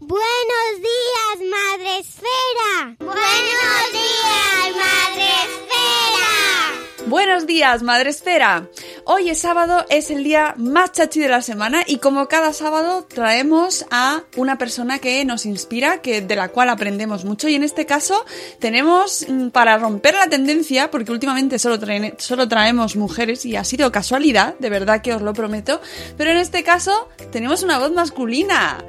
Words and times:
Buenos 0.00 0.76
días, 0.78 1.50
Madre 1.50 1.98
Esfera. 1.98 2.96
Buenos 3.00 3.92
días, 3.92 4.76
Madre 4.76 5.28
Esfera. 5.42 7.06
Buenos 7.08 7.46
días, 7.46 7.82
Madre 7.82 8.10
Esfera. 8.10 8.68
Hoy 9.06 9.30
es 9.30 9.40
sábado, 9.40 9.84
es 9.90 10.12
el 10.12 10.22
día 10.22 10.54
más 10.56 10.92
chachi 10.92 11.18
de 11.18 11.28
la 11.28 11.42
semana 11.42 11.82
y 11.84 11.98
como 11.98 12.28
cada 12.28 12.52
sábado 12.52 13.08
traemos 13.12 13.86
a 13.90 14.22
una 14.36 14.56
persona 14.56 15.00
que 15.00 15.24
nos 15.24 15.46
inspira, 15.46 16.00
que 16.00 16.20
de 16.20 16.36
la 16.36 16.50
cual 16.50 16.68
aprendemos 16.68 17.24
mucho 17.24 17.48
y 17.48 17.56
en 17.56 17.64
este 17.64 17.84
caso 17.84 18.24
tenemos 18.60 19.26
mm, 19.28 19.48
para 19.48 19.78
romper 19.78 20.14
la 20.14 20.28
tendencia, 20.28 20.92
porque 20.92 21.10
últimamente 21.10 21.58
solo, 21.58 21.76
solo 22.18 22.46
traemos 22.46 22.94
mujeres 22.94 23.44
y 23.44 23.56
ha 23.56 23.64
sido 23.64 23.90
casualidad, 23.90 24.54
de 24.60 24.70
verdad 24.70 25.02
que 25.02 25.12
os 25.12 25.22
lo 25.22 25.32
prometo, 25.32 25.80
pero 26.16 26.30
en 26.30 26.36
este 26.36 26.62
caso 26.62 27.08
tenemos 27.32 27.64
una 27.64 27.80
voz 27.80 27.90
masculina. 27.90 28.84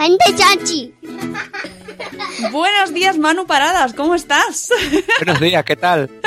Gente 0.00 0.32
chachi. 0.34 0.94
Buenos 2.52 2.94
días, 2.94 3.18
Manu 3.18 3.46
Paradas, 3.46 3.92
¿cómo 3.94 4.14
estás? 4.14 4.68
Buenos 5.18 5.40
días, 5.40 5.64
¿qué 5.64 5.76
tal? 5.76 6.10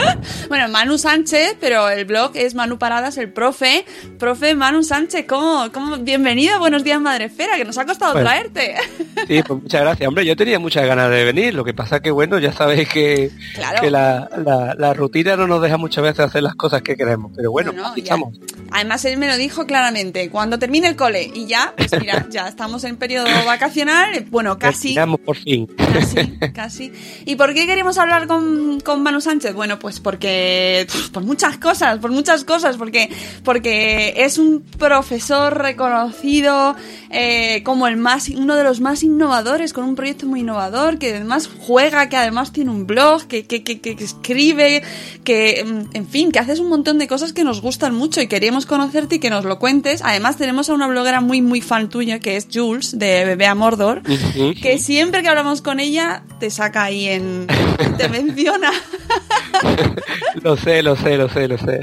Bueno, 0.48 0.68
Manu 0.70 0.98
Sánchez, 0.98 1.58
pero 1.60 1.90
el 1.90 2.06
blog 2.06 2.32
es 2.36 2.54
Manu 2.54 2.78
Paradas, 2.78 3.18
el 3.18 3.32
profe. 3.32 3.84
Profe 4.20 4.54
Manu 4.56 4.84
Sánchez, 4.84 5.26
¿cómo? 5.28 5.70
cómo? 5.74 5.98
Bienvenido 5.98 6.60
Buenos 6.60 6.84
Días 6.84 7.02
Madrefera, 7.02 7.58
que 7.58 7.66
nos 7.66 7.78
ha 7.78 7.86
costado 7.86 8.14
Bueno. 8.14 8.28
traerte. 8.30 8.76
Sí, 9.28 9.42
pues 9.42 9.62
muchas 9.64 9.82
gracias. 9.82 10.08
Hombre, 10.08 10.26
yo 10.26 10.36
tenía 10.36 10.60
muchas 10.60 10.86
ganas 10.86 11.10
de 11.10 11.24
venir. 11.24 11.54
Lo 11.54 11.64
que 11.64 11.74
pasa 11.74 12.02
que, 12.02 12.12
bueno, 12.12 12.40
ya 12.40 12.52
sabéis 12.52 12.90
que, 12.90 13.32
Claro. 13.56 13.80
que 13.82 13.90
la, 13.90 14.30
la- 14.46 14.76
la 14.78 14.94
rutina 14.94 15.38
no 15.38 15.48
nos 15.48 15.62
deja 15.62 15.78
muchas 15.78 16.04
veces 16.04 16.20
hacer 16.20 16.44
las 16.44 16.56
cosas 16.56 16.82
que 16.82 16.98
queremos. 16.98 17.32
Pero 17.34 17.50
bueno, 17.52 17.72
No, 17.72 17.84
no, 17.90 17.96
estamos. 17.96 18.38
Además, 18.72 19.06
él 19.06 19.18
me 19.18 19.28
lo 19.28 19.38
dijo 19.38 19.66
claramente, 19.66 20.30
cuando 20.30 20.60
termine 20.60 20.90
el 20.90 20.98
cole. 20.98 21.32
Y 21.34 21.46
ya, 21.48 21.74
pues 21.78 21.98
mira, 22.02 22.26
ya 22.30 22.50
estamos 22.50 22.84
en 22.84 22.98
periodo 22.98 23.28
vacacional. 23.46 24.26
Bueno, 24.30 24.58
casi. 24.60 24.90
Terminamos 24.90 25.22
por 25.22 25.38
fin. 25.38 25.63
Casi, 25.68 26.38
casi. 26.54 26.92
¿Y 27.26 27.36
por 27.36 27.54
qué 27.54 27.66
queremos 27.66 27.98
hablar 27.98 28.28
con, 28.28 28.80
con 28.82 29.04
Manu 29.04 29.22
Sánchez? 29.22 29.54
Bueno, 29.54 29.80
pues 29.80 30.00
porque. 30.00 30.88
Por 31.12 31.24
muchas 31.24 31.58
cosas, 31.58 32.00
por 32.00 32.12
muchas 32.12 32.44
cosas. 32.44 32.78
Porque, 32.78 33.10
porque 33.44 34.14
es 34.18 34.38
un 34.38 34.62
profesor 34.62 35.58
reconocido 35.58 36.76
eh, 37.10 37.62
como 37.64 37.88
el 37.88 37.98
más, 37.98 38.30
uno 38.30 38.56
de 38.56 38.64
los 38.64 38.80
más 38.80 39.04
innovadores, 39.04 39.74
con 39.74 39.84
un 39.86 39.96
proyecto 39.96 40.26
muy 40.26 40.42
innovador, 40.42 40.98
que 40.98 41.14
además 41.14 41.50
juega, 41.60 42.10
que 42.10 42.18
además 42.18 42.52
tiene 42.52 42.72
un 42.72 42.88
blog, 42.88 43.28
que, 43.28 43.46
que, 43.46 43.64
que, 43.64 43.80
que 43.80 44.04
escribe, 44.04 44.84
que, 45.24 45.64
mm, 45.66 45.96
en 45.96 46.08
fin, 46.08 46.32
que 46.32 46.40
haces 46.40 46.60
un 46.60 46.70
montón 46.70 46.98
de 46.98 47.08
cosas 47.08 47.34
que 47.34 47.44
nos 47.44 47.62
gustan 47.62 47.96
mucho 47.96 48.22
y 48.22 48.28
queríamos 48.28 48.66
conocerte 48.66 49.16
y 49.16 49.20
que 49.20 49.30
nos 49.30 49.46
lo 49.46 49.60
cuentes. 49.60 50.02
Además, 50.04 50.38
tenemos 50.38 50.70
a 50.70 50.74
una 50.74 50.88
bloguera 50.88 51.22
muy, 51.22 51.42
muy 51.42 51.62
fan 51.62 51.90
tuya, 51.90 52.20
que 52.20 52.36
es 52.36 52.48
Jules, 52.52 52.98
de 52.98 53.26
Bebé 53.26 53.46
a 53.46 53.56
Mordor 53.56 54.02
que 54.62 54.80
siempre 54.80 55.22
que 55.22 55.30
hablamos 55.30 55.53
con 55.62 55.80
ella 55.80 56.24
te 56.40 56.50
saca 56.50 56.84
ahí 56.84 57.08
en 57.08 57.48
te 57.98 58.10
menciona 58.10 58.72
Lo 60.42 60.58
sé, 60.58 60.82
lo 60.84 60.96
sé, 60.96 61.18
lo 61.18 61.30
sé, 61.30 61.48
lo 61.48 61.58
sé. 61.58 61.80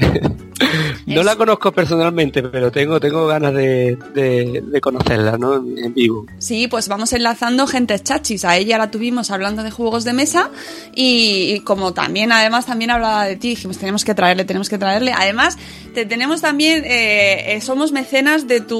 No 1.05 1.23
la 1.23 1.35
conozco 1.35 1.71
personalmente, 1.71 2.43
pero 2.43 2.71
tengo, 2.71 2.99
tengo 2.99 3.27
ganas 3.27 3.53
de, 3.53 3.97
de- 4.13 4.61
de 4.65 4.81
conocerla, 4.81 5.37
¿no? 5.37 5.55
En, 5.55 5.77
en 5.77 5.93
vivo. 5.93 6.25
sí 6.37 6.67
pues 6.67 6.87
vamos 6.87 7.11
enlazando 7.13 7.67
gente 7.67 7.99
chachis. 7.99 8.45
A 8.45 8.57
ella 8.57 8.77
la 8.77 8.91
tuvimos 8.91 9.31
hablando 9.31 9.63
de 9.63 9.71
juegos 9.71 10.03
de 10.03 10.13
mesa 10.13 10.49
y, 10.95 11.53
y 11.55 11.59
como 11.61 11.93
también 11.93 12.31
además 12.31 12.65
también 12.65 12.91
hablaba 12.91 13.25
de 13.25 13.35
ti 13.35 13.49
dijimos 13.49 13.77
tenemos 13.77 14.03
que 14.05 14.13
traerle 14.13 14.45
tenemos 14.45 14.69
que 14.69 14.77
traerle 14.77 15.11
además 15.13 15.57
te 15.93 16.05
tenemos 16.05 16.41
también 16.41 16.83
eh, 16.85 17.55
eh, 17.55 17.61
somos 17.61 17.91
mecenas 17.91 18.47
de 18.47 18.61
tu 18.61 18.77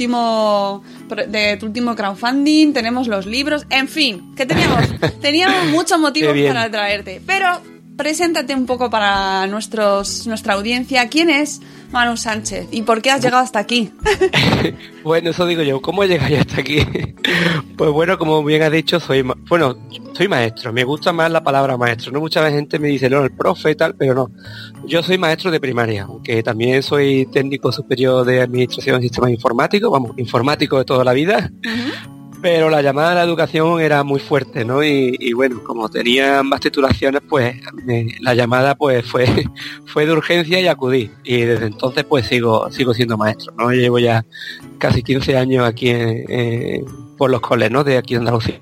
último 0.00 0.82
de 1.28 1.56
tu 1.58 1.66
último 1.66 1.94
crowdfunding 1.94 2.72
tenemos 2.72 3.06
los 3.08 3.26
libros 3.26 3.66
en 3.70 3.88
fin 3.88 4.34
que 4.34 4.46
teníamos 4.46 4.84
teníamos 5.20 5.66
muchos 5.70 5.98
motivos 5.98 6.34
para 6.46 6.70
traerte. 6.70 7.20
Pero 7.26 7.46
preséntate 8.00 8.54
un 8.54 8.64
poco 8.64 8.88
para 8.88 9.46
nuestros 9.46 10.26
nuestra 10.26 10.54
audiencia. 10.54 11.06
Quién 11.10 11.28
es 11.28 11.60
Manu 11.92 12.16
Sánchez 12.16 12.68
y 12.70 12.80
por 12.80 13.02
qué 13.02 13.10
has 13.10 13.22
llegado 13.22 13.42
hasta 13.42 13.58
aquí 13.58 13.92
Bueno, 15.04 15.28
eso 15.28 15.44
digo 15.44 15.60
yo, 15.62 15.82
¿cómo 15.82 16.02
he 16.02 16.08
llegado 16.08 16.30
yo 16.30 16.40
hasta 16.40 16.62
aquí? 16.62 16.78
Pues 17.76 17.90
bueno, 17.92 18.18
como 18.18 18.42
bien 18.42 18.62
has 18.62 18.72
dicho, 18.72 19.00
soy 19.00 19.22
bueno, 19.48 19.76
soy 20.14 20.28
maestro, 20.28 20.72
me 20.72 20.84
gusta 20.84 21.12
más 21.12 21.30
la 21.30 21.42
palabra 21.42 21.78
maestro, 21.78 22.12
no 22.12 22.20
mucha 22.20 22.50
gente 22.50 22.78
me 22.78 22.88
dice, 22.88 23.08
no, 23.08 23.22
el 23.22 23.30
profe 23.30 23.70
y 23.70 23.74
tal, 23.74 23.94
pero 23.94 24.14
no. 24.14 24.30
Yo 24.86 25.02
soy 25.02 25.16
maestro 25.16 25.50
de 25.50 25.60
primaria, 25.60 26.02
aunque 26.02 26.42
también 26.42 26.82
soy 26.82 27.26
técnico 27.32 27.72
superior 27.72 28.26
de 28.26 28.42
administración 28.42 28.96
de 28.96 29.08
sistemas 29.08 29.30
informáticos, 29.30 29.90
vamos, 29.90 30.12
informático 30.18 30.76
de 30.78 30.84
toda 30.84 31.04
la 31.04 31.14
vida. 31.14 31.50
Pero 32.42 32.70
la 32.70 32.80
llamada 32.80 33.12
a 33.12 33.14
la 33.16 33.22
educación 33.24 33.80
era 33.80 34.02
muy 34.02 34.18
fuerte, 34.18 34.64
¿no? 34.64 34.82
Y, 34.82 35.14
y 35.20 35.32
bueno, 35.34 35.62
como 35.62 35.88
tenía 35.90 36.38
ambas 36.38 36.60
titulaciones, 36.60 37.20
pues 37.28 37.56
me- 37.84 38.14
la 38.20 38.34
llamada 38.34 38.74
pues 38.74 39.04
fue, 39.04 39.26
fue 39.86 40.06
de 40.06 40.12
urgencia 40.12 40.58
y 40.60 40.66
acudí. 40.66 41.10
Y 41.22 41.42
desde 41.42 41.66
entonces 41.66 42.04
pues 42.04 42.26
sigo, 42.26 42.70
sigo 42.70 42.94
siendo 42.94 43.18
maestro, 43.18 43.52
¿no? 43.58 43.70
Llevo 43.70 43.98
ya 43.98 44.24
casi 44.78 45.02
15 45.02 45.36
años 45.36 45.66
aquí 45.66 45.90
en- 45.90 46.24
eh, 46.28 46.84
por 47.18 47.30
los 47.30 47.40
coles, 47.42 47.70
¿no? 47.70 47.84
De 47.84 47.98
aquí 47.98 48.14
de 48.14 48.20
Andalucía. 48.20 48.60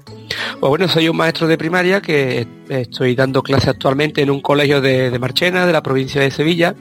Pues 0.58 0.68
bueno, 0.70 0.88
soy 0.88 1.08
un 1.08 1.16
maestro 1.16 1.46
de 1.46 1.56
primaria 1.56 2.00
que 2.00 2.46
estoy 2.68 3.14
dando 3.14 3.42
clase 3.42 3.70
actualmente 3.70 4.22
en 4.22 4.30
un 4.30 4.40
colegio 4.40 4.80
de 4.80 5.16
Marchena, 5.20 5.66
de 5.66 5.72
la 5.72 5.82
provincia 5.84 6.20
de 6.20 6.30
Sevilla. 6.32 6.74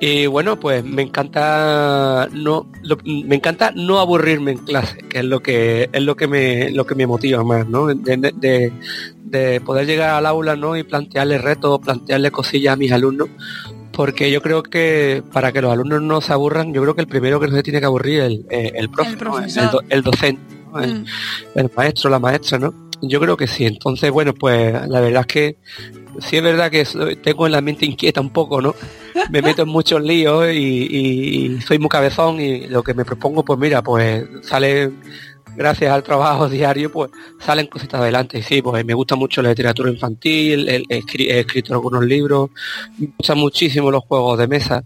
Y 0.00 0.26
bueno, 0.26 0.58
pues 0.60 0.84
me 0.84 1.02
encanta 1.02 2.28
no 2.32 2.66
lo- 2.82 2.98
me 3.04 3.36
encanta 3.36 3.72
no 3.74 4.00
aburrirme 4.00 4.50
en 4.52 4.58
clase, 4.58 4.98
que 4.98 5.20
es 5.20 5.24
lo 5.24 5.40
que 5.40 5.88
es 5.92 6.02
lo 6.02 6.14
que 6.16 6.26
me 6.26 6.70
lo 6.70 6.84
que 6.84 6.94
me 6.94 7.06
motiva 7.06 7.42
más, 7.44 7.66
¿no? 7.68 7.86
De, 7.86 8.16
de- 8.16 8.32
de- 8.34 8.72
de 9.24 9.60
poder 9.60 9.86
llegar 9.86 10.10
al 10.10 10.26
aula, 10.26 10.56
¿no? 10.56 10.76
Y 10.76 10.82
plantearle 10.82 11.38
retos, 11.38 11.80
plantearle 11.80 12.30
cosillas 12.30 12.74
a 12.74 12.76
mis 12.76 12.92
alumnos, 12.92 13.28
porque 13.92 14.30
yo 14.30 14.42
creo 14.42 14.62
que 14.62 15.22
para 15.32 15.52
que 15.52 15.62
los 15.62 15.72
alumnos 15.72 16.02
no 16.02 16.20
se 16.20 16.32
aburran, 16.32 16.74
yo 16.74 16.82
creo 16.82 16.94
que 16.94 17.00
el 17.00 17.08
primero 17.08 17.40
que 17.40 17.46
no 17.48 17.56
se 17.56 17.62
tiene 17.62 17.80
que 17.80 17.86
aburrir 17.86 18.20
es 18.20 18.26
el, 18.26 18.46
eh, 18.50 18.72
el 18.74 18.90
profe, 18.90 19.10
El 19.12 19.16
profesor. 19.16 19.64
el, 19.64 19.70
do- 19.70 19.82
el 19.88 20.02
docente, 20.02 20.42
¿no? 20.72 20.80
el, 20.80 20.94
Mm. 21.00 21.04
el 21.54 21.70
maestro, 21.76 22.10
la 22.10 22.18
maestra, 22.18 22.58
¿no? 22.58 22.74
Yo 23.00 23.20
creo 23.20 23.36
que 23.36 23.46
sí. 23.46 23.64
Entonces, 23.64 24.10
bueno, 24.10 24.34
pues 24.34 24.72
la 24.88 25.00
verdad 25.00 25.20
es 25.22 25.26
que 25.26 25.56
sí 26.20 26.36
es 26.36 26.42
verdad 26.42 26.70
que 26.70 26.84
tengo 27.22 27.46
en 27.46 27.52
la 27.52 27.60
mente 27.60 27.86
inquieta 27.86 28.20
un 28.20 28.30
poco, 28.30 28.60
¿no? 28.60 28.74
Me 29.30 29.42
meto 29.42 29.62
en 29.62 29.68
muchos 29.68 30.02
líos 30.02 30.46
y, 30.52 31.58
soy 31.66 31.78
muy 31.78 31.88
cabezón 31.88 32.40
y 32.40 32.66
lo 32.66 32.82
que 32.82 32.94
me 32.94 33.04
propongo, 33.04 33.44
pues 33.44 33.58
mira, 33.58 33.82
pues 33.82 34.24
sale 34.42 34.90
gracias 35.56 35.92
al 35.92 36.02
trabajo 36.02 36.48
diario, 36.50 36.90
pues 36.90 37.10
salen 37.38 37.66
cositas 37.66 38.00
adelante. 38.00 38.38
Y 38.38 38.42
sí, 38.42 38.60
pues 38.62 38.84
me 38.84 38.94
gusta 38.94 39.16
mucho 39.16 39.40
la 39.42 39.50
literatura 39.50 39.90
infantil, 39.90 40.68
he, 40.68 40.82
escri- 41.00 41.30
he 41.30 41.40
escrito 41.40 41.72
algunos 41.74 42.04
libros, 42.04 42.50
me 42.98 43.08
gustan 43.16 43.38
muchísimo 43.38 43.90
los 43.90 44.04
juegos 44.04 44.38
de 44.38 44.48
mesa. 44.48 44.84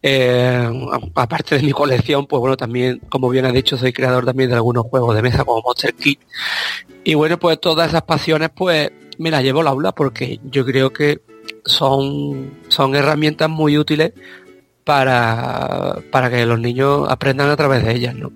Eh, 0.00 0.70
aparte 1.16 1.56
de 1.56 1.62
mi 1.62 1.72
colección, 1.72 2.26
pues 2.26 2.38
bueno, 2.40 2.56
también, 2.56 3.00
como 3.08 3.28
bien 3.28 3.44
ha 3.46 3.52
dicho, 3.52 3.76
soy 3.76 3.92
creador 3.92 4.24
también 4.24 4.48
de 4.48 4.54
algunos 4.56 4.84
juegos 4.84 5.14
de 5.14 5.22
mesa 5.22 5.44
como 5.44 5.60
Monster 5.62 5.92
Kid. 5.94 6.18
Y 7.04 7.14
bueno, 7.14 7.38
pues 7.38 7.60
todas 7.60 7.88
esas 7.88 8.02
pasiones, 8.02 8.50
pues 8.54 8.90
me 9.18 9.30
las 9.30 9.42
llevo 9.42 9.60
al 9.60 9.66
aula 9.68 9.92
porque 9.92 10.38
yo 10.44 10.64
creo 10.64 10.92
que 10.92 11.20
son, 11.64 12.52
son 12.78 12.94
herramientas 12.94 13.50
muy 13.50 13.76
útiles 13.76 14.12
para, 14.84 15.98
para 16.12 16.30
que 16.30 16.46
los 16.46 16.60
niños 16.60 17.08
aprendan 17.10 17.50
a 17.50 17.56
través 17.56 17.84
de 17.84 17.92
ellas, 17.92 18.14
¿no? 18.14 18.30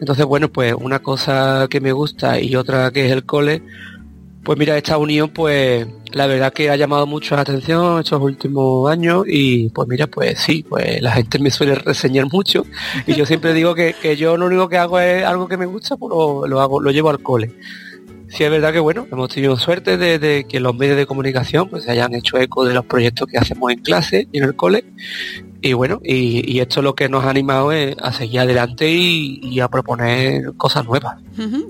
Entonces, 0.00 0.24
bueno, 0.24 0.48
pues 0.50 0.72
una 0.72 1.00
cosa 1.00 1.66
que 1.68 1.80
me 1.80 1.90
gusta 1.90 2.40
y 2.40 2.54
otra 2.54 2.92
que 2.92 3.06
es 3.06 3.12
el 3.12 3.24
cole, 3.24 3.60
pues 4.44 4.56
mira, 4.56 4.76
esta 4.76 4.98
unión, 4.98 5.30
pues 5.30 5.84
la 6.12 6.28
verdad 6.28 6.52
que 6.52 6.70
ha 6.70 6.76
llamado 6.76 7.08
mucho 7.08 7.34
la 7.34 7.42
atención 7.42 7.98
estos 7.98 8.22
últimos 8.22 8.88
años 8.88 9.24
y 9.26 9.68
pues 9.70 9.88
mira, 9.88 10.06
pues 10.06 10.38
sí, 10.38 10.64
pues 10.68 11.02
la 11.02 11.10
gente 11.10 11.40
me 11.40 11.50
suele 11.50 11.74
reseñar 11.74 12.28
mucho 12.32 12.64
y 13.04 13.14
yo 13.14 13.26
siempre 13.26 13.52
digo 13.52 13.74
que, 13.74 13.96
que 14.00 14.16
yo 14.16 14.36
lo 14.36 14.46
único 14.46 14.68
que 14.68 14.78
hago 14.78 15.00
es 15.00 15.24
algo 15.24 15.48
que 15.48 15.56
me 15.56 15.66
gusta, 15.66 15.96
pues 15.96 16.14
lo, 16.14 16.46
lo 16.46 16.60
hago, 16.60 16.80
lo 16.80 16.92
llevo 16.92 17.10
al 17.10 17.20
cole 17.20 17.52
sí 18.28 18.44
es 18.44 18.50
verdad 18.50 18.72
que 18.72 18.78
bueno, 18.78 19.06
hemos 19.10 19.28
tenido 19.28 19.56
suerte 19.56 19.96
de, 19.96 20.46
que 20.48 20.60
los 20.60 20.74
medios 20.74 20.96
de 20.96 21.06
comunicación 21.06 21.68
pues 21.68 21.84
se 21.84 21.90
hayan 21.90 22.14
hecho 22.14 22.38
eco 22.38 22.64
de 22.64 22.74
los 22.74 22.84
proyectos 22.84 23.28
que 23.28 23.38
hacemos 23.38 23.72
en 23.72 23.80
clase 23.80 24.28
y 24.32 24.38
en 24.38 24.44
el 24.44 24.56
cole. 24.56 24.84
Y 25.60 25.72
bueno, 25.72 26.00
y, 26.04 26.60
esto 26.60 26.82
lo 26.82 26.94
que 26.94 27.08
nos 27.08 27.24
ha 27.24 27.30
animado 27.30 27.72
es 27.72 27.96
a 28.00 28.12
seguir 28.12 28.38
adelante 28.38 28.88
y, 28.88 29.58
a 29.58 29.66
proponer 29.66 30.52
cosas 30.56 30.84
nuevas. 30.84 31.16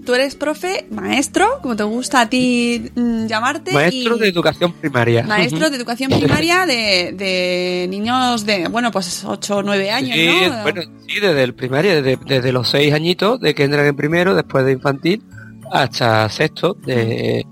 Tú 0.05 0.15
eres 0.15 0.35
profe, 0.35 0.87
maestro, 0.91 1.47
como 1.63 1.75
te 1.75 1.85
gusta 1.85 2.21
a 2.21 2.29
ti 2.29 2.91
mm, 2.95 3.27
llamarte. 3.27 3.73
Maestro 3.73 4.19
de 4.19 4.29
educación 4.29 4.75
primaria. 4.75 5.23
Maestro 5.23 5.71
de 5.71 5.77
educación 5.77 6.11
primaria 6.11 6.67
de, 6.67 7.87
niños 7.89 8.45
de, 8.45 8.69
bueno, 8.69 8.91
pues 8.91 9.25
8 9.25 9.57
o 9.57 9.63
9 9.63 9.91
años, 9.91 10.17
¿no? 10.17 10.63
Bueno, 10.63 10.83
sí, 11.07 11.15
desde 11.21 11.43
el 11.43 11.55
primaria, 11.55 12.03
desde, 12.03 12.19
desde 12.27 12.53
los 12.53 12.69
6 12.69 12.93
añitos, 12.93 13.41
de 13.41 13.55
que 13.55 13.65
entran 13.65 13.87
en 13.87 13.97
primero, 13.97 14.35
después 14.35 14.67
de 14.67 14.73
infantil 14.73 15.23
hasta 15.71 16.29
sexto 16.29 16.75
de, 16.75 17.45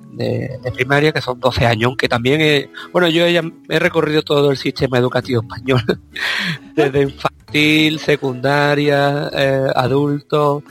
primaria, 0.74 1.12
que 1.12 1.20
son 1.20 1.38
12 1.38 1.66
años, 1.66 1.88
aunque 1.88 2.08
también, 2.08 2.40
he, 2.40 2.70
bueno, 2.92 3.08
yo 3.08 3.26
he, 3.26 3.40
he 3.68 3.78
recorrido 3.78 4.22
todo 4.22 4.50
el 4.50 4.56
sistema 4.56 4.98
educativo 4.98 5.42
español, 5.42 5.82
desde 6.74 7.02
infantil, 7.02 7.98
secundaria, 7.98 9.30
eh, 9.32 9.66
adulto. 9.74 10.62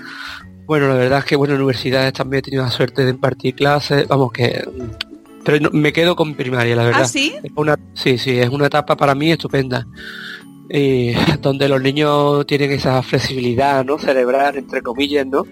Bueno, 0.66 0.88
la 0.88 0.96
verdad 0.96 1.20
es 1.20 1.26
que, 1.26 1.36
bueno, 1.36 1.54
en 1.54 1.62
universidades 1.62 2.14
también 2.14 2.40
he 2.40 2.42
tenido 2.42 2.64
la 2.64 2.72
suerte 2.72 3.04
de 3.04 3.12
impartir 3.12 3.56
clases, 3.56 4.08
vamos, 4.08 4.32
que... 4.32 4.68
Pero 5.44 5.70
me 5.72 5.94
quedo 5.94 6.16
con 6.16 6.34
primaria, 6.34 6.76
la 6.76 6.86
verdad. 6.86 7.02
¿Ah, 7.04 7.08
sí? 7.08 7.36
una, 7.56 7.78
sí, 7.94 8.18
sí, 8.18 8.40
es 8.40 8.50
una 8.50 8.66
etapa 8.66 8.98
para 8.98 9.14
mí 9.14 9.32
estupenda. 9.32 9.86
Y 10.70 11.14
donde 11.42 11.70
los 11.70 11.82
niños 11.82 12.46
tienen 12.48 12.72
esa 12.72 13.02
flexibilidad, 13.04 13.86
¿no? 13.86 14.00
Cerebral, 14.00 14.58
entre 14.58 14.82
comillas, 14.82 15.28
¿no? 15.28 15.46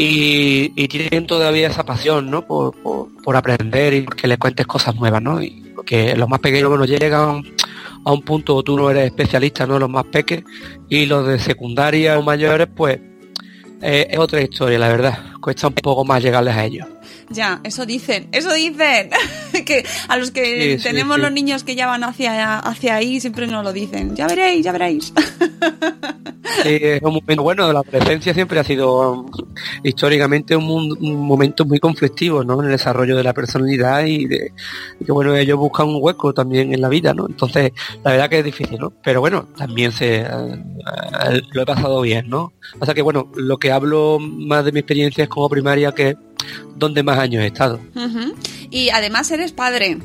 Y, 0.00 0.86
tienen 0.86 1.26
todavía 1.26 1.66
esa 1.66 1.84
pasión, 1.84 2.30
¿no? 2.30 2.46
Por, 2.46 3.36
aprender 3.36 3.94
y 3.94 4.06
que 4.06 4.28
les 4.28 4.38
cuentes 4.38 4.64
cosas 4.66 4.94
nuevas, 4.94 5.20
¿no? 5.20 5.42
Y 5.42 5.72
porque 5.74 6.14
los 6.16 6.28
más 6.28 6.38
pequeños, 6.38 6.68
bueno, 6.68 6.84
llegan 6.84 7.42
a 8.04 8.12
un 8.12 8.22
punto, 8.22 8.62
tú 8.62 8.76
no 8.76 8.90
eres 8.90 9.06
especialista, 9.06 9.66
¿no? 9.66 9.78
Los 9.78 9.90
más 9.90 10.04
pequeños 10.04 10.48
y 10.88 11.06
los 11.06 11.26
de 11.26 11.40
secundaria 11.40 12.16
o 12.16 12.22
mayores, 12.22 12.68
pues 12.74 13.00
eh, 13.82 14.06
es 14.08 14.18
otra 14.18 14.40
historia, 14.40 14.78
la 14.78 14.88
verdad. 14.88 15.18
Cuesta 15.40 15.66
un 15.66 15.74
poco 15.74 16.04
más 16.04 16.22
llegarles 16.22 16.54
a 16.54 16.64
ellos. 16.64 16.86
Ya, 17.30 17.60
eso 17.64 17.84
dicen, 17.86 18.28
eso 18.32 18.52
dicen. 18.52 19.10
que 19.66 19.84
a 20.08 20.16
los 20.16 20.30
que 20.30 20.78
tenemos 20.82 21.18
los 21.18 21.32
niños 21.32 21.64
que 21.64 21.74
ya 21.74 21.86
van 21.86 22.04
hacia, 22.04 22.58
hacia 22.58 22.96
ahí 22.96 23.20
siempre 23.20 23.46
nos 23.46 23.64
lo 23.64 23.72
dicen. 23.72 24.14
Ya 24.16 24.26
veréis, 24.26 24.64
ya 24.64 24.72
veréis. 24.72 25.12
es 26.64 27.02
un 27.02 27.14
momento 27.14 27.42
bueno, 27.42 27.72
la 27.72 27.80
adolescencia 27.80 28.34
siempre 28.34 28.58
ha 28.58 28.64
sido 28.64 29.12
um, 29.12 29.30
históricamente 29.82 30.56
un, 30.56 30.96
momento 31.00 31.64
muy 31.64 31.78
conflictivo, 31.78 32.44
¿no? 32.44 32.58
En 32.60 32.66
el 32.66 32.72
desarrollo 32.72 33.16
de 33.16 33.22
la 33.22 33.34
personalidad 33.34 34.04
y, 34.04 34.26
de, 34.26 34.52
que 35.04 35.12
bueno, 35.12 35.36
ellos 35.36 35.58
buscan 35.58 35.88
un 35.88 35.98
hueco 36.00 36.32
también 36.32 36.72
en 36.72 36.80
la 36.80 36.88
vida, 36.88 37.12
¿no? 37.14 37.26
Entonces, 37.26 37.72
la 38.04 38.12
verdad 38.12 38.30
que 38.30 38.38
es 38.38 38.44
difícil, 38.44 38.78
¿no? 38.78 38.92
Pero 39.02 39.20
bueno, 39.20 39.48
también 39.56 39.92
se 39.92 40.22
uh, 40.22 40.56
lo 41.52 41.62
he 41.62 41.66
pasado 41.66 42.00
bien, 42.00 42.28
¿no? 42.28 42.52
O 42.78 42.84
sea 42.84 42.94
que 42.94 43.02
bueno, 43.02 43.30
lo 43.36 43.58
que 43.58 43.72
hablo 43.72 44.18
más 44.18 44.64
de 44.64 44.72
mi 44.72 44.80
experiencia 44.80 45.24
es 45.24 45.30
como 45.30 45.48
primaria 45.48 45.92
que 45.92 46.16
donde 46.76 47.02
más 47.02 47.18
años 47.18 47.42
he 47.42 47.46
estado. 47.46 47.80
Y 48.70 48.90
además 48.90 49.30
eres 49.30 49.52
padre. 49.52 49.98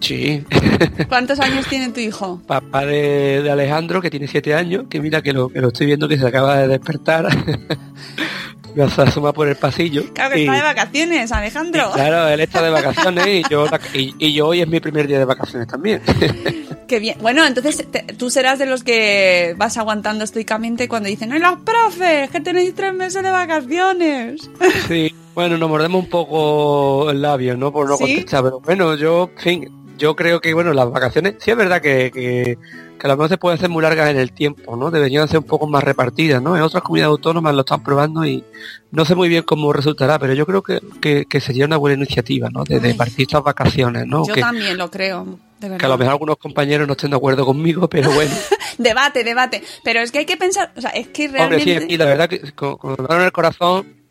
Sí. 0.00 0.44
¿Cuántos 1.08 1.38
años 1.38 1.66
tiene 1.68 1.90
tu 1.90 2.00
hijo? 2.00 2.42
Papá 2.46 2.84
de, 2.84 3.48
Alejandro, 3.50 4.02
que 4.02 4.10
tiene 4.10 4.26
siete 4.26 4.54
años, 4.54 4.86
que 4.90 5.00
mira 5.00 5.22
que 5.22 5.32
lo, 5.32 5.48
que 5.48 5.60
lo 5.60 5.68
estoy 5.68 5.86
viendo 5.86 6.08
que 6.08 6.18
se 6.18 6.26
acaba 6.26 6.58
de 6.58 6.68
despertar. 6.68 7.28
me 8.74 8.84
asoma 8.84 9.32
por 9.32 9.48
el 9.48 9.56
pasillo. 9.56 10.04
Claro 10.12 10.34
que 10.34 10.42
está 10.42 10.54
de 10.54 10.62
vacaciones, 10.62 11.32
Alejandro. 11.32 11.90
claro, 11.92 12.28
él 12.28 12.40
está 12.40 12.62
de 12.62 12.70
vacaciones 12.70 13.26
y 13.26 13.42
yo, 13.48 13.66
y, 13.94 14.32
yo 14.32 14.48
hoy 14.48 14.62
es 14.62 14.68
mi 14.68 14.80
primer 14.80 15.06
día 15.06 15.18
de 15.18 15.24
vacaciones 15.24 15.68
también. 15.68 16.02
Qué 16.88 16.98
bien. 16.98 17.16
Bueno, 17.20 17.46
entonces 17.46 17.86
tú 18.18 18.28
serás 18.30 18.58
de 18.58 18.66
los 18.66 18.82
que 18.82 19.54
vas 19.56 19.76
aguantando 19.78 20.24
estoicamente 20.24 20.88
cuando 20.88 21.08
dicen, 21.08 21.32
¡ay, 21.32 21.40
los 21.40 21.60
profes! 21.60 22.30
Que 22.30 22.40
tenéis 22.40 22.74
tres 22.74 22.92
meses 22.92 23.22
de 23.22 23.30
vacaciones. 23.30 24.50
Sí, 24.88 25.14
bueno, 25.34 25.56
nos 25.56 25.68
mordemos 25.68 26.04
un 26.04 26.10
poco 26.10 27.10
el 27.10 27.22
labio, 27.22 27.56
¿no? 27.56 27.72
Por 27.72 27.88
no 27.88 27.96
contestar, 27.96 28.42
pero 28.42 28.60
bueno, 28.60 28.94
yo, 28.96 29.30
en 29.36 29.42
fin, 29.42 29.82
yo 29.98 30.16
creo 30.16 30.40
que, 30.40 30.52
bueno, 30.54 30.72
las 30.72 30.90
vacaciones, 30.90 31.36
sí 31.38 31.50
es 31.50 31.56
verdad 31.56 31.80
que, 31.80 32.10
que, 32.12 32.58
que 32.98 33.06
a 33.06 33.08
lo 33.08 33.16
mejor 33.16 33.28
se 33.30 33.38
pueden 33.38 33.58
hacer 33.58 33.68
muy 33.68 33.82
largas 33.82 34.10
en 34.10 34.18
el 34.18 34.32
tiempo, 34.32 34.76
¿no? 34.76 34.90
Deberían 34.90 35.28
ser 35.28 35.38
un 35.38 35.44
poco 35.44 35.66
más 35.66 35.82
repartidas, 35.82 36.42
¿no? 36.42 36.56
En 36.56 36.62
otras 36.62 36.82
comunidades 36.82 37.10
autónomas 37.10 37.54
lo 37.54 37.60
están 37.60 37.82
probando 37.82 38.24
y 38.24 38.44
no 38.90 39.04
sé 39.04 39.14
muy 39.14 39.28
bien 39.28 39.42
cómo 39.42 39.72
resultará, 39.72 40.18
pero 40.18 40.34
yo 40.34 40.46
creo 40.46 40.62
que, 40.62 41.26
que, 41.26 41.40
sería 41.40 41.66
una 41.66 41.76
buena 41.76 41.96
iniciativa, 41.96 42.48
¿no? 42.50 42.64
De, 42.64 42.94
partir 42.94 43.22
estas 43.22 43.42
vacaciones, 43.42 44.06
¿no? 44.06 44.26
Yo 44.26 44.34
también 44.34 44.76
lo 44.76 44.90
creo. 44.90 45.38
De 45.58 45.68
verdad. 45.68 45.78
Que 45.78 45.86
a 45.86 45.88
lo 45.88 45.98
mejor 45.98 46.12
algunos 46.12 46.36
compañeros 46.36 46.86
no 46.86 46.92
estén 46.92 47.10
de 47.10 47.16
acuerdo 47.16 47.46
conmigo, 47.46 47.88
pero 47.88 48.10
bueno. 48.10 48.34
debate, 48.78 49.24
debate. 49.24 49.62
Pero 49.84 50.00
es 50.00 50.10
que 50.10 50.18
hay 50.18 50.26
que 50.26 50.36
pensar, 50.36 50.72
o 50.76 50.80
sea, 50.80 50.90
es 50.90 51.08
que 51.08 51.28
realmente... 51.28 51.72
Hombre, 51.72 51.86
sí, 51.86 51.94
y 51.94 51.96
la 51.96 52.04
verdad 52.04 52.28
que 52.28 52.52
con, 52.52 52.76
con 52.76 52.96
en 53.08 53.20
el 53.20 53.32
corazón 53.32 54.01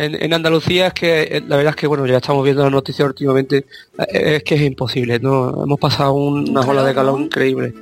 en, 0.00 0.32
Andalucía 0.32 0.88
es 0.88 0.94
que 0.94 1.22
eh, 1.22 1.42
la 1.46 1.56
verdad 1.56 1.70
es 1.70 1.76
que 1.76 1.86
bueno 1.86 2.06
ya 2.06 2.16
estamos 2.16 2.42
viendo 2.44 2.62
la 2.62 2.70
noticia 2.70 3.04
últimamente 3.04 3.66
eh, 3.98 4.36
es 4.36 4.42
que 4.42 4.54
es 4.54 4.62
imposible 4.62 5.18
no 5.18 5.64
hemos 5.64 5.78
pasado 5.78 6.14
una 6.14 6.60
ola 6.62 6.82
de 6.84 6.94
calor 6.94 7.20
increíble. 7.20 7.74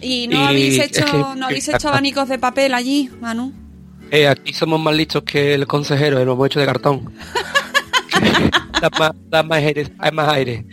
Y 0.00 0.28
no 0.28 0.46
habéis 0.46 0.78
hecho 0.78 1.34
no 1.34 1.46
habéis 1.46 1.68
hecho 1.68 1.88
abanicos 1.88 2.28
de 2.28 2.38
papel 2.38 2.74
allí 2.74 3.10
Manu 3.20 3.52
eh, 4.10 4.28
aquí 4.28 4.52
somos 4.52 4.80
más 4.80 4.94
listos 4.94 5.24
que 5.24 5.54
el 5.54 5.66
consejero 5.66 6.24
lo 6.24 6.32
hemos 6.32 6.46
hecho 6.46 6.60
de 6.60 6.66
cartón. 6.66 7.12
Da, 8.80 8.90
más, 8.98 9.12
da 9.30 9.42
más 9.42 9.58
aire 9.58 9.86
hay 9.98 10.12
más 10.12 10.28
aire. 10.28 10.66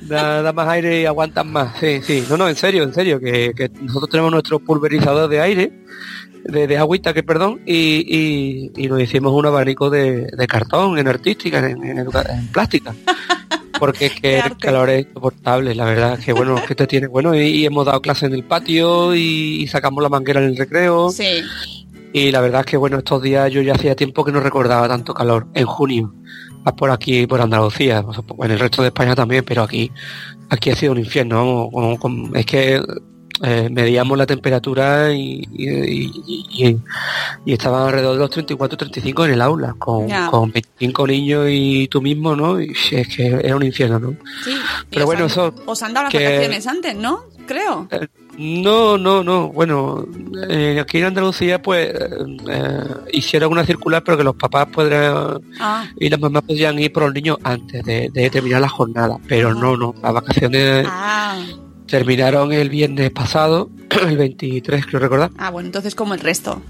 Da, 0.00 0.52
más 0.54 0.68
aire 0.68 1.02
y 1.02 1.04
aguantan 1.04 1.52
más 1.52 1.78
sí 1.78 2.00
sí. 2.02 2.24
No 2.30 2.38
no 2.38 2.48
en 2.48 2.56
serio 2.56 2.82
en 2.82 2.94
serio 2.94 3.20
que, 3.20 3.52
que 3.54 3.68
nosotros 3.82 4.08
tenemos 4.08 4.32
nuestro 4.32 4.58
pulverizador 4.58 5.28
de 5.28 5.40
aire 5.40 5.72
de, 6.48 6.78
agüita, 6.78 7.12
que 7.12 7.22
perdón, 7.22 7.60
y, 7.66 8.70
y, 8.74 8.88
nos 8.88 9.00
hicimos 9.00 9.32
un 9.32 9.46
abanico 9.46 9.90
de, 9.90 10.26
cartón, 10.48 10.98
en 10.98 11.06
artística, 11.06 11.58
en, 11.58 11.84
en, 11.84 12.48
plástica. 12.52 12.94
Porque 13.78 14.06
es 14.06 14.20
que 14.20 14.38
el 14.38 14.56
calor 14.56 14.90
es 14.90 15.06
insoportable, 15.06 15.72
la 15.74 15.84
verdad, 15.84 16.18
es 16.18 16.24
que 16.24 16.32
bueno, 16.32 16.56
que 16.66 16.74
te 16.74 16.86
tiene, 16.88 17.06
bueno, 17.06 17.34
y, 17.34 17.64
hemos 17.64 17.86
dado 17.86 18.00
clases 18.00 18.24
en 18.24 18.34
el 18.34 18.44
patio 18.44 19.14
y, 19.14 19.66
sacamos 19.68 20.02
la 20.02 20.08
manguera 20.08 20.40
en 20.40 20.48
el 20.48 20.56
recreo. 20.56 21.10
Sí. 21.10 21.42
Y 22.12 22.32
la 22.32 22.40
verdad 22.40 22.60
es 22.60 22.66
que 22.66 22.76
bueno, 22.76 22.98
estos 22.98 23.22
días 23.22 23.52
yo 23.52 23.60
ya 23.60 23.74
hacía 23.74 23.94
tiempo 23.94 24.24
que 24.24 24.32
no 24.32 24.40
recordaba 24.40 24.88
tanto 24.88 25.14
calor, 25.14 25.46
en 25.54 25.66
junio, 25.66 26.14
por 26.76 26.90
aquí, 26.90 27.26
por 27.26 27.40
Andalucía, 27.40 28.04
en 28.42 28.50
el 28.50 28.58
resto 28.58 28.82
de 28.82 28.88
España 28.88 29.14
también, 29.14 29.44
pero 29.44 29.62
aquí, 29.62 29.92
aquí 30.48 30.70
ha 30.70 30.76
sido 30.76 30.92
un 30.92 30.98
infierno, 30.98 31.70
es 32.34 32.46
que 32.46 32.82
eh, 33.42 33.68
medíamos 33.70 34.18
la 34.18 34.26
temperatura 34.26 35.12
y, 35.12 35.42
y, 35.52 36.76
estaban 37.46 37.86
alrededor 37.86 38.14
de 38.14 38.18
los 38.18 38.30
34-35 38.30 39.26
en 39.26 39.32
el 39.32 39.40
aula, 39.40 39.74
con, 39.78 40.08
con 40.30 40.50
25 40.50 41.06
niños 41.06 41.46
y 41.48 41.88
tú 41.88 42.02
mismo, 42.02 42.34
¿no? 42.34 42.60
Y 42.60 42.72
es 42.90 43.08
que 43.08 43.26
era 43.26 43.54
un 43.54 43.62
infierno, 43.62 43.98
¿no? 44.00 44.16
Sí, 44.44 44.54
pero 44.90 45.06
bueno, 45.06 45.26
eso... 45.26 45.54
Os 45.66 45.82
han 45.82 45.94
dado 45.94 46.04
las 46.04 46.14
vacaciones 46.14 46.66
antes, 46.66 46.96
¿no? 46.96 47.20
Creo. 47.46 47.88
Eh, 47.90 48.08
no, 48.38 48.98
no, 48.98 49.22
no. 49.22 49.48
Bueno, 49.48 50.04
eh, 50.48 50.78
aquí 50.80 50.98
en 50.98 51.04
Andalucía 51.06 51.62
pues 51.62 51.92
hicieron 53.12 53.52
una 53.52 53.64
circular, 53.64 54.02
pero 54.04 54.16
que 54.16 54.24
los 54.24 54.36
papás 54.36 54.66
podrían 54.66 55.40
ah. 55.60 55.86
y 55.98 56.08
las 56.08 56.20
mamás 56.20 56.42
podían 56.42 56.78
ir 56.78 56.92
por 56.92 57.04
los 57.04 57.14
niños 57.14 57.38
antes 57.42 57.84
de, 57.84 58.30
terminar 58.30 58.60
la 58.60 58.68
jornada. 58.68 59.16
Pero 59.26 59.54
no, 59.54 59.76
no. 59.76 59.94
Las 60.02 60.12
vacaciones 60.12 60.86
ah 60.88 61.40
terminaron 61.88 62.52
el 62.52 62.68
viernes 62.70 63.10
pasado, 63.10 63.70
el 64.06 64.16
23 64.16 64.86
creo 64.86 65.00
recordar. 65.00 65.30
Ah, 65.38 65.50
bueno, 65.50 65.66
entonces 65.66 65.94
como 65.94 66.14
el 66.14 66.20
resto. 66.20 66.62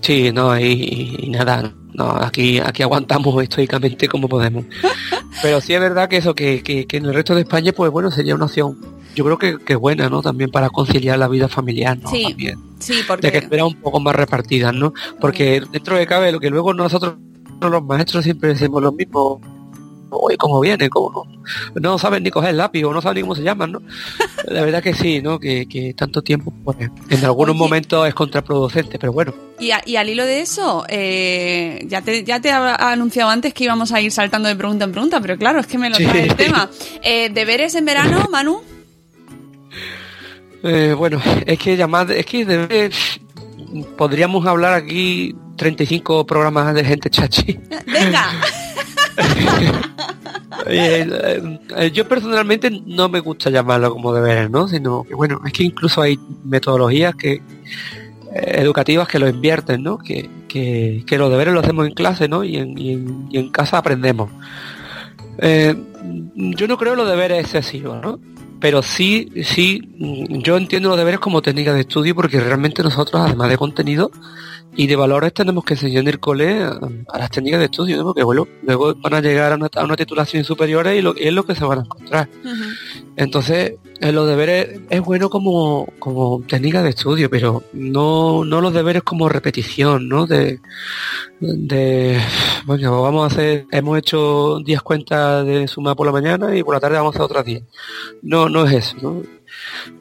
Sí, 0.00 0.30
no, 0.32 0.58
y, 0.58 1.28
nada, 1.30 1.74
no, 1.92 2.10
aquí, 2.10 2.60
aquí 2.60 2.82
aguantamos 2.82 3.42
estoicamente 3.42 4.08
como 4.08 4.28
podemos. 4.28 4.64
Pero 5.42 5.60
sí 5.60 5.74
es 5.74 5.80
verdad 5.80 6.08
que 6.08 6.18
eso, 6.18 6.34
que, 6.34 6.62
que, 6.62 6.86
en 6.96 7.06
el 7.06 7.14
resto 7.14 7.34
de 7.34 7.42
España, 7.42 7.72
pues 7.72 7.90
bueno, 7.90 8.10
sería 8.10 8.34
una 8.34 8.44
opción, 8.46 8.78
yo 9.14 9.24
creo 9.24 9.38
que, 9.38 9.58
que 9.58 9.74
buena, 9.74 10.08
¿no? 10.08 10.22
También 10.22 10.50
para 10.50 10.70
conciliar 10.70 11.18
la 11.18 11.28
vida 11.28 11.48
familiar, 11.48 11.98
¿no? 11.98 12.10
Sí, 12.10 12.24
También. 12.24 12.58
sí, 12.78 13.00
porque... 13.06 13.26
De 13.26 13.32
que 13.32 13.38
espera 13.38 13.64
un 13.64 13.74
poco 13.74 14.00
más 14.00 14.14
repartidas, 14.14 14.74
¿no? 14.74 14.94
Porque 15.20 15.62
dentro 15.72 15.96
de 15.96 16.06
cabe, 16.06 16.32
lo 16.32 16.40
que 16.40 16.50
luego 16.50 16.74
nosotros 16.74 17.16
los 17.60 17.82
maestros 17.82 18.24
siempre 18.24 18.50
decimos 18.50 18.82
lo 18.82 18.92
mismo, 18.92 19.40
hoy 20.10 20.36
cómo 20.36 20.60
viene, 20.60 20.88
cómo 20.88 21.24
no, 21.74 21.80
no 21.80 21.98
saben 21.98 22.22
ni 22.22 22.30
coger 22.30 22.54
lápiz 22.54 22.84
o 22.84 22.92
no 22.92 23.00
saben 23.02 23.16
ni 23.16 23.20
cómo 23.22 23.34
se 23.34 23.42
llaman, 23.42 23.72
¿no? 23.72 23.82
La 24.48 24.62
verdad 24.62 24.82
que 24.82 24.94
sí, 24.94 25.20
¿no? 25.22 25.38
Que, 25.38 25.66
que 25.68 25.94
tanto 25.94 26.22
tiempo, 26.22 26.52
pues, 26.64 26.76
en 27.10 27.24
algunos 27.24 27.52
Oye. 27.54 27.58
momentos 27.58 28.06
es 28.08 28.14
contraproducente, 28.14 28.98
pero 28.98 29.12
bueno. 29.12 29.34
Y, 29.58 29.70
a- 29.72 29.82
y 29.84 29.96
al 29.96 30.08
hilo 30.08 30.24
de 30.24 30.40
eso, 30.40 30.84
eh, 30.88 31.84
ya 31.86 32.00
te, 32.02 32.24
ya 32.24 32.40
te 32.40 32.50
ha 32.50 32.92
anunciado 32.92 33.30
antes 33.30 33.52
que 33.52 33.64
íbamos 33.64 33.92
a 33.92 34.00
ir 34.00 34.12
saltando 34.12 34.48
de 34.48 34.56
pregunta 34.56 34.84
en 34.84 34.92
pregunta, 34.92 35.20
pero 35.20 35.36
claro, 35.36 35.60
es 35.60 35.66
que 35.66 35.78
me 35.78 35.90
lo 35.90 35.96
Sí. 35.96 36.04
trae 36.04 36.24
el 36.24 36.34
tema. 36.36 36.70
Eh, 37.02 37.30
¿Deberes 37.32 37.74
en 37.74 37.84
verano, 37.84 38.26
Manu? 38.30 38.60
Eh, 40.62 40.94
bueno, 40.96 41.20
es 41.46 41.58
que 41.58 41.76
llamar, 41.76 42.10
es 42.10 42.26
que 42.26 42.44
de- 42.44 42.90
podríamos 43.96 44.44
hablar 44.46 44.74
aquí 44.74 45.34
35 45.56 46.26
programas 46.26 46.74
de 46.74 46.84
gente 46.84 47.10
chachi. 47.10 47.58
Venga. 47.86 48.26
Eh, 50.66 51.58
eh, 51.76 51.90
yo 51.92 52.06
personalmente 52.06 52.70
no 52.84 53.08
me 53.08 53.20
gusta 53.20 53.48
llamarlo 53.48 53.92
como 53.92 54.12
deberes, 54.12 54.50
¿no? 54.50 54.68
Sino 54.68 55.04
que 55.04 55.14
bueno, 55.14 55.40
es 55.46 55.52
que 55.52 55.62
incluso 55.62 56.02
hay 56.02 56.18
metodologías 56.44 57.14
eh, 57.22 57.40
educativas 58.32 59.08
que 59.08 59.18
lo 59.18 59.28
invierten, 59.28 59.82
¿no? 59.82 59.98
Que, 59.98 60.28
que, 60.48 61.18
los 61.18 61.30
deberes 61.30 61.54
los 61.54 61.64
hacemos 61.64 61.86
en 61.86 61.94
clase, 61.94 62.28
¿no? 62.28 62.44
Y 62.44 62.56
en, 62.56 62.76
y 62.76 63.38
en, 63.38 63.50
casa 63.50 63.78
aprendemos. 63.78 64.30
Yo 65.40 66.66
no 66.66 66.76
creo 66.76 66.96
los 66.96 67.08
deberes 67.08 67.40
excesivos, 67.40 68.02
¿no? 68.02 68.18
Pero 68.60 68.82
sí, 68.82 69.30
sí, 69.44 69.80
yo 69.98 70.56
entiendo 70.56 70.88
los 70.88 70.98
deberes 70.98 71.20
como 71.20 71.42
técnica 71.42 71.72
de 71.72 71.80
estudio 71.80 72.14
porque 72.14 72.40
realmente 72.40 72.82
nosotros, 72.82 73.22
además 73.24 73.50
de 73.50 73.56
contenido 73.58 74.10
y 74.74 74.86
de 74.86 74.96
valores, 74.96 75.32
tenemos 75.32 75.64
que 75.64 75.74
enseñar 75.74 76.02
en 76.02 76.08
el 76.08 76.20
cole 76.20 76.62
a, 76.62 76.78
a 77.12 77.18
las 77.18 77.30
técnicas 77.30 77.60
de 77.60 77.66
estudio, 77.66 77.96
¿no? 77.98 78.04
Porque 78.04 78.24
bueno, 78.24 78.46
luego 78.62 78.94
van 78.96 79.14
a 79.14 79.20
llegar 79.20 79.52
a 79.52 79.56
una, 79.56 79.68
a 79.74 79.84
una 79.84 79.96
titulación 79.96 80.44
superior 80.44 80.86
y, 80.88 81.02
lo, 81.02 81.14
y 81.16 81.28
es 81.28 81.32
lo 81.32 81.44
que 81.44 81.54
se 81.54 81.64
van 81.64 81.80
a 81.80 81.82
encontrar. 81.82 82.28
Entonces, 83.16 83.74
eh, 84.00 84.12
los 84.12 84.28
deberes 84.28 84.80
es 84.90 85.00
bueno 85.00 85.30
como, 85.30 85.92
como 85.98 86.42
técnica 86.46 86.82
de 86.82 86.90
estudio, 86.90 87.28
pero 87.28 87.64
no, 87.72 88.44
no 88.44 88.60
los 88.60 88.72
deberes 88.72 89.02
como 89.02 89.28
repetición, 89.28 90.08
¿no? 90.08 90.26
De, 90.26 90.60
de, 91.40 92.20
bueno, 92.64 93.02
vamos 93.02 93.24
a 93.24 93.34
hacer, 93.34 93.66
hemos 93.70 93.98
hecho 93.98 94.58
10 94.64 94.82
cuentas 94.82 95.46
de 95.46 95.68
suma 95.68 95.94
por 95.94 96.06
la 96.06 96.12
mañana 96.12 96.56
y 96.56 96.62
por 96.62 96.74
la 96.74 96.80
tarde 96.80 96.96
vamos 96.96 97.14
a 97.14 97.18
hacer 97.18 97.24
otras 97.24 97.44
10. 97.44 97.62
No, 98.22 98.48
no 98.48 98.66
es 98.66 98.72
eso, 98.72 98.96
¿no? 99.02 99.22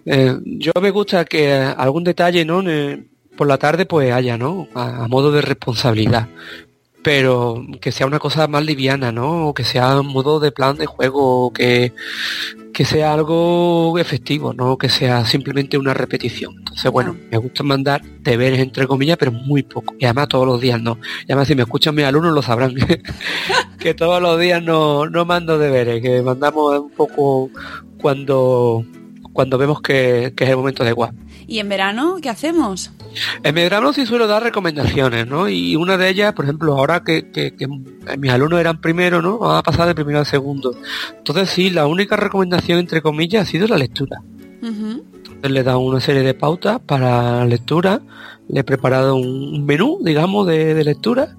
Eh, 0.05 0.37
yo 0.43 0.71
me 0.81 0.91
gusta 0.91 1.25
que 1.25 1.53
algún 1.53 2.03
detalle, 2.03 2.45
¿no? 2.45 2.63
Por 3.35 3.47
la 3.47 3.57
tarde 3.57 3.85
pues 3.85 4.11
haya, 4.11 4.37
¿no? 4.37 4.67
A, 4.73 5.05
a 5.05 5.07
modo 5.07 5.31
de 5.31 5.41
responsabilidad 5.41 6.27
pero 7.07 7.63
que 7.79 7.93
sea 7.93 8.05
una 8.05 8.19
cosa 8.19 8.49
más 8.49 8.65
liviana, 8.65 9.13
¿no? 9.13 9.47
O 9.47 9.53
que 9.53 9.63
sea 9.63 9.97
un 10.01 10.07
modo 10.07 10.41
de 10.41 10.51
plan 10.51 10.75
de 10.75 10.87
juego, 10.87 11.53
que, 11.53 11.93
que 12.77 12.85
sea 12.85 13.11
algo 13.11 13.97
efectivo, 13.97 14.53
no 14.53 14.77
que 14.77 14.87
sea 14.87 15.25
simplemente 15.25 15.79
una 15.79 15.95
repetición. 15.95 16.53
Entonces, 16.59 16.91
bueno, 16.91 17.17
me 17.31 17.37
gusta 17.39 17.63
mandar 17.63 18.03
deberes 18.21 18.59
entre 18.59 18.85
comillas, 18.85 19.17
pero 19.17 19.31
muy 19.31 19.63
poco. 19.63 19.95
Y 19.97 20.05
además 20.05 20.27
todos 20.27 20.45
los 20.45 20.61
días 20.61 20.79
no. 20.79 20.99
Y 21.21 21.31
además 21.31 21.47
si 21.47 21.55
me 21.55 21.63
escuchan 21.63 21.95
mis 21.95 22.05
alumnos 22.05 22.35
lo 22.35 22.43
sabrán. 22.43 22.75
que 23.79 23.95
todos 23.95 24.21
los 24.21 24.39
días 24.39 24.61
no, 24.61 25.09
no 25.09 25.25
mando 25.25 25.57
deberes, 25.57 26.03
que 26.03 26.21
mandamos 26.21 26.79
un 26.79 26.91
poco 26.91 27.49
cuando 27.99 28.85
cuando 29.33 29.57
vemos 29.57 29.81
que, 29.81 30.33
que 30.37 30.43
es 30.43 30.49
el 30.51 30.57
momento 30.57 30.83
adecuado. 30.83 31.15
¿Y 31.47 31.59
en 31.59 31.69
verano 31.69 32.17
qué 32.21 32.29
hacemos? 32.29 32.91
En 33.41 33.55
grado 33.55 33.93
sí 33.93 34.05
suelo 34.05 34.27
dar 34.27 34.43
recomendaciones, 34.43 35.25
¿no? 35.27 35.47
Y 35.49 35.75
una 35.75 35.97
de 35.97 36.09
ellas, 36.09 36.33
por 36.33 36.45
ejemplo, 36.45 36.73
ahora 36.77 37.03
que, 37.03 37.31
que- 37.31 37.55
que 37.55 37.67
mis 38.17 38.31
alumnos 38.31 38.59
eran 38.59 38.81
primero, 38.81 39.21
¿no? 39.21 39.37
Van 39.39 39.57
a 39.57 39.63
pasar 39.63 39.87
de 39.87 39.95
primero 39.95 40.19
al 40.19 40.25
segundo. 40.25 40.75
Entonces 41.17 41.49
sí, 41.49 41.69
la 41.69 41.87
única 41.87 42.15
recomendación, 42.17 42.79
entre 42.79 43.01
comillas, 43.01 43.47
ha 43.47 43.49
sido 43.51 43.67
la 43.67 43.77
lectura. 43.77 44.21
Entonces 44.61 45.51
le 45.51 45.59
he 45.61 45.63
dado 45.63 45.79
una 45.79 45.99
serie 46.01 46.21
de 46.21 46.33
pautas 46.33 46.79
para 46.85 47.37
la 47.39 47.45
lectura, 47.45 48.01
le 48.49 48.59
he 48.59 48.63
preparado 48.63 49.15
un 49.15 49.55
un 49.55 49.65
menú, 49.65 49.99
digamos, 50.03 50.45
de, 50.47 50.73
de 50.73 50.83
lectura, 50.83 51.35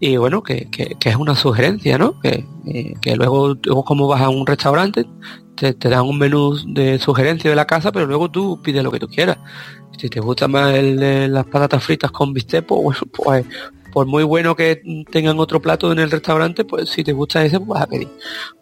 y 0.00 0.16
bueno, 0.16 0.42
que, 0.42 0.68
que- 0.70 0.96
que 0.98 1.08
es 1.10 1.16
una 1.16 1.34
sugerencia, 1.36 1.98
¿no? 1.98 2.18
Que, 2.20 2.46
eh, 2.66 2.94
que 3.02 3.14
luego, 3.16 3.56
luego 3.62 3.84
como 3.84 4.08
vas 4.08 4.22
a 4.22 4.28
un 4.30 4.46
restaurante, 4.46 5.04
te, 5.60 5.74
te 5.74 5.90
dan 5.90 6.06
un 6.06 6.18
menú 6.18 6.56
de 6.66 6.98
sugerencia 6.98 7.50
de 7.50 7.56
la 7.56 7.66
casa, 7.66 7.92
pero 7.92 8.06
luego 8.06 8.30
tú 8.30 8.58
pides 8.62 8.82
lo 8.82 8.90
que 8.90 8.98
tú 8.98 9.08
quieras. 9.08 9.36
Si 9.98 10.08
te 10.08 10.18
gusta 10.18 10.48
más 10.48 10.74
el 10.74 10.96
de 10.98 11.28
las 11.28 11.44
patatas 11.44 11.84
fritas 11.84 12.10
con 12.10 12.32
bistec, 12.32 12.64
pues, 12.64 12.98
pues 13.12 13.44
por 13.92 14.06
muy 14.06 14.22
bueno 14.22 14.56
que 14.56 14.80
tengan 15.10 15.38
otro 15.38 15.60
plato 15.60 15.92
en 15.92 15.98
el 15.98 16.10
restaurante, 16.10 16.64
pues 16.64 16.88
si 16.88 17.04
te 17.04 17.12
gusta 17.12 17.44
ese, 17.44 17.58
pues 17.58 17.68
vas 17.68 17.82
a 17.82 17.86
pedir. 17.88 18.08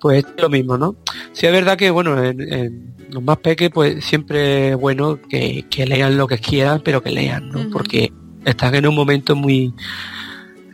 Pues 0.01 0.25
es 0.25 0.43
lo 0.43 0.49
mismo, 0.49 0.77
¿no? 0.77 0.97
Sí 1.33 1.47
es 1.47 1.53
verdad 1.53 1.79
que, 1.79 1.91
bueno, 1.91 2.21
en, 2.21 2.41
en 2.41 2.95
los 3.11 3.23
más 3.23 3.37
peques, 3.37 3.71
pues 3.71 4.05
siempre 4.05 4.71
es 4.71 4.77
bueno 4.77 5.21
que, 5.29 5.67
que 5.71 5.87
lean 5.87 6.17
lo 6.17 6.27
que 6.27 6.39
quieran, 6.39 6.83
pero 6.85 7.01
que 7.01 7.13
lean, 7.13 7.49
¿no? 7.51 7.71
Porque 7.71 8.13
están 8.45 8.75
en 8.75 8.89
un 8.89 8.97
momento 8.97 9.37
muy 9.37 9.73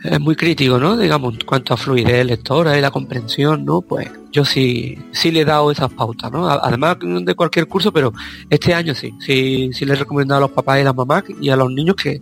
eh, 0.05 0.19
muy 0.19 0.35
crítico, 0.35 0.77
¿no? 0.77 0.95
Digamos, 0.95 1.33
en 1.33 1.45
cuanto 1.45 1.73
a 1.73 1.77
fluidez 1.77 2.25
lectora 2.25 2.77
y 2.77 2.81
la 2.81 2.91
comprensión, 2.91 3.65
¿no? 3.65 3.81
Pues 3.81 4.09
yo 4.31 4.45
sí, 4.45 4.97
sí 5.11 5.31
le 5.31 5.41
he 5.41 5.45
dado 5.45 5.71
esas 5.71 5.91
pautas, 5.91 6.31
¿no? 6.31 6.47
Además 6.47 6.97
de 6.99 7.33
cualquier 7.35 7.67
curso, 7.67 7.91
pero 7.91 8.13
este 8.49 8.73
año 8.73 8.93
sí, 8.93 9.13
sí, 9.19 9.71
sí 9.73 9.85
le 9.85 9.93
he 9.93 9.97
recomendado 9.97 10.37
a 10.37 10.41
los 10.41 10.51
papás 10.51 10.79
y 10.79 10.83
las 10.83 10.95
mamás 10.95 11.23
y 11.41 11.49
a 11.49 11.55
los 11.55 11.71
niños 11.71 11.95
que, 11.95 12.21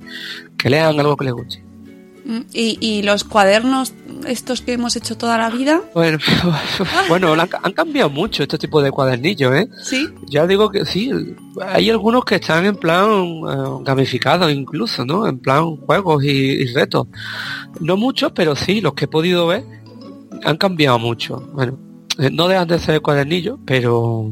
que 0.58 0.70
lean 0.70 1.00
algo 1.00 1.18
que 1.18 1.26
les 1.26 1.34
guste. 1.34 1.64
Mm, 2.26 2.42
¿Y, 2.54 2.78
y 2.80 3.04
los 3.04 3.24
cuadernos 3.24 3.94
estos 4.28 4.62
que 4.62 4.74
hemos 4.74 4.96
hecho 4.96 5.18
toda 5.18 5.38
la 5.38 5.50
vida? 5.50 5.82
Bueno, 5.94 6.18
bueno, 7.10 7.34
han, 7.34 7.50
han 7.62 7.72
cambiado 7.74 8.10
mucho 8.10 8.44
este 8.44 8.58
tipo 8.58 8.82
de 8.82 8.92
cuadernillos, 8.92 9.54
¿eh? 9.54 9.70
Sí. 9.84 10.10
Ya 10.28 10.48
digo 10.48 10.70
que 10.70 10.86
sí, 10.86 11.12
hay 11.62 11.90
algunos 11.90 12.26
que 12.26 12.36
están 12.36 12.66
en 12.66 12.76
plan 12.76 13.06
eh, 13.10 13.82
gamificados 13.82 14.52
incluso, 14.52 15.06
¿no? 15.06 15.28
En 15.28 15.40
plan 15.40 15.76
juegos 15.78 16.24
y, 16.24 16.30
y 16.30 16.66
retos. 16.74 17.08
No 17.80 17.98
muchos, 17.98 18.32
pero 18.34 18.56
sí, 18.56 18.82
los 18.82 18.94
que 18.94 19.06
he 19.06 19.08
podido 19.08 19.48
ver 19.48 19.64
han 20.44 20.58
cambiado 20.58 21.00
mucho. 21.00 21.40
Bueno, 21.54 21.78
eh, 22.18 22.30
no 22.32 22.48
dejan 22.48 22.68
de 22.68 22.80
ser 22.80 23.02
cuadernillos, 23.02 23.60
pero 23.66 24.32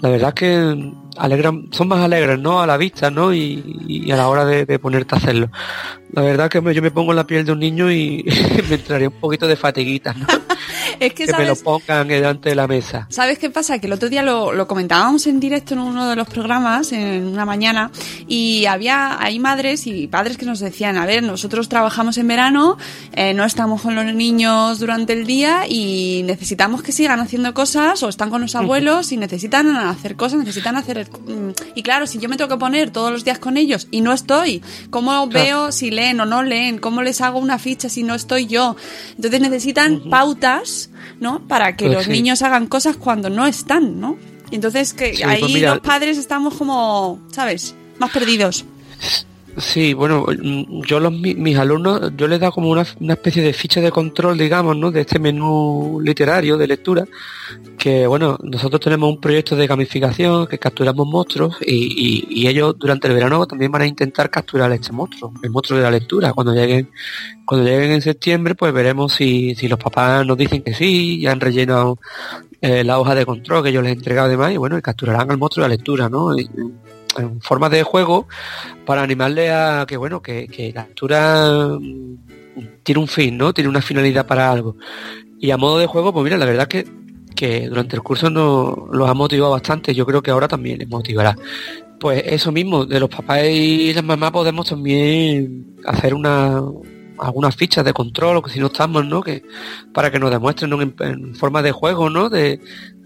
la 0.00 0.08
verdad 0.08 0.28
es 0.28 0.34
que 0.34 0.92
alegran, 1.16 1.68
son 1.70 1.88
más 1.88 2.00
alegres, 2.00 2.38
¿no? 2.38 2.60
A 2.60 2.66
la 2.66 2.76
vista, 2.76 3.10
¿no? 3.10 3.32
Y, 3.32 3.62
y 3.86 4.10
a 4.10 4.16
la 4.16 4.28
hora 4.28 4.44
de, 4.44 4.66
de 4.66 4.78
ponerte 4.78 5.14
a 5.14 5.18
hacerlo. 5.18 5.50
La 6.12 6.22
verdad 6.22 6.50
que 6.50 6.60
yo 6.74 6.82
me 6.82 6.90
pongo 6.90 7.12
en 7.12 7.16
la 7.16 7.26
piel 7.26 7.44
de 7.44 7.52
un 7.52 7.58
niño 7.58 7.90
y 7.90 8.24
me 8.68 8.74
entraría 8.76 9.08
un 9.08 9.14
poquito 9.14 9.46
de. 9.46 9.56
Es 11.00 11.14
que, 11.14 11.26
que 11.26 11.32
me 11.32 11.38
lo 11.46 11.54
¿sabes? 11.56 11.62
pongan 11.62 12.06
delante 12.06 12.50
de 12.50 12.54
la 12.54 12.68
mesa. 12.68 13.06
¿Sabes 13.10 13.38
qué 13.38 13.50
pasa? 13.50 13.78
Que 13.78 13.86
el 13.86 13.92
otro 13.92 14.08
día 14.08 14.22
lo, 14.22 14.52
lo 14.52 14.68
comentábamos 14.68 15.26
en 15.26 15.40
directo 15.40 15.74
en 15.74 15.80
uno 15.80 16.08
de 16.08 16.14
los 16.14 16.28
programas, 16.28 16.92
en 16.92 17.26
una 17.26 17.44
mañana, 17.44 17.90
y 18.28 18.66
había, 18.66 19.20
hay 19.20 19.40
madres 19.40 19.86
y 19.86 20.06
padres 20.06 20.36
que 20.36 20.46
nos 20.46 20.60
decían, 20.60 20.96
a 20.98 21.06
ver, 21.06 21.22
nosotros 21.22 21.68
trabajamos 21.68 22.18
en 22.18 22.28
verano, 22.28 22.76
eh, 23.14 23.34
no 23.34 23.44
estamos 23.44 23.82
con 23.82 23.94
los 23.96 24.04
niños 24.14 24.78
durante 24.78 25.12
el 25.12 25.26
día 25.26 25.64
y 25.68 26.22
necesitamos 26.24 26.82
que 26.82 26.92
sigan 26.92 27.18
haciendo 27.20 27.52
cosas 27.52 28.02
o 28.02 28.08
están 28.08 28.30
con 28.30 28.42
los 28.42 28.54
abuelos 28.54 29.10
y 29.12 29.16
necesitan 29.16 29.74
hacer 29.76 30.14
cosas, 30.14 30.38
necesitan 30.38 30.76
hacer... 30.76 31.08
mm, 31.10 31.50
Y 31.74 31.82
claro, 31.82 32.06
si 32.06 32.18
yo 32.18 32.28
me 32.28 32.36
tengo 32.36 32.48
que 32.48 32.58
poner 32.58 32.90
todos 32.90 33.10
los 33.10 33.24
días 33.24 33.38
con 33.38 33.56
ellos 33.56 33.88
y 33.90 34.02
no 34.02 34.12
estoy, 34.12 34.62
¿cómo 34.90 35.26
veo 35.26 35.72
si 35.72 35.90
leen 36.02 36.20
o 36.20 36.24
no 36.26 36.42
leen? 36.42 36.78
¿Cómo 36.78 37.02
les 37.02 37.20
hago 37.20 37.38
una 37.38 37.58
ficha 37.58 37.88
si 37.88 38.02
no 38.02 38.14
estoy 38.14 38.46
yo? 38.46 38.76
Entonces 39.16 39.40
necesitan 39.40 40.02
pautas, 40.10 40.90
¿no? 41.20 41.40
Para 41.46 41.76
que 41.76 41.84
Pues 41.86 41.96
los 41.96 42.04
sí. 42.06 42.10
niños 42.10 42.42
hagan 42.42 42.66
cosas 42.66 42.96
cuando 42.96 43.30
no 43.30 43.46
están, 43.46 44.00
¿no? 44.00 44.16
Y 44.50 44.56
entonces 44.56 44.92
que 44.94 45.14
Sí, 45.16 45.22
ahí 45.22 45.40
pues 45.40 45.52
mira- 45.52 45.70
los 45.74 45.80
padres 45.80 46.18
estamos 46.18 46.54
como, 46.54 47.20
¿sabes? 47.32 47.74
Más 47.98 48.10
perdidos. 48.10 48.64
Sí, 49.58 49.92
bueno, 49.92 50.24
mm, 50.26 50.82
yo 50.86 50.98
los 50.98 51.12
mi- 51.12 51.34
mis 51.34 51.58
alumnos, 51.58 52.12
yo 52.16 52.26
les 52.26 52.40
da 52.40 52.50
como 52.50 52.70
una, 52.70 52.86
una 53.00 53.12
especie 53.12 53.42
de 53.42 53.52
ficha 53.52 53.82
de 53.82 53.90
control, 53.90 54.38
digamos, 54.38 54.76
¿no? 54.78 54.90
De 54.90 55.02
este 55.02 55.18
menú 55.18 56.00
literario 56.02 56.56
de 56.56 56.66
lectura, 56.66 57.04
que 57.76 58.06
bueno, 58.06 58.38
nosotros 58.42 58.80
tenemos 58.80 59.10
un 59.10 59.20
proyecto 59.20 59.54
de 59.54 59.66
gamificación 59.66 60.46
que 60.46 60.58
capturamos 60.58 61.06
monstruos 61.06 61.56
y, 61.60 61.74
y- 61.74 62.26
y 62.44 62.46
ellos 62.48 62.76
durante 62.78 63.08
el 63.08 63.14
verano 63.14 63.46
también 63.46 63.70
van 63.70 63.82
a 63.82 63.86
intentar 63.86 64.30
capturar 64.30 64.72
este 64.72 64.92
monstruo, 64.92 65.32
el 65.42 65.50
monstruo 65.50 65.76
de 65.78 65.84
la 65.84 65.90
lectura. 65.90 66.32
Cuando 66.32 66.54
lleguen, 66.54 66.88
cuando 67.44 67.66
lleguen 67.68 67.90
en 67.92 68.00
septiembre, 68.00 68.54
pues 68.54 68.72
veremos 68.72 69.12
si, 69.12 69.54
si 69.54 69.68
los 69.68 69.78
papás 69.78 70.24
nos 70.26 70.38
dicen 70.38 70.62
que 70.62 70.72
sí, 70.72 71.20
ya 71.20 71.32
han 71.32 71.40
rellenado 71.40 71.98
eh, 72.62 72.84
la 72.84 72.98
hoja 72.98 73.14
de 73.14 73.26
control 73.26 73.62
que 73.64 73.72
yo 73.72 73.82
les 73.82 73.90
he 73.90 73.94
entregado 73.96 74.28
además 74.28 74.52
y 74.52 74.56
bueno, 74.56 74.78
y 74.78 74.82
capturarán 74.82 75.30
al 75.30 75.36
monstruo 75.36 75.64
de 75.64 75.68
la 75.68 75.74
lectura, 75.76 76.08
¿no? 76.08 76.30
En 77.16 77.40
forma 77.40 77.68
de 77.68 77.82
juego 77.82 78.26
para 78.86 79.02
animarle 79.02 79.50
a 79.50 79.84
que 79.86 79.96
bueno 79.96 80.22
que, 80.22 80.72
la 80.74 80.86
lectura 80.86 81.78
mm, 81.78 82.16
tiene 82.82 83.00
un 83.00 83.08
fin 83.08 83.36
no 83.36 83.52
tiene 83.52 83.70
una 83.70 83.82
finalidad 83.82 84.26
para 84.26 84.50
algo 84.50 84.76
y 85.38 85.50
a 85.50 85.56
modo 85.56 85.78
de 85.78 85.86
juego 85.86 86.12
pues 86.12 86.24
mira 86.24 86.36
la 86.36 86.46
verdad 86.46 86.68
que 86.68 86.86
que 87.34 87.68
durante 87.68 87.96
el 87.96 88.02
curso 88.02 88.30
nos 88.30 88.76
los 88.90 89.08
ha 89.08 89.14
motivado 89.14 89.52
bastante 89.52 89.94
yo 89.94 90.06
creo 90.06 90.22
que 90.22 90.30
ahora 90.30 90.48
también 90.48 90.78
les 90.78 90.88
motivará 90.88 91.36
pues 91.98 92.22
eso 92.26 92.52
mismo 92.52 92.84
de 92.84 93.00
los 93.00 93.08
papás 93.08 93.44
y 93.44 93.92
las 93.94 94.04
mamás 94.04 94.32
podemos 94.32 94.68
también 94.68 95.76
hacer 95.86 96.14
una 96.14 96.62
algunas 97.18 97.54
fichas 97.56 97.84
de 97.84 97.92
control 97.92 98.36
o 98.36 98.42
que 98.42 98.50
si 98.50 98.58
no 98.58 98.66
estamos, 98.66 99.06
¿no? 99.06 99.22
Que 99.22 99.44
para 99.92 100.10
que 100.10 100.18
nos 100.18 100.30
demuestren 100.30 100.70
¿no? 100.70 100.82
en, 100.82 100.94
en 100.98 101.34
forma 101.34 101.62
de 101.62 101.72
juego, 101.72 102.10
¿no? 102.10 102.28
De 102.28 102.60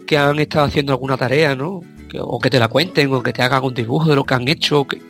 que 0.06 0.16
han 0.18 0.38
estado 0.38 0.64
haciendo 0.66 0.92
alguna 0.92 1.16
tarea, 1.16 1.54
¿no? 1.56 1.80
Que- 2.08 2.18
o 2.20 2.38
que 2.38 2.50
te 2.50 2.58
la 2.60 2.68
cuenten 2.68 3.12
o 3.12 3.22
que 3.22 3.32
te 3.32 3.42
hagan 3.42 3.64
un 3.64 3.74
dibujo 3.74 4.08
de 4.08 4.14
lo 4.16 4.24
que 4.24 4.34
han 4.34 4.46
hecho, 4.48 4.86
que, 4.86 5.02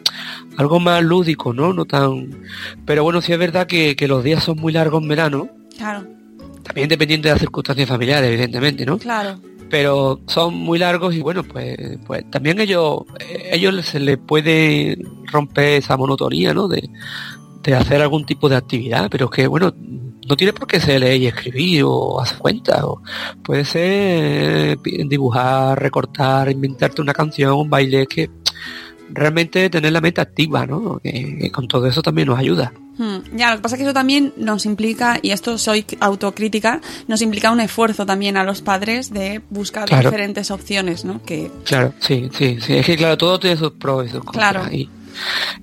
algo 0.57 0.81
más 0.81 1.03
lúdico, 1.05 1.53
¿no? 1.53 1.73
No 1.75 1.85
tan. 1.85 2.43
Pero 2.87 3.05
bueno, 3.05 3.21
sí 3.21 3.33
es 3.33 3.39
verdad 3.39 3.67
que, 3.67 3.95
que 3.97 4.09
los 4.09 4.25
días 4.25 4.43
son 4.43 4.59
muy 4.59 4.73
largos 4.73 5.03
en 5.03 5.09
verano, 5.09 5.49
Claro, 5.77 6.05
también 6.63 6.89
dependiendo 6.89 7.29
de 7.29 7.35
las 7.35 7.41
circunstancias 7.41 7.89
familiares, 7.89 8.29
evidentemente, 8.31 8.87
¿no? 8.87 8.99
claro. 8.99 9.39
pero 9.69 10.21
son 10.27 10.55
muy 10.55 10.79
largos 10.79 11.13
y 11.15 11.21
bueno 11.21 11.43
pues 11.43 11.77
pues 12.07 12.25
también 12.31 12.61
ellos 12.61 13.01
ellos 13.53 13.85
se 13.85 13.99
les 14.01 14.17
puede 14.17 14.97
romper 15.31 15.79
esa 15.83 15.97
monotonía 15.97 16.55
no 16.55 16.67
de, 16.69 16.89
de 17.65 17.75
hacer 17.75 18.01
algún 18.01 18.25
tipo 18.25 18.49
de 18.49 18.55
actividad 18.57 19.09
pero 19.11 19.25
es 19.27 19.31
que 19.33 19.47
bueno 19.49 19.75
no 20.29 20.37
tiene 20.37 20.53
por 20.53 20.67
qué 20.67 20.81
ser 20.81 21.01
leer 21.01 21.21
y 21.23 21.27
escribir 21.27 21.83
o 21.87 22.21
hacer 22.21 22.39
cuentas 22.39 22.83
o 22.83 23.03
puede 23.43 23.65
ser 23.65 24.79
dibujar 25.09 25.81
recortar 25.81 26.51
inventarte 26.51 27.01
una 27.03 27.13
canción 27.15 27.53
un 27.55 27.71
baile 27.71 28.07
que 28.07 28.29
realmente 29.11 29.71
tener 29.71 29.93
la 29.93 30.01
mente 30.01 30.21
activa 30.21 30.67
no 30.67 30.99
que, 31.03 31.39
que 31.41 31.51
con 31.53 31.69
todo 31.69 31.87
eso 31.87 32.03
también 32.03 32.29
nos 32.29 32.39
ayuda 32.39 32.73
Hmm, 32.99 33.19
Ya, 33.37 33.51
lo 33.51 33.57
que 33.57 33.63
pasa 33.63 33.75
es 33.75 33.81
que 33.81 33.85
eso 33.85 33.93
también 33.93 34.33
nos 34.39 34.65
implica, 34.65 35.19
y 35.21 35.31
esto 35.33 35.59
soy 35.59 35.85
autocrítica, 36.01 36.81
nos 37.09 37.21
implica 37.21 37.51
un 37.51 37.61
esfuerzo 37.61 38.07
también 38.07 38.39
a 38.39 38.43
los 38.43 38.63
padres 38.63 39.13
de 39.13 39.43
buscar 39.51 39.87
Claro. 39.87 40.09
diferentes 40.09 40.51
opciones, 40.51 41.05
¿no? 41.05 41.23
Que, 41.23 41.51
Claro, 41.67 41.93
sí, 41.99 42.31
sí, 42.33 42.57
sí. 42.59 42.73
Es 42.79 42.87
que 42.87 42.97
claro, 42.97 43.19
todo 43.19 43.39
tiene 43.39 43.59
sus 43.59 43.73
pros 43.73 44.07
y 44.07 44.09
sus 44.09 44.25
contras. 44.25 44.51
Claro. 44.51 44.73
Y, 44.75 44.89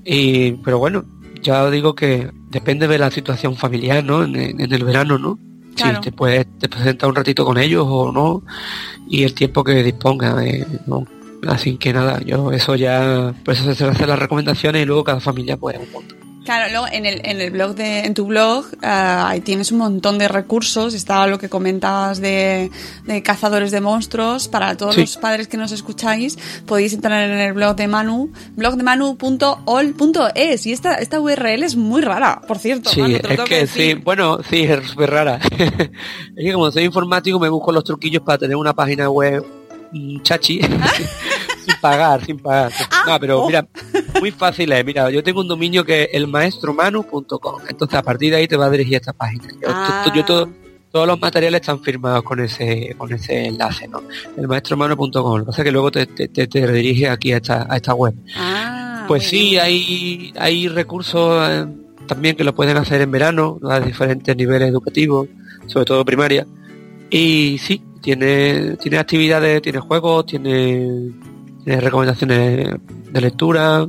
y- 0.06 0.52
pero 0.64 0.78
bueno, 0.78 1.06
ya 1.44 1.70
digo 1.70 1.94
que 1.94 2.32
depende 2.50 2.88
de 2.88 2.98
la 2.98 3.12
situación 3.12 3.56
familiar, 3.56 4.04
¿no? 4.04 4.24
En, 4.24 4.36
en 4.36 4.74
el 4.74 4.84
verano, 4.84 5.18
¿no? 5.20 5.38
Claro. 5.76 5.98
Si 5.98 6.10
te 6.10 6.12
puedes 6.12 6.48
te 6.60 6.70
puedes 6.70 6.86
sentar 6.86 7.10
un 7.10 7.16
ratito 7.16 7.46
con 7.46 7.58
ellos 7.58 7.86
o 7.88 8.12
no, 8.12 8.44
y 9.08 9.24
el 9.24 9.34
tiempo 9.34 9.64
que 9.64 9.84
disponga, 9.84 10.44
eh, 10.46 10.66
¿no? 10.88 11.06
Así 11.48 11.78
que 11.78 11.92
nada, 11.94 12.22
yo 12.22 12.52
eso 12.52 12.76
ya, 12.76 13.34
pues 13.44 13.60
eso 13.60 13.76
se 13.76 13.86
hace 13.86 14.08
las 14.08 14.18
recomendaciones 14.18 14.84
y 14.84 14.86
luego 14.86 15.04
cada 15.04 15.20
familia 15.20 15.58
pues 15.58 15.78
un 15.78 15.92
montón. 15.92 16.23
Claro, 16.44 16.70
luego 16.72 16.88
en 16.92 17.06
el, 17.06 17.22
en 17.24 17.40
el 17.40 17.52
blog 17.52 17.74
de, 17.76 18.00
en 18.00 18.14
tu 18.14 18.26
blog, 18.26 18.66
ah, 18.82 19.30
ahí 19.30 19.40
tienes 19.40 19.72
un 19.72 19.78
montón 19.78 20.18
de 20.18 20.28
recursos. 20.28 20.94
Está 20.94 21.26
lo 21.28 21.40
que 21.40 21.48
comentabas 21.48 22.20
de, 22.20 22.70
de 23.06 23.24
cazadores 23.24 23.72
de 23.72 23.80
monstruos. 23.80 24.50
Para 24.50 24.76
todos 24.76 24.96
Sí. 24.96 25.02
los 25.02 25.16
padres 25.18 25.48
que 25.48 25.56
nos 25.56 25.72
escucháis, 25.72 26.38
podéis 26.66 26.92
entrar 26.94 27.30
en 27.30 27.38
el 27.38 27.54
blog 27.54 27.78
de 27.78 27.88
Manu, 27.88 28.34
blogdemanu.ol.es. 28.58 30.66
Y 30.66 30.72
esta, 30.74 30.96
esta 30.96 31.20
URL 31.20 31.64
es 31.64 31.76
muy 31.76 32.02
rara, 32.02 32.42
por 32.48 32.58
cierto. 32.60 32.90
Sí, 32.90 33.02
Manu, 33.02 33.16
es 33.16 33.40
que 33.42 33.68
sí, 33.68 33.94
bueno, 33.94 34.40
sí, 34.50 34.64
es 34.64 34.88
súper 34.88 35.12
rara. 35.12 35.40
es 35.58 36.46
que 36.46 36.54
como 36.54 36.72
soy 36.72 36.84
informático 36.84 37.40
me 37.40 37.50
busco 37.50 37.72
los 37.72 37.84
truquillos 37.84 38.22
para 38.24 38.38
tener 38.38 38.56
una 38.58 38.74
página 38.74 39.10
web 39.10 39.46
mm, 39.92 40.22
chachi 40.24 40.60
sin 41.66 41.76
pagar, 41.82 42.26
sin 42.26 42.38
pagar. 42.40 42.72
no, 43.08 43.20
pero 43.20 43.42
oh. 43.44 43.48
mira, 43.48 43.68
muy 44.20 44.32
fácil 44.32 44.72
es, 44.72 44.86
mira, 44.86 45.10
yo 45.10 45.24
tengo 45.24 45.42
un 45.42 45.48
dominio 45.48 45.84
que 45.84 46.04
es 46.04 46.10
elmaestromanu.com, 46.14 47.62
entonces 47.70 47.98
a 47.98 48.02
partir 48.04 48.32
de 48.32 48.38
ahí 48.38 48.48
te 48.48 48.56
va 48.58 48.66
a 48.66 48.70
dirigir 48.70 48.96
a 48.96 48.98
esta 48.98 49.14
página. 49.14 49.48
Yo, 49.62 49.68
Ah. 49.70 50.04
to- 50.06 50.14
yo 50.14 50.26
todo- 50.26 50.50
todos 50.92 51.08
los 51.08 51.20
materiales 51.20 51.62
están 51.62 51.82
firmados 51.82 52.22
con 52.24 52.40
ese 52.40 52.94
con 52.98 53.12
ese 53.12 53.48
enlace, 53.48 53.88
¿no? 53.88 54.04
Elmaestromanu.com. 54.38 55.38
Lo 55.40 55.44
que 55.44 55.48
pasa 55.48 55.62
es 55.62 55.66
que 55.66 55.72
luego 55.72 55.90
te, 55.92 56.06
te, 56.06 56.28
te- 56.28 56.46
te 56.48 56.66
redirige 56.68 57.10
aquí 57.10 57.32
a 57.32 57.38
esta, 57.38 57.66
a 57.68 57.78
esta 57.78 57.94
web. 57.96 58.14
Ah, 58.36 59.06
Pues 59.08 59.24
sí, 59.28 59.52
bien. 59.52 59.62
hay, 59.64 60.34
hay 60.38 60.68
recursos 60.68 61.50
eh, 61.50 61.66
también 62.08 62.36
que 62.36 62.44
lo 62.44 62.54
pueden 62.54 62.78
hacer 62.78 63.02
en 63.02 63.10
verano, 63.12 63.60
a 63.68 63.80
diferentes 63.80 64.36
niveles 64.38 64.70
educativos, 64.70 65.28
sobre 65.66 65.86
todo 65.86 66.06
primaria. 66.06 66.46
Y 67.10 67.58
sí, 67.60 67.82
tiene, 68.02 68.76
tiene 68.78 68.98
actividades, 69.00 69.62
tiene 69.64 69.80
juegos, 69.80 70.26
tiene, 70.28 71.10
recomendaciones 71.66 72.76
de 73.12 73.22
lectura, 73.22 73.88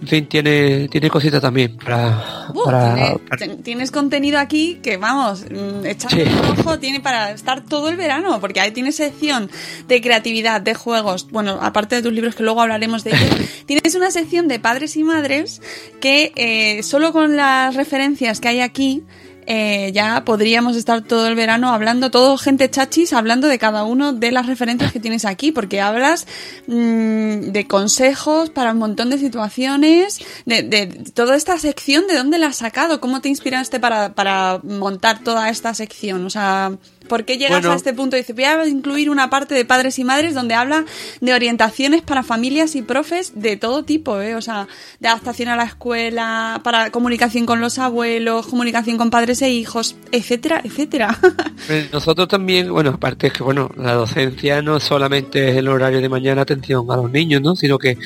en 0.00 0.08
fin, 0.08 0.26
tiene, 0.28 0.88
tiene 0.88 1.10
cositas 1.10 1.42
también 1.42 1.76
para, 1.76 2.46
Uh, 2.54 2.64
para, 2.64 2.94
tiene- 2.94 3.18
para- 3.28 3.36
ten- 3.38 3.62
tienes 3.62 3.90
contenido 3.90 4.38
aquí 4.38 4.80
que 4.82 4.96
vamos, 4.96 5.44
mm, 5.50 5.84
echando 5.84 6.16
Sí. 6.16 6.22
un 6.52 6.58
ojo 6.60 6.78
tiene 6.78 7.00
para 7.00 7.32
estar 7.32 7.62
todo 7.64 7.90
el 7.90 7.96
verano, 7.96 8.40
porque 8.40 8.60
ahí 8.60 8.70
tienes 8.70 8.96
sección 8.96 9.50
de 9.88 10.00
creatividad, 10.00 10.62
de 10.62 10.74
juegos, 10.74 11.28
bueno, 11.30 11.58
aparte 11.60 11.96
de 11.96 12.02
tus 12.02 12.12
libros 12.14 12.34
que 12.34 12.42
luego 12.42 12.62
hablaremos 12.62 13.04
de 13.04 13.10
ellos, 13.10 13.20
tienes 13.66 13.94
una 13.94 14.10
sección 14.10 14.48
de 14.48 14.58
padres 14.58 14.96
y 14.96 15.04
madres 15.04 15.60
que 16.00 16.32
eh, 16.34 16.82
solo 16.82 17.12
con 17.12 17.36
las 17.36 17.74
referencias 17.76 18.40
que 18.40 18.48
hay 18.48 18.60
aquí 18.60 19.02
eh, 19.46 19.90
ya 19.92 20.24
podríamos 20.24 20.76
estar 20.76 21.02
todo 21.02 21.26
el 21.28 21.34
verano 21.34 21.72
hablando, 21.72 22.10
todo 22.10 22.36
gente 22.38 22.70
chachis, 22.70 23.12
hablando 23.12 23.48
de 23.48 23.58
cada 23.58 23.84
uno 23.84 24.12
de 24.12 24.32
las 24.32 24.46
referencias 24.46 24.92
que 24.92 25.00
tienes 25.00 25.24
aquí, 25.24 25.52
porque 25.52 25.80
hablas 25.80 26.26
mm, 26.66 27.50
de 27.52 27.66
consejos 27.66 28.50
para 28.50 28.72
un 28.72 28.78
montón 28.78 29.10
de 29.10 29.18
situaciones, 29.18 30.20
de, 30.46 30.62
de 30.62 30.86
toda 31.14 31.36
esta 31.36 31.58
sección, 31.58 32.06
¿de 32.06 32.16
dónde 32.16 32.38
la 32.38 32.48
has 32.48 32.56
sacado? 32.56 33.00
¿Cómo 33.00 33.20
te 33.20 33.28
inspiraste 33.28 33.80
para, 33.80 34.14
para 34.14 34.60
montar 34.62 35.22
toda 35.22 35.48
esta 35.48 35.74
sección? 35.74 36.24
O 36.24 36.30
sea, 36.30 36.72
¿por 37.08 37.24
qué 37.24 37.38
llegas 37.38 37.60
Bueno. 37.60 37.72
a 37.72 37.76
este 37.76 37.92
punto? 37.92 38.16
Dice, 38.16 38.32
voy 38.32 38.44
a 38.44 38.66
incluir 38.66 39.10
una 39.10 39.30
parte 39.30 39.54
de 39.54 39.64
padres 39.64 39.98
y 39.98 40.04
madres 40.04 40.34
donde 40.34 40.54
habla 40.54 40.84
de 41.20 41.34
orientaciones 41.34 42.02
para 42.02 42.22
familias 42.22 42.76
y 42.76 42.82
profes 42.82 43.32
de 43.34 43.56
todo 43.56 43.84
tipo, 43.84 44.20
¿eh? 44.20 44.34
O 44.34 44.42
sea, 44.42 44.68
de 45.00 45.08
adaptación 45.08 45.48
a 45.48 45.56
la 45.56 45.64
escuela, 45.64 46.60
para 46.62 46.90
comunicación 46.90 47.46
con 47.46 47.60
los 47.60 47.78
abuelos, 47.78 48.46
comunicación 48.46 48.96
con 48.96 49.10
padres 49.10 49.42
e 49.42 49.50
hijos, 49.50 49.96
etcétera, 50.12 50.60
etcétera. 50.64 51.18
Eh, 51.68 51.88
Nosotros 51.92 52.26
también, 52.26 52.72
bueno, 52.72 52.90
aparte 52.90 53.26
es 53.26 53.32
que, 53.34 53.42
bueno, 53.42 53.70
la 53.76 53.92
docencia 53.92 54.62
no 54.62 54.80
solamente 54.80 55.50
es 55.50 55.56
el 55.56 55.68
horario 55.68 56.00
de 56.00 56.08
mañana 56.08 56.40
atención 56.42 56.90
a 56.90 56.96
los 56.96 57.10
niños, 57.10 57.42
¿no? 57.42 57.54
Sino 57.54 57.76
que, 57.78 57.98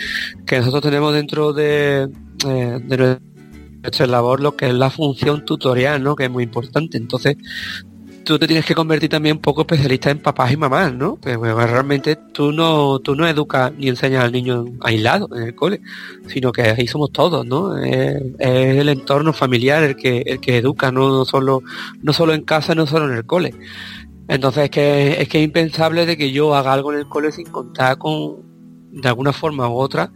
que 0.44 0.59
nosotros 0.59 0.83
tenemos 0.83 1.14
dentro 1.14 1.52
de, 1.52 2.09
eh, 2.46 2.78
de 2.83 3.18
nuestra 3.83 4.07
labor 4.07 4.40
lo 4.40 4.57
que 4.57 4.66
es 4.66 4.74
la 4.74 4.90
función 4.90 5.44
tutorial, 5.44 6.02
¿no? 6.02 6.16
Que 6.16 6.24
es 6.24 6.30
muy 6.30 6.42
importante. 6.44 6.98
Entonces, 6.98 7.37
tú 8.24 8.38
te 8.38 8.46
tienes 8.46 8.64
que 8.64 8.74
convertir 8.74 9.10
también 9.10 9.37
un 9.37 9.42
poco 9.42 9.62
especialista 9.62 10.10
en 10.10 10.20
papás 10.20 10.50
y 10.52 10.56
mamás, 10.56 10.92
¿no? 10.94 11.16
Pues, 11.16 11.38
realmente 11.38 12.16
tú 12.16 12.52
no, 12.52 12.98
tú 12.98 13.14
no 13.14 13.26
educas 13.28 13.72
ni 13.76 13.88
enseñas 13.88 14.24
al 14.24 14.32
niño 14.32 14.64
aislado 14.80 15.28
en 15.37 15.42
el 15.44 15.54
cole, 15.54 15.80
sino 16.26 16.50
que 16.50 16.62
ahí 16.62 16.87
somos 16.87 17.12
todos, 17.12 17.46
¿no? 17.46 17.76
Es, 17.76 18.22
es 18.38 18.78
el 18.78 18.88
entorno 18.88 19.32
familiar 19.32 19.82
el 19.82 19.96
que, 19.96 20.22
el 20.26 20.40
que 20.40 20.58
educa, 20.58 20.90
¿no? 20.90 21.08
no 21.10 21.24
solo, 21.24 21.62
no 22.02 22.12
solo 22.12 22.32
en 22.34 22.42
casa, 22.42 22.74
no 22.74 22.87
solo 22.87 23.10
en 23.10 23.16
el 23.18 23.26
cole. 23.26 23.54
Entonces 24.26 24.64
es 24.64 24.70
que 24.70 25.20
es 25.20 25.28
que 25.28 25.38
es 25.38 25.44
impensable 25.44 26.06
de 26.06 26.16
que 26.16 26.32
yo 26.32 26.54
haga 26.54 26.72
algo 26.72 26.92
en 26.92 27.00
el 27.00 27.08
cole 27.08 27.30
sin 27.30 27.46
contar 27.46 27.98
con, 27.98 28.37
de 28.90 29.08
alguna 29.08 29.32
forma 29.32 29.68
u 29.68 29.74
otra, 29.74 30.12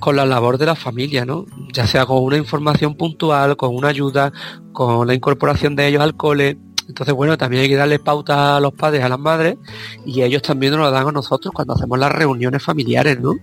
con 0.00 0.16
la 0.16 0.24
labor 0.24 0.56
de 0.56 0.66
la 0.66 0.74
familia, 0.74 1.24
¿no? 1.24 1.44
Ya 1.72 1.86
sea 1.86 2.06
con 2.06 2.24
una 2.24 2.38
información 2.38 2.94
puntual, 2.94 3.56
con 3.56 3.76
una 3.76 3.88
ayuda, 3.88 4.32
con 4.72 5.06
la 5.06 5.14
incorporación 5.14 5.76
de 5.76 5.88
ellos 5.88 6.02
al 6.02 6.16
cole. 6.16 6.58
Entonces, 6.90 7.14
bueno, 7.14 7.38
también 7.38 7.62
hay 7.62 7.68
que 7.68 7.76
darle 7.76 7.98
pauta 8.00 8.56
a 8.56 8.60
los 8.60 8.72
padres, 8.74 9.02
a 9.02 9.08
las 9.08 9.18
madres, 9.18 9.56
y 10.04 10.22
ellos 10.22 10.42
también 10.42 10.72
nos 10.72 10.80
lo 10.80 10.90
dan 10.90 11.06
a 11.08 11.12
nosotros 11.12 11.54
cuando 11.54 11.74
hacemos 11.74 11.98
las 11.98 12.10
reuniones 12.12 12.62
familiares, 12.62 13.18
¿no? 13.20 13.34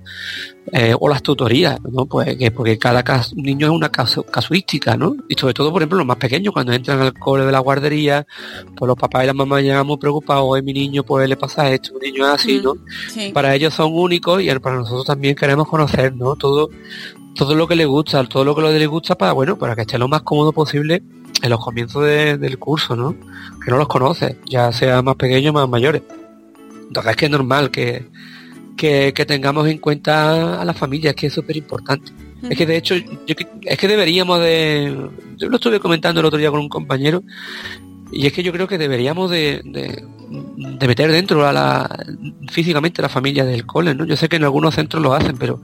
Eh, 0.74 0.94
o 1.00 1.08
las 1.08 1.24
tutorías, 1.24 1.80
¿no? 1.90 2.06
Pues 2.06 2.36
que 2.36 2.52
porque 2.52 2.78
cada 2.78 3.02
niño 3.36 3.68
es 3.68 3.72
una 3.74 3.90
casu- 3.90 4.26
casuística, 4.26 4.98
¿no? 4.98 5.16
Y 5.30 5.36
sobre 5.36 5.54
todo, 5.54 5.72
por 5.72 5.82
ejemplo, 5.82 5.98
los 5.98 6.06
más 6.08 6.18
pequeños, 6.18 6.54
cuando 6.54 6.74
entran 6.74 7.00
al 7.02 7.14
cole 7.14 7.46
de 7.46 7.52
la 7.54 7.60
guardería, 7.60 8.28
pues 8.76 8.86
los 8.88 8.98
papás 8.98 9.24
y 9.24 9.28
las 9.28 9.36
mamás 9.36 9.64
llegan 9.64 9.88
muy 9.88 9.98
preocupados, 9.98 10.44
hoy 10.46 10.62
mi 10.62 10.74
niño 10.74 11.04
pues 11.04 11.28
le 11.30 11.38
pasa 11.38 11.72
esto, 11.72 11.94
mi 12.02 12.12
niño 12.12 12.28
es 12.28 12.34
así, 12.34 12.60
Mm. 12.60 12.64
¿no? 12.64 12.74
Sí. 13.10 13.32
Para 13.34 13.56
ellos 13.56 13.74
son 13.74 13.92
únicos 13.94 14.42
y 14.44 14.48
para 14.60 14.76
nosotros 14.76 15.06
también 15.06 15.36
queremos 15.36 15.68
conocer, 15.70 16.14
¿no? 16.16 16.36
Todo, 16.36 16.70
todo 17.34 17.56
lo 17.56 17.66
que 17.68 17.76
les 17.78 17.88
gusta, 17.88 18.24
todo 18.28 18.44
lo 18.44 18.54
que 18.54 18.62
les 18.64 18.88
gusta 18.90 19.16
para, 19.16 19.32
bueno, 19.32 19.58
para 19.58 19.74
que 19.76 19.82
esté 19.82 19.98
lo 19.98 20.08
más 20.10 20.24
cómodo 20.24 20.52
posible 20.52 21.02
en 21.42 21.50
los 21.50 21.60
comienzos 21.64 22.04
de- 22.04 22.38
del 22.38 22.58
curso, 22.58 22.96
¿no? 22.96 23.16
Que 23.64 23.72
no 23.72 23.78
los 23.78 23.88
conoce, 23.88 24.38
ya 24.46 24.72
sea 24.72 25.02
más 25.02 25.16
pequeños, 25.16 25.54
más 25.54 25.70
mayores. 25.70 26.02
Entonces 26.88 27.12
es 27.12 27.18
que 27.18 27.26
es 27.26 27.32
normal 27.32 27.70
que, 27.72 28.08
que, 28.76 29.14
que 29.14 29.26
tengamos 29.26 29.68
en 29.68 29.78
cuenta 29.80 30.60
a 30.62 30.66
la 30.66 30.74
familia, 30.74 31.12
es 31.12 31.16
que 31.16 31.28
es 31.28 31.34
súper 31.34 31.58
importante. 31.58 32.12
Es 32.50 32.58
que 32.58 32.66
de 32.66 32.78
hecho, 32.78 32.96
yo 32.96 33.36
es 33.64 33.78
que 33.78 33.88
deberíamos 33.88 34.40
de, 34.40 35.10
yo 35.38 35.50
lo 35.50 35.56
estuve 35.56 35.80
comentando 35.80 36.20
el 36.20 36.26
otro 36.28 36.38
día 36.40 36.52
con 36.52 36.60
un 36.60 36.70
compañero, 36.70 37.24
y 38.12 38.26
es 38.26 38.32
que 38.34 38.42
yo 38.44 38.54
creo 38.54 38.68
que 38.68 38.78
deberíamos 38.78 39.30
de, 39.30 39.62
de, 39.66 40.06
de 40.80 40.88
meter 40.88 41.12
dentro 41.12 41.46
a 41.46 41.52
la, 41.52 42.06
físicamente 42.50 43.02
a 43.02 43.04
la 43.04 43.10
familia 43.10 43.44
del 43.44 43.66
cole, 43.66 43.96
¿no? 43.96 44.06
Yo 44.06 44.16
sé 44.16 44.30
que 44.30 44.38
en 44.38 44.44
algunos 44.46 44.76
centros 44.76 45.04
lo 45.04 45.14
hacen, 45.14 45.38
pero 45.38 45.62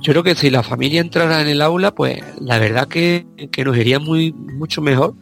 yo 0.00 0.12
creo 0.12 0.22
que 0.22 0.34
si 0.34 0.50
la 0.50 0.62
familia 0.62 1.00
entrara 1.00 1.40
en 1.40 1.48
el 1.48 1.62
aula, 1.62 1.94
pues 1.94 2.22
la 2.40 2.58
verdad 2.58 2.88
que, 2.88 3.26
que 3.50 3.64
nos 3.64 3.76
iría 3.76 3.98
muy, 3.98 4.32
mucho 4.32 4.80
mejor 4.80 5.14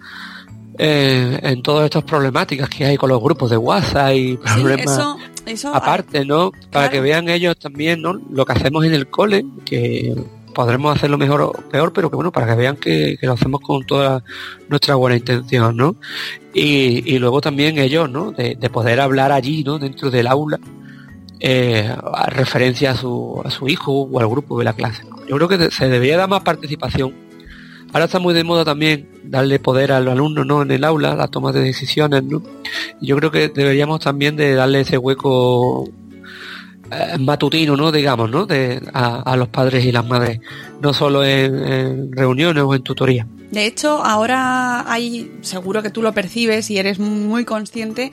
eh, 0.79 1.39
en 1.43 1.63
todas 1.63 1.85
estas 1.85 2.05
problemáticas 2.05 2.69
que 2.69 2.85
hay 2.85 2.97
con 2.97 3.09
los 3.09 3.23
grupos 3.23 3.51
de 3.51 3.57
WhatsApp 3.57 4.15
y 4.15 4.31
Sí, 4.33 4.39
problemas 4.55 4.99
eso, 4.99 5.17
eso 5.47 5.75
aparte, 5.75 6.25
¿no? 6.25 6.53
Para 6.71 6.91
que 6.91 7.01
vean 7.01 7.29
ellos 7.29 7.57
también, 7.59 8.03
¿no? 8.03 8.15
Lo 8.31 8.45
que 8.45 8.53
hacemos 8.53 8.85
en 8.85 8.95
el 8.95 9.09
cole, 9.09 9.45
que, 9.65 10.15
podremos 10.55 10.97
hacerlo 10.97 11.19
mejor 11.19 11.43
o 11.43 11.53
peor, 11.71 11.93
pero 11.93 12.09
que 12.09 12.17
bueno, 12.17 12.33
para 12.33 12.47
que 12.47 12.55
vean 12.55 12.77
que, 12.77 13.19
que 13.21 13.27
lo 13.27 13.35
hacemos 13.35 13.61
con 13.61 13.85
toda 13.85 14.25
nuestra 14.69 14.95
buena 14.95 15.17
intención, 15.17 15.77
¿no? 15.77 15.97
Y, 16.55 17.03
y 17.13 17.19
luego 17.19 17.43
también 17.43 17.79
ellos, 17.79 18.09
¿no? 18.09 18.33
De, 18.33 18.55
de 18.55 18.71
poder 18.71 19.01
hablar 19.01 19.33
allí, 19.33 19.65
¿no? 19.65 19.79
Dentro 19.79 20.11
del 20.11 20.29
aula, 20.29 20.59
eh, 21.41 21.95
a 22.15 22.31
referencia 22.31 22.93
a 22.93 22.97
su, 22.97 23.41
a 23.45 23.51
su 23.51 23.69
hijo 23.69 24.03
o 24.03 24.21
al 24.21 24.29
grupo 24.29 24.59
de 24.59 24.65
la 24.65 24.73
clase. 24.73 25.05
Yo 25.29 25.37
creo 25.37 25.49
que 25.49 25.71
se 25.71 25.89
debería 25.89 26.17
dar 26.17 26.29
más 26.29 26.43
participación. 26.43 27.15
Ahora 27.93 28.07
está 28.07 28.19
muy 28.19 28.35
de 28.35 28.43
moda 28.43 28.65
también 28.65 29.09
darle 29.23 29.59
poder 29.61 29.93
al 29.93 30.09
alumno 30.09 30.45
¿no? 30.45 30.63
en 30.63 30.71
el 30.71 30.85
aula, 30.85 31.15
la 31.15 31.29
toma 31.29 31.53
de 31.53 31.61
decisiones. 31.61 32.25
¿no? 32.25 32.43
Yo 33.01 33.17
creo 33.17 33.31
que 33.31 33.49
deberíamos 33.49 34.01
también 34.01 34.37
de 34.37 34.55
darle 34.55 34.81
ese 34.81 34.99
hueco 34.99 35.89
eh, 36.91 37.19
matutino, 37.19 37.77
¿no? 37.77 37.93
digamos, 37.93 38.31
¿no? 38.31 38.47
De, 38.47 38.83
a, 38.93 39.23
a 39.23 39.37
los 39.37 39.49
padres 39.49 39.85
y 39.85 39.93
las 39.93 40.07
madres, 40.07 40.41
no 40.81 40.93
solo 40.93 41.25
en, 41.25 41.55
en 41.55 42.13
reuniones 42.13 42.65
o 42.65 42.75
en 42.75 42.83
tutoría. 42.83 43.27
De 43.55 43.67
hecho, 43.67 44.03
ahora 44.05 44.91
hay, 44.93 45.31
seguro 45.43 45.81
que 45.81 45.91
tú 45.91 46.03
lo 46.03 46.13
percibes 46.13 46.71
y 46.71 46.79
eres 46.79 46.99
muy 46.99 47.45
consciente, 47.45 48.11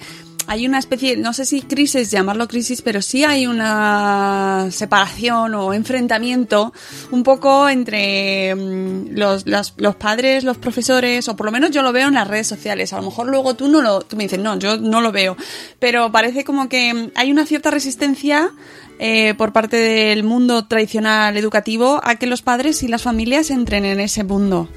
hay 0.52 0.68
una 0.68 0.80
especie, 0.80 1.16
no 1.16 1.32
sé 1.32 1.46
si 1.46 1.62
crisis, 1.62 2.12
llamarlo 2.12 2.46
crisis, 2.46 2.82
pero 2.82 3.02
sí 3.02 3.24
hay 3.24 3.48
una 3.48 4.68
separación 4.70 5.56
o 5.56 5.74
enfrentamiento 5.74 6.74
un 7.10 7.24
poco 7.24 7.70
entre 7.70 8.54
mm, 8.54 9.12
los, 9.12 9.46
los 9.46 9.96
padres, 9.96 10.44
los 10.44 10.58
profesores, 10.58 11.30
o 11.30 11.38
por 11.38 11.46
lo 11.46 11.54
menos 11.54 11.72
yo 11.72 11.82
lo 11.82 11.94
veo 11.94 12.10
en 12.10 12.16
las 12.16 12.28
redes 12.28 12.48
sociales. 12.48 12.92
A 12.92 12.98
lo 12.98 13.04
mejor 13.04 13.28
luego 13.28 13.54
tú 13.54 13.70
no 13.70 13.82
lo, 13.82 14.02
tú 14.02 14.18
me 14.18 14.24
dices, 14.24 14.40
no, 14.40 14.60
yo 14.60 14.76
no 14.76 15.00
lo 15.00 15.14
veo. 15.14 15.38
Pero 15.80 16.12
parece 16.12 16.44
como 16.44 16.68
que 16.68 16.94
mm, 16.94 17.12
hay 17.16 17.32
una 17.32 17.46
cierta 17.46 17.72
resistencia 17.72 18.52
eh, 19.00 19.36
por 19.36 19.54
parte 19.54 19.78
del 19.78 20.26
mundo 20.26 20.68
tradicional 20.68 21.38
educativo 21.38 22.02
a 22.04 22.16
que 22.16 22.28
los 22.28 22.42
padres 22.42 22.84
y 22.84 22.90
las 22.90 23.04
familias 23.04 23.52
entren 23.52 23.86
en 23.86 24.02
ese 24.02 24.26
mundo. 24.26 24.68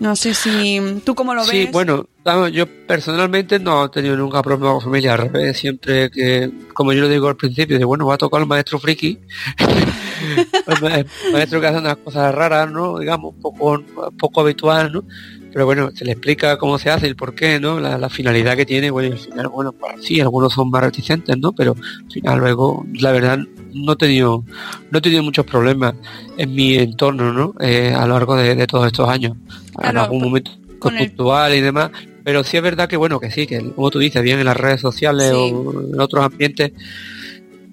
No 0.00 0.16
sé 0.16 0.32
si 0.32 0.80
tú 1.04 1.14
cómo 1.14 1.34
lo 1.34 1.42
ves. 1.42 1.50
Sí, 1.50 1.68
bueno, 1.70 2.06
yo 2.50 2.66
personalmente 2.86 3.58
no 3.58 3.84
he 3.84 3.88
tenido 3.90 4.16
nunca 4.16 4.42
problema 4.42 4.72
con 4.72 4.80
familia, 4.80 5.12
al 5.12 5.18
revés, 5.18 5.58
siempre 5.58 6.10
que, 6.10 6.50
como 6.72 6.94
yo 6.94 7.02
lo 7.02 7.08
digo 7.08 7.28
al 7.28 7.36
principio, 7.36 7.78
de 7.78 7.84
bueno, 7.84 8.06
va 8.06 8.14
a 8.14 8.18
tocar 8.18 8.40
el 8.40 8.46
maestro 8.46 8.78
friki, 8.78 9.18
el 10.66 11.06
maestro 11.32 11.60
que 11.60 11.66
hace 11.66 11.78
unas 11.78 11.98
cosas 11.98 12.34
raras, 12.34 12.70
¿no? 12.70 12.98
Digamos, 12.98 13.34
poco, 13.42 13.82
poco 14.18 14.40
habitual, 14.40 14.90
¿no? 14.90 15.04
Pero 15.52 15.64
bueno, 15.66 15.90
se 15.94 16.04
le 16.04 16.12
explica 16.12 16.56
cómo 16.58 16.78
se 16.78 16.90
hace 16.90 17.06
y 17.06 17.10
el 17.10 17.16
por 17.16 17.34
qué, 17.34 17.58
¿no? 17.58 17.80
La, 17.80 17.98
la 17.98 18.08
finalidad 18.08 18.56
que 18.56 18.64
tiene, 18.66 18.90
bueno, 18.90 19.08
y 19.08 19.12
al 19.12 19.18
final, 19.18 19.48
bueno, 19.48 19.72
pues 19.72 19.94
sí, 20.04 20.20
algunos 20.20 20.52
son 20.52 20.70
más 20.70 20.82
reticentes, 20.82 21.36
¿no? 21.38 21.52
Pero 21.52 21.74
al 21.74 22.12
final 22.12 22.38
luego, 22.38 22.86
la 22.94 23.10
verdad, 23.10 23.38
no 23.74 23.92
he 23.92 23.96
tenido, 23.96 24.44
no 24.90 24.98
he 24.98 25.00
tenido 25.00 25.22
muchos 25.24 25.44
problemas 25.46 25.94
en 26.36 26.54
mi 26.54 26.76
entorno, 26.76 27.32
¿no? 27.32 27.54
Eh, 27.60 27.92
a 27.96 28.06
lo 28.06 28.14
largo 28.14 28.36
de, 28.36 28.54
de 28.54 28.66
todos 28.66 28.86
estos 28.86 29.08
años. 29.08 29.36
en 29.74 29.80
Claro, 29.80 30.00
algún 30.02 30.20
con- 30.20 30.28
momento 30.28 30.50
con 30.78 30.96
el- 30.96 31.08
puntual 31.08 31.54
y 31.54 31.60
demás, 31.60 31.90
pero 32.22 32.44
sí 32.44 32.56
es 32.56 32.62
verdad 32.62 32.88
que 32.88 32.96
bueno, 32.96 33.18
que 33.18 33.30
sí, 33.30 33.46
que 33.46 33.72
como 33.72 33.90
tú 33.90 33.98
dices, 33.98 34.22
bien 34.22 34.38
en 34.38 34.46
las 34.46 34.56
redes 34.56 34.80
sociales 34.80 35.30
Sí. 35.30 35.52
o 35.52 35.80
en 35.92 36.00
otros 36.00 36.24
ambientes, 36.24 36.72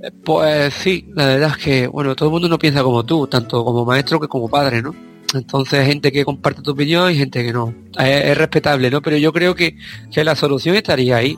eh, 0.02 0.12
pues 0.24 0.74
sí, 0.74 1.06
la 1.16 1.26
verdad 1.28 1.52
es 1.58 1.63
que, 1.63 1.88
bueno, 1.88 2.16
todo 2.16 2.30
el 2.30 2.34
mundo 2.34 2.50
no 2.50 2.58
piensa 2.60 2.82
como 2.84 3.04
tú, 3.06 3.28
tanto 3.28 3.63
como 3.63 3.86
maestro 3.86 4.20
que 4.20 4.28
como 4.28 4.48
padre, 4.50 4.82
¿no? 4.82 4.96
Entonces, 5.34 5.86
gente 5.86 6.12
que 6.12 6.24
comparte 6.26 6.62
tu 6.62 6.72
opinión 6.72 7.12
y 7.12 7.16
gente 7.16 7.44
que 7.44 7.52
no. 7.54 7.74
Es, 8.00 8.26
es 8.26 8.38
respetable, 8.38 8.90
¿no? 8.90 9.02
Pero 9.02 9.18
yo 9.18 9.34
creo 9.34 9.56
que, 9.56 9.76
que 10.12 10.24
la 10.24 10.36
solución 10.36 10.76
estaría 10.76 11.18
ahí. 11.18 11.38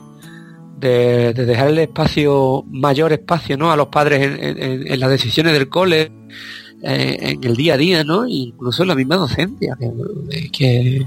De, 0.78 1.34
de 1.34 1.44
dejar 1.44 1.68
el 1.68 1.78
espacio, 1.78 2.64
mayor 2.70 3.12
espacio, 3.12 3.58
¿no? 3.58 3.70
A 3.70 3.76
los 3.76 3.88
padres 3.88 4.38
en, 4.40 4.86
en- 4.86 4.98
las 5.00 5.10
decisiones 5.10 5.52
del 5.52 5.68
cole, 5.68 6.10
eh, 6.82 7.18
en 7.20 7.44
el 7.44 7.54
día 7.54 7.74
a 7.74 7.76
día, 7.76 8.02
¿no? 8.02 8.26
Incluso 8.26 8.80
en 8.84 8.88
la 8.88 8.94
misma 8.94 9.16
docencia. 9.16 9.76
Que, 9.78 10.48
que, 10.50 11.06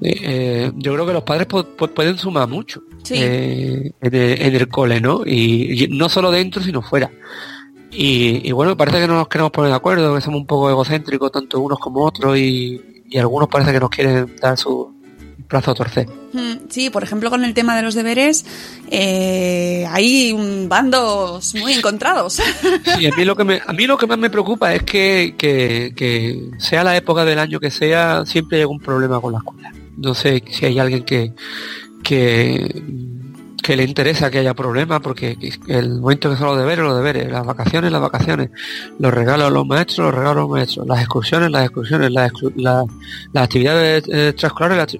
eh, 0.00 0.70
yo 0.76 0.94
creo 0.94 1.06
que 1.06 1.12
los 1.12 1.24
padres 1.24 1.48
pu- 1.48 1.66
pu- 1.76 1.90
pueden 1.92 2.18
sumar 2.18 2.48
mucho 2.48 2.80
Sí. 3.02 3.14
eh, 3.16 3.90
en, 4.00 4.14
el, 4.14 4.42
en 4.42 4.54
el 4.54 4.68
cole, 4.68 5.00
¿no? 5.00 5.22
Y, 5.26 5.84
y 5.84 5.88
no 5.88 6.08
solo 6.08 6.30
dentro, 6.30 6.62
sino 6.62 6.80
fuera. 6.80 7.10
Y, 7.90 8.46
y 8.48 8.52
bueno, 8.52 8.76
parece 8.76 9.00
que 9.00 9.06
no 9.06 9.14
nos 9.14 9.28
queremos 9.28 9.50
poner 9.50 9.70
de 9.70 9.76
acuerdo, 9.76 10.14
que 10.14 10.20
somos 10.20 10.40
un 10.40 10.46
poco 10.46 10.68
egocéntricos, 10.70 11.32
tanto 11.32 11.60
unos 11.60 11.78
como 11.78 12.04
otros, 12.04 12.36
y, 12.36 13.02
y 13.08 13.18
algunos 13.18 13.48
parece 13.48 13.72
que 13.72 13.80
nos 13.80 13.90
quieren 13.90 14.36
dar 14.40 14.56
su 14.58 14.94
brazo 15.48 15.70
a 15.70 15.74
torcer. 15.74 16.06
Mm, 16.32 16.68
Sí, 16.68 16.90
por 16.90 17.02
ejemplo, 17.02 17.30
con 17.30 17.44
el 17.44 17.54
tema 17.54 17.74
de 17.74 17.82
los 17.82 17.94
deberes, 17.94 18.44
eh, 18.90 19.86
hay 19.90 20.36
bandos 20.68 21.54
muy 21.54 21.72
encontrados. 21.72 22.40
Sí, 22.96 23.06
a 23.06 23.16
mí 23.16 23.24
lo 23.24 23.34
que 23.36 23.44
me, 23.44 23.60
a 23.64 23.72
mí 23.72 23.86
lo 23.86 23.96
que 23.96 24.06
más 24.06 24.18
me 24.18 24.28
preocupa 24.30 24.74
es 24.74 24.82
que, 24.82 25.34
que, 25.38 25.92
que 25.96 26.50
sea 26.58 26.84
la 26.84 26.96
época 26.96 27.24
del 27.24 27.38
año 27.38 27.60
que 27.60 27.70
sea, 27.70 28.26
siempre 28.26 28.58
hay 28.58 28.62
algún 28.62 28.80
problema 28.80 29.20
con 29.20 29.32
la 29.32 29.38
escuela. 29.38 29.72
No 29.96 30.14
sé 30.14 30.42
si 30.50 30.66
hay 30.66 30.78
alguien 30.78 31.04
que, 31.04 31.32
que, 32.02 32.82
que 33.68 33.76
le 33.76 33.84
interesa 33.84 34.30
que 34.30 34.38
haya 34.38 34.54
problemas, 34.54 35.00
porque 35.02 35.36
el 35.66 36.00
momento 36.00 36.30
que 36.30 36.36
son 36.38 36.46
los 36.46 36.58
deberes, 36.58 36.82
los 36.86 36.96
deberes, 36.96 37.30
las 37.30 37.44
vacaciones, 37.44 37.92
las 37.92 38.00
vacaciones, 38.00 38.48
los 38.98 39.12
regalos 39.12 39.48
a 39.48 39.50
los 39.50 39.66
maestros, 39.66 40.06
los 40.06 40.14
regalos 40.14 40.36
a 40.36 40.40
los 40.40 40.48
maestros, 40.48 40.86
las 40.86 41.00
excursiones, 41.00 41.50
las 41.50 41.64
excursiones, 41.66 42.10
las, 42.10 42.32
exclu- 42.32 42.54
la- 42.56 42.86
las 43.34 43.44
actividades 43.44 44.08
eh, 44.08 44.28
extraescolares, 44.30 44.78
las 44.78 44.96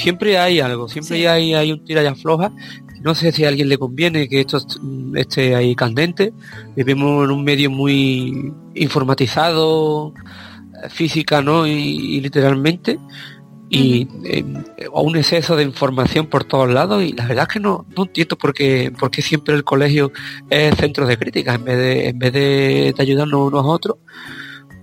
siempre 0.00 0.38
hay 0.38 0.60
algo, 0.60 0.88
siempre 0.88 1.16
Sí. 1.16 1.26
hay, 1.26 1.52
hay 1.54 1.72
un 1.72 1.84
tira 1.84 2.00
y 2.00 2.06
afloja. 2.06 2.52
No 3.02 3.16
sé 3.16 3.32
si 3.32 3.44
a 3.44 3.48
alguien 3.48 3.68
le 3.68 3.76
conviene 3.76 4.28
que 4.28 4.38
esto 4.38 4.58
est- 4.58 4.78
esté 5.16 5.56
ahí 5.56 5.74
candente. 5.74 6.32
Vivimos 6.76 7.24
en 7.24 7.32
un 7.32 7.42
medio 7.42 7.70
muy 7.72 8.52
informatizado, 8.76 10.14
física, 10.90 11.42
¿no? 11.42 11.66
Y, 11.66 11.72
y 11.72 12.20
literalmente. 12.20 13.00
Y 13.74 14.06
eh, 14.24 14.44
un 14.92 15.16
exceso 15.16 15.56
de 15.56 15.62
información 15.62 16.26
por 16.26 16.44
todos 16.44 16.70
lados 16.70 17.02
y 17.02 17.12
la 17.12 17.26
verdad 17.26 17.46
es 17.48 17.54
que 17.54 17.60
no, 17.60 17.86
no 17.96 18.02
entiendo 18.02 18.36
por 18.36 18.52
qué, 18.52 18.92
por 18.98 19.10
qué 19.10 19.22
siempre 19.22 19.54
el 19.54 19.64
colegio 19.64 20.12
es 20.50 20.76
centro 20.76 21.06
de 21.06 21.16
crítica 21.16 21.54
en 21.54 21.64
vez 21.64 21.78
de, 21.78 22.08
en 22.08 22.18
vez 22.18 22.32
de, 22.34 22.94
de 22.94 23.02
ayudarnos 23.02 23.48
unos 23.48 23.64
a 23.64 23.68
otros 23.68 23.96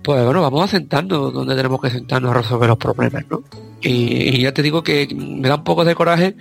pues 0.02 0.24
bueno, 0.24 0.40
vamos 0.42 0.64
a 0.64 0.68
sentarnos 0.68 1.32
donde 1.32 1.54
tenemos 1.54 1.80
que 1.80 1.90
sentarnos 1.90 2.30
a 2.30 2.34
resolver 2.34 2.68
los 2.68 2.78
problemas, 2.78 3.24
¿no? 3.30 3.42
Y, 3.82 4.36
y 4.36 4.42
ya 4.42 4.52
te 4.52 4.62
digo 4.62 4.82
que 4.82 5.08
me 5.14 5.48
da 5.48 5.56
un 5.56 5.64
poco 5.64 5.84
de 5.84 5.94
coraje 5.94 6.36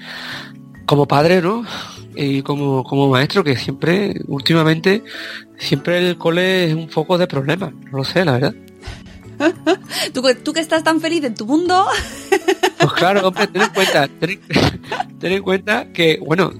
como 0.85 1.07
padre, 1.07 1.41
¿no? 1.41 1.63
Y 2.15 2.41
como, 2.41 2.83
como 2.83 3.09
maestro, 3.09 3.43
que 3.43 3.55
siempre, 3.55 4.15
últimamente, 4.27 5.03
siempre 5.57 5.99
el 5.99 6.17
cole 6.17 6.65
es 6.65 6.73
un 6.73 6.89
foco 6.89 7.17
de 7.17 7.27
problemas. 7.27 7.73
No 7.91 7.99
lo 7.99 8.03
sé, 8.03 8.25
la 8.25 8.33
verdad. 8.33 8.55
tú, 10.13 10.23
tú 10.43 10.53
que 10.53 10.59
estás 10.59 10.83
tan 10.83 10.99
feliz 11.01 11.23
en 11.23 11.35
tu 11.35 11.45
mundo, 11.45 11.85
Pues 12.79 12.93
claro, 12.93 13.27
hombre, 13.27 13.45
ten 13.47 13.61
en 13.61 13.69
cuenta, 13.73 14.07
ten, 14.07 14.39
en- 15.33 15.43
cuenta 15.43 15.91
que, 15.91 16.17
bueno, 16.25 16.53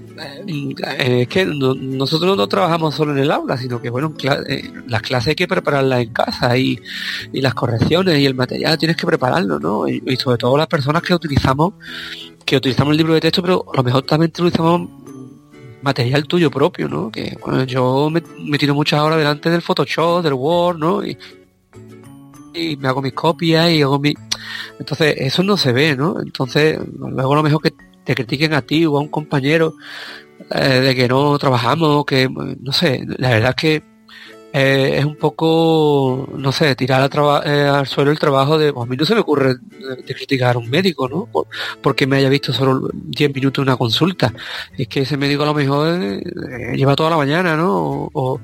eh, 0.46 1.22
es 1.22 1.28
que 1.28 1.46
no- 1.46 1.74
nosotros 1.74 2.36
no 2.36 2.46
trabajamos 2.46 2.94
solo 2.94 3.12
en 3.12 3.18
el 3.20 3.30
aula, 3.30 3.56
sino 3.56 3.80
que, 3.80 3.88
bueno, 3.88 4.12
eh, 4.48 4.70
las 4.86 5.00
clases 5.00 5.28
hay 5.28 5.34
que 5.34 5.48
prepararlas 5.48 6.00
en 6.02 6.12
casa 6.12 6.56
y, 6.58 6.78
y 7.32 7.40
las 7.40 7.54
correcciones 7.54 8.18
y 8.18 8.26
el 8.26 8.34
material 8.34 8.76
tienes 8.76 8.98
que 8.98 9.06
prepararlo, 9.06 9.58
¿no? 9.58 9.88
Y, 9.88 10.02
y 10.06 10.16
sobre 10.16 10.36
todo 10.36 10.58
las 10.58 10.66
personas 10.66 11.02
que 11.02 11.14
utilizamos, 11.14 11.72
que 12.44 12.58
utilizamos 12.58 12.90
el 12.92 12.98
libro 12.98 13.14
de 13.14 13.20
texto, 13.22 13.40
pero 13.40 13.64
a 13.72 13.76
lo 13.78 13.82
mejor 13.82 14.02
también 14.02 14.30
utilizamos 14.30 14.90
material 15.80 16.26
tuyo 16.26 16.50
propio, 16.50 16.86
¿no? 16.86 17.10
Que, 17.10 17.34
bueno, 17.42 17.64
yo 17.64 18.10
me, 18.10 18.22
me 18.44 18.58
tiro 18.58 18.74
muchas 18.74 19.00
horas 19.00 19.16
delante 19.16 19.48
del 19.48 19.62
Photoshop, 19.62 20.22
del 20.22 20.34
Word, 20.34 20.76
¿no? 20.78 21.02
Y, 21.02 21.16
y 22.54 22.76
me 22.76 22.88
hago 22.88 23.02
mis 23.02 23.12
copias 23.12 23.70
y 23.70 23.82
hago 23.82 23.98
mi... 23.98 24.14
Entonces, 24.78 25.14
eso 25.18 25.42
no 25.42 25.56
se 25.56 25.72
ve, 25.72 25.96
¿no? 25.96 26.20
Entonces, 26.20 26.78
luego 26.98 27.34
lo 27.34 27.42
mejor 27.42 27.62
que 27.62 27.72
te 28.04 28.14
critiquen 28.14 28.54
a 28.54 28.62
ti 28.62 28.86
o 28.86 28.96
a 28.96 29.00
un 29.00 29.08
compañero 29.08 29.74
eh, 30.50 30.80
de 30.80 30.94
que 30.94 31.08
no 31.08 31.38
trabajamos, 31.38 32.04
que 32.04 32.28
no 32.60 32.72
sé, 32.72 33.04
la 33.18 33.30
verdad 33.30 33.50
es 33.50 33.56
que 33.56 33.82
eh, 34.52 34.96
es 34.98 35.04
un 35.04 35.14
poco, 35.16 36.28
no 36.36 36.50
sé, 36.50 36.74
tirar 36.74 37.08
traba- 37.08 37.42
eh, 37.46 37.68
al 37.68 37.86
suelo 37.86 38.10
el 38.10 38.18
trabajo 38.18 38.58
de, 38.58 38.72
pues 38.72 38.84
a 38.84 38.90
mí 38.90 38.96
no 38.96 39.04
se 39.04 39.14
me 39.14 39.20
ocurre 39.20 39.54
de, 40.06 40.14
criticar 40.14 40.56
a 40.56 40.58
un 40.58 40.68
médico, 40.68 41.08
¿no? 41.08 41.26
Por- 41.26 41.46
porque 41.80 42.06
me 42.06 42.16
haya 42.16 42.28
visto 42.28 42.52
solo 42.52 42.88
10 42.92 43.32
minutos 43.32 43.62
una 43.62 43.76
consulta. 43.76 44.32
Es 44.76 44.88
que 44.88 45.02
ese 45.02 45.16
médico 45.16 45.44
a 45.44 45.46
lo 45.46 45.54
mejor 45.54 45.88
eh, 46.02 46.22
lleva 46.74 46.96
toda 46.96 47.10
la 47.10 47.16
mañana, 47.16 47.54
¿no? 47.56 48.10
O 48.12 48.40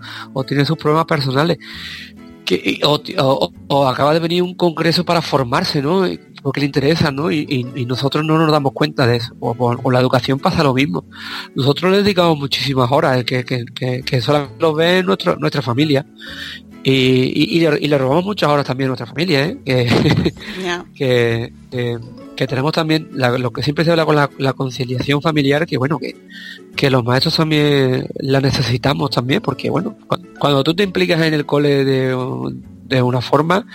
tiene 0.47 0.65
sus 0.65 0.77
problemas 0.79 1.07
personales 1.07 1.59
que 2.47 2.81
o, 2.85 2.99
o- 3.19 3.53
o 3.69 3.87
acaba 3.89 4.15
de 4.15 4.21
venir 4.21 4.43
un 4.43 4.55
congreso 4.55 5.05
para 5.05 5.21
formarse, 5.21 5.83
¿no? 5.83 6.07
Y- 6.09 6.19
Porque 6.43 6.61
le 6.61 6.67
interesa, 6.67 7.11
¿no? 7.11 7.31
Y, 7.33 7.39
y- 7.49 7.81
y 7.83 7.87
nosotros 7.87 8.25
no 8.25 8.39
nos 8.39 8.53
damos 8.53 8.73
cuenta 8.73 9.05
de 9.07 9.17
eso. 9.17 9.35
O 9.41 9.55
con 9.55 9.93
la 9.93 9.99
educación 10.01 10.39
pasa 10.39 10.63
lo 10.63 10.73
mismo. 10.75 11.05
Nosotros 11.57 11.91
le 11.91 11.99
dedicamos 12.05 12.39
muchísimas 12.39 12.91
horas, 12.93 13.25
que, 13.25 13.45
que, 13.45 13.65
que, 13.75 14.03
que 14.03 14.21
solamente 14.21 14.55
lo 14.61 14.73
ve 14.73 15.03
nuestro, 15.03 15.35
nuestra 15.37 15.61
familia. 15.61 16.07
Y, 16.85 16.93
y, 16.93 17.57
y 17.57 17.61
le, 17.61 17.79
y 17.81 17.89
le 17.89 17.99
robamos 17.99 18.25
muchas 18.25 18.49
horas 18.49 18.65
también 18.65 18.87
a 18.87 18.91
nuestra 18.91 19.07
familia, 19.07 19.45
¿eh? 19.45 19.59
Que, 19.65 20.33
que, 20.95 21.53
que, 21.69 21.99
que 22.37 22.47
tenemos 22.47 22.73
también 22.73 23.09
la- 23.15 23.37
lo 23.39 23.51
que 23.51 23.63
siempre 23.63 23.85
se 23.85 23.91
habla 23.91 24.05
con 24.05 24.15
la, 24.15 24.31
la 24.39 24.53
conciliación 24.53 25.21
familiar, 25.23 25.67
que 25.67 25.77
bueno, 25.79 25.99
que, 25.99 26.15
que 26.77 26.91
los 26.91 27.03
maestros 27.05 27.37
también 27.37 28.07
la 28.21 28.41
necesitamos 28.41 29.11
también, 29.11 29.41
porque 29.41 29.71
bueno, 29.71 29.97
cu- 30.07 30.19
cuando 30.39 30.63
tú 30.63 30.75
te 30.75 30.83
implicas 30.83 31.21
en 31.23 31.35
el 31.35 31.47
cole 31.47 31.85
de, 31.85 32.53
de 32.85 33.03
una 33.03 33.21
forma, 33.21 33.67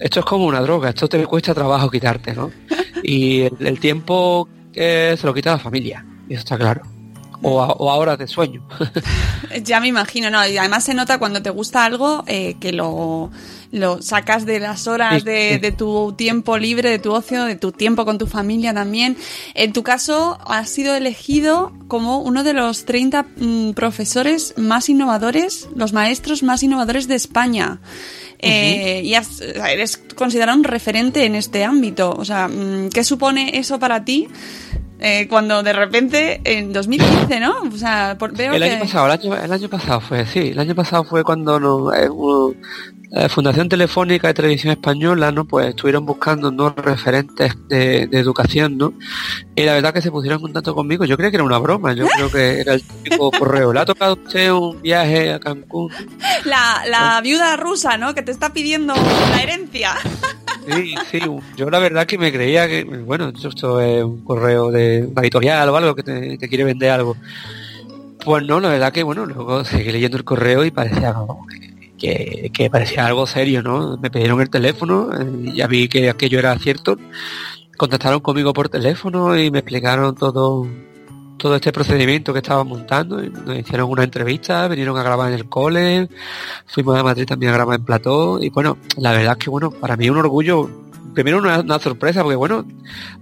esto 0.00 0.20
es 0.20 0.26
como 0.26 0.46
una 0.46 0.60
droga, 0.60 0.88
esto 0.88 1.08
te 1.08 1.24
cuesta 1.26 1.54
trabajo 1.54 1.90
quitarte, 1.90 2.34
¿no? 2.34 2.50
Y 3.04 3.42
el, 3.42 3.52
el 3.60 3.78
tiempo 3.78 4.48
eh, 4.74 5.14
se 5.18 5.26
lo 5.26 5.32
quita 5.34 5.52
la 5.52 5.58
familia, 5.58 6.04
y 6.28 6.32
eso 6.34 6.40
está 6.40 6.56
claro. 6.58 6.82
O, 7.42 7.60
a- 7.62 7.72
o 7.72 7.90
ahora 7.90 8.16
de 8.16 8.26
sueño. 8.26 8.62
Ya 9.64 9.80
me 9.80 9.88
imagino, 9.88 10.28
¿no? 10.30 10.46
Y 10.46 10.58
además 10.58 10.84
se 10.84 10.92
nota 10.94 11.18
cuando 11.18 11.40
te 11.40 11.48
gusta 11.50 11.84
algo 11.84 12.22
eh, 12.26 12.56
que 12.60 12.70
lo, 12.72 13.30
lo 13.72 14.02
sacas 14.02 14.44
de 14.44 14.60
las 14.60 14.86
horas 14.86 15.24
de, 15.24 15.58
de 15.58 15.72
tu 15.72 16.12
tiempo 16.12 16.58
libre, 16.58 16.90
de 16.90 16.98
tu 16.98 17.12
ocio, 17.12 17.44
de 17.44 17.56
tu 17.56 17.72
tiempo 17.72 18.04
con 18.04 18.18
tu 18.18 18.26
familia 18.26 18.74
también. 18.74 19.16
En 19.54 19.72
tu 19.72 19.82
caso, 19.82 20.38
has 20.46 20.68
sido 20.68 20.94
elegido 20.94 21.72
como 21.88 22.18
uno 22.18 22.44
de 22.44 22.52
los 22.52 22.84
30 22.84 23.22
mm, 23.36 23.70
profesores 23.72 24.52
más 24.58 24.88
innovadores, 24.90 25.68
los 25.74 25.92
maestros 25.94 26.42
más 26.42 26.62
innovadores 26.62 27.08
de 27.08 27.14
España. 27.14 27.80
Eh, 28.40 29.00
y 29.04 29.14
has- 29.14 29.40
eres 29.40 29.96
considerado 30.14 30.56
un 30.58 30.64
referente 30.64 31.24
en 31.24 31.34
este 31.34 31.64
ámbito. 31.64 32.14
O 32.16 32.24
sea, 32.24 32.48
mm, 32.48 32.90
¿qué 32.90 33.02
supone 33.02 33.58
eso 33.58 33.78
para 33.78 34.04
ti? 34.04 34.28
Eh, 35.00 35.28
cuando 35.28 35.62
de 35.62 35.72
repente, 35.72 36.40
en 36.44 36.72
2015, 36.72 37.38
¿no? 37.40 37.54
O 37.72 37.76
sea, 37.76 38.16
por- 38.18 38.32
veo 38.36 38.52
el 38.52 38.62
que... 38.62 38.70
año 38.70 38.80
pasado, 38.80 39.06
el 39.06 39.12
año, 39.12 39.36
el 39.36 39.52
año 39.52 39.68
pasado 39.68 40.00
fue, 40.00 40.26
sí, 40.26 40.48
el 40.50 40.58
año 40.58 40.74
pasado 40.74 41.04
fue 41.04 41.22
cuando 41.22 41.60
no, 41.60 41.92
eh, 41.94 42.08
la 43.10 43.28
Fundación 43.28 43.68
Telefónica 43.70 44.28
de 44.28 44.34
Televisión 44.34 44.72
Española, 44.72 45.30
¿no? 45.32 45.46
Pues 45.46 45.68
estuvieron 45.68 46.04
buscando 46.04 46.50
no 46.50 46.70
referentes 46.70 47.54
de, 47.68 48.06
de 48.06 48.18
educación, 48.18 48.76
¿no? 48.76 48.92
Y 49.56 49.62
la 49.62 49.74
verdad 49.74 49.94
que 49.94 50.02
se 50.02 50.10
pusieron 50.10 50.38
en 50.38 50.42
contacto 50.42 50.74
conmigo, 50.74 51.04
yo 51.06 51.16
creía 51.16 51.30
que 51.30 51.36
era 51.36 51.44
una 51.44 51.58
broma, 51.58 51.94
yo 51.94 52.06
creo 52.08 52.30
que 52.30 52.60
era 52.60 52.74
el 52.74 52.82
típico 52.82 53.30
correo. 53.38 53.72
¿Le 53.72 53.80
ha 53.80 53.86
tocado 53.86 54.14
usted 54.14 54.50
un 54.50 54.82
viaje 54.82 55.32
a 55.32 55.38
Cancún? 55.40 55.90
La, 56.44 56.82
la 56.86 57.20
viuda 57.22 57.56
rusa, 57.56 57.96
¿no? 57.96 58.14
Que 58.14 58.22
te 58.22 58.32
está 58.32 58.52
pidiendo 58.52 58.94
la 59.30 59.42
herencia. 59.42 59.94
Sí, 60.70 60.94
sí, 61.10 61.18
yo 61.56 61.70
la 61.70 61.78
verdad 61.78 62.06
que 62.06 62.18
me 62.18 62.32
creía 62.32 62.68
que, 62.68 62.84
bueno, 62.84 63.28
esto 63.28 63.80
es 63.80 64.04
un 64.04 64.22
correo 64.22 64.70
de 64.70 65.06
una 65.10 65.22
editorial 65.22 65.68
o 65.68 65.76
algo 65.76 65.94
que 65.94 66.02
te, 66.02 66.48
quiere 66.48 66.64
vender 66.64 66.90
algo. 66.90 67.16
Pues 68.24 68.44
no, 68.44 68.60
la 68.60 68.68
verdad 68.68 68.92
que, 68.92 69.02
bueno, 69.02 69.24
luego 69.24 69.64
seguí 69.64 69.90
leyendo 69.90 70.16
el 70.16 70.24
correo 70.24 70.64
y 70.64 70.70
parecía 70.70 71.14
como 71.14 71.46
que, 71.98 72.50
que 72.52 72.70
parecía 72.70 73.06
algo 73.06 73.26
serio, 73.26 73.62
¿no? 73.62 73.96
Me 73.96 74.10
pidieron 74.10 74.40
el 74.40 74.50
teléfono, 74.50 75.10
eh, 75.18 75.52
ya 75.54 75.66
vi 75.66 75.88
que 75.88 76.10
aquello 76.10 76.38
era 76.38 76.58
cierto, 76.58 76.98
contactaron 77.76 78.20
conmigo 78.20 78.52
por 78.52 78.68
teléfono 78.68 79.38
y 79.38 79.50
me 79.50 79.60
explicaron 79.60 80.14
todo 80.14 80.66
todo 81.38 81.54
este 81.54 81.72
procedimiento 81.72 82.32
que 82.32 82.40
estaba 82.40 82.64
montando 82.64 83.22
nos 83.22 83.58
hicieron 83.58 83.90
una 83.90 84.04
entrevista, 84.04 84.68
vinieron 84.68 84.98
a 84.98 85.02
grabar 85.02 85.28
en 85.28 85.34
el 85.34 85.48
cole, 85.48 86.08
fuimos 86.66 86.98
a 86.98 87.02
Madrid 87.02 87.26
también 87.26 87.52
a 87.52 87.54
grabar 87.54 87.78
en 87.78 87.84
Plató 87.84 88.42
y 88.42 88.50
bueno, 88.50 88.76
la 88.96 89.12
verdad 89.12 89.36
es 89.38 89.44
que 89.44 89.50
bueno, 89.50 89.70
para 89.70 89.96
mí 89.96 90.06
es 90.06 90.10
un 90.10 90.18
orgullo, 90.18 90.68
primero 91.14 91.38
una, 91.38 91.60
una 91.60 91.78
sorpresa 91.78 92.22
porque 92.22 92.36
bueno, 92.36 92.66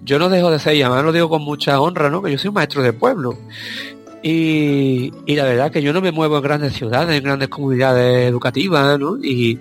yo 0.02 0.18
no 0.18 0.29
dejo 0.29 0.50
de 0.50 0.59
ser 0.59 0.74
y 0.74 0.83
además 0.83 1.05
lo 1.05 1.12
digo 1.12 1.29
con 1.29 1.42
mucha 1.42 1.81
honra, 1.81 2.11
¿no? 2.11 2.22
Que 2.22 2.33
yo 2.33 2.38
soy 2.38 2.48
un 2.48 2.55
maestro 2.55 2.83
de 2.83 2.92
pueblo 2.92 3.38
y, 4.22 5.12
y 5.26 5.37
la 5.37 5.44
verdad 5.44 5.70
que 5.70 5.83
yo 5.83 5.92
no 5.92 6.00
me 6.00 6.11
muevo 6.11 6.37
en 6.37 6.42
grandes 6.42 6.72
ciudades, 6.72 7.16
en 7.16 7.22
grandes 7.22 7.48
comunidades 7.48 8.29
educativas, 8.29 8.98
¿no? 8.98 9.18
Y 9.22 9.61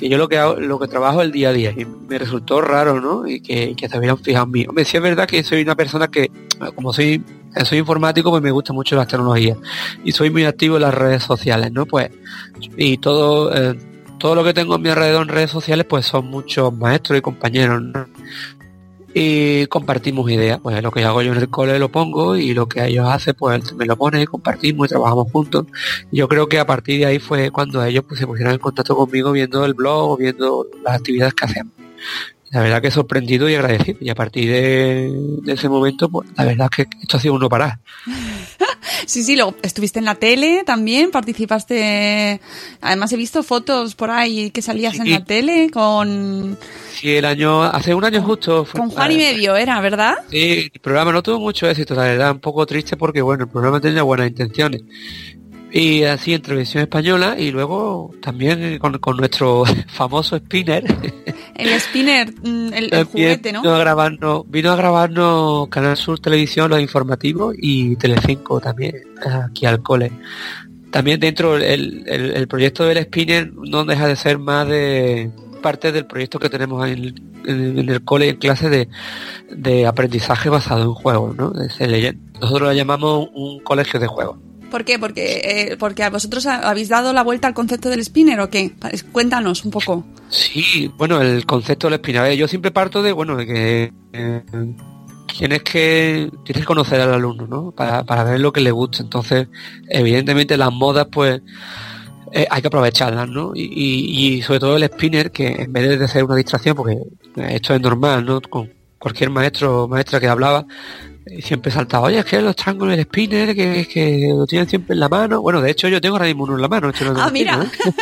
que 0.00 0.08
yo 0.08 0.16
lo 0.16 0.28
que 0.28 0.38
hago, 0.38 0.58
lo 0.58 0.78
que 0.78 0.88
trabajo 0.88 1.20
el 1.20 1.30
día 1.30 1.50
a 1.50 1.52
día 1.52 1.74
y 1.76 1.84
me 1.84 2.18
resultó 2.18 2.62
raro, 2.62 3.00
¿no? 3.02 3.26
Y 3.26 3.40
que, 3.40 3.76
que 3.76 3.86
se 3.86 3.98
hubieran 3.98 4.16
fijado 4.16 4.46
en 4.46 4.50
mí. 4.50 4.64
Hombre, 4.66 4.86
sí 4.86 4.96
es 4.96 5.02
verdad 5.02 5.28
que 5.28 5.44
soy 5.44 5.60
una 5.60 5.76
persona 5.76 6.08
que, 6.08 6.30
como 6.74 6.94
soy, 6.94 7.22
soy 7.64 7.78
informático, 7.78 8.30
pues 8.30 8.42
me 8.42 8.50
gusta 8.50 8.72
mucho 8.72 8.96
las 8.96 9.08
tecnologías 9.08 9.58
y 10.02 10.12
soy 10.12 10.30
muy 10.30 10.46
activo 10.46 10.76
en 10.76 10.82
las 10.82 10.94
redes 10.94 11.22
sociales, 11.22 11.70
¿no? 11.70 11.84
Pues, 11.84 12.10
y 12.78 12.96
todo, 12.96 13.54
eh, 13.54 13.78
todo 14.18 14.34
lo 14.34 14.42
que 14.42 14.54
tengo 14.54 14.74
a 14.74 14.78
mi 14.78 14.88
alrededor 14.88 15.22
en 15.22 15.28
redes 15.28 15.50
sociales, 15.50 15.84
pues 15.86 16.06
son 16.06 16.26
muchos 16.28 16.72
maestros 16.72 17.18
y 17.18 17.20
compañeros, 17.22 17.82
¿no? 17.82 18.06
Y 19.12 19.66
compartimos 19.66 20.30
ideas, 20.30 20.60
pues 20.62 20.80
lo 20.82 20.92
que 20.92 21.04
hago 21.04 21.20
yo 21.22 21.32
en 21.32 21.38
el 21.38 21.48
cole 21.48 21.78
lo 21.78 21.90
pongo 21.90 22.36
y 22.36 22.54
lo 22.54 22.68
que 22.68 22.84
ellos 22.84 23.08
hacen, 23.08 23.34
pues 23.36 23.74
me 23.74 23.84
lo 23.84 23.96
pone, 23.96 24.26
compartimos 24.26 24.86
y 24.86 24.90
trabajamos 24.90 25.32
juntos. 25.32 25.66
Yo 26.12 26.28
creo 26.28 26.48
que 26.48 26.60
a 26.60 26.66
partir 26.66 27.00
de 27.00 27.06
ahí 27.06 27.18
fue 27.18 27.50
cuando 27.50 27.84
ellos 27.84 28.04
pues, 28.06 28.20
se 28.20 28.26
pusieron 28.26 28.52
en 28.52 28.60
contacto 28.60 28.94
conmigo 28.94 29.32
viendo 29.32 29.64
el 29.64 29.74
blog 29.74 30.12
o 30.12 30.16
viendo 30.16 30.66
las 30.84 30.96
actividades 30.96 31.34
que 31.34 31.44
hacemos. 31.44 31.72
La 32.50 32.62
verdad 32.62 32.82
que 32.82 32.90
sorprendido 32.90 33.48
y 33.48 33.54
agradecido. 33.54 33.98
Y 34.00 34.10
a 34.10 34.14
partir 34.14 34.50
de, 34.50 35.12
de 35.42 35.52
ese 35.52 35.68
momento, 35.68 36.08
pues 36.08 36.28
la 36.36 36.44
verdad 36.44 36.68
es 36.70 36.76
que 36.76 36.98
esto 37.02 37.16
ha 37.16 37.20
sido 37.20 37.34
uno 37.34 37.48
parar. 37.48 37.78
Sí, 39.06 39.22
sí, 39.22 39.36
luego 39.36 39.54
estuviste 39.62 39.98
en 39.98 40.04
la 40.04 40.14
tele 40.14 40.62
también, 40.64 41.10
participaste. 41.10 42.40
Además 42.80 43.12
he 43.12 43.16
visto 43.16 43.42
fotos 43.42 43.94
por 43.94 44.10
ahí 44.10 44.50
que 44.50 44.62
salías 44.62 44.98
en 44.98 45.10
la 45.10 45.24
tele 45.24 45.70
con, 45.70 46.58
Sí, 46.92 47.16
el 47.16 47.24
año, 47.24 47.62
hace 47.62 47.94
un 47.94 48.04
año 48.04 48.22
justo 48.22 48.64
fue. 48.64 48.80
con 48.80 48.90
Juan 48.90 49.12
y 49.12 49.16
medio, 49.16 49.56
¿era, 49.56 49.80
verdad? 49.80 50.16
Sí, 50.30 50.70
el 50.72 50.80
programa 50.80 51.12
no 51.12 51.22
tuvo 51.22 51.40
mucho 51.40 51.68
éxito, 51.68 51.94
la 51.94 52.02
verdad, 52.02 52.32
un 52.32 52.40
poco 52.40 52.66
triste 52.66 52.96
porque 52.96 53.22
bueno, 53.22 53.44
el 53.44 53.50
programa 53.50 53.80
tenía 53.80 54.02
buenas 54.02 54.28
intenciones. 54.28 54.82
Y 55.72 56.02
así 56.04 56.34
en 56.34 56.42
televisión 56.42 56.82
española 56.82 57.36
y 57.38 57.50
luego 57.52 58.10
también 58.20 58.62
eh, 58.62 58.78
con, 58.78 58.98
con 58.98 59.16
nuestro 59.16 59.64
famoso 59.88 60.36
spinner. 60.36 60.84
El 61.54 61.80
spinner, 61.80 62.32
mm, 62.42 62.72
el, 62.72 62.94
el 62.94 63.04
juguete, 63.04 63.52
¿no? 63.52 63.62
Vino 63.62 63.74
a 63.74 63.78
grabarnos, 63.78 64.50
vino 64.50 64.72
a 64.72 64.76
grabarnos 64.76 65.68
Canal 65.68 65.96
Sur 65.96 66.18
Televisión, 66.18 66.70
los 66.70 66.80
informativos 66.80 67.54
y 67.58 67.96
Telecinco 67.96 68.60
también, 68.60 68.96
aquí 69.44 69.66
al 69.66 69.82
cole. 69.82 70.10
También 70.90 71.20
dentro 71.20 71.56
el, 71.56 72.04
el, 72.06 72.30
el 72.32 72.48
proyecto 72.48 72.84
del 72.84 73.04
spinner 73.04 73.52
no 73.52 73.84
deja 73.84 74.08
de 74.08 74.16
ser 74.16 74.38
más 74.38 74.66
de 74.66 75.30
parte 75.62 75.92
del 75.92 76.06
proyecto 76.06 76.38
que 76.40 76.48
tenemos 76.48 76.84
en 76.88 76.92
el, 76.92 77.22
en, 77.46 77.78
en 77.78 77.88
el 77.88 78.02
cole 78.02 78.30
en 78.30 78.36
clase 78.38 78.68
de, 78.68 78.88
de 79.50 79.86
aprendizaje 79.86 80.48
basado 80.48 80.82
en 80.82 80.94
juegos, 80.94 81.36
¿no? 81.36 81.52
Nosotros 81.52 82.60
lo 82.60 82.72
llamamos 82.72 83.28
un 83.34 83.60
colegio 83.60 84.00
de 84.00 84.06
juegos. 84.08 84.38
¿Por 84.70 84.84
qué? 84.84 84.98
Porque, 84.98 85.40
eh, 85.72 85.76
porque 85.78 86.08
vosotros 86.08 86.46
ha- 86.46 86.68
habéis 86.68 86.88
dado 86.88 87.12
la 87.12 87.22
vuelta 87.22 87.48
al 87.48 87.54
concepto 87.54 87.88
del 87.90 88.04
spinner 88.04 88.40
o 88.40 88.48
qué? 88.50 88.72
Cuéntanos 89.12 89.64
un 89.64 89.70
poco. 89.70 90.04
Sí, 90.28 90.90
bueno, 90.96 91.20
el 91.20 91.44
concepto 91.46 91.88
del 91.90 91.98
spinner. 91.98 92.32
Yo 92.34 92.46
siempre 92.48 92.70
parto 92.70 93.02
de, 93.02 93.12
bueno, 93.12 93.36
de 93.36 93.46
que 93.46 93.92
eh, 94.12 94.42
tienes 95.36 95.62
que 95.62 96.30
tienes 96.44 96.62
que 96.62 96.66
conocer 96.66 97.00
al 97.00 97.12
alumno, 97.14 97.46
¿no? 97.46 97.70
Para, 97.72 98.04
para 98.04 98.24
ver 98.24 98.40
lo 98.40 98.52
que 98.52 98.60
le 98.60 98.70
gusta. 98.70 99.02
Entonces, 99.02 99.48
evidentemente 99.88 100.56
las 100.56 100.72
modas, 100.72 101.08
pues, 101.10 101.40
eh, 102.32 102.46
hay 102.48 102.60
que 102.62 102.68
aprovecharlas, 102.68 103.28
¿no? 103.28 103.52
Y, 103.54 103.62
y- 103.62 104.34
y 104.36 104.42
sobre 104.42 104.60
todo 104.60 104.76
el 104.76 104.84
spinner, 104.84 105.32
que 105.32 105.48
en 105.48 105.72
vez 105.72 105.98
de 105.98 106.06
ser 106.08 106.24
una 106.24 106.36
distracción, 106.36 106.76
porque 106.76 106.96
esto 107.36 107.74
es 107.74 107.80
normal, 107.80 108.24
¿no? 108.24 108.40
Con 108.40 108.72
cualquier 108.98 109.30
maestro 109.30 109.84
o 109.84 109.88
maestra 109.88 110.20
que 110.20 110.28
hablaba, 110.28 110.64
siempre 111.42 111.70
saltaba, 111.70 112.06
oye, 112.08 112.18
es 112.18 112.24
que 112.24 112.40
los 112.42 112.56
triángulos 112.56 112.96
del 112.96 113.04
spinner, 113.04 113.54
que, 113.54 113.86
que 113.86 114.28
lo 114.36 114.46
tienen 114.46 114.68
siempre 114.68 114.94
en 114.94 115.00
la 115.00 115.08
mano. 115.08 115.40
Bueno, 115.42 115.60
de 115.60 115.70
hecho 115.70 115.88
yo 115.88 116.00
tengo 116.00 116.16
ahora 116.16 116.26
mismo 116.26 116.44
uno 116.44 116.56
en 116.56 116.62
la 116.62 116.68
mano. 116.68 116.90
esto 116.90 117.04
no 117.12 117.20
Ah, 117.20 117.30
mira. 117.30 117.62
¿eh? 117.62 117.92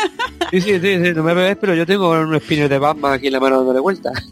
Sí, 0.51 0.61
sí, 0.63 0.81
sí, 0.81 1.05
sí, 1.05 1.13
no 1.15 1.23
me 1.23 1.35
ves, 1.35 1.57
pero 1.61 1.75
yo 1.75 1.85
tengo 1.85 2.11
un 2.11 2.35
spinner 2.41 2.69
de 2.69 2.79
Batman 2.79 3.13
aquí 3.13 3.27
en 3.27 3.33
la 3.35 3.41
mano 3.41 3.57
dándole 3.59 3.81
vuelta. 3.81 4.13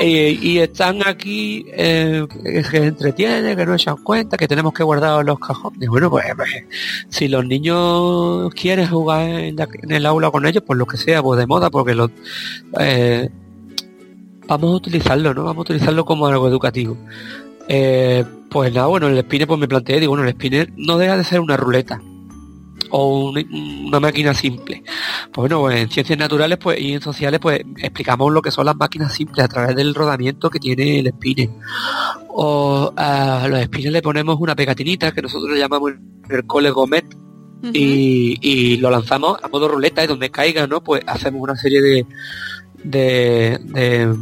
Eh, 0.00 0.38
y 0.40 0.58
están 0.58 1.06
aquí 1.06 1.66
eh, 1.70 2.26
que 2.42 2.64
se 2.64 2.78
entretienen, 2.86 3.56
que 3.56 3.66
no 3.66 3.78
se 3.78 3.86
dan 3.86 4.02
cuenta, 4.02 4.38
que 4.38 4.48
tenemos 4.48 4.72
que 4.72 4.82
guardar 4.82 5.22
los 5.24 5.38
cajones. 5.38 5.86
Bueno, 5.88 6.08
pues, 6.08 6.24
pues, 6.34 6.48
si 7.10 7.28
los 7.28 7.44
niños 7.44 8.50
quieren 8.54 8.88
jugar 8.88 9.28
en, 9.28 9.56
la- 9.56 9.68
en 9.82 9.90
el 9.92 10.06
aula 10.06 10.30
con 10.30 10.46
ellos, 10.46 10.62
pues 10.66 10.78
lo 10.78 10.86
que 10.86 10.96
sea, 10.96 11.22
pues 11.22 11.38
de 11.38 11.46
moda, 11.46 11.68
porque 11.68 11.94
los 11.94 12.10
eh, 12.80 13.28
vamos 14.52 14.72
a 14.74 14.76
utilizarlo, 14.76 15.34
¿no? 15.34 15.44
Vamos 15.44 15.58
a 15.58 15.72
utilizarlo 15.72 16.04
como 16.04 16.26
algo 16.26 16.48
educativo. 16.48 16.96
Eh, 17.68 18.24
pues 18.50 18.72
nada, 18.72 18.86
bueno, 18.88 19.08
el 19.08 19.18
spinner 19.20 19.46
pues 19.48 19.58
me 19.60 19.68
planteé, 19.68 20.00
digo, 20.00 20.10
bueno, 20.12 20.24
el 20.26 20.34
spinner 20.34 20.70
no 20.76 20.98
deja 20.98 21.16
de 21.16 21.24
ser 21.24 21.40
una 21.40 21.56
ruleta 21.56 22.00
o 22.90 23.30
un- 23.30 23.86
una 23.86 24.00
máquina 24.00 24.34
simple. 24.34 24.82
Pues 25.32 25.42
bueno, 25.48 25.60
pues 25.60 25.80
en 25.80 25.88
ciencias 25.90 26.18
naturales 26.18 26.58
pues 26.58 26.78
y 26.80 26.92
en 26.92 27.00
sociales 27.00 27.40
pues 27.40 27.60
explicamos 27.78 28.30
lo 28.32 28.42
que 28.42 28.50
son 28.50 28.66
las 28.66 28.76
máquinas 28.76 29.12
simples 29.14 29.44
a 29.44 29.48
través 29.48 29.74
del 29.76 29.94
rodamiento 29.94 30.50
que 30.50 30.58
tiene 30.58 30.98
el 30.98 31.08
spinner. 31.08 31.48
O 32.28 32.92
a 32.96 33.46
los 33.48 33.62
spinners 33.64 33.92
le 33.92 34.02
ponemos 34.02 34.36
una 34.40 34.54
pegatinita 34.56 35.12
que 35.12 35.22
nosotros 35.22 35.50
le 35.52 35.58
llamamos 35.60 35.92
el 36.28 36.44
cole 36.46 36.70
gomet 36.70 37.06
y, 37.72 38.36
y 38.42 38.76
lo 38.78 38.90
lanzamos 38.90 39.38
a 39.42 39.48
modo 39.48 39.68
ruleta 39.68 40.02
y 40.02 40.08
donde 40.08 40.30
caiga, 40.30 40.66
¿no? 40.66 40.82
Pues 40.82 41.02
hacemos 41.06 41.40
una 41.40 41.56
serie 41.56 41.80
de 41.80 42.06
de, 42.84 43.58
de, 43.62 44.12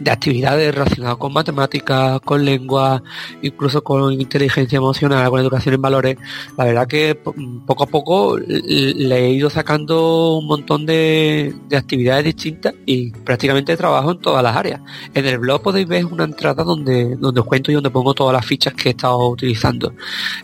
de 0.00 0.10
actividades 0.10 0.74
relacionadas 0.74 1.18
con 1.18 1.32
matemáticas, 1.32 2.20
con 2.22 2.44
lengua, 2.44 3.02
incluso 3.42 3.84
con 3.84 4.12
inteligencia 4.14 4.78
emocional, 4.78 5.28
con 5.30 5.40
educación 5.40 5.74
en 5.74 5.82
valores. 5.82 6.16
La 6.56 6.64
verdad 6.64 6.88
que 6.88 7.14
po- 7.14 7.34
poco 7.66 7.84
a 7.84 7.86
poco 7.86 8.38
le 8.38 9.16
he 9.26 9.30
ido 9.30 9.50
sacando 9.50 10.38
un 10.38 10.46
montón 10.46 10.86
de, 10.86 11.54
de 11.68 11.76
actividades 11.76 12.24
distintas 12.24 12.74
y 12.86 13.10
prácticamente 13.10 13.76
trabajo 13.76 14.12
en 14.12 14.18
todas 14.18 14.42
las 14.42 14.56
áreas. 14.56 14.80
En 15.14 15.26
el 15.26 15.38
blog 15.38 15.62
podéis 15.62 15.86
ver 15.86 16.06
una 16.06 16.24
entrada 16.24 16.64
donde, 16.64 17.16
donde 17.16 17.40
os 17.40 17.46
cuento 17.46 17.70
y 17.70 17.74
donde 17.74 17.90
pongo 17.90 18.14
todas 18.14 18.32
las 18.32 18.46
fichas 18.46 18.72
que 18.74 18.88
he 18.88 18.92
estado 18.92 19.28
utilizando. 19.28 19.92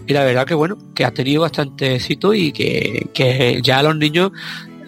Y 0.06 0.12
la 0.12 0.22
verdad 0.22 0.46
que 0.46 0.54
bueno, 0.54 0.76
que 0.94 1.04
ha 1.04 1.10
tenido 1.12 1.42
bastante 1.42 1.94
éxito 1.96 2.34
y 2.34 2.52
que, 2.52 3.08
que 3.14 3.60
ya 3.62 3.82
los 3.82 3.96
niños 3.96 4.32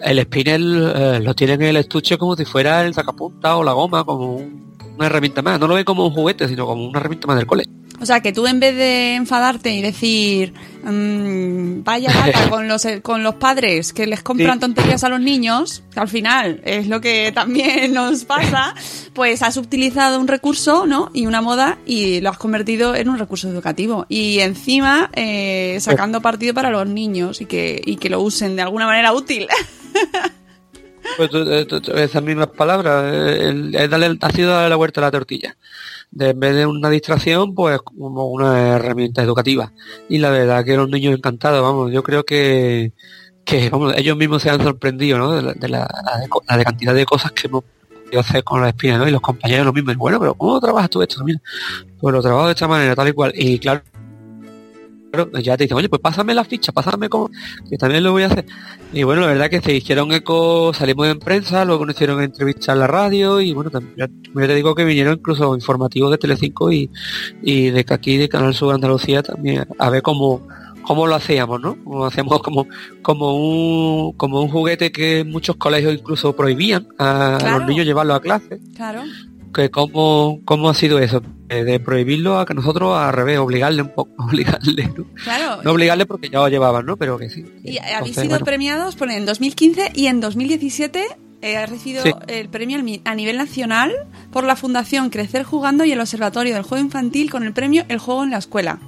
el 0.03 0.19
spinner 0.21 0.59
eh, 0.61 1.19
lo 1.21 1.33
tienen 1.35 1.61
en 1.61 1.67
el 1.69 1.77
estuche 1.77 2.17
como 2.17 2.35
si 2.35 2.45
fuera 2.45 2.85
el 2.85 2.93
sacapunta 2.93 3.55
o 3.57 3.63
la 3.63 3.73
goma, 3.73 4.03
como 4.03 4.35
un- 4.35 4.69
una 4.97 5.05
herramienta 5.07 5.41
más. 5.41 5.59
No 5.59 5.67
lo 5.67 5.75
ve 5.75 5.85
como 5.85 6.05
un 6.05 6.13
juguete, 6.13 6.47
sino 6.47 6.65
como 6.65 6.85
una 6.87 6.99
herramienta 6.99 7.27
más 7.27 7.37
del 7.37 7.45
cole. 7.47 7.65
O 8.01 8.05
sea, 8.05 8.21
que 8.21 8.31
tú 8.31 8.47
en 8.47 8.61
vez 8.61 8.75
de 8.77 9.15
enfadarte 9.15 9.71
y 9.73 9.81
decir, 9.81 10.53
mm, 10.83 11.83
vaya 11.83 12.09
lata 12.13 12.49
con 12.49 12.67
los, 12.67 12.85
con 13.01 13.23
los 13.23 13.35
padres 13.35 13.91
que 13.93 14.07
les 14.07 14.23
compran 14.23 14.53
Sí. 14.53 14.59
tonterías 14.61 15.03
a 15.03 15.09
los 15.09 15.19
niños, 15.19 15.83
que 15.93 15.99
al 15.99 16.07
final 16.07 16.61
es 16.65 16.87
lo 16.87 17.01
que 17.01 17.31
también 17.33 17.93
nos 17.93 18.23
pasa, 18.25 18.73
pues 19.13 19.41
has 19.41 19.57
utilizado 19.57 20.19
un 20.19 20.27
recurso, 20.29 20.85
¿no? 20.85 21.11
Y 21.13 21.25
una 21.27 21.41
moda 21.41 21.77
y 21.85 22.21
lo 22.21 22.29
has 22.29 22.37
convertido 22.37 22.95
en 22.95 23.09
un 23.09 23.17
recurso 23.19 23.49
educativo. 23.49 24.05
Y 24.09 24.39
encima 24.39 25.09
eh, 25.13 25.77
sacando 25.81 26.21
partido 26.21 26.53
para 26.53 26.69
los 26.69 26.87
niños 26.87 27.41
y 27.41 27.45
que, 27.47 27.81
y 27.85 27.97
que 27.97 28.09
lo 28.09 28.21
usen 28.21 28.55
de 28.55 28.61
alguna 28.61 28.85
manera 28.85 29.11
útil. 29.13 29.47
Pues 31.17 31.29
eh, 31.33 31.65
tú- 31.67 31.81
esas 31.95 32.23
mismas 32.23 32.47
palabras, 32.47 33.03
eh, 33.13 33.49
el- 33.49 33.71
darle- 33.89 34.17
ha 34.21 34.31
sido 34.31 34.51
darle 34.51 34.69
la 34.69 34.75
vuelta 34.75 35.01
a 35.01 35.05
la 35.05 35.11
tortilla. 35.11 35.55
De, 36.11 36.29
en 36.29 36.39
vez 36.39 36.55
de 36.55 36.65
una 36.65 36.89
distracción, 36.89 37.53
pues 37.55 37.79
como 37.81 38.27
una 38.29 38.75
herramienta 38.75 39.21
educativa. 39.21 39.71
Y 40.07 40.19
la 40.19 40.29
verdad 40.29 40.63
que 40.63 40.75
los 40.77 40.89
niños 40.89 41.15
encantados, 41.15 41.61
vamos, 41.61 41.91
yo 41.91 42.03
creo 42.03 42.23
que, 42.25 42.93
que 43.45 43.69
vamos, 43.69 43.93
ellos 43.97 44.17
mismos 44.17 44.41
se 44.41 44.49
han 44.49 44.61
sorprendido, 44.61 45.17
¿no? 45.17 45.31
De 45.33 45.41
la, 45.41 45.53
de 45.53 45.69
la, 45.69 45.87
la 46.47 46.57
la 46.57 46.63
cantidad 46.63 46.93
de 46.93 47.05
cosas 47.05 47.31
que 47.31 47.47
hemos 47.47 47.63
podido 48.05 48.19
hacer 48.21 48.43
con 48.43 48.61
las 48.61 48.69
espinas, 48.69 48.99
¿no? 48.99 49.07
Y 49.07 49.11
los 49.11 49.21
compañeros 49.21 49.65
lo 49.65 49.73
mismo, 49.73 49.93
bueno, 49.95 50.19
pero 50.19 50.33
¿cómo 50.35 50.59
trabajas 50.59 50.89
tú 50.89 51.01
esto? 51.01 51.23
Mira, 51.23 51.39
pues 51.99 52.13
lo 52.13 52.21
trabajo 52.21 52.47
de 52.47 52.53
esta 52.53 52.67
manera, 52.67 52.95
tal 52.95 53.07
y 53.09 53.13
cual. 53.13 53.31
Y 53.35 53.59
claro, 53.59 53.81
ya 55.41 55.57
te 55.57 55.63
dicen, 55.63 55.77
oye, 55.77 55.89
pues 55.89 56.01
pásame 56.01 56.33
la 56.33 56.43
ficha, 56.43 56.71
pásame 56.71 57.09
como, 57.09 57.29
que 57.69 57.77
también 57.77 58.03
lo 58.03 58.11
voy 58.11 58.23
a 58.23 58.27
hacer. 58.27 58.45
Y 58.93 59.03
bueno, 59.03 59.21
la 59.21 59.27
verdad 59.27 59.49
que 59.49 59.61
se 59.61 59.73
hicieron 59.75 60.11
eco, 60.11 60.73
salimos 60.73 61.07
en 61.07 61.19
prensa, 61.19 61.65
luego 61.65 61.85
nos 61.85 61.95
hicieron 61.95 62.21
entrevistas 62.21 62.69
en 62.69 62.79
la 62.79 62.87
radio 62.87 63.41
y 63.41 63.53
bueno, 63.53 63.69
también 63.71 63.95
ya, 63.97 64.07
ya 64.07 64.47
te 64.47 64.55
digo 64.55 64.75
que 64.75 64.85
vinieron 64.85 65.15
incluso 65.15 65.53
informativos 65.55 66.11
de 66.11 66.17
Telecinco 66.17 66.71
y, 66.71 66.89
y 67.41 67.69
de 67.71 67.85
aquí 67.89 68.17
de 68.17 68.29
Canal 68.29 68.53
Sur 68.53 68.73
Andalucía 68.73 69.23
también 69.23 69.65
a 69.77 69.89
ver 69.89 70.01
cómo, 70.01 70.47
cómo 70.83 71.07
lo 71.07 71.15
hacíamos, 71.15 71.59
¿no? 71.61 71.75
Como 71.83 72.05
hacíamos 72.05 72.39
como, 72.43 72.67
como 73.01 73.35
un, 73.35 74.13
como 74.13 74.41
un 74.41 74.49
juguete 74.49 74.91
que 74.91 75.23
muchos 75.23 75.55
colegios 75.55 75.93
incluso 75.93 76.35
prohibían 76.35 76.87
a 76.97 77.37
Claro. 77.39 77.59
los 77.59 77.67
niños 77.67 77.85
llevarlo 77.85 78.13
a 78.13 78.21
clase. 78.21 78.59
claro. 78.75 79.01
Que 79.53 79.69
cómo, 79.71 80.41
cómo 80.45 80.69
ha 80.69 80.73
sido 80.73 80.99
eso, 80.99 81.21
Eh, 81.49 81.63
de 81.63 81.79
prohibirlo 81.79 82.37
a 82.39 82.45
que 82.45 82.53
nosotros 82.53 82.95
al 82.95 83.11
revés, 83.13 83.39
obligarle 83.39 83.81
un 83.81 83.89
poco, 83.89 84.11
obligarle, 84.23 84.91
¿no? 84.95 85.05
Claro. 85.23 85.61
No 85.63 85.71
obligarle 85.71 86.05
porque 86.05 86.29
ya 86.29 86.39
lo 86.39 86.47
llevaban, 86.47 86.85
¿no? 86.85 86.95
Pero 86.97 87.17
que 87.17 87.29
sí. 87.29 87.43
Y 87.63 87.77
habéis 87.79 87.89
Entonces, 87.91 88.15
sido 88.21 88.29
bueno. 88.29 88.45
premiados 88.45 88.95
por 88.95 89.09
en 89.09 89.25
2015 89.25 89.91
y 89.95 90.05
en 90.07 90.21
2017 90.21 91.03
eh, 91.41 91.57
has 91.57 91.69
recibido 91.69 92.03
Sí. 92.03 92.11
el 92.27 92.49
premio 92.49 92.77
a 93.05 93.15
nivel 93.15 93.37
nacional 93.37 93.91
por 94.31 94.43
la 94.43 94.55
Fundación 94.55 95.09
Crecer 95.09 95.43
Jugando 95.43 95.85
y 95.85 95.91
el 95.93 95.99
Observatorio 96.01 96.53
del 96.53 96.63
Juego 96.63 96.83
Infantil 96.83 97.31
con 97.31 97.43
el 97.43 97.53
premio 97.53 97.83
El 97.89 97.97
Juego 97.97 98.23
en 98.23 98.29
la 98.31 98.37
Escuela. 98.37 98.79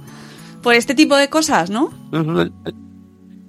Por 0.62 0.74
este 0.74 0.94
tipo 0.94 1.16
de 1.16 1.28
cosas, 1.28 1.70
¿no? 1.70 1.90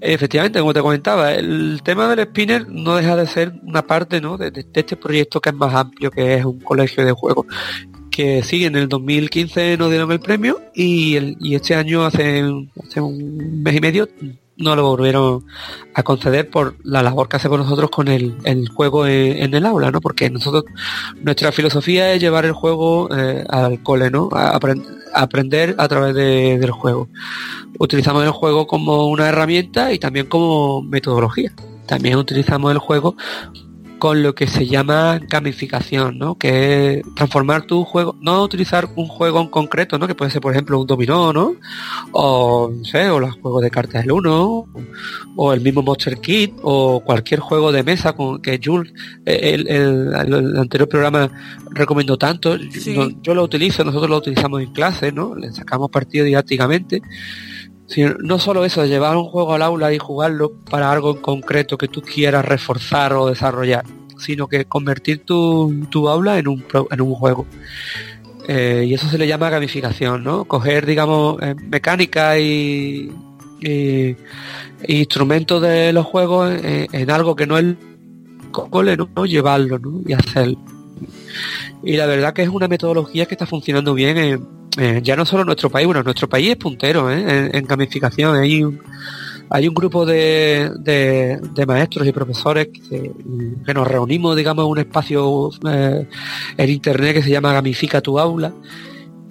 Efectivamente, 0.05 0.59
como 0.59 0.73
te 0.73 0.81
comentaba, 0.81 1.33
el 1.33 1.79
tema 1.83 2.13
del 2.13 2.25
spinner 2.27 2.67
no 2.69 2.95
deja 2.97 3.15
de 3.15 3.25
ser 3.25 3.53
una 3.63 3.81
parte 3.83 4.19
¿no? 4.19 4.37
de, 4.37 4.51
este 4.73 4.97
proyecto 4.97 5.39
que 5.39 5.49
es 5.49 5.55
más 5.55 5.73
amplio, 5.73 6.11
que 6.11 6.35
es 6.35 6.43
un 6.45 6.59
colegio 6.59 7.05
de 7.05 7.13
juegos. 7.13 7.45
Que 8.11 8.43
sí, 8.43 8.65
en 8.65 8.75
el 8.75 8.89
2015 8.89 9.77
nos 9.77 9.89
dieron 9.89 10.11
el 10.11 10.19
premio 10.19 10.59
y, 10.75 11.15
el- 11.15 11.37
y 11.39 11.55
este 11.55 11.73
año, 11.75 12.05
hace, 12.05 12.43
hace 12.85 12.99
un 13.01 13.63
mes 13.63 13.75
y 13.75 13.79
medio, 13.79 14.07
no 14.63 14.75
lo 14.75 14.87
volvieron 14.87 15.45
a 15.93 16.03
conceder 16.03 16.49
por 16.49 16.75
la 16.83 17.03
labor 17.03 17.29
que 17.29 17.35
hacemos 17.35 17.59
nosotros 17.59 17.89
con 17.91 18.07
el, 18.07 18.35
el 18.45 18.67
juego 18.69 19.05
en, 19.05 19.53
el 19.53 19.65
aula, 19.65 19.91
¿no? 19.91 20.01
Porque 20.01 20.29
nosotros, 20.29 20.63
nuestra 21.21 21.51
filosofía 21.51 22.13
es 22.13 22.21
llevar 22.21 22.45
el 22.45 22.53
juego 22.53 23.09
eh, 23.15 23.43
al 23.49 23.83
cole, 23.83 24.09
¿no? 24.09 24.29
A 24.31 24.59
aprender 25.13 25.75
a 25.77 25.87
través 25.87 26.15
de- 26.15 26.57
del 26.57 26.71
juego 26.71 27.09
utilizamos 27.79 28.23
el 28.23 28.31
juego 28.31 28.67
como 28.67 29.07
una 29.07 29.27
herramienta 29.27 29.91
y 29.91 29.99
también 29.99 30.27
como 30.27 30.81
metodología. 30.83 31.51
También 31.87 32.17
utilizamos 32.17 32.71
el 32.71 32.77
juego 32.77 33.15
con 34.03 34.21
lo 34.21 34.35
que 34.35 34.47
se 34.47 34.67
llama 34.67 35.17
gamificación, 35.29 36.17
¿no? 36.17 36.35
Que 36.37 36.95
es 36.95 37.03
transformar 37.15 37.61
tu 37.65 37.85
juego, 37.85 38.17
no 38.19 38.43
utilizar 38.43 38.89
un 38.97 39.07
juego 39.07 39.39
en 39.39 39.47
concreto, 39.47 39.97
¿no? 39.97 40.07
Que 40.07 40.13
puede 40.13 40.29
ser, 40.29 40.41
por 40.41 40.51
ejemplo, 40.51 40.77
un 40.77 40.85
dominó, 40.85 41.31
¿no? 41.31 41.53
O, 42.11 42.69
no 42.69 42.83
sé, 42.83 43.09
o 43.09 43.17
los 43.21 43.35
juegos 43.35 43.61
de 43.61 43.71
cartas 43.71 44.01
del 44.01 44.11
uno, 44.11 44.65
o 45.37 45.53
el 45.53 45.61
mismo 45.61 45.81
Monster 45.83 46.17
Kit, 46.19 46.51
o 46.63 46.99
cualquier 47.05 47.39
juego 47.39 47.71
de 47.71 47.81
mesa 47.83 48.11
con 48.11 48.41
que 48.41 48.59
Jules, 48.61 48.91
eh, 49.25 49.39
el, 49.53 49.69
el- 49.69 50.13
el 50.33 50.57
anterior 50.57 50.89
programa 50.89 51.29
recomendó 51.71 52.17
tanto. 52.17 52.57
Sí. 52.59 52.93
Yo, 52.93 53.07
yo 53.21 53.33
lo 53.33 53.41
utilizo, 53.43 53.85
nosotros 53.85 54.09
lo 54.09 54.17
utilizamos 54.17 54.61
en 54.61 54.73
clase, 54.73 55.13
¿no? 55.13 55.33
Le 55.33 55.49
sacamos 55.53 55.89
partido 55.89 56.25
didácticamente. 56.25 57.01
No 58.23 58.39
solo 58.39 58.65
eso, 58.65 58.85
llevar 58.85 59.17
un 59.17 59.25
juego 59.25 59.53
al 59.53 59.61
aula 59.61 59.93
y 59.93 59.99
jugarlo 59.99 60.51
para 60.69 60.91
algo 60.91 61.11
en 61.11 61.21
concreto 61.21 61.77
que 61.77 61.87
tú 61.87 62.01
quieras 62.01 62.45
reforzar 62.45 63.13
o 63.13 63.27
desarrollar, 63.27 63.85
sino 64.17 64.47
que 64.47 64.65
convertir 64.65 65.25
tu, 65.25 65.85
tu 65.89 66.09
aula 66.09 66.39
en 66.39 66.47
un, 66.47 66.65
en 66.89 67.01
un 67.01 67.15
juego. 67.15 67.45
Eh, 68.47 68.85
y 68.87 68.93
eso 68.93 69.07
se 69.07 69.17
le 69.17 69.27
llama 69.27 69.49
gamificación, 69.49 70.23
¿no? 70.23 70.45
Coger, 70.45 70.85
digamos, 70.85 71.41
eh, 71.41 71.55
mecánica 71.55 72.37
y, 72.39 73.11
instrumentos 74.85 75.61
de 75.61 75.93
los 75.93 76.05
juegos 76.05 76.53
en 76.61 77.09
algo 77.09 77.33
que 77.33 77.47
no 77.47 77.57
es 77.57 77.75
cole, 78.51 78.97
¿no? 78.97 79.25
Llevarlo, 79.25 79.79
¿no? 79.79 80.01
Y 80.05 80.11
hacerlo. 80.11 80.57
Y 81.83 81.97
la 81.97 82.05
verdad 82.05 82.33
que 82.33 82.43
es 82.43 82.49
una 82.49 82.67
metodología 82.67 83.25
que 83.25 83.33
está 83.33 83.45
funcionando 83.45 83.93
bien 83.93 84.17
en, 84.17 85.03
ya 85.03 85.15
no 85.15 85.25
solo 85.25 85.41
en 85.41 85.47
nuestro 85.47 85.69
país, 85.69 85.85
bueno, 85.85 86.03
nuestro 86.03 86.27
país 86.27 86.49
es 86.49 86.55
puntero 86.57 87.11
¿eh? 87.11 87.49
en, 87.53 87.65
gamificación. 87.65 88.35
Hay 88.35 89.67
un, 89.67 89.73
grupo 89.73 90.05
de, 90.05 90.71
de, 90.79 91.65
maestros 91.65 92.07
y 92.07 92.11
profesores 92.11 92.69
que 92.89 93.73
nos 93.73 93.87
reunimos, 93.87 94.35
digamos, 94.35 94.65
en 94.65 94.71
un 94.71 94.79
espacio 94.79 95.51
eh, 95.69 96.07
en 96.57 96.69
internet 96.69 97.15
que 97.15 97.23
se 97.23 97.29
llama 97.29 97.53
Gamifica 97.53 98.01
tu 98.01 98.19
aula. 98.19 98.53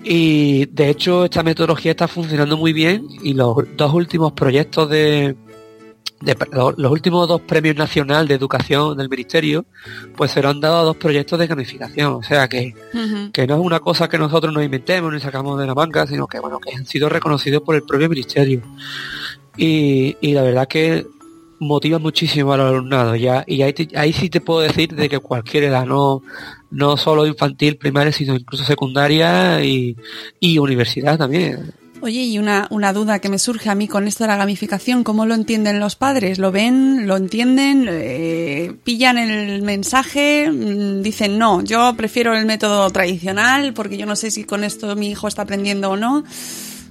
Y 0.04 0.66
de 0.66 0.90
hecho 0.90 1.24
esta 1.24 1.42
metodología 1.42 1.92
está 1.92 2.08
funcionando 2.08 2.56
muy 2.56 2.72
bien 2.72 3.06
y 3.22 3.34
los 3.34 3.56
dos 3.76 3.94
últimos 3.94 4.32
proyectos 4.32 4.90
de, 4.90 5.36
de- 6.20 6.36
los, 6.52 6.78
los 6.78 6.92
últimos 6.92 7.26
dos 7.28 7.40
premios 7.40 7.76
nacional 7.76 8.28
de 8.28 8.34
educación 8.34 8.96
del 8.96 9.08
ministerio 9.08 9.64
pues 10.16 10.30
se 10.30 10.40
lo 10.42 10.50
han 10.50 10.60
dado 10.60 10.78
a 10.78 10.82
dos 10.84 10.96
proyectos 10.96 11.38
de 11.38 11.46
gamificación. 11.48 12.14
O 12.14 12.22
sea 12.22 12.48
que 12.48 12.74
que 13.32 13.46
no 13.46 13.54
es 13.54 13.60
una 13.60 13.80
cosa 13.80 14.08
que 14.08 14.18
nosotros 14.18 14.52
nos 14.52 14.62
inventemos 14.64 15.12
ni 15.12 15.18
sacamos 15.20 15.58
de 15.58 15.66
la 15.66 15.74
manga, 15.74 16.06
sino 16.06 16.26
que 16.26 16.38
bueno, 16.38 16.58
que 16.60 16.74
han 16.76 16.86
sido 16.86 17.08
reconocidos 17.08 17.62
por 17.62 17.74
el 17.74 17.82
propio 17.82 18.08
ministerio. 18.08 18.62
Y, 19.56 20.16
y 20.20 20.32
la 20.32 20.42
verdad 20.42 20.66
que 20.68 21.06
motiva 21.58 21.98
muchísimo 21.98 22.52
al 22.52 22.60
alumnado 22.60 23.14
ya 23.14 23.44
y 23.46 23.62
ahí, 23.62 23.72
te- 23.72 23.88
ahí 23.96 24.12
sí 24.12 24.28
te 24.28 24.40
puedo 24.40 24.60
decir 24.60 24.94
de 24.96 25.08
que 25.08 25.20
cualquier 25.20 25.64
edad 25.64 25.86
no 25.86 26.20
no 26.72 26.96
solo 26.96 27.24
infantil 27.24 27.76
primaria 27.76 28.10
sino 28.10 28.34
incluso 28.34 28.64
secundaria 28.64 29.62
y, 29.64 29.96
y 30.40 30.58
universidad 30.58 31.18
también 31.18 31.72
Oye, 32.04 32.22
y 32.24 32.40
una, 32.40 32.66
una 32.70 32.92
duda 32.92 33.20
que 33.20 33.28
me 33.28 33.38
surge 33.38 33.70
a 33.70 33.76
mí 33.76 33.86
con 33.86 34.08
esto 34.08 34.24
de 34.24 34.28
la 34.28 34.36
gamificación, 34.36 35.04
¿cómo 35.04 35.24
lo 35.24 35.34
entienden 35.36 35.78
los 35.78 35.94
padres? 35.94 36.40
¿Lo 36.40 36.50
ven? 36.50 37.06
¿Lo 37.06 37.16
entienden? 37.16 37.86
Eh, 37.88 38.74
¿Pillan 38.82 39.18
el 39.18 39.62
mensaje? 39.62 40.50
Mm, 40.50 41.02
Dicen, 41.02 41.38
no, 41.38 41.62
yo 41.62 41.94
prefiero 41.96 42.34
el 42.36 42.44
método 42.44 42.90
tradicional 42.90 43.72
porque 43.72 43.98
yo 43.98 44.06
no 44.06 44.16
sé 44.16 44.32
si 44.32 44.42
con 44.42 44.64
esto 44.64 44.96
mi 44.96 45.10
hijo 45.12 45.28
está 45.28 45.42
aprendiendo 45.42 45.90
o 45.90 45.96
no. 45.96 46.24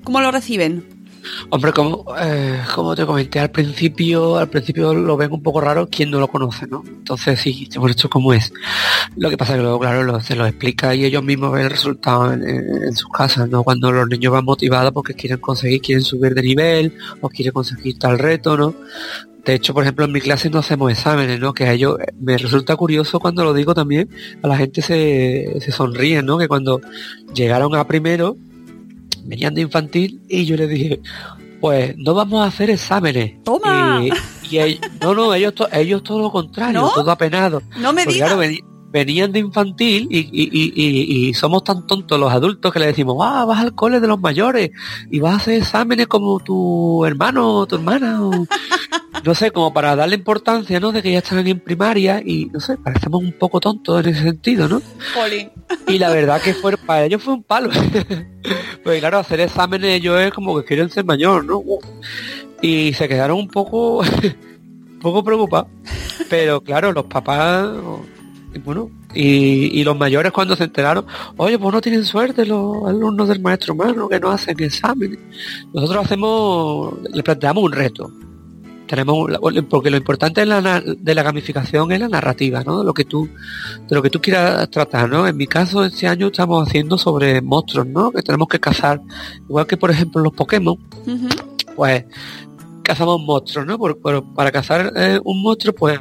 ¿Cómo 0.06 0.22
lo 0.22 0.32
reciben? 0.32 1.01
Hombre, 1.50 1.72
como, 1.72 2.06
eh, 2.20 2.62
como 2.74 2.96
te 2.96 3.06
comenté 3.06 3.40
al 3.40 3.52
principio, 3.52 4.38
al 4.38 4.50
principio 4.50 4.94
lo 4.94 5.18
ven 5.18 5.32
un 5.32 5.44
poco 5.44 5.62
raro 5.62 5.88
quien 5.88 6.10
no 6.12 6.20
lo 6.20 6.28
conoce, 6.28 6.68
¿no? 6.68 6.84
Entonces 6.88 7.40
sí, 7.40 7.70
por 7.76 7.90
esto 7.90 8.10
cómo 8.10 8.34
es. 8.34 8.52
Lo 9.16 9.30
que 9.30 9.38
pasa 9.38 9.54
es 9.54 9.58
que 9.58 9.64
luego, 9.64 9.80
claro, 9.80 10.04
lo- 10.04 10.20
se 10.22 10.36
lo 10.36 10.46
explica 10.46 10.96
y 10.96 11.06
ellos 11.06 11.24
mismos 11.24 11.52
ven 11.52 11.64
el 11.64 11.70
resultado 11.70 12.34
en 12.34 12.96
sus 12.96 13.10
casas, 13.10 13.50
¿no? 13.50 13.64
Cuando 13.64 13.92
los 13.92 14.08
niños 14.08 14.32
van 14.34 14.46
motivados 14.46 14.92
porque 14.94 15.14
quieren 15.14 15.40
conseguir, 15.40 15.82
quieren 15.82 16.04
subir 16.04 16.34
de 16.34 16.42
nivel 16.42 16.94
o 17.22 17.30
quieren 17.30 17.54
conseguir 17.54 17.98
tal 18.00 18.18
reto, 18.20 18.58
¿no? 18.58 18.74
De 19.46 19.56
hecho, 19.56 19.74
por 19.74 19.84
ejemplo, 19.84 20.06
en 20.06 20.12
mi 20.12 20.22
clase 20.22 20.50
no 20.52 20.60
hacemos 20.60 20.92
exámenes, 20.92 21.40
¿no? 21.40 21.54
Que 21.54 21.64
a 21.66 21.74
ellos 21.74 21.98
eh, 22.00 22.12
me 22.20 22.38
resulta 22.38 22.76
curioso 22.76 23.20
cuando 23.20 23.44
lo 23.44 23.54
digo 23.56 23.74
también, 23.74 24.08
a 24.44 24.48
la 24.48 24.56
gente 24.56 24.84
se, 24.84 25.58
se 25.60 25.72
sonríe, 25.72 26.22
¿no? 26.22 26.38
Que 26.38 26.48
cuando 26.48 26.80
llegaron 27.34 27.74
a 27.76 27.88
primero, 27.88 28.38
venían 29.26 29.54
de 29.54 29.62
infantil 29.62 30.22
y 30.30 30.46
yo 30.46 30.56
les 30.58 30.70
dije, 30.70 31.02
pues 31.60 31.96
no 31.98 32.14
vamos 32.14 32.42
a 32.44 32.48
hacer 32.48 32.70
exámenes. 32.70 33.42
¡Toma! 33.44 34.02
Y, 34.04 34.10
y 34.56 34.60
ellos- 34.60 34.80
no, 35.02 35.14
no, 35.14 35.34
ellos, 35.34 35.54
to- 35.56 35.70
ellos 35.72 36.04
todo 36.04 36.20
lo 36.20 36.32
contrario, 36.32 36.82
¿No? 36.82 36.90
todo 36.92 37.12
apenado. 37.12 37.62
No 37.80 37.94
me 37.94 38.06
digas. 38.06 38.30
claro, 38.30 38.42
venían 38.92 39.32
de 39.32 39.40
infantil 39.40 40.08
y, 40.12 40.20
y, 40.20 40.50
y, 40.52 40.74
y- 40.76 41.30
y 41.30 41.34
somos 41.34 41.64
tan 41.64 41.88
tontos 41.88 42.20
los 42.20 42.30
adultos 42.32 42.74
que 42.74 42.80
le 42.80 42.88
decimos, 42.88 43.16
ah, 43.22 43.46
vas 43.46 43.60
al 43.60 43.74
cole 43.74 44.00
de 44.02 44.08
los 44.08 44.20
mayores 44.20 44.72
y 45.10 45.20
vas 45.20 45.34
a 45.34 45.38
hacer 45.38 45.54
exámenes 45.62 46.08
como 46.08 46.40
tu 46.42 47.06
hermano 47.06 47.60
o 47.60 47.66
tu 47.68 47.76
hermana. 47.76 48.22
o-". 48.22 48.46
no 49.24 49.36
sé, 49.36 49.52
como 49.52 49.74
para 49.74 49.96
darle 49.96 50.16
importancia, 50.16 50.80
¿no? 50.80 50.92
De 50.92 51.02
que 51.02 51.12
ya 51.12 51.20
están 51.20 51.46
en 51.46 51.60
primaria 51.60 52.22
y, 52.26 52.46
no 52.46 52.60
sé, 52.60 52.78
parecemos 52.78 53.22
un 53.22 53.34
poco 53.34 53.60
tontos 53.60 54.04
en 54.04 54.12
ese 54.12 54.24
sentido, 54.24 54.68
¿no? 54.68 54.82
Jolín. 55.14 55.52
Y 55.88 55.98
la 56.00 56.10
verdad 56.10 56.42
que 56.42 56.54
fue, 56.54 56.76
para 56.78 57.06
ellos 57.06 57.22
fue 57.22 57.36
un 57.36 57.44
palo. 57.44 57.70
pues 58.84 59.00
claro, 59.00 59.20
hacer 59.20 59.42
exámenes 59.42 59.98
ellos 59.98 60.20
es 60.20 60.32
como 60.32 60.58
que 60.58 60.66
quieren 60.66 60.90
ser 60.90 61.06
mayor, 61.06 61.46
¿no? 61.46 61.62
Y 62.62 62.94
se 62.94 63.08
quedaron 63.08 63.38
un 63.38 63.48
poco, 63.48 64.00
un 64.02 65.00
poco 65.00 65.24
preocupados. 65.24 65.68
Pero 66.30 66.62
claro, 66.62 66.92
los 66.92 67.06
papás, 67.06 67.70
bueno, 68.64 68.90
y, 69.14 69.80
y 69.80 69.84
los 69.84 69.98
mayores 69.98 70.32
cuando 70.32 70.56
se 70.56 70.64
enteraron, 70.64 71.06
oye, 71.38 71.60
pues 71.60 71.74
no 71.74 71.82
tienen 71.82 72.06
suerte 72.06 72.46
los 72.46 72.88
alumnos 72.88 73.28
del 73.28 73.42
maestro 73.42 73.74
humano 73.74 74.10
que 74.10 74.20
no 74.20 74.32
hacen 74.32 74.62
exámenes. 74.64 75.20
Nosotros 75.74 76.06
hacemos, 76.06 76.94
le 77.14 77.22
planteamos 77.24 77.64
un 77.64 77.72
reto. 77.72 78.12
Tenemos, 78.92 79.30
porque 79.70 79.90
lo 79.90 79.96
importante 79.96 80.42
de 80.42 80.48
la, 80.48 80.82
de 80.82 81.16
la 81.16 81.24
gamificación 81.24 81.94
es 81.94 82.00
la 82.02 82.10
narrativa, 82.10 82.62
¿no? 82.66 82.80
De 82.80 82.84
lo 82.86 82.94
que 82.94 83.06
tú, 83.06 83.30
de 83.88 83.96
lo 83.96 84.02
que 84.02 84.10
tú 84.10 84.20
quieras 84.20 84.70
tratar, 84.70 85.08
¿no? 85.10 85.26
En 85.26 85.38
mi 85.38 85.48
caso, 85.48 85.86
este 85.86 86.10
año 86.10 86.28
estamos 86.28 86.68
haciendo 86.68 86.98
sobre 86.98 87.42
monstruos, 87.42 87.88
¿no? 87.88 88.12
Que 88.12 88.22
tenemos 88.22 88.50
que 88.50 88.60
cazar. 88.60 89.02
Igual 89.48 89.66
que, 89.66 89.78
por 89.78 89.92
ejemplo, 89.92 90.22
los 90.22 90.34
Pokémon, 90.34 90.78
pues 91.78 92.04
cazamos 92.84 93.22
monstruos, 93.22 93.66
¿no? 93.66 93.78
Por- 93.78 93.98
por- 93.98 94.26
para 94.34 94.52
cazar 94.52 94.92
eh, 94.98 95.22
un 95.24 95.42
monstruo, 95.42 95.74
pues 95.74 95.98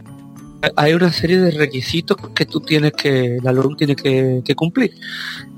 hay 0.74 0.92
una 0.92 1.12
serie 1.12 1.38
de 1.38 1.52
requisitos 1.52 2.16
que 2.34 2.44
tú 2.44 2.58
tienes 2.60 2.92
que, 2.94 3.36
el 3.36 3.46
alumno 3.46 3.76
tiene 3.76 3.94
que, 3.94 4.42
que 4.44 4.56
cumplir. 4.56 4.92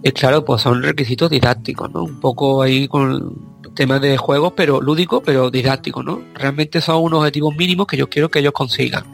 Y 0.02 0.10
claro, 0.12 0.44
pues 0.44 0.60
son 0.60 0.82
requisitos 0.82 1.30
didácticos, 1.30 1.90
¿no? 1.94 2.04
Un 2.04 2.20
poco 2.20 2.60
ahí 2.60 2.86
con 2.88 3.34
temas 3.74 4.00
de 4.00 4.16
juegos, 4.16 4.52
pero 4.56 4.80
lúdicos, 4.80 5.22
pero 5.24 5.50
didácticos, 5.50 6.04
¿no? 6.04 6.22
Realmente 6.34 6.80
son 6.80 7.02
unos 7.02 7.20
objetivos 7.20 7.54
mínimos 7.56 7.86
que 7.86 7.96
yo 7.96 8.08
quiero 8.08 8.30
que 8.30 8.40
ellos 8.40 8.52
consigan. 8.52 9.04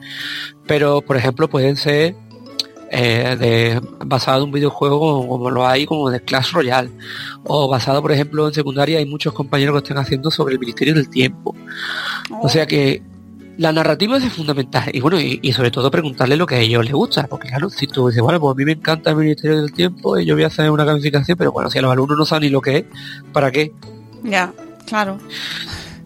Pero, 0.66 1.00
por 1.02 1.16
ejemplo, 1.16 1.48
pueden 1.48 1.76
ser 1.76 2.14
eh, 2.90 3.80
basado 4.04 4.38
en 4.38 4.44
un 4.44 4.52
videojuego 4.52 5.26
como, 5.28 5.50
lo 5.50 5.66
hay 5.66 5.86
como 5.86 6.10
de 6.10 6.20
Clash 6.20 6.52
Royale. 6.52 6.90
O 7.44 7.68
basado, 7.68 8.02
por 8.02 8.12
ejemplo, 8.12 8.46
en 8.46 8.54
secundaria 8.54 8.98
hay 8.98 9.06
muchos 9.06 9.32
compañeros 9.32 9.74
que 9.74 9.88
están 9.88 9.98
haciendo 9.98 10.30
sobre 10.30 10.54
el 10.54 10.60
Ministerio 10.60 10.94
del 10.94 11.08
Tiempo. 11.08 11.54
O 12.42 12.48
sea 12.48 12.66
que 12.66 13.02
la 13.58 13.72
narrativa 13.72 14.16
es 14.18 14.32
fundamental 14.32 14.84
y 14.92 15.00
bueno 15.00 15.20
y, 15.20 15.52
sobre 15.52 15.72
todo 15.72 15.90
preguntarle 15.90 16.36
lo 16.36 16.46
que 16.46 16.54
a 16.54 16.60
ellos 16.60 16.84
les 16.84 16.94
gusta 16.94 17.26
porque 17.26 17.48
claro 17.48 17.68
si 17.68 17.88
tú 17.88 18.06
dices 18.06 18.22
bueno 18.22 18.38
pues 18.38 18.52
a 18.52 18.54
mí 18.54 18.64
me 18.64 18.72
encanta 18.72 19.10
el 19.10 19.16
ministerio 19.16 19.60
del 19.60 19.72
tiempo 19.72 20.16
y 20.16 20.24
yo 20.24 20.36
voy 20.36 20.44
a 20.44 20.46
hacer 20.46 20.70
una 20.70 20.84
gamificación 20.84 21.36
pero 21.36 21.50
bueno 21.50 21.68
si 21.68 21.78
a 21.78 21.82
los 21.82 21.90
alumnos 21.90 22.16
no 22.16 22.24
saben 22.24 22.44
ni 22.44 22.50
lo 22.50 22.60
que 22.60 22.76
es 22.76 22.84
para 23.32 23.50
qué 23.50 23.72
Ya, 24.22 24.52
claro. 24.86 25.18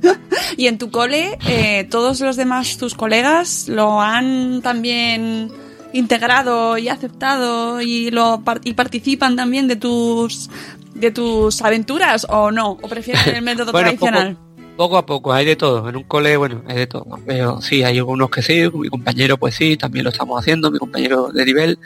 y 0.56 0.66
en 0.66 0.78
tu 0.78 0.90
cole, 0.90 1.38
eh, 1.46 1.84
todos 1.90 2.20
los 2.20 2.36
demás, 2.36 2.76
tus 2.76 2.94
colegas, 2.94 3.68
lo 3.68 4.00
han 4.00 4.62
también 4.62 5.50
integrado 5.92 6.78
y 6.78 6.88
aceptado 6.88 7.80
y 7.82 8.10
lo 8.10 8.42
y 8.64 8.72
participan 8.72 9.36
también 9.36 9.68
de 9.68 9.76
tus 9.76 10.48
de 10.94 11.10
tus 11.10 11.60
aventuras 11.60 12.26
o 12.30 12.50
no 12.50 12.70
o 12.70 12.88
prefieren 12.88 13.34
el 13.34 13.42
método 13.42 13.72
Bueno, 13.72 13.88
tradicional 13.88 14.36
poco 14.36 14.51
a 14.98 15.06
poco 15.06 15.32
hay 15.32 15.44
de 15.44 15.56
todo. 15.56 15.88
En 15.88 15.96
un 15.96 16.04
cole 16.04 16.36
bueno 16.36 16.62
hay 16.66 16.76
de 16.76 16.86
todo. 16.86 17.06
Pero 17.26 17.60
sí 17.60 17.82
hay 17.82 17.98
algunos 17.98 18.30
que 18.30 18.42
sí 18.42 18.68
mi 18.74 18.88
compañero 18.88 19.36
pues 19.36 19.54
sí 19.54 19.76
también 19.76 20.04
lo 20.04 20.10
estamos 20.10 20.38
haciendo 20.38 20.70
mi 20.70 20.78
compañero 20.78 21.28
de 21.28 21.44
nivel. 21.44 21.78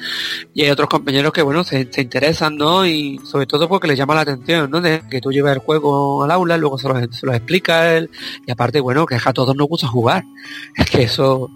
Y 0.55 0.63
hay 0.63 0.71
otros 0.71 0.89
compañeros 0.89 1.33
que 1.33 1.43
bueno 1.43 1.65
se, 1.65 1.91
se 1.93 2.03
interesan 2.03 2.57
no 2.57 2.87
y 2.87 3.19
sobre 3.25 3.47
todo 3.47 3.69
porque 3.69 3.89
les 3.89 3.99
llama 3.99 4.15
la 4.15 4.23
atención 4.23 4.71
no 4.71 4.81
de 4.81 5.03
que 5.11 5.21
tú 5.21 5.31
llevas 5.33 5.55
el 5.55 5.61
juego 5.61 6.25
al 6.25 6.31
aula 6.31 6.57
luego 6.57 6.79
se 6.79 6.89
los, 6.89 7.17
se 7.17 7.27
los 7.27 7.35
explica 7.35 7.99
y 8.01 8.51
aparte 8.51 8.81
bueno 8.81 9.07
que 9.07 9.17
a 9.23 9.33
todos 9.33 9.55
nos 9.57 9.69
gusta 9.69 9.87
jugar. 9.87 10.25
Es 10.77 10.91
que 10.91 11.03
eso 11.05 11.51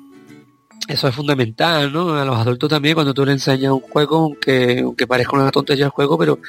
eso 0.89 1.07
es 1.07 1.15
fundamental, 1.15 1.93
¿no? 1.93 2.15
A 2.15 2.25
los 2.25 2.37
adultos 2.37 2.69
también 2.69 2.95
cuando 2.95 3.15
tú 3.15 3.25
le 3.25 3.33
enseñas 3.33 3.73
un 3.73 3.81
juego, 3.81 4.17
aunque, 4.17 4.81
aunque 4.81 5.07
parezca 5.07 5.37
una 5.37 5.51
tontería 5.53 5.85
el 5.85 5.91
juego, 5.93 6.19
pero 6.19 6.41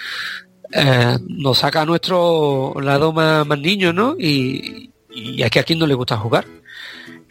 eh, 0.74 1.17
nos 1.28 1.57
saca 1.59 1.82
a 1.82 1.86
nuestro 1.86 2.74
lado 2.82 3.11
más, 3.13 3.45
más 3.45 3.59
niño, 3.59 3.93
¿no? 3.93 4.15
Y, 4.19 4.91
y 5.13 5.41
es 5.41 5.49
que 5.49 5.59
a 5.59 5.63
quien 5.63 5.80
no 5.80 5.88
le 5.88 5.93
gusta 5.93 6.17
jugar. 6.17 6.45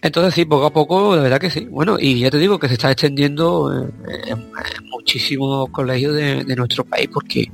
Entonces 0.02 0.32
sí, 0.34 0.44
poco 0.46 0.64
a 0.66 0.72
poco, 0.72 1.14
de 1.16 1.22
verdad 1.22 1.38
que 1.40 1.50
sí. 1.50 1.66
Bueno, 1.70 1.96
y 2.00 2.20
ya 2.20 2.30
te 2.30 2.38
digo 2.38 2.58
que 2.58 2.68
se 2.68 2.74
está 2.74 2.90
extendiendo 2.90 3.70
en, 3.72 3.92
en- 4.28 4.38
en 4.38 4.88
muchísimos 4.90 5.68
colegios 5.70 6.14
de, 6.14 6.44
de 6.44 6.56
nuestro 6.56 6.84
país 6.84 7.08
porque 7.12 7.50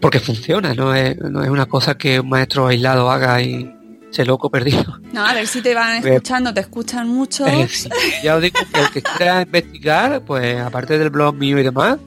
porque 0.00 0.20
funciona, 0.20 0.74
no 0.74 0.94
es, 0.94 1.16
no 1.18 1.42
es 1.42 1.50
una 1.50 1.66
cosa 1.66 1.98
que 1.98 2.20
un 2.20 2.28
maestro 2.28 2.68
aislado 2.68 3.10
haga 3.10 3.42
y 3.42 3.68
se 4.10 4.24
loco 4.24 4.48
perdido. 4.48 4.98
no 5.12 5.26
a 5.26 5.34
ver 5.34 5.46
si 5.46 5.60
te 5.60 5.74
van 5.74 5.96
escuchando 6.04 6.54
te 6.54 6.60
escuchan 6.60 7.08
mucho 7.08 7.44
Eh, 7.46 7.66
sí, 7.68 7.88
ya 8.22 8.36
os 8.36 8.42
digo 8.42 8.60
que 8.72 8.80
el 8.80 8.90
que 8.90 9.02
quiera 9.02 9.42
investigar, 9.42 10.22
pues 10.24 10.58
aparte 10.60 10.98
del 10.98 11.10
blog 11.10 11.34
mío 11.34 11.58
y 11.58 11.64
demás, 11.64 11.98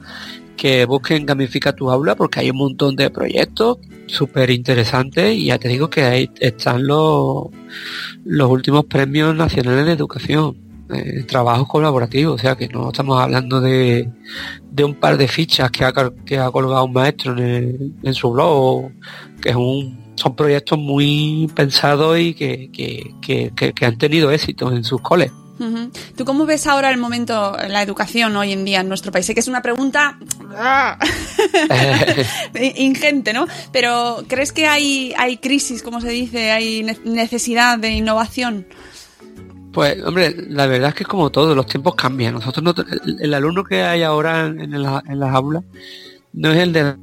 que 0.62 0.84
busquen 0.86 1.26
Gamifica 1.26 1.72
tu 1.74 1.90
aula 1.90 2.14
porque 2.14 2.38
hay 2.40 2.50
un 2.50 2.58
montón 2.58 2.94
de 2.94 3.10
proyectos 3.10 3.78
súper 4.06 4.48
interesantes 4.50 5.34
y 5.34 5.46
ya 5.46 5.58
te 5.58 5.66
digo 5.68 5.90
que 5.90 6.02
ahí 6.04 6.30
están 6.38 6.86
los, 6.86 7.46
los 8.24 8.48
últimos 8.48 8.84
premios 8.84 9.34
nacionales 9.34 9.84
de 9.86 9.92
educación. 9.92 10.56
eh, 10.94 11.24
trabajos 11.26 11.66
colaborativos, 11.68 12.34
o 12.34 12.38
sea 12.38 12.54
que 12.54 12.68
no 12.68 12.88
estamos 12.90 13.18
hablando 13.20 13.60
de, 13.60 14.08
de 14.70 14.84
un 14.84 14.94
par 14.94 15.16
de 15.16 15.26
fichas 15.26 15.70
que 15.70 15.84
ha, 15.84 15.92
que 16.26 16.38
ha 16.38 16.50
colgado 16.50 16.84
un 16.84 16.92
maestro 16.92 17.36
en, 17.38 17.94
en 18.02 18.14
su 18.14 18.30
blog, 18.30 18.90
que 19.40 19.48
es 19.50 19.56
un, 19.56 20.12
son 20.16 20.36
proyectos 20.36 20.78
muy 20.78 21.50
pensados 21.56 22.18
y 22.18 22.34
que, 22.34 22.70
que, 22.72 23.14
que- 23.56 23.72
que 23.72 23.84
han 23.86 23.96
tenido 23.98 24.30
éxito 24.30 24.70
en 24.70 24.84
sus 24.84 25.00
coles. 25.00 25.30
¿Tú 26.16 26.24
cómo 26.24 26.46
ves 26.46 26.66
ahora 26.66 26.90
el 26.90 26.98
momento, 26.98 27.56
la 27.68 27.82
educación 27.82 28.36
hoy 28.36 28.52
en 28.52 28.64
día 28.64 28.80
en 28.80 28.88
nuestro 28.88 29.12
país? 29.12 29.26
Sé 29.26 29.34
que 29.34 29.40
es 29.40 29.48
una 29.48 29.62
pregunta 29.62 30.18
ah, 30.56 30.98
ingente, 32.76 33.32
¿no? 33.32 33.46
Pero 33.72 34.24
¿crees 34.28 34.52
que 34.52 34.66
hay, 34.66 35.14
hay 35.16 35.38
crisis, 35.38 35.82
como 35.82 36.00
se 36.00 36.08
dice, 36.10 36.50
hay 36.50 36.82
ne- 36.82 36.98
necesidad 37.04 37.78
de 37.78 37.90
innovación? 37.90 38.66
Pues, 39.72 40.02
hombre, 40.04 40.34
la 40.48 40.66
verdad 40.66 40.90
es 40.90 40.94
que 40.94 41.02
es 41.04 41.08
como 41.08 41.30
todo, 41.30 41.54
los 41.54 41.66
tiempos 41.66 41.94
cambian. 41.94 42.34
Nosotros 42.34 42.62
no, 42.62 42.74
el, 43.06 43.16
el 43.20 43.34
alumno 43.34 43.64
que 43.64 43.82
hay 43.82 44.02
ahora 44.02 44.46
en, 44.46 44.60
en 44.60 44.82
la- 44.82 45.02
en 45.06 45.18
las 45.18 45.34
aulas 45.34 45.62
no 46.34 46.50
es 46.50 46.58
el 46.58 46.72
de 46.72 46.96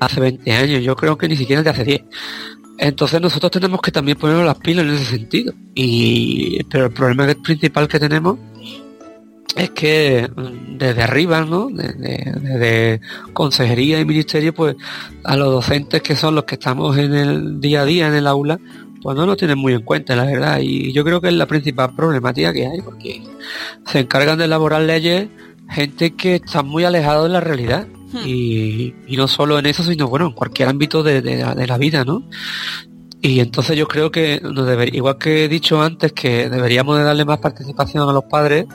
hace 0.00 0.20
20 0.20 0.50
años, 0.52 0.82
yo 0.82 0.96
creo 0.96 1.16
que 1.16 1.28
ni 1.28 1.36
siquiera 1.36 1.60
el 1.60 1.64
de 1.64 1.70
hace 1.70 1.84
10. 1.84 2.00
Entonces 2.80 3.20
nosotros 3.20 3.52
tenemos 3.52 3.82
que 3.82 3.92
también 3.92 4.16
ponernos 4.16 4.46
las 4.46 4.58
pilas 4.58 4.86
en 4.86 4.94
ese 4.94 5.04
sentido. 5.04 5.52
Y, 5.74 6.64
pero 6.64 6.86
el 6.86 6.92
problema 6.92 7.26
principal 7.42 7.86
que 7.86 8.00
tenemos 8.00 8.38
es 9.54 9.70
que 9.70 10.30
mm, 10.34 10.78
desde 10.78 11.02
arriba, 11.02 11.44
¿no? 11.44 11.68
Desde, 11.68 12.32
desde 12.40 13.00
consejería 13.34 14.00
y 14.00 14.06
ministerio, 14.06 14.54
pues 14.54 14.76
a 15.24 15.36
los 15.36 15.52
docentes 15.52 16.00
que 16.00 16.16
son 16.16 16.34
los 16.34 16.44
que 16.44 16.54
estamos 16.54 16.96
en 16.96 17.14
el 17.14 17.60
día 17.60 17.82
a 17.82 17.84
día 17.84 18.08
en 18.08 18.14
el 18.14 18.26
aula, 18.26 18.58
pues 19.02 19.14
no 19.14 19.26
lo 19.26 19.36
tienen 19.36 19.58
muy 19.58 19.74
en 19.74 19.82
cuenta, 19.82 20.16
la 20.16 20.24
verdad. 20.24 20.60
Y 20.62 20.92
yo 20.92 21.04
creo 21.04 21.20
que 21.20 21.28
es 21.28 21.34
la 21.34 21.46
principal 21.46 21.94
problemática 21.94 22.50
que 22.52 22.66
hay, 22.66 22.80
porque 22.80 23.22
se 23.86 24.00
encargan 24.00 24.38
de 24.38 24.46
elaborar 24.46 24.80
leyes 24.82 25.28
gente 25.68 26.16
que 26.16 26.36
está 26.36 26.62
muy 26.62 26.84
alejada 26.84 27.24
de 27.24 27.28
la 27.28 27.40
realidad. 27.40 27.86
Y, 28.24 28.94
y 29.06 29.16
no 29.16 29.28
solo 29.28 29.58
en 29.58 29.66
eso, 29.66 29.82
sino 29.82 30.08
bueno, 30.08 30.26
en 30.26 30.32
cualquier 30.32 30.68
ámbito 30.68 31.02
de, 31.02 31.22
de 31.22 31.36
la, 31.38 31.54
de 31.54 31.66
la 31.66 31.78
vida, 31.78 32.04
¿no? 32.04 32.22
Y 33.22 33.40
entonces 33.40 33.76
yo 33.76 33.86
creo 33.86 34.10
que 34.10 34.40
nos 34.42 34.66
deber- 34.66 34.94
igual 34.94 35.18
que 35.18 35.44
he 35.44 35.48
dicho 35.48 35.80
antes 35.82 36.12
que 36.12 36.48
deberíamos 36.48 36.96
de 36.98 37.04
darle 37.04 37.24
más 37.24 37.38
participación 37.38 38.08
a 38.08 38.12
los 38.12 38.24
padres, 38.24 38.66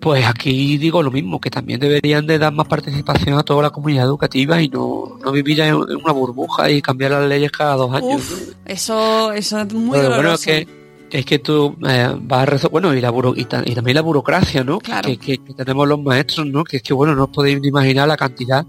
pues 0.00 0.24
aquí 0.26 0.76
digo 0.76 1.02
lo 1.02 1.10
mismo, 1.10 1.40
que 1.40 1.50
también 1.50 1.80
deberían 1.80 2.26
de 2.26 2.38
dar 2.38 2.52
más 2.52 2.68
participación 2.68 3.38
a 3.38 3.42
toda 3.42 3.62
la 3.62 3.70
comunidad 3.70 4.04
educativa 4.04 4.60
y 4.60 4.68
no, 4.68 5.18
no 5.24 5.32
vivir 5.32 5.56
ya 5.56 5.68
en 5.68 5.74
una 5.76 6.12
burbuja 6.12 6.70
y 6.70 6.82
cambiar 6.82 7.12
las 7.12 7.26
leyes 7.26 7.50
cada 7.50 7.74
dos 7.76 7.92
años. 7.94 8.20
Uf, 8.20 8.52
eso, 8.66 9.32
eso 9.32 9.60
es 9.60 9.72
muy 9.72 9.92
Pero 9.98 10.08
bueno, 10.10 10.16
doloroso. 10.16 10.50
es 10.50 10.66
que 10.66 10.83
es 11.18 11.24
que 11.24 11.38
tú 11.38 11.76
eh, 11.88 12.08
vas 12.22 12.42
a 12.42 12.46
resolver, 12.46 12.72
bueno, 12.72 12.94
y, 12.94 13.00
la 13.00 13.10
buro- 13.12 13.34
y, 13.36 13.44
ta- 13.44 13.62
y 13.64 13.74
también 13.74 13.94
la 13.94 14.00
burocracia, 14.02 14.64
¿no? 14.64 14.78
Claro. 14.78 15.08
Que, 15.08 15.16
que- 15.16 15.38
que 15.38 15.54
tenemos 15.54 15.86
los 15.86 16.02
maestros, 16.02 16.46
¿no? 16.46 16.64
Que 16.64 16.78
es 16.78 16.82
que, 16.82 16.92
bueno, 16.92 17.14
no 17.14 17.24
os 17.24 17.30
podéis 17.30 17.60
ni 17.60 17.68
imaginar 17.68 18.08
la 18.08 18.16
cantidad 18.16 18.66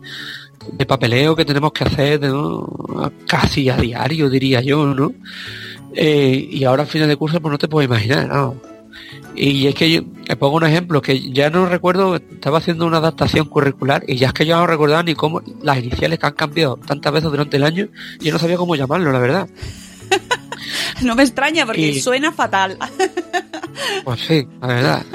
de 0.71 0.85
papeleo 0.85 1.35
que 1.35 1.43
tenemos 1.45 1.71
que 1.73 1.83
hacer, 1.85 2.21
¿no? 2.21 3.11
Casi 3.27 3.69
a 3.69 3.77
diario, 3.77 4.29
diría 4.29 4.61
yo, 4.61 4.85
¿no? 4.93 5.11
Eh, 5.95 6.47
y 6.51 6.63
ahora 6.65 6.83
a 6.83 6.85
final 6.85 7.07
de 7.07 7.15
curso, 7.15 7.41
pues 7.41 7.51
no 7.51 7.57
te 7.57 7.67
puedo 7.67 7.83
imaginar, 7.85 8.27
¿no? 8.27 8.55
Y 9.35 9.67
es 9.67 9.75
que 9.75 9.91
yo, 9.91 10.01
te 10.25 10.35
pongo 10.37 10.57
un 10.57 10.65
ejemplo, 10.65 11.01
que 11.01 11.31
ya 11.31 11.49
no 11.49 11.65
recuerdo, 11.65 12.15
estaba 12.15 12.59
haciendo 12.59 12.85
una 12.85 12.97
adaptación 12.97 13.47
curricular 13.47 14.03
y 14.07 14.15
ya 14.15 14.27
es 14.27 14.33
que 14.33 14.45
yo 14.45 14.55
no 14.55 14.65
recordaba 14.67 15.03
ni 15.03 15.13
cómo 15.15 15.41
las 15.61 15.77
iniciales 15.79 16.19
que 16.19 16.25
han 16.27 16.33
cambiado 16.33 16.77
tantas 16.77 17.11
veces 17.11 17.29
durante 17.31 17.57
el 17.57 17.63
año, 17.63 17.87
yo 18.21 18.31
no 18.31 18.39
sabía 18.39 18.55
cómo 18.57 18.75
llamarlo, 18.75 19.11
la 19.11 19.19
verdad. 19.19 19.49
No 21.03 21.15
me 21.15 21.23
extraña 21.23 21.65
porque 21.65 21.89
Y- 21.89 21.99
suena 22.01 22.31
fatal. 22.31 22.77
Pues 24.03 24.19
sí, 24.21 24.47
la 24.61 24.67
verdad. 24.67 25.05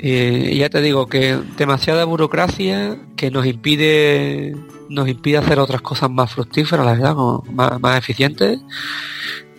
Eh, 0.00 0.54
ya 0.56 0.68
te 0.68 0.80
digo 0.80 1.06
que 1.06 1.38
demasiada 1.56 2.04
burocracia 2.04 2.96
que 3.16 3.30
nos 3.30 3.46
impide 3.46 4.54
nos 4.88 5.08
impide 5.08 5.38
hacer 5.38 5.58
otras 5.58 5.82
cosas 5.82 6.08
más 6.10 6.32
fructíferas, 6.32 6.86
la 6.86 6.92
verdad, 6.92 7.14
como 7.14 7.44
más, 7.52 7.80
más 7.80 7.98
eficientes. 7.98 8.58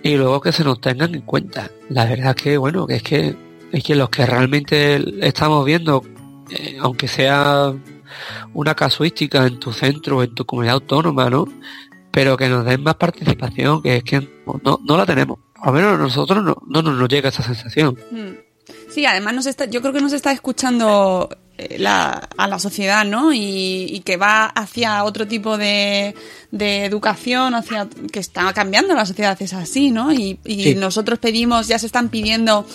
y 0.01 0.16
luego 0.16 0.39
que 0.41 0.51
se 0.53 0.64
nos 0.64 0.80
tengan 0.82 1.14
en 1.14 1.22
cuenta. 1.22 1.70
La 1.89 2.05
verdad 2.05 2.36
que, 2.36 2.57
bueno, 2.57 2.86
es 2.89 3.03
que, 3.03 3.36
es 3.72 3.84
que 3.84 3.95
los 3.95 4.10
que 4.10 4.26
realmente 4.26 5.03
estamos 5.28 5.66
viendo, 5.66 6.03
eh, 6.51 6.78
aunque 6.82 7.07
sea 7.10 7.74
una 8.53 8.76
casuística 8.76 9.45
en 9.45 9.60
tu 9.60 9.72
centro 9.74 10.24
en 10.24 10.34
tu 10.34 10.45
comunidad 10.45 10.76
autónoma, 10.76 11.30
¿no? 11.30 11.45
Pero 12.12 12.38
que 12.38 12.49
nos 12.49 12.66
den 12.66 12.82
más 12.82 12.95
participación, 12.95 13.82
que 13.82 13.97
es 13.97 14.03
que 14.03 14.28
no, 14.64 14.80
no 14.84 14.97
la 14.97 15.05
tenemos. 15.05 15.39
Al 15.55 15.74
menos 15.74 15.95
a 15.95 15.97
nosotros 15.97 16.43
no, 16.43 16.57
no, 16.68 16.82
nos 16.82 17.10
llega 17.10 17.30
esa 17.30 17.43
sensación. 17.43 17.97
Mm. 18.12 18.49
Sí, 18.89 19.05
además 19.05 19.34
nos 19.34 19.45
está, 19.45 19.66
yo 19.66 19.82
creo 19.82 19.93
que 19.93 20.01
nos 20.01 20.14
está 20.14 20.32
escuchando 20.32 21.30
eh, 21.57 21.78
la, 21.78 22.30
a 22.38 22.47
la 22.47 22.60
sociedad, 22.60 23.05
¿no? 23.05 23.32
Y, 23.34 24.01
que 24.05 24.18
va 24.18 24.45
hacia 24.45 25.03
otro 25.03 25.28
tipo 25.28 25.57
de, 25.57 26.16
de, 26.51 26.86
educación, 26.86 27.53
hacia 27.53 27.88
que 28.12 28.20
está 28.20 28.51
cambiando 28.53 28.95
la 28.95 29.05
sociedad, 29.05 29.38
es 29.41 29.53
así, 29.53 29.91
¿no? 29.91 30.12
Y, 30.12 30.39
y 30.45 30.76
nosotros 30.76 31.20
pedimos, 31.20 31.68
ya 31.68 31.78
se 31.78 31.86
están 31.86 32.10
pidiendo 32.10 32.66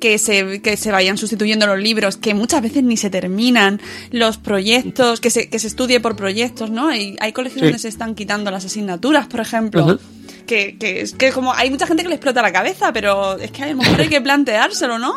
que 0.00 0.18
se, 0.18 0.60
que 0.60 0.76
se 0.76 0.90
vayan 0.90 1.16
sustituyendo 1.16 1.66
los 1.66 1.78
libros, 1.78 2.16
que 2.16 2.34
muchas 2.34 2.62
veces 2.62 2.82
ni 2.82 2.96
se 2.96 3.10
terminan, 3.10 3.80
los 4.10 4.38
proyectos, 4.38 5.20
que 5.20 5.30
se, 5.30 5.48
que 5.48 5.58
se 5.58 5.68
estudie 5.68 6.00
por 6.00 6.16
proyectos, 6.16 6.70
¿no? 6.70 6.88
Hay, 6.88 7.16
hay 7.20 7.32
colegios 7.32 7.62
donde 7.62 7.78
se 7.78 7.88
están 7.88 8.14
quitando 8.14 8.50
las 8.50 8.64
asignaturas, 8.64 9.26
por 9.26 9.40
ejemplo. 9.40 9.98
Que, 10.46 10.76
que, 10.78 11.02
es 11.02 11.12
que 11.12 11.30
como 11.30 11.52
hay 11.52 11.70
mucha 11.70 11.86
gente 11.86 12.02
que 12.02 12.08
le 12.08 12.16
explota 12.16 12.42
la 12.42 12.52
cabeza, 12.52 12.92
pero 12.92 13.38
es 13.38 13.52
que 13.52 13.62
a 13.62 13.68
lo 13.68 13.76
mejor 13.76 14.00
hay 14.00 14.08
que 14.08 14.20
planteárselo, 14.20 14.98
¿no? 14.98 15.14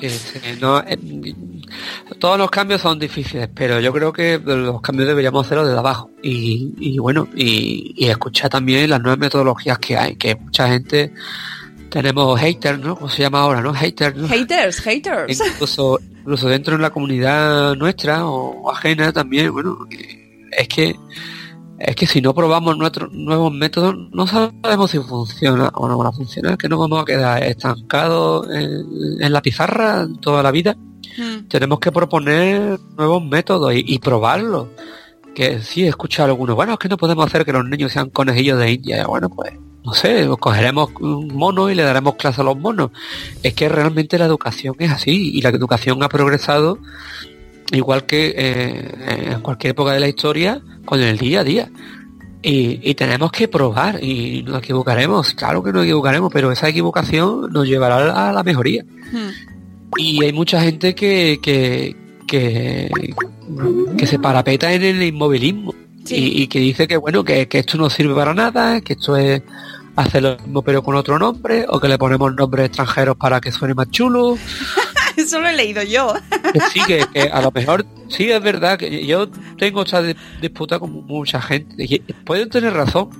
sí, 0.00 0.08
sí, 0.08 0.38
no, 0.60 0.78
eh, 0.80 0.96
todos 2.20 2.38
los 2.38 2.48
cambios 2.48 2.80
son 2.80 2.96
difíciles, 2.98 3.48
pero 3.52 3.80
yo 3.80 3.92
creo 3.92 4.12
que 4.12 4.38
los 4.38 4.80
cambios 4.80 5.08
deberíamos 5.08 5.46
hacerlos 5.46 5.66
desde 5.66 5.80
abajo. 5.80 6.10
Y, 6.22 6.74
y 6.78 6.98
bueno, 6.98 7.26
y, 7.34 7.92
y 7.96 8.06
escuchar 8.08 8.50
también 8.50 8.88
las 8.88 9.00
nuevas 9.00 9.18
metodologías 9.18 9.78
que 9.78 9.96
hay, 9.96 10.14
que 10.14 10.36
mucha 10.36 10.68
gente 10.68 11.12
tenemos 11.88 12.38
haters, 12.40 12.78
¿no? 12.78 12.96
Como 12.96 13.08
se 13.08 13.22
llama 13.22 13.40
ahora, 13.40 13.60
¿no? 13.60 13.72
Haters, 13.72 14.16
¿no? 14.16 14.28
Haters, 14.28 14.80
haters. 14.80 15.40
Incluso, 15.40 15.98
incluso 16.20 16.48
dentro 16.48 16.76
de 16.76 16.82
la 16.82 16.90
comunidad 16.90 17.74
nuestra 17.76 18.26
o 18.26 18.70
ajena 18.70 19.12
también, 19.12 19.52
bueno, 19.52 19.78
es 20.52 20.68
que 20.68 20.96
es 21.78 21.94
que 21.94 22.06
si 22.06 22.20
no 22.20 22.34
probamos 22.34 22.76
nuestros 22.76 23.12
nuevos 23.12 23.52
métodos 23.52 23.94
no 24.12 24.26
sabemos 24.26 24.90
si 24.90 24.98
funciona 24.98 25.70
o 25.74 25.86
no 25.86 25.96
van 25.96 26.08
a 26.08 26.12
funcionar, 26.12 26.58
que 26.58 26.68
no 26.68 26.76
vamos 26.76 27.02
a 27.02 27.04
quedar 27.04 27.42
estancados 27.44 28.48
en, 28.50 29.32
la 29.32 29.40
pizarra 29.40 30.08
toda 30.20 30.42
la 30.42 30.50
vida. 30.50 30.76
Hmm. 31.16 31.46
Tenemos 31.48 31.78
que 31.78 31.92
proponer 31.92 32.80
nuevos 32.96 33.24
métodos 33.24 33.74
y, 33.74 33.84
y 33.86 33.98
probarlos. 34.00 34.68
Que 35.36 35.60
sí, 35.60 35.84
he 35.84 35.88
escuchado 35.88 36.30
algunos, 36.30 36.56
bueno, 36.56 36.72
es 36.72 36.78
que 36.80 36.88
no 36.88 36.96
podemos 36.96 37.26
hacer 37.26 37.44
que 37.44 37.52
los 37.52 37.64
niños 37.64 37.92
sean 37.92 38.10
conejillos 38.10 38.58
de 38.58 38.72
India. 38.72 39.06
Bueno, 39.06 39.28
pues 39.28 39.52
no 39.88 39.94
sé, 39.94 40.28
cogeremos 40.38 40.90
un 41.00 41.28
mono 41.34 41.70
y 41.70 41.74
le 41.74 41.82
daremos 41.82 42.16
clase 42.16 42.42
a 42.42 42.44
los 42.44 42.58
monos. 42.58 42.90
Es 43.42 43.54
que 43.54 43.70
realmente 43.70 44.18
la 44.18 44.26
educación 44.26 44.74
es 44.78 44.90
así 44.90 45.30
y 45.34 45.40
la 45.40 45.48
educación 45.48 46.02
ha 46.02 46.10
progresado 46.10 46.78
igual 47.72 48.04
que 48.04 48.34
eh, 48.36 49.32
en 49.32 49.40
cualquier 49.40 49.70
época 49.70 49.92
de 49.92 50.00
la 50.00 50.08
historia 50.08 50.60
con 50.84 51.00
el 51.00 51.16
día 51.16 51.40
a 51.40 51.44
día. 51.44 51.70
Y, 52.42 52.94
tenemos 52.94 53.32
que 53.32 53.48
probar 53.48 54.02
y 54.04 54.42
nos 54.42 54.58
equivocaremos, 54.58 55.32
claro 55.32 55.62
que 55.62 55.72
nos 55.72 55.84
equivocaremos, 55.84 56.30
pero 56.32 56.52
esa 56.52 56.68
equivocación 56.68 57.50
nos 57.50 57.66
llevará 57.66 58.28
a 58.28 58.32
la 58.32 58.42
mejoría. 58.42 58.84
Hmm. 58.84 59.30
Y 59.96 60.22
hay 60.22 60.32
mucha 60.34 60.60
gente 60.60 60.94
que, 60.94 61.40
que, 61.42 61.96
que, 62.26 62.90
que 63.96 64.06
se 64.06 64.18
parapeta 64.18 64.70
en 64.72 64.82
el 64.82 65.02
inmovilismo 65.02 65.74
y, 66.10 66.46
que 66.46 66.60
dice 66.60 66.86
que 66.86 66.96
bueno, 66.96 67.24
que, 67.24 67.48
que 67.48 67.58
esto 67.58 67.78
no 67.78 67.90
sirve 67.90 68.14
para 68.14 68.34
nada, 68.34 68.80
que 68.82 68.92
esto 68.94 69.16
es 69.16 69.42
hace 69.98 70.20
lo 70.20 70.36
mismo 70.38 70.62
pero 70.62 70.82
con 70.82 70.94
otro 70.94 71.18
nombre, 71.18 71.66
o 71.68 71.80
que 71.80 71.88
le 71.88 71.98
ponemos 71.98 72.32
nombres 72.32 72.66
extranjeros 72.66 73.16
para 73.16 73.40
que 73.40 73.50
suene 73.50 73.74
más 73.74 73.90
chulo. 73.90 74.38
Eso 75.16 75.40
lo 75.40 75.48
he 75.48 75.52
leído 75.52 75.82
yo. 75.82 76.14
sí, 76.72 76.80
que, 76.86 77.02
a 77.32 77.42
lo 77.42 77.50
mejor, 77.50 77.84
sí 78.06 78.30
es 78.30 78.40
verdad 78.40 78.78
que 78.78 79.04
yo 79.04 79.28
tengo 79.58 79.82
esta 79.82 80.00
disputa 80.40 80.78
con 80.78 81.04
mucha 81.06 81.42
gente. 81.42 81.74
Y 81.78 81.98
pueden 82.24 82.48
tener 82.48 82.72
razón, 82.72 83.10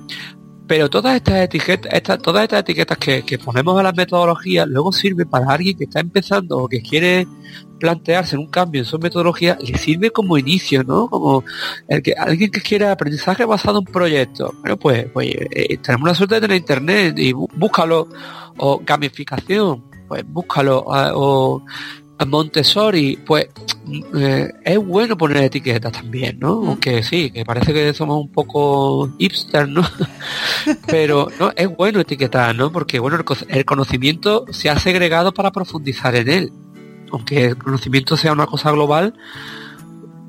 pero 0.69 0.87
todas 0.87 1.15
estas 1.15 1.45
etiquetas, 1.45 1.91
estas, 1.91 2.21
todas 2.21 2.43
estas 2.43 2.59
etiquetas 2.59 2.95
que, 2.99 3.39
ponemos 3.43 3.79
a 3.79 3.81
las 3.81 3.95
metodologías 3.95 4.67
luego 4.67 4.91
sirven 4.91 5.27
para 5.27 5.51
alguien 5.51 5.75
que 5.75 5.85
está 5.85 5.99
empezando 5.99 6.59
o 6.59 6.67
que 6.67 6.79
quiere 6.79 7.25
plantearse 7.79 8.37
un 8.37 8.45
cambio 8.45 8.81
en 8.81 8.85
su 8.85 8.99
metodología, 8.99 9.57
le 9.59 9.75
sirve 9.79 10.11
como 10.11 10.37
inicio, 10.37 10.83
¿no? 10.83 11.09
Como 11.09 11.43
el 11.87 12.03
que 12.03 12.13
alguien 12.13 12.51
que 12.51 12.61
quiera 12.61 12.91
aprendizaje 12.91 13.45
basado 13.45 13.79
en 13.79 13.85
proyectos. 13.85 14.51
Bueno, 14.59 14.77
pues, 14.77 15.07
pues 15.11 15.33
eh, 15.33 15.77
tenemos 15.77 16.03
una 16.03 16.13
suerte 16.13 16.35
de 16.35 16.41
tener 16.41 16.57
internet 16.57 17.17
y 17.17 17.33
búscalo. 17.33 18.07
O 18.57 18.79
gamificación, 18.85 19.85
pues 20.07 20.23
búscalo. 20.27 20.83
o 20.85 21.63
Montessori, 22.27 23.17
pues 23.25 23.47
eh, 24.15 24.51
es 24.63 24.77
bueno 24.77 25.17
poner 25.17 25.43
etiquetas 25.43 25.91
también, 25.91 26.39
¿no? 26.39 26.61
Mm. 26.61 26.67
Aunque 26.67 27.03
sí, 27.03 27.31
que 27.31 27.45
parece 27.45 27.73
que 27.73 27.93
somos 27.93 28.19
un 28.21 28.31
poco 28.31 29.09
hipster, 29.17 29.67
¿no? 29.67 29.83
Pero 30.87 31.27
no 31.39 31.51
es 31.55 31.67
bueno 31.75 31.99
etiquetar, 31.99 32.55
¿no? 32.55 32.71
Porque 32.71 32.99
bueno, 32.99 33.17
el 33.47 33.65
conocimiento 33.65 34.45
se 34.51 34.69
ha 34.69 34.77
segregado 34.79 35.33
para 35.33 35.51
profundizar 35.51 36.15
en 36.15 36.29
él 36.29 36.53
aunque 37.11 37.45
el 37.45 37.57
conocimiento 37.57 38.17
sea 38.17 38.31
una 38.31 38.45
cosa 38.45 38.71
global, 38.71 39.13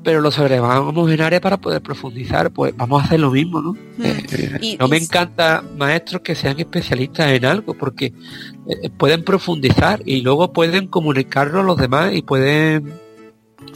pero 0.03 0.21
lo 0.21 0.31
sobrevamos 0.31 1.11
en 1.11 1.21
área 1.21 1.41
para 1.41 1.57
poder 1.57 1.81
profundizar, 1.81 2.51
pues 2.51 2.75
vamos 2.75 3.01
a 3.01 3.05
hacer 3.05 3.19
lo 3.19 3.31
mismo, 3.31 3.61
¿no? 3.61 3.71
Hmm. 3.71 4.03
Eh, 4.03 4.77
no 4.79 4.87
me 4.87 4.97
encanta 4.97 5.63
maestros 5.77 6.21
que 6.21 6.35
sean 6.35 6.59
especialistas 6.59 7.31
en 7.31 7.45
algo, 7.45 7.73
porque 7.73 8.13
eh, 8.67 8.89
pueden 8.97 9.23
profundizar 9.23 10.01
y 10.05 10.21
luego 10.21 10.53
pueden 10.53 10.87
comunicarlo 10.87 11.61
a 11.61 11.63
los 11.63 11.77
demás 11.77 12.13
y 12.13 12.21
pueden 12.21 12.93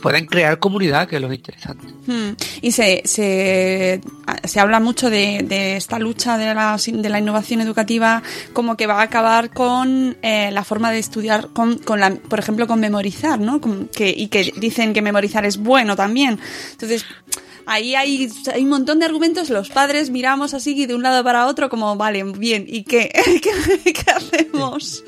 pueden 0.01 0.25
crear 0.25 0.59
comunidad, 0.59 1.07
que 1.07 1.15
es 1.15 1.21
lo 1.21 1.33
interesante. 1.33 1.87
Hmm. 2.07 2.35
Y 2.61 2.71
se, 2.71 3.01
se, 3.05 4.01
se, 4.43 4.59
habla 4.59 4.79
mucho 4.79 5.09
de, 5.09 5.43
de 5.43 5.77
esta 5.77 5.99
lucha 5.99 6.37
de 6.37 6.53
la, 6.53 6.77
de 6.77 7.09
la, 7.09 7.19
innovación 7.19 7.61
educativa 7.61 8.21
como 8.53 8.77
que 8.77 8.87
va 8.87 8.99
a 8.99 9.03
acabar 9.03 9.51
con 9.51 10.17
eh, 10.21 10.51
la 10.51 10.63
forma 10.63 10.91
de 10.91 10.99
estudiar, 10.99 11.49
con, 11.53 11.79
con 11.79 11.99
la, 11.99 12.15
por 12.15 12.39
ejemplo, 12.39 12.67
con 12.67 12.79
memorizar, 12.79 13.39
¿no? 13.39 13.59
que, 13.91 14.09
y 14.09 14.27
que 14.27 14.53
dicen 14.57 14.93
que 14.93 15.01
memorizar 15.01 15.45
es 15.45 15.57
bueno 15.57 15.95
también. 15.95 16.39
Entonces, 16.71 17.05
ahí 17.65 17.95
hay, 17.95 18.29
hay 18.53 18.63
un 18.63 18.69
montón 18.69 18.99
de 18.99 19.05
argumentos, 19.05 19.49
los 19.49 19.69
padres 19.69 20.09
miramos 20.09 20.53
así 20.53 20.85
de 20.85 20.95
un 20.95 21.03
lado 21.03 21.23
para 21.23 21.47
otro 21.47 21.69
como, 21.69 21.95
vale, 21.95 22.23
bien, 22.23 22.65
¿y 22.67 22.83
qué? 22.83 23.11
¿Qué, 23.41 24.11
hacemos? 24.11 25.03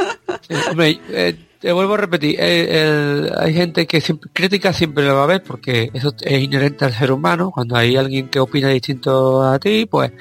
hombre, 0.69 0.99
eh, 1.09 1.35
te 1.67 1.73
vuelvo 1.73 1.95
a 1.95 1.97
repetir, 1.97 2.37
eh, 2.39 3.29
hay 3.37 3.53
gente 3.53 3.85
que 3.85 3.99
siempre, 3.99 4.31
crítica 4.31 4.71
siempre 4.71 5.03
lo 5.03 5.15
va 5.15 5.19
a 5.19 5.23
haber 5.25 5.43
porque 5.43 5.91
eso 5.93 6.15
es 6.21 6.41
inherente 6.41 6.85
al 6.85 6.93
ser 6.93 7.11
humano. 7.11 7.51
Cuando 7.51 7.75
hay 7.75 7.97
alguien 7.97 8.29
que 8.29 8.39
opina 8.39 8.69
distinto 8.69 9.43
a 9.43 9.59
ti, 9.59 9.85
pues 9.85 10.13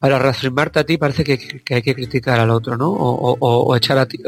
para 0.00 0.18
reafirmarte 0.18 0.80
a 0.80 0.84
ti 0.84 0.98
parece 0.98 1.22
que, 1.22 1.62
hay 1.72 1.82
que 1.82 1.94
criticar 1.94 2.40
al 2.40 2.50
otro, 2.50 2.76
¿no? 2.76 2.90
O, 2.90 3.76
echar 3.76 3.96
a 3.96 4.06
ti, 4.06 4.18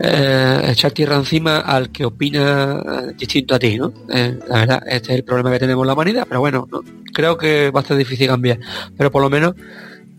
eh, 0.00 0.60
echar 0.64 0.90
tierra 0.90 1.14
encima 1.14 1.58
al 1.58 1.92
que 1.92 2.04
opina 2.04 3.12
distinto 3.16 3.54
a 3.54 3.60
ti, 3.60 3.78
¿no? 3.78 3.92
Eh, 4.12 4.40
la 4.48 4.58
verdad, 4.58 4.82
este 4.88 5.12
es 5.12 5.18
el 5.18 5.24
problema 5.24 5.52
que 5.52 5.60
tenemos 5.60 5.84
en 5.84 5.86
la 5.86 5.92
humanidad, 5.92 6.26
pero 6.28 6.40
bueno, 6.40 6.66
creo 7.14 7.38
que 7.38 7.70
va 7.70 7.78
a 7.78 7.84
ser 7.84 7.96
difícil 7.96 8.26
cambiar. 8.26 8.58
Pero 8.96 9.12
por 9.12 9.22
lo 9.22 9.30
menos 9.30 9.54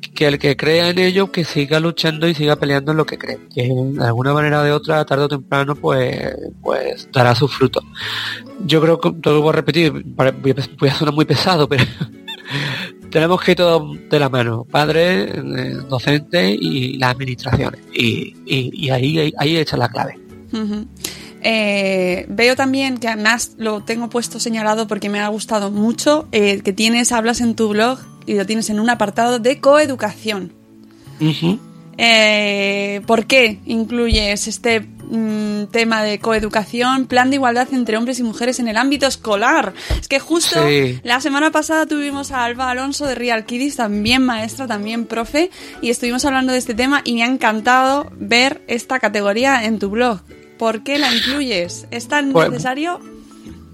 que 0.02 0.28
el 0.28 0.40
que 0.40 0.58
crea 0.58 0.90
en 0.90 1.00
ello 1.00 1.32
que 1.32 1.46
siga 1.46 1.80
luchando 1.80 2.28
y 2.28 2.34
siga 2.34 2.56
peleando 2.56 2.92
en 2.92 2.98
lo 2.98 3.06
que 3.06 3.18
cree. 3.18 3.40
Que 3.54 3.70
de 3.70 4.06
alguna 4.06 4.34
manera 4.34 4.62
o 4.62 4.64
de 4.64 4.72
otra 4.72 5.06
tarde 5.06 5.26
o 5.26 5.30
temprano 5.30 5.76
pues 5.76 6.36
pues 6.62 7.08
dará 7.12 7.36
sus 7.36 7.54
frutos 7.54 7.84
yo 8.66 8.82
creo 8.82 9.00
que 9.00 9.12
todo 9.12 9.36
lo 9.36 9.42
voy 9.42 9.50
a 9.50 9.54
repetir 9.54 9.92
voy 10.06 10.90
a 10.90 10.94
sonar 10.94 11.14
muy 11.14 11.26
pesado 11.26 11.68
pero 11.68 11.84
tenemos 13.12 13.42
que 13.42 13.52
ir 13.52 13.58
todo 13.58 13.94
de 14.10 14.20
la 14.20 14.30
mano. 14.30 14.66
Padres 14.70 15.30
eh, 15.36 15.78
docentes 15.88 16.58
y 16.60 16.98
las 16.98 17.12
administraciones. 17.12 17.82
Y, 17.94 18.36
y, 18.46 18.90
ahí 18.90 19.34
ahí 19.38 19.58
echa 19.58 19.78
la 19.78 19.90
clave. 19.90 20.18
Eh, 21.44 22.26
veo 22.30 22.56
también 22.56 22.98
que 22.98 23.08
además 23.08 23.54
lo 23.58 23.84
tengo 23.84 24.10
puesto 24.10 24.40
señalado 24.40 24.88
porque 24.88 25.10
me 25.10 25.20
ha 25.20 25.28
gustado 25.28 25.72
mucho 25.72 26.28
eh, 26.32 26.62
que 26.62 26.74
tienes 26.74 27.12
hablas 27.12 27.42
en 27.42 27.56
tu 27.56 27.70
blog 27.70 28.00
y 28.26 28.36
lo 28.36 28.46
tienes 28.46 28.70
en 28.70 28.80
un 28.80 28.90
apartado 28.90 29.40
de 29.40 29.60
coeducación. 29.60 30.54
Eh, 31.98 33.02
¿Por 33.06 33.26
qué 33.26 33.60
incluyes 33.66 34.48
este 34.48 34.80
mm, 34.80 35.66
tema 35.72 36.02
de 36.02 36.20
coeducación, 36.20 37.06
plan 37.06 37.30
de 37.30 37.36
igualdad 37.36 37.68
entre 37.74 37.98
hombres 37.98 38.20
y 38.20 38.24
mujeres 38.24 38.60
en 38.60 38.68
el 38.68 38.78
ámbito 38.78 39.06
escolar? 39.06 39.74
Es 40.00 40.08
que 40.08 40.20
justo 40.20 40.60
la 41.04 41.22
semana 41.22 41.52
pasada 41.52 41.86
tuvimos 41.86 42.32
a 42.32 42.46
Alba 42.46 42.72
Alonso 42.72 43.06
de 43.06 43.16
Real 43.16 43.46
Kiddies, 43.46 43.76
también 43.76 44.24
maestra, 44.24 44.68
también 44.68 45.06
profe, 45.06 45.52
y 45.82 45.90
estuvimos 45.90 46.26
hablando 46.26 46.54
de 46.54 46.60
este 46.60 46.74
tema 46.74 47.02
y 47.04 47.14
me 47.14 47.24
ha 47.24 47.28
encantado 47.28 48.12
ver 48.16 48.64
esta 48.68 49.00
categoría 49.00 49.66
en 49.66 49.78
tu 49.78 49.90
blog. 49.90 50.22
¿Por 50.58 50.84
qué 50.84 50.98
la 51.00 51.14
incluyes? 51.14 51.88
¿Es 51.92 52.08
tan 52.08 52.32
pues, 52.32 52.50
necesario? 52.50 53.00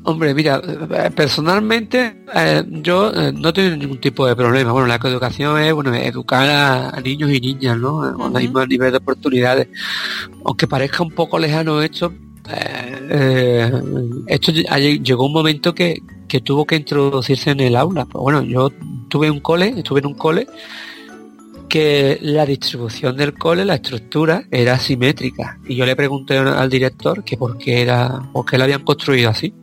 Hombre, 0.10 0.34
mira, 0.34 0.62
eh, 0.64 1.12
personalmente 1.14 2.24
eh, 2.34 2.64
yo 2.82 3.12
eh, 3.14 3.34
no 3.34 3.52
tengo 3.52 3.76
ningún 3.76 4.00
tipo 4.00 4.26
de 4.26 4.38
problema. 4.38 4.72
Bueno, 4.72 4.88
la 4.88 5.00
coeducación 5.00 5.60
es 5.60 5.74
bueno, 5.74 5.94
educar 5.94 6.50
a, 6.50 7.02
niños 7.02 7.30
y 7.30 7.42
niñas, 7.42 7.78
¿no? 7.78 8.14
Con 8.16 8.34
el 8.38 8.44
mismo 8.44 8.66
nivel 8.66 8.92
de 8.92 9.00
oportunidades. 9.00 9.68
Aunque 10.46 10.66
parezca 10.66 11.04
un 11.04 11.12
poco 11.12 11.38
lejano 11.38 11.82
esto, 11.82 12.14
esto 14.28 14.52
llegó 14.54 15.26
un 15.26 15.34
momento 15.34 15.76
que, 15.76 16.02
que 16.30 16.40
tuvo 16.40 16.66
que 16.66 16.78
introducirse 16.78 17.52
en 17.52 17.60
el 17.60 17.76
aula. 17.76 18.06
Pues 18.06 18.22
bueno, 18.22 18.44
yo 18.44 18.72
tuve 19.10 19.30
un 19.30 19.42
cole, 19.42 19.74
estuve 19.76 20.00
en 20.00 20.06
un 20.06 20.14
cole 20.14 20.48
que 21.68 22.20
la 22.22 22.46
distribución 22.46 23.16
del 23.18 23.34
cole, 23.34 23.66
la 23.66 23.76
estructura, 23.76 24.44
era 24.52 24.80
simétrica. 24.80 25.60
Y 25.68 25.76
yo 25.76 25.86
le 25.86 25.96
pregunté 25.96 26.38
al 26.38 26.70
director 26.70 27.24
que 27.24 27.38
por 27.38 27.58
qué 27.58 27.82
era, 27.82 28.22
por 28.34 28.46
qué 28.46 28.58
la 28.58 28.66
habían 28.66 28.84
construido 28.84 29.30
así. 29.30 29.54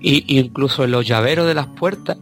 Y, 0.00 0.38
incluso 0.38 0.84
en 0.84 0.90
los 0.90 1.06
llaveros 1.06 1.46
de 1.46 1.54
las 1.54 1.66
puertas 1.66 2.18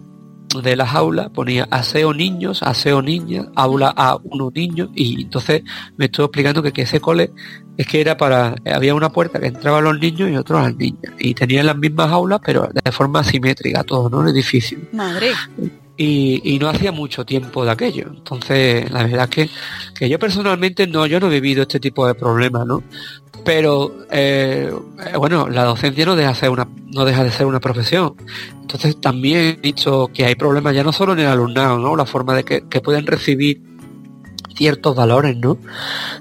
de 0.63 0.77
las 0.77 0.95
aulas 0.95 1.31
ponía 1.31 1.67
aseo 1.71 2.13
niños, 2.13 2.63
aseo 2.63 3.01
niñas, 3.01 3.47
aula 3.57 3.93
a 3.97 4.19
unos 4.23 4.53
niños, 4.53 4.91
y 4.95 5.23
entonces 5.23 5.63
me 5.97 6.05
estuvo 6.05 6.27
explicando 6.27 6.63
que, 6.63 6.83
ese 6.83 7.01
cole 7.01 7.33
es 7.79 7.87
que 7.87 8.03
era 8.03 8.19
para, 8.19 8.55
había 8.67 8.95
una 8.95 9.11
puerta 9.11 9.41
que 9.41 9.47
entraba 9.47 9.79
a 9.79 9.81
los 9.81 9.99
niños 9.99 10.31
y 10.31 10.37
otros 10.37 10.61
las 10.61 10.77
niñas, 10.77 11.15
y 11.19 11.33
tenían 11.33 11.65
las 11.65 11.79
mismas 11.79 12.11
aulas, 12.13 12.41
pero 12.45 12.69
de 12.85 12.93
forma 12.93 13.25
simétrica 13.25 13.83
todo, 13.83 14.11
¿no? 14.11 14.21
El 14.23 14.29
edificio. 14.29 14.79
Madre 14.93 15.31
y, 16.05 16.59
no 16.59 16.69
hacía 16.69 16.93
mucho 16.93 17.25
tiempo 17.25 17.65
de 17.65 17.71
aquello. 17.71 18.07
Entonces, 18.09 18.91
la 18.91 19.05
verdad 19.05 19.29
es 19.37 19.51
que, 19.95 20.09
yo 20.09 20.19
personalmente 20.19 20.87
no, 20.87 21.07
yo 21.07 21.21
no 21.21 21.29
he 21.29 21.41
vivido 21.41 21.63
este 21.63 21.81
tipo 21.81 22.07
de 22.07 22.15
problemas, 22.15 22.67
¿no? 22.67 22.83
Pero 23.45 23.93
eh, 24.11 24.73
bueno, 25.17 25.49
la 25.49 25.65
docencia 25.65 26.05
no 26.07 26.15
deja, 26.15 26.31
de 26.31 26.35
ser 26.37 26.51
una, 26.51 26.69
no 26.87 27.05
deja 27.05 27.25
de 27.25 27.31
ser 27.31 27.47
una 27.47 27.61
profesión. 27.61 28.15
Entonces 28.61 29.01
también 29.01 29.39
he 29.39 29.61
dicho 29.61 30.11
que 30.13 30.25
hay 30.25 30.35
problemas 30.35 30.75
ya 30.75 30.85
no 30.85 30.93
solo 30.93 31.13
en 31.13 31.21
el 31.21 31.27
alumnado, 31.27 31.79
¿no? 31.79 31.97
La 31.97 32.07
forma 32.07 32.35
de 32.35 32.45
que, 32.45 32.69
que 32.69 32.81
pueden 32.81 33.07
recibir 33.07 33.61
ciertos 34.55 34.95
valores, 34.95 35.37
¿no? 35.37 35.59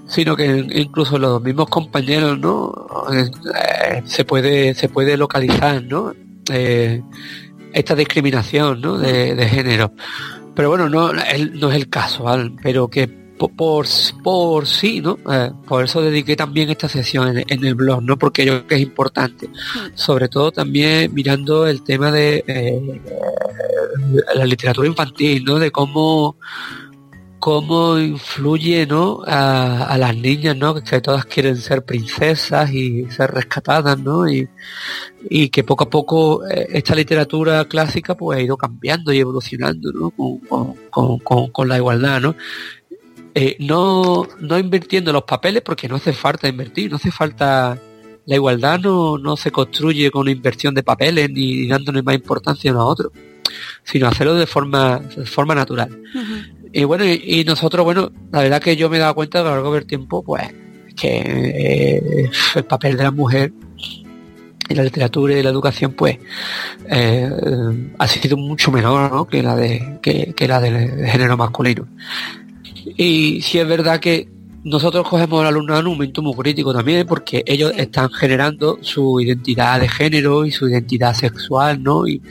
Sino 0.07 0.35
que 0.35 0.65
incluso 0.73 1.17
los 1.17 1.41
mismos 1.41 1.69
compañeros, 1.69 2.39
¿no? 2.39 2.73
Eh, 3.13 4.01
se 4.05 4.25
puede, 4.25 4.73
se 4.73 4.89
puede 4.89 5.17
localizar, 5.17 5.83
¿no? 5.83 6.13
Eh, 6.51 7.01
esta 7.73 7.95
discriminación 7.95 8.81
¿no? 8.81 8.97
de, 8.97 9.47
género. 9.47 9.93
Pero 10.55 10.69
bueno, 10.69 10.89
no, 10.89 11.11
no 11.13 11.69
es 11.71 11.75
el 11.75 11.89
caso, 11.89 12.25
pero 12.61 12.87
que 12.89 13.21
por, 13.49 13.85
por, 14.23 14.67
sí, 14.67 15.01
¿no? 15.01 15.17
Eh, 15.31 15.51
por 15.67 15.83
eso 15.83 16.01
dediqué 16.01 16.35
también 16.35 16.69
esta 16.69 16.87
sesión 16.87 17.37
en, 17.47 17.65
el 17.65 17.75
blog, 17.75 18.03
¿no? 18.03 18.17
Porque 18.17 18.45
yo 18.45 18.53
creo 18.53 18.67
que 18.67 18.75
es 18.75 18.81
importante. 18.81 19.49
Sobre 19.95 20.29
todo 20.29 20.51
también 20.51 21.13
mirando 21.13 21.65
el 21.65 21.83
tema 21.83 22.11
de 22.11 22.43
eh, 22.47 23.01
la 24.35 24.45
literatura 24.45 24.87
infantil, 24.87 25.43
¿no? 25.43 25.59
De 25.59 25.71
cómo 25.71 26.37
cómo 27.41 27.97
influye 27.97 28.85
¿no? 28.85 29.23
a, 29.25 29.97
las 29.97 30.15
niñas, 30.15 30.55
¿no? 30.55 30.75
que 30.75 31.01
todas 31.01 31.25
quieren 31.25 31.57
ser 31.57 31.83
princesas 31.83 32.71
y 32.71 33.09
ser 33.09 33.31
rescatadas, 33.31 33.97
¿no? 33.97 34.29
y, 34.29 34.47
que 35.49 35.63
poco 35.63 35.85
a 35.85 35.89
poco 35.89 36.47
eh, 36.47 36.67
esta 36.69 36.93
literatura 36.95 37.65
clásica 37.65 38.15
pues 38.15 38.37
ha 38.37 38.41
ido 38.41 38.57
cambiando 38.57 39.11
y 39.11 39.19
evolucionando 39.19 39.91
¿no? 39.91 40.11
con, 40.11 41.67
la 41.67 41.77
igualdad. 41.77 42.21
¿no? 42.21 42.35
Eh, 43.33 43.57
no, 43.59 44.27
no 44.39 44.59
invirtiendo 44.59 45.11
los 45.11 45.23
papeles 45.23 45.63
porque 45.63 45.89
no 45.89 45.95
hace 45.95 46.13
falta 46.13 46.47
invertir, 46.47 46.91
no 46.91 46.97
hace 46.97 47.11
falta 47.11 47.75
la 48.27 48.35
igualdad 48.35 48.79
no, 48.79 49.17
no 49.17 49.35
se 49.35 49.51
construye 49.51 50.11
con 50.11 50.29
inversión 50.29 50.75
de 50.75 50.83
papeles 50.83 51.31
ni 51.31 51.67
dándole 51.67 52.03
más 52.03 52.13
importancia 52.13 52.71
a 52.71 52.75
a 52.75 52.85
otros, 52.85 53.11
sino 53.83 54.07
hacerlo 54.07 54.35
de 54.35 54.45
forma 54.45 55.01
natural. 55.55 55.89
Y 56.73 56.83
bueno, 56.85 57.03
y, 57.05 57.43
nosotros, 57.45 57.83
bueno, 57.83 58.11
la 58.31 58.43
verdad 58.43 58.61
que 58.61 58.75
yo 58.75 58.89
me 58.89 58.97
he 58.97 58.99
dado 58.99 59.15
cuenta 59.15 59.39
a 59.39 59.43
lo 59.43 59.49
largo 59.49 59.73
del 59.73 59.85
tiempo, 59.85 60.23
pues, 60.23 60.43
que 60.95 61.17
eh, 61.17 62.29
el 62.55 62.63
papel 62.63 62.95
de 62.95 63.03
la 63.03 63.11
mujer 63.11 63.51
en 64.69 64.77
la 64.77 64.83
literatura 64.83 65.37
y 65.37 65.43
la 65.43 65.49
educación, 65.49 65.93
pues, 65.93 66.17
eh, 66.89 67.29
ha 67.97 68.07
sido 68.07 68.37
mucho 68.37 68.71
menor 68.71 69.27
que 69.27 69.43
la 69.43 69.55
de 69.55 69.99
que, 70.01 70.47
la 70.47 70.61
del 70.61 71.05
género 71.07 71.35
masculino. 71.35 71.87
Y 72.97 73.41
si 73.41 73.59
es 73.59 73.67
verdad 73.67 73.99
que 73.99 74.29
nosotros 74.63 75.07
cogemos 75.07 75.41
al 75.41 75.47
alumno 75.47 75.77
en 75.77 75.87
un 75.87 75.93
momento 75.93 76.21
muy 76.21 76.35
crítico 76.35 76.73
también, 76.73 77.05
porque 77.05 77.43
ellos 77.45 77.73
están 77.75 78.09
generando 78.11 78.77
su 78.81 79.19
identidad 79.19 79.81
de 79.81 79.89
género 79.89 80.45
y 80.45 80.51
su 80.51 80.69
identidad 80.69 81.13
sexual, 81.15 81.83
¿no? 81.83 82.07
Y, 82.07 82.21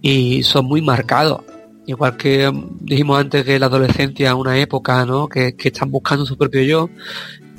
y 0.00 0.42
son 0.42 0.64
muy 0.66 0.80
marcados 0.80 1.42
Igual 1.86 2.16
que 2.16 2.50
dijimos 2.80 3.20
antes 3.20 3.44
que 3.44 3.58
la 3.58 3.66
adolescencia 3.66 4.28
es 4.28 4.34
una 4.34 4.58
época, 4.58 5.04
¿no? 5.04 5.28
Que, 5.28 5.54
están 5.58 5.90
buscando 5.90 6.24
su 6.24 6.36
propio 6.36 6.62
yo. 6.62 6.90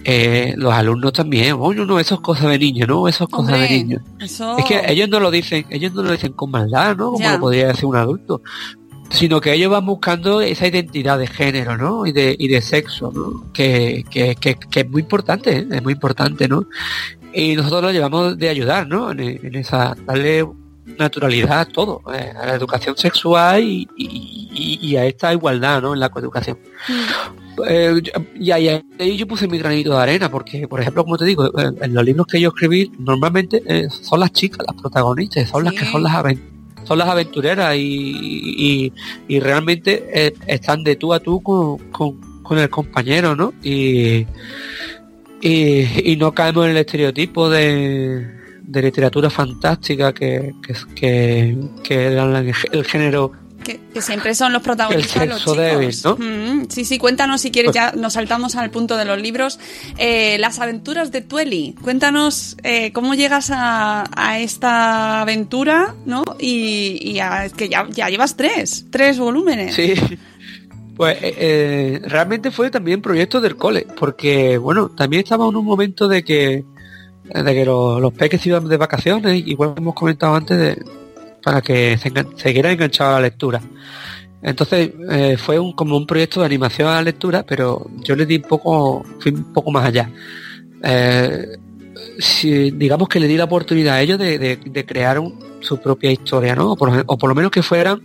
Eh, 0.03 0.53
los 0.57 0.71
alumnos 0.71 1.13
también, 1.13 1.55
oh, 1.59 1.73
no, 1.73 1.99
eso 1.99 2.15
es 2.15 2.21
cosa 2.21 2.47
de 2.47 2.59
niños, 2.59 2.87
¿no? 2.87 3.07
Eso 3.07 3.23
es 3.23 3.29
cosa 3.29 3.55
de 3.55 3.69
niños. 3.69 4.01
Es 4.19 4.65
que 4.67 4.81
ellos 4.87 5.09
no 5.09 5.19
lo 5.19 5.31
dicen, 5.31 5.65
ellos 5.69 5.93
no 5.93 6.03
lo 6.03 6.11
dicen 6.11 6.33
con 6.33 6.51
maldad, 6.51 6.95
¿no? 6.95 7.13
Como 7.13 7.27
lo 7.27 7.39
podría 7.39 7.67
decir 7.67 7.85
un 7.85 7.95
adulto. 7.95 8.41
Sino 9.09 9.39
que 9.39 9.53
ellos 9.53 9.71
van 9.71 9.85
buscando 9.85 10.41
esa 10.41 10.67
identidad 10.67 11.17
de 11.17 11.27
género, 11.27 11.77
¿no? 11.77 12.05
Y 12.05 12.11
de, 12.11 12.35
y 12.37 12.47
de 12.47 12.61
sexo, 12.61 13.11
¿no? 13.13 13.51
Que, 13.53 14.03
que, 14.09 14.35
que, 14.35 14.57
es 14.79 14.89
muy 14.89 15.01
importante, 15.01 15.57
¿eh? 15.57 15.67
es 15.71 15.83
muy 15.83 15.93
importante, 15.93 16.47
¿no? 16.47 16.67
Y 17.33 17.55
nosotros 17.55 17.83
lo 17.83 17.91
llevamos 17.91 18.37
de 18.37 18.49
ayudar, 18.49 18.87
¿no? 18.87 19.11
En, 19.11 19.19
en 19.21 19.55
esa, 19.55 19.95
darle 20.05 20.45
naturalidad 20.85 21.61
a 21.61 21.65
todo, 21.65 22.01
eh, 22.13 22.31
a 22.35 22.45
la 22.45 22.53
educación 22.53 22.95
sexual 22.95 23.63
y, 23.63 24.95
a 24.95 25.05
esta 25.05 25.33
igualdad 25.33 25.81
¿no? 25.81 25.93
en 25.93 25.99
la 25.99 26.09
coeducación. 26.09 26.57
Mm. 26.87 27.61
Eh, 27.67 28.01
y 28.39 28.51
ahí, 28.51 28.83
yo 29.17 29.27
puse 29.27 29.47
mi 29.47 29.57
granito 29.57 29.91
de 29.91 30.01
arena, 30.01 30.29
porque, 30.29 30.67
por 30.67 30.81
ejemplo, 30.81 31.03
como 31.03 31.17
te 31.17 31.25
digo, 31.25 31.47
eh, 31.47 31.71
en 31.81 31.93
los 31.93 32.03
libros 32.03 32.27
que 32.27 32.39
yo 32.39 32.49
escribí, 32.49 32.91
normalmente 32.99 33.89
son 33.89 34.19
las 34.19 34.31
chicas, 34.31 34.65
las 34.67 34.79
protagonistas, 34.79 35.49
son 35.49 35.63
las 35.63 35.73
que 35.73 35.85
son 35.85 36.03
las 36.03 36.25
son 36.83 36.99
las 36.99 37.07
aventureras 37.07 37.75
y, 37.75 38.93
y, 39.27 39.39
realmente 39.39 40.33
están 40.45 40.83
de 40.83 40.95
tú 40.95 41.13
a 41.13 41.19
tú 41.19 41.41
con, 41.41 41.77
con, 42.43 42.59
el 42.59 42.69
compañero, 42.69 43.35
¿no? 43.35 43.53
Y, 43.63 44.27
y, 45.41 46.15
no 46.19 46.33
caemos 46.33 46.65
en 46.65 46.71
el 46.71 46.77
estereotipo 46.77 47.49
de, 47.49 48.34
de 48.67 48.81
literatura 48.81 49.29
fantástica 49.29 50.13
que, 50.13 50.53
que, 50.95 51.57
que, 51.83 52.07
el, 52.07 52.85
género 52.85 53.31
que, 53.63 54.01
siempre 54.01 54.35
son 54.35 54.53
los 54.53 54.61
protagonistas 54.61 55.27
los 55.27 55.43
chicos. 55.43 56.19
Mm, 56.19 56.65
sí, 56.69 56.85
sí, 56.85 56.97
cuéntanos 56.99 57.41
si 57.41 57.51
quieres, 57.51 57.71
ya 57.73 57.93
nos 57.93 58.13
saltamos 58.13 58.55
al 58.55 58.69
punto 58.69 58.95
de 58.95 59.05
los 59.05 59.19
libros. 59.19 59.59
Eh, 59.97 60.37
las 60.39 60.59
aventuras 60.59 61.11
de 61.11 61.21
Tueli. 61.21 61.75
Cuéntanos 61.81 62.57
eh, 62.63 62.91
cómo 62.93 63.15
llegas 63.15 63.49
a, 63.51 64.03
a, 64.15 64.39
esta 64.39 65.21
aventura, 65.21 65.95
¿no? 66.05 66.23
Y, 66.39 66.99
y 67.01 67.19
que 67.57 67.69
ya, 67.69 67.87
ya, 67.89 68.09
llevas 68.09 68.37
tres, 68.37 68.85
tres 68.91 69.17
volúmenes. 69.17 69.75
Sí. 69.75 69.95
Pues 70.95 71.17
eh, 71.21 72.01
realmente 72.05 72.51
fue 72.51 72.69
también 72.69 73.01
proyecto 73.01 73.41
del 73.41 73.57
cole, 73.57 73.85
porque 73.99 74.57
bueno, 74.57 74.89
también 74.89 75.23
estaba 75.23 75.45
en 75.49 75.55
un 75.55 75.65
momento 75.65 76.07
de 76.07 76.23
que 76.23 76.63
de 77.33 77.53
que 77.53 77.65
los, 77.65 77.99
los 77.99 78.13
peques 78.13 78.45
iban 78.45 78.67
de 78.67 78.77
vacaciones, 78.77 79.45
igual 79.45 79.73
hemos 79.77 79.95
comentado 79.95 80.35
antes, 80.35 80.57
de, 80.57 80.85
para 81.43 81.61
que 81.61 81.97
se, 81.97 82.11
siguieran 82.35 82.73
enganchados 82.73 83.13
a 83.13 83.15
la 83.15 83.27
lectura. 83.27 83.61
Entonces 84.41 84.91
eh, 85.09 85.37
fue 85.37 85.57
un, 85.57 85.73
como 85.73 85.97
un 85.97 86.05
proyecto 86.05 86.39
de 86.39 86.45
animación 86.45 86.87
a 86.87 86.95
la 86.95 87.01
lectura, 87.01 87.43
pero 87.43 87.87
yo 88.03 88.15
le 88.15 88.25
di 88.25 88.35
un 88.35 88.43
poco, 88.43 89.03
fui 89.19 89.31
un 89.31 89.51
poco 89.53 89.71
más 89.71 89.85
allá. 89.85 90.09
Eh, 90.83 91.57
si, 92.19 92.71
digamos 92.71 93.09
que 93.09 93.19
le 93.19 93.27
di 93.27 93.37
la 93.37 93.45
oportunidad 93.45 93.95
a 93.95 94.01
ellos 94.01 94.19
de, 94.19 94.37
de, 94.37 94.85
crear 94.85 95.21
su 95.61 95.79
propia 95.79 96.11
historia, 96.11 96.55
¿no? 96.55 96.73
O 96.73 96.77
por, 96.77 97.29
lo 97.29 97.35
menos 97.35 97.51
que 97.51 97.63
fueran 97.63 98.01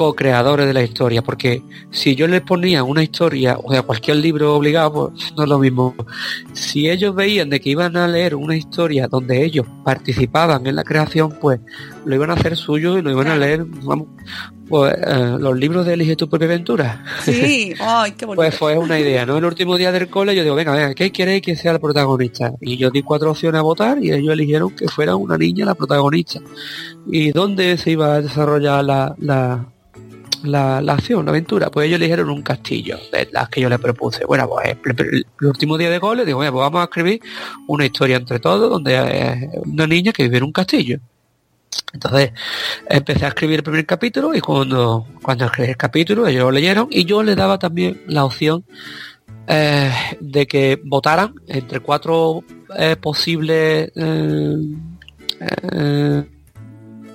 co-creadores 0.00 0.66
de 0.66 0.72
la 0.72 0.82
historia, 0.82 1.20
porque 1.20 1.62
si 1.90 2.14
yo 2.14 2.26
les 2.26 2.40
ponía 2.40 2.82
una 2.82 3.02
historia, 3.02 3.58
o 3.62 3.70
sea, 3.70 3.82
cualquier 3.82 4.16
libro 4.16 4.56
obligado, 4.56 5.12
pues 5.12 5.34
no 5.36 5.42
es 5.42 5.48
lo 5.50 5.58
mismo. 5.58 5.94
Si 6.54 6.88
ellos 6.88 7.14
veían 7.14 7.50
de 7.50 7.60
que 7.60 7.68
iban 7.68 7.98
a 7.98 8.08
leer 8.08 8.34
una 8.34 8.56
historia 8.56 9.08
donde 9.08 9.44
ellos 9.44 9.66
participaban 9.84 10.66
en 10.66 10.76
la 10.76 10.84
creación, 10.84 11.36
pues 11.38 11.60
lo 12.06 12.14
iban 12.14 12.30
a 12.30 12.32
hacer 12.32 12.56
suyo 12.56 12.96
y 12.96 13.02
lo 13.02 13.10
iban 13.10 13.28
a 13.28 13.36
leer, 13.36 13.66
vamos, 13.82 14.08
pues, 14.70 14.94
eh, 15.06 15.36
los 15.38 15.58
libros 15.58 15.84
de 15.84 15.92
Elige 15.92 16.16
tu 16.16 16.30
propia 16.30 16.46
aventura. 16.46 17.04
Sí, 17.22 17.74
ay, 17.80 18.12
qué 18.12 18.24
bonito. 18.24 18.40
Pues 18.40 18.56
fue 18.56 18.78
una 18.78 18.98
idea, 18.98 19.26
¿no? 19.26 19.36
El 19.36 19.44
último 19.44 19.76
día 19.76 19.92
del 19.92 20.08
cole 20.08 20.34
yo 20.34 20.42
digo, 20.42 20.54
venga, 20.54 20.72
venga, 20.72 20.94
¿qué 20.94 21.12
queréis 21.12 21.42
que 21.42 21.56
sea 21.56 21.72
el 21.72 21.78
protagonista? 21.78 22.54
Y 22.62 22.78
yo 22.78 22.90
di 22.90 23.02
cuatro 23.02 23.32
opciones 23.32 23.58
a 23.58 23.62
votar 23.62 24.02
y 24.02 24.10
ellos 24.12 24.32
eligieron 24.32 24.70
que 24.70 24.88
fuera 24.88 25.14
una 25.14 25.36
niña 25.36 25.66
la 25.66 25.74
protagonista. 25.74 26.40
¿Y 27.06 27.32
dónde 27.32 27.76
se 27.76 27.90
iba 27.90 28.14
a 28.14 28.22
desarrollar 28.22 28.82
la, 28.82 29.14
la 29.18 29.66
la, 30.44 30.78
acción, 30.78 31.24
la 31.24 31.30
aventura? 31.30 31.70
Pues 31.70 31.86
ellos 31.86 31.96
eligieron 31.96 32.30
un 32.30 32.42
castillo, 32.42 32.98
de 33.12 33.28
las 33.32 33.48
que 33.48 33.60
yo 33.60 33.68
les 33.68 33.78
propuse. 33.78 34.24
Bueno, 34.24 34.48
pues 34.48 34.76
el, 34.84 35.26
último 35.42 35.76
día 35.78 35.90
de 35.90 35.98
goles 35.98 36.26
digo, 36.26 36.38
pues 36.38 36.52
vamos 36.52 36.80
a 36.80 36.84
escribir 36.84 37.20
una 37.66 37.86
historia 37.86 38.16
entre 38.16 38.38
todos 38.38 38.70
donde 38.70 39.50
una 39.64 39.86
niña 39.86 40.12
que 40.12 40.24
vive 40.24 40.38
en 40.38 40.44
un 40.44 40.52
castillo. 40.52 40.98
Entonces 41.92 42.32
empecé 42.88 43.24
a 43.24 43.28
escribir 43.28 43.56
el 43.56 43.62
primer 43.62 43.86
capítulo 43.86 44.34
y 44.34 44.40
cuando, 44.40 45.06
cuando 45.22 45.46
escribí 45.46 45.70
el 45.70 45.76
capítulo 45.76 46.26
ellos 46.26 46.42
lo 46.42 46.50
leyeron 46.50 46.88
y 46.90 47.04
yo 47.04 47.22
les 47.22 47.36
daba 47.36 47.58
también 47.58 48.02
la 48.06 48.24
opción 48.24 48.64
eh, 49.46 49.92
de 50.20 50.46
que 50.46 50.80
votaran 50.84 51.34
entre 51.48 51.80
cuatro 51.80 52.44
eh, 52.76 52.96
posibles 52.96 53.90
eh, 53.94 54.56
eh, 55.40 56.24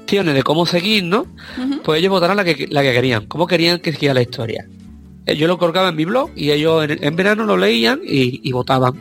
de 0.06 0.43
cómo 0.43 0.66
seguir, 0.66 1.03
¿no? 1.03 1.26
Pues 1.84 1.99
ellos 1.99 2.12
votaran 2.12 2.38
la 2.38 2.43
que, 2.43 2.68
la 2.70 2.82
que 2.84 2.93
querían, 2.93 3.26
cómo 3.26 3.47
querían 3.47 3.80
que 3.80 3.91
siguiera 3.91 4.14
la 4.14 4.22
historia. 4.22 4.68
Eh, 5.26 5.36
Yo 5.36 5.47
lo 5.47 5.58
colgaba 5.58 5.89
en 5.89 5.95
mi 5.95 6.06
blog 6.06 6.30
y 6.36 6.51
ellos 6.51 6.84
en, 6.89 7.03
en 7.03 7.16
verano 7.16 7.45
lo 7.45 7.58
leían 7.58 7.99
y, 8.06 8.39
y 8.47 8.51
votaban 8.51 8.93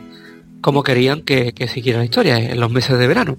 cómo 0.61 0.81
querían 0.83 1.21
que, 1.21 1.53
que 1.53 1.67
siguiera 1.67 1.99
la 1.99 2.05
historia 2.05 2.39
en 2.39 2.59
los 2.59 2.71
meses 2.71 2.97
de 2.97 3.07
verano. 3.07 3.37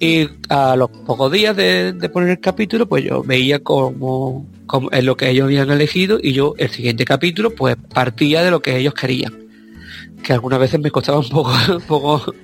Y 0.00 0.28
a 0.48 0.74
los 0.74 0.90
pocos 0.90 1.30
días 1.30 1.56
de, 1.56 1.92
de 1.92 2.08
poner 2.08 2.30
el 2.30 2.40
capítulo, 2.40 2.86
pues 2.88 3.04
yo 3.04 3.22
veía 3.22 3.60
como, 3.60 4.44
como 4.66 4.90
es 4.90 5.04
lo 5.04 5.16
que 5.16 5.30
ellos 5.30 5.44
habían 5.44 5.70
elegido 5.70 6.18
y 6.20 6.32
yo 6.32 6.54
el 6.58 6.68
siguiente 6.70 7.04
capítulo 7.04 7.54
pues 7.54 7.76
partía 7.94 8.42
de 8.42 8.50
lo 8.50 8.60
que 8.60 8.76
ellos 8.76 8.92
querían. 8.94 9.32
Que 10.24 10.32
algunas 10.32 10.58
veces 10.58 10.80
me 10.80 10.90
costaba 10.90 11.18
un 11.20 11.28
poco, 11.28 11.52
un 11.72 11.80
poco, 11.82 12.34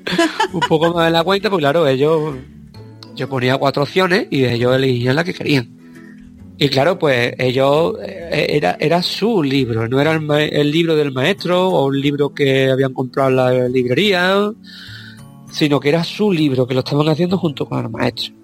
un 0.53 0.61
poco 0.61 0.95
más 0.95 1.07
de 1.07 1.11
la 1.11 1.24
cuenta, 1.24 1.51
porque 1.51 1.62
claro, 1.64 1.89
ellos, 1.89 2.35
yo 3.14 3.28
ponía 3.28 3.56
cuatro 3.58 3.82
opciones 3.82 4.26
y 4.30 4.44
ellos 4.44 4.74
elegían 4.74 5.16
la 5.16 5.24
que 5.24 5.34
querían. 5.34 5.68
Y 6.58 6.68
claro, 6.68 6.98
pues 6.98 7.34
ellos, 7.38 7.94
eh, 8.02 8.46
era, 8.50 8.76
era 8.78 9.02
su 9.02 9.42
libro, 9.42 9.88
no 9.88 9.98
era 10.00 10.12
el, 10.12 10.30
el 10.30 10.70
libro 10.70 10.94
del 10.94 11.11
maestro 11.12 11.68
o 11.68 11.86
un 11.86 11.98
libro 12.00 12.34
que 12.34 12.70
habían 12.70 12.92
comprado 12.92 13.30
en 13.30 13.36
la 13.36 13.68
librería, 13.68 14.50
sino 15.50 15.80
que 15.80 15.88
era 15.88 16.04
su 16.04 16.30
libro, 16.30 16.66
que 16.66 16.74
lo 16.74 16.80
estaban 16.80 17.08
haciendo 17.08 17.38
junto 17.38 17.66
con 17.66 17.82
el 17.84 17.88
maestro. 17.90 18.34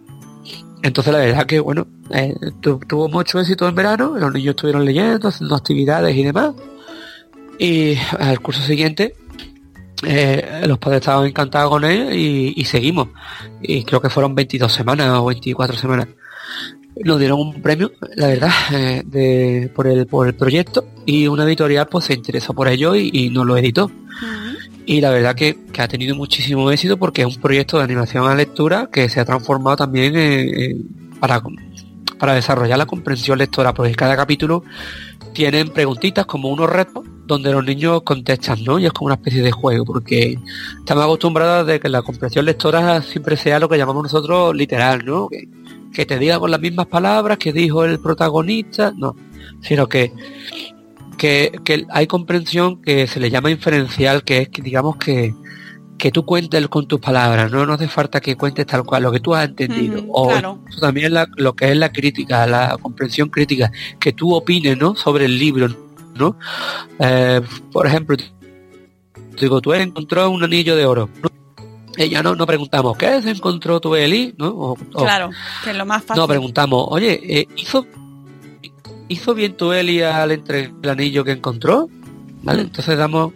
Entonces 0.82 1.12
la 1.12 1.18
verdad 1.18 1.46
que, 1.46 1.60
bueno, 1.60 1.86
eh, 2.10 2.34
tu- 2.60 2.78
tuvo 2.88 3.08
mucho 3.08 3.38
éxito 3.38 3.68
en 3.68 3.74
verano, 3.74 4.14
los 4.18 4.32
niños 4.32 4.50
estuvieron 4.50 4.84
leyendo, 4.84 5.28
haciendo 5.28 5.54
actividades 5.54 6.16
y 6.16 6.22
demás. 6.24 6.54
Y 7.58 7.96
al 8.18 8.40
curso 8.40 8.62
siguiente, 8.62 9.14
eh, 10.04 10.62
los 10.66 10.78
padres 10.78 11.00
estaban 11.00 11.26
encantados 11.26 11.70
con 11.70 11.84
él 11.84 12.14
y, 12.14 12.52
y 12.56 12.64
seguimos. 12.64 13.08
Y 13.62 13.84
creo 13.84 14.00
que 14.00 14.10
fueron 14.10 14.34
22 14.34 14.72
semanas 14.72 15.10
o 15.18 15.26
24 15.26 15.76
semanas. 15.76 16.08
Nos 17.04 17.18
dieron 17.18 17.38
un 17.40 17.60
premio, 17.60 17.92
la 18.14 18.28
verdad, 18.28 18.50
eh, 18.72 19.02
de, 19.04 19.70
por, 19.74 19.86
el, 19.86 20.06
por 20.06 20.26
el 20.26 20.34
proyecto 20.34 20.86
y 21.04 21.26
una 21.26 21.44
editorial 21.44 21.86
pues 21.88 22.06
se 22.06 22.14
interesó 22.14 22.54
por 22.54 22.68
ello 22.68 22.94
y, 22.96 23.10
y 23.12 23.28
nos 23.30 23.44
lo 23.46 23.56
editó. 23.56 23.90
Y 24.86 25.00
la 25.00 25.10
verdad 25.10 25.34
que, 25.34 25.58
que 25.72 25.82
ha 25.82 25.88
tenido 25.88 26.14
muchísimo 26.14 26.70
éxito 26.70 26.96
porque 26.96 27.22
es 27.22 27.26
un 27.36 27.42
proyecto 27.42 27.76
de 27.78 27.84
animación 27.84 28.26
a 28.28 28.34
lectura 28.34 28.88
que 28.90 29.08
se 29.08 29.20
ha 29.20 29.24
transformado 29.24 29.76
también 29.76 30.16
en- 30.16 30.88
para, 31.20 31.42
para 32.18 32.34
desarrollar 32.34 32.78
la 32.78 32.86
comprensión 32.86 33.36
lectora, 33.38 33.74
porque 33.74 33.94
cada 33.94 34.16
capítulo 34.16 34.62
tienen 35.34 35.68
preguntitas 35.70 36.24
como 36.24 36.48
unos 36.50 36.70
retos 36.70 37.04
donde 37.26 37.50
los 37.52 37.64
niños 37.64 38.02
contestan, 38.02 38.62
¿no? 38.64 38.78
Y 38.78 38.86
es 38.86 38.92
como 38.92 39.06
una 39.06 39.14
especie 39.16 39.42
de 39.42 39.50
juego, 39.50 39.84
porque 39.84 40.38
estamos 40.78 41.04
acostumbrados 41.04 41.66
de 41.66 41.80
que 41.80 41.88
la 41.88 42.02
comprensión 42.02 42.44
lectora 42.44 43.02
siempre 43.02 43.36
sea 43.36 43.58
lo 43.58 43.68
que 43.68 43.76
llamamos 43.78 44.04
nosotros 44.04 44.54
literal, 44.54 45.04
¿no? 45.04 45.28
Que, 45.28 45.48
que 45.92 46.06
te 46.06 46.18
diga 46.18 46.38
con 46.38 46.50
las 46.50 46.60
mismas 46.60 46.86
palabras 46.86 47.38
que 47.38 47.52
dijo 47.52 47.84
el 47.84 47.98
protagonista, 47.98 48.92
no, 48.96 49.16
sino 49.62 49.88
que 49.88 50.12
que, 51.16 51.50
que 51.64 51.86
hay 51.90 52.06
comprensión 52.06 52.82
que 52.82 53.06
se 53.06 53.20
le 53.20 53.30
llama 53.30 53.50
inferencial, 53.50 54.22
que 54.22 54.42
es 54.42 54.48
que 54.50 54.60
digamos 54.60 54.96
que, 54.96 55.34
que 55.96 56.10
tú 56.12 56.26
cuentes 56.26 56.68
con 56.68 56.86
tus 56.86 57.00
palabras, 57.00 57.50
¿no? 57.50 57.64
No 57.64 57.72
hace 57.72 57.88
falta 57.88 58.20
que 58.20 58.36
cuentes 58.36 58.66
tal 58.66 58.84
cual 58.84 59.04
lo 59.04 59.10
que 59.12 59.20
tú 59.20 59.34
has 59.34 59.48
entendido. 59.48 60.04
O 60.10 60.28
claro. 60.28 60.58
eso 60.68 60.78
también 60.80 61.14
la- 61.14 61.26
lo 61.36 61.54
que 61.56 61.70
es 61.70 61.76
la 61.78 61.90
crítica, 61.90 62.46
la 62.46 62.76
comprensión 62.82 63.30
crítica, 63.30 63.72
que 63.98 64.12
tú 64.12 64.34
opines, 64.34 64.76
¿no? 64.76 64.94
Sobre 64.94 65.24
el 65.24 65.38
libro, 65.38 65.68
¿no? 66.18 66.36
Eh, 66.98 67.40
por 67.72 67.86
ejemplo, 67.86 68.16
digo, 69.40 69.60
tú 69.60 69.72
encontró 69.74 70.30
un 70.30 70.42
anillo 70.44 70.76
de 70.76 70.86
oro. 70.86 71.08
Ella 71.98 72.22
no, 72.22 72.34
no 72.34 72.46
preguntamos, 72.46 72.96
¿qué 72.98 73.22
se 73.22 73.30
encontró 73.30 73.80
tu 73.80 73.94
Eli? 73.94 74.34
¿No? 74.36 74.48
O- 74.48 74.72
o- 74.72 75.02
Claro, 75.02 75.30
que 75.64 75.70
es 75.70 75.76
lo 75.76 75.86
más 75.86 76.04
fácil. 76.04 76.20
no, 76.20 76.28
preguntamos, 76.28 76.84
oye, 76.90 77.20
eh, 77.40 77.48
¿hizo, 77.56 77.86
¿hizo 79.08 79.34
bien 79.34 79.56
tu 79.56 79.72
Eli 79.72 80.02
al 80.02 80.30
entregar 80.32 80.72
el 80.82 80.90
anillo 80.90 81.24
que 81.24 81.32
encontró? 81.32 81.88
¿Vale? 82.42 82.62
Mm. 82.62 82.66
Entonces 82.66 82.98
damos, 82.98 83.32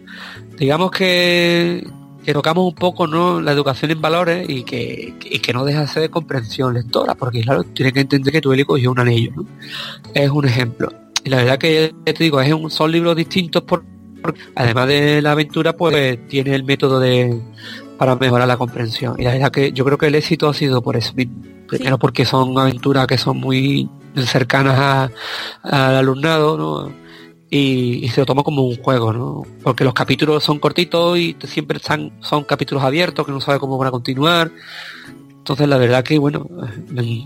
digamos 0.59 0.91
que, 0.91 1.87
que 2.23 2.33
tocamos 2.33 2.65
un 2.67 2.75
poco 2.75 3.07
¿no? 3.07 3.41
la 3.41 3.51
educación 3.51 3.89
en 3.91 3.99
valores 3.99 4.47
y 4.47 4.63
que, 4.63 5.15
y 5.23 5.39
que 5.39 5.53
no 5.53 5.65
deja 5.65 5.81
de 5.81 5.87
ser 5.87 6.03
de 6.03 6.09
comprensión 6.11 6.75
lectora, 6.75 7.15
porque 7.15 7.41
claro, 7.41 7.63
tiene 7.63 7.91
que 7.91 8.01
entender 8.01 8.31
que 8.31 8.41
tu 8.41 8.53
Eli 8.53 8.63
cogió 8.63 8.91
un 8.91 8.99
anillo, 8.99 9.31
¿no? 9.37 9.45
Es 10.13 10.29
un 10.29 10.45
ejemplo. 10.45 10.93
Y 11.23 11.29
la 11.29 11.37
verdad 11.37 11.57
que, 11.59 11.93
te 12.05 12.13
digo, 12.23 12.41
es 12.41 12.51
un, 12.53 12.69
son 12.71 12.91
libros 12.91 13.15
distintos 13.15 13.63
por, 13.63 13.83
por- 14.21 14.35
además 14.55 14.87
de 14.87 15.21
la 15.21 15.31
aventura, 15.33 15.73
pues 15.75 16.27
tiene 16.27 16.55
el 16.55 16.63
método 16.63 16.99
de 16.99 17.39
para 17.97 18.15
mejorar 18.15 18.47
la 18.47 18.57
comprensión. 18.57 19.15
Y 19.19 19.23
la 19.23 19.33
verdad 19.33 19.51
que 19.51 19.71
yo 19.73 19.85
creo 19.85 19.97
que 19.97 20.07
el 20.07 20.15
éxito 20.15 20.49
ha 20.49 20.53
sido 20.55 20.81
por 20.81 20.95
eso 20.97 21.13
mismo. 21.13 21.35
Primero 21.67 21.99
porque 21.99 22.25
son 22.25 22.57
aventuras 22.57 23.05
que 23.07 23.17
son 23.17 23.37
muy 23.37 23.87
cercanas 24.25 24.77
a- 24.79 25.11
al 25.63 25.95
alumnado, 25.97 26.57
¿no? 26.57 26.91
Y, 27.53 28.03
y 28.03 28.07
se 28.09 28.21
lo 28.21 28.25
toma 28.25 28.43
como 28.43 28.63
un 28.63 28.77
juego, 28.77 29.11
¿no? 29.13 29.43
Porque 29.61 29.83
los 29.83 29.93
capítulos 29.93 30.43
son 30.43 30.57
cortitos 30.57 31.17
y 31.17 31.35
siempre 31.43 31.77
están, 31.77 32.11
son 32.21 32.43
capítulos 32.45 32.83
abiertos 32.83 33.25
que 33.25 33.31
no 33.33 33.41
sabe 33.41 33.59
cómo 33.59 33.77
van 33.77 33.89
a 33.89 33.91
continuar. 33.91 34.51
Entonces 35.41 35.67
la 35.67 35.77
verdad 35.77 36.03
que 36.03 36.19
bueno, 36.19 36.47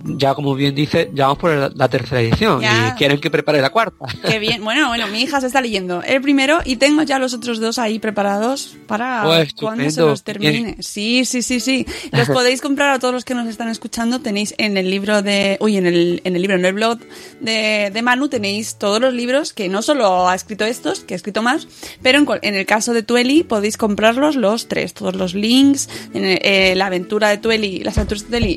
ya 0.06 0.34
como 0.36 0.56
bien 0.56 0.74
dice, 0.74 1.12
ya 1.14 1.26
vamos 1.26 1.38
por 1.38 1.52
la, 1.52 1.70
la 1.76 1.90
tercera 1.90 2.22
edición 2.22 2.62
Ya. 2.62 2.94
y 2.94 2.98
quieren 2.98 3.20
que 3.20 3.30
prepare 3.30 3.62
la 3.62 3.72
cuarta. 3.72 4.06
Qué 4.26 4.40
bien. 4.40 4.64
Bueno, 4.64 4.88
bueno, 4.88 5.08
mi 5.08 5.22
hija 5.22 5.42
se 5.42 5.48
está 5.48 5.60
leyendo 5.60 6.02
el 6.02 6.22
primero 6.22 6.60
y 6.64 6.78
tengo 6.78 7.04
ya 7.04 7.20
los 7.20 7.34
otros 7.34 7.60
dos 7.60 7.78
ahí 7.78 8.00
preparados 8.00 8.78
para 8.88 9.24
Pues, 9.24 9.54
cuando 9.54 9.90
se 9.90 10.00
los 10.00 10.24
termine. 10.24 10.78
Sí, 10.80 11.26
sí, 11.26 11.42
sí, 11.42 11.60
sí. 11.60 11.86
Los 12.14 12.30
podéis 12.36 12.62
comprar 12.62 12.92
a 12.92 13.00
todos 13.00 13.14
los 13.14 13.26
que 13.26 13.36
nos 13.36 13.48
están 13.48 13.68
escuchando. 13.68 14.20
Tenéis 14.22 14.56
en 14.58 14.78
el 14.78 14.90
libro 14.90 15.22
de, 15.22 15.58
uy, 15.60 15.76
en 15.76 15.86
el, 15.86 16.22
en 16.24 16.36
el 16.38 16.42
libro, 16.42 16.56
en 16.58 16.66
el 16.66 16.74
blog 16.74 17.00
de, 17.42 17.92
de 17.94 18.02
Manu 18.02 18.30
tenéis 18.30 18.76
todos 18.78 19.02
los 19.02 19.14
libros 19.14 19.52
que 19.52 19.68
no 19.68 19.82
solo 19.82 20.30
ha 20.30 20.36
escrito 20.36 20.64
estos, 20.64 21.02
que 21.02 21.16
ha 21.16 21.18
escrito 21.18 21.42
más, 21.42 21.68
pero 22.02 22.18
en, 22.20 22.26
en 22.42 22.56
el 22.56 22.66
caso 22.66 22.94
de 22.94 23.04
Tueli 23.04 23.44
podéis 23.44 23.76
comprarlos 23.76 24.38
los 24.38 24.70
tres, 24.70 24.94
todos 24.94 25.16
los 25.16 25.34
links, 25.34 25.90
en 26.14 26.24
eh, 26.26 26.74
la 26.78 26.86
aventura 26.86 27.28
de 27.30 27.38
Tueli, 27.40 27.80
las 27.84 27.98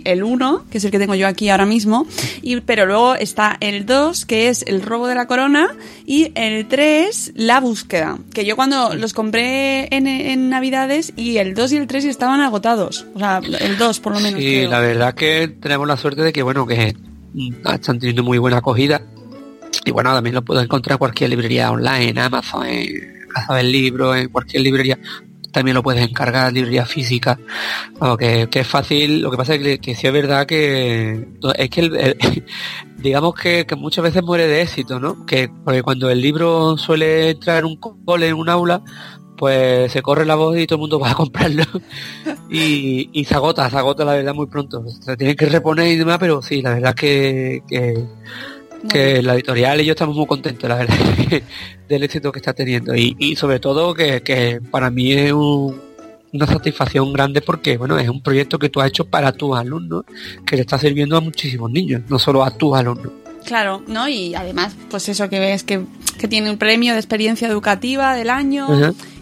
el 0.05 0.23
1, 0.23 0.65
que 0.71 0.79
es 0.79 0.85
el 0.85 0.91
que 0.91 0.99
tengo 0.99 1.15
yo 1.15 1.27
aquí 1.27 1.49
ahora 1.49 1.67
mismo, 1.67 2.07
y, 2.43 2.61
pero 2.61 2.87
luego 2.87 3.15
está 3.15 3.57
el 3.61 3.87
2, 3.87 4.25
que 4.25 4.49
es 4.49 4.63
el 4.67 4.83
robo 4.83 5.07
de 5.07 5.15
la 5.15 5.27
corona, 5.27 5.69
y 6.07 6.33
el 6.35 6.67
3, 6.69 7.33
la 7.37 7.61
búsqueda, 7.61 8.19
que 8.33 8.45
yo 8.45 8.57
cuando 8.57 8.95
los 8.95 9.13
compré 9.13 9.95
en, 9.95 10.07
en 10.07 10.51
Navidades 10.51 11.13
y 11.17 11.39
el 11.39 11.55
2 11.55 11.73
y 11.73 11.77
el 11.77 11.87
3 11.87 12.05
estaban 12.05 12.41
agotados, 12.41 13.07
o 13.15 13.19
sea, 13.19 13.41
el 13.61 13.79
2 13.79 14.01
por 14.01 14.13
lo 14.15 14.21
menos. 14.21 14.41
Sí, 14.41 14.47
creo. 14.47 14.71
la 14.71 14.81
verdad 14.81 15.15
que 15.15 15.49
tenemos 15.61 15.87
la 15.87 15.97
suerte 15.97 16.23
de 16.23 16.33
que, 16.33 16.43
bueno, 16.43 16.67
que 16.67 16.95
están 17.73 17.99
teniendo 17.99 18.23
muy 18.23 18.39
buena 18.39 18.59
acogida. 18.59 19.03
Y 19.85 19.91
bueno, 19.91 20.13
también 20.13 20.35
lo 20.35 20.43
puedo 20.43 20.61
encontrar 20.61 20.95
en 20.95 20.99
cualquier 20.99 21.31
librería 21.31 21.71
online, 21.71 22.11
en 22.11 22.19
Amazon, 22.19 22.67
en 22.67 23.27
Casa 23.33 23.55
del 23.55 23.71
Libro, 23.71 24.15
en 24.15 24.29
cualquier 24.29 24.63
librería. 24.63 24.99
También 25.59 25.75
lo 25.75 25.83
puedes 25.83 26.09
encargar, 26.09 26.53
librería 26.53 26.87
física. 26.87 27.37
Vamos, 27.99 28.17
que, 28.17 28.49
es 28.49 28.67
fácil. 28.69 29.23
Lo 29.23 29.29
que 29.33 29.37
pasa 29.37 29.55
es 29.57 29.61
que, 29.61 29.81
que 29.81 29.97
sí 29.97 30.07
es 30.07 30.13
verdad 30.13 30.47
que 30.47 31.27
es 31.57 31.69
que 31.71 31.81
el- 31.81 32.45
digamos 32.97 33.35
que, 33.35 33.67
que 33.67 33.75
muchas 33.75 34.05
veces 34.05 34.23
muere 34.23 34.47
de 34.47 34.63
éxito, 34.63 35.01
¿no? 35.01 35.27
Que 35.27 35.51
porque 35.65 35.83
cuando 35.83 36.11
el 36.11 36.21
libro 36.21 36.77
suele 36.79 37.31
entrar 37.31 37.59
en 37.59 37.65
un 37.65 37.77
cole, 37.77 38.29
en 38.29 38.35
un 38.35 38.49
aula, 38.49 38.83
pues 39.37 39.91
se 39.91 40.01
corre 40.01 40.25
la 40.25 40.37
voz 40.37 40.57
y 40.57 40.69
todo 40.69 40.77
el 40.77 40.81
mundo 40.83 41.01
va 41.01 41.11
a 41.11 41.15
comprarlo 41.17 41.65
y, 42.49 43.11
y 43.13 43.25
se 43.25 43.35
agota, 43.35 43.69
se 43.69 43.77
agota 43.77 44.05
la 44.05 44.13
verdad 44.15 44.35
muy 44.35 44.47
pronto. 44.47 44.85
Se 44.89 45.17
tienen 45.17 45.35
que 45.35 45.47
reponer 45.47 45.89
y 45.89 45.97
demás, 45.97 46.19
pero 46.21 46.41
sí, 46.41 46.63
la 46.63 46.75
verdad 46.75 46.95
que, 46.95 47.63
que 48.91 49.23
la 49.23 49.35
editorial 49.35 49.81
y 49.81 49.85
yo 49.87 49.93
estamos 49.93 50.17
muy 50.17 50.27
contentos, 50.27 50.69
la 50.69 50.77
verdad, 50.77 50.95
del 51.89 52.03
éxito 52.03 52.31
que 52.33 52.39
está 52.39 52.53
teniendo. 52.53 52.95
Y, 52.95 53.17
y 53.19 53.37
sobre 53.37 53.59
todo 53.61 53.95
que, 53.95 54.23
que 54.23 54.61
para 54.71 54.91
mí 54.91 55.13
es 55.13 55.33
un- 55.33 55.81
una 56.31 56.47
satisfacción 56.47 57.11
grande 57.13 57.41
porque, 57.41 57.79
bueno, 57.79 57.99
es 57.99 58.07
un 58.09 58.23
proyecto 58.23 58.59
que 58.59 58.69
tú 58.69 58.81
has 58.83 58.89
hecho 58.89 59.07
para 59.07 59.33
tus 59.33 59.57
alumnos, 59.57 60.05
que 60.45 60.57
le 60.57 60.61
está 60.63 60.79
sirviendo 60.79 61.17
a 61.17 61.21
muchísimos 61.23 61.71
niños, 61.71 62.03
no 62.09 62.19
solo 62.19 62.45
a 62.45 62.51
tus 62.51 62.77
alumnos. 62.77 63.13
Claro, 63.49 63.83
¿no? 63.87 64.09
Y 64.09 64.35
además, 64.35 64.75
pues 64.91 65.09
eso 65.09 65.29
que 65.29 65.41
ves 65.41 65.65
que, 65.65 65.85
que 66.19 66.29
tiene 66.29 66.51
un 66.51 66.59
premio 66.59 66.93
de 66.93 66.99
experiencia 66.99 67.49
educativa 67.49 68.15
del 68.15 68.29
año 68.31 68.67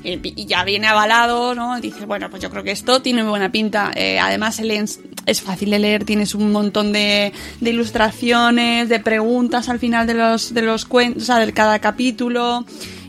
y, 0.02 0.20
y 0.34 0.46
ya 0.46 0.64
viene 0.64 0.88
avalado, 0.88 1.54
¿no? 1.54 1.80
Dices, 1.80 2.06
bueno, 2.06 2.28
pues 2.28 2.42
yo 2.42 2.50
creo 2.50 2.64
que 2.64 2.72
esto 2.72 3.00
tiene 3.02 3.22
muy 3.22 3.30
buena 3.30 3.52
pinta. 3.52 3.92
Eh, 3.94 4.18
además, 4.18 4.58
leen- 4.60 4.88
es 5.26 5.40
fácil 5.42 5.70
de 5.70 5.78
leer, 5.78 6.04
tienes 6.04 6.34
un 6.34 6.50
montón 6.52 6.92
de, 6.92 7.32
de 7.60 7.70
ilustraciones, 7.70 8.88
de 8.88 9.00
preguntas 9.00 9.68
al 9.68 9.78
final 9.78 10.06
de 10.06 10.14
los, 10.14 10.52
de 10.54 10.62
los 10.62 10.84
cuentos, 10.84 11.22
o 11.22 11.26
sea, 11.26 11.38
de 11.38 11.52
cada 11.52 11.78
capítulo. 11.78 12.64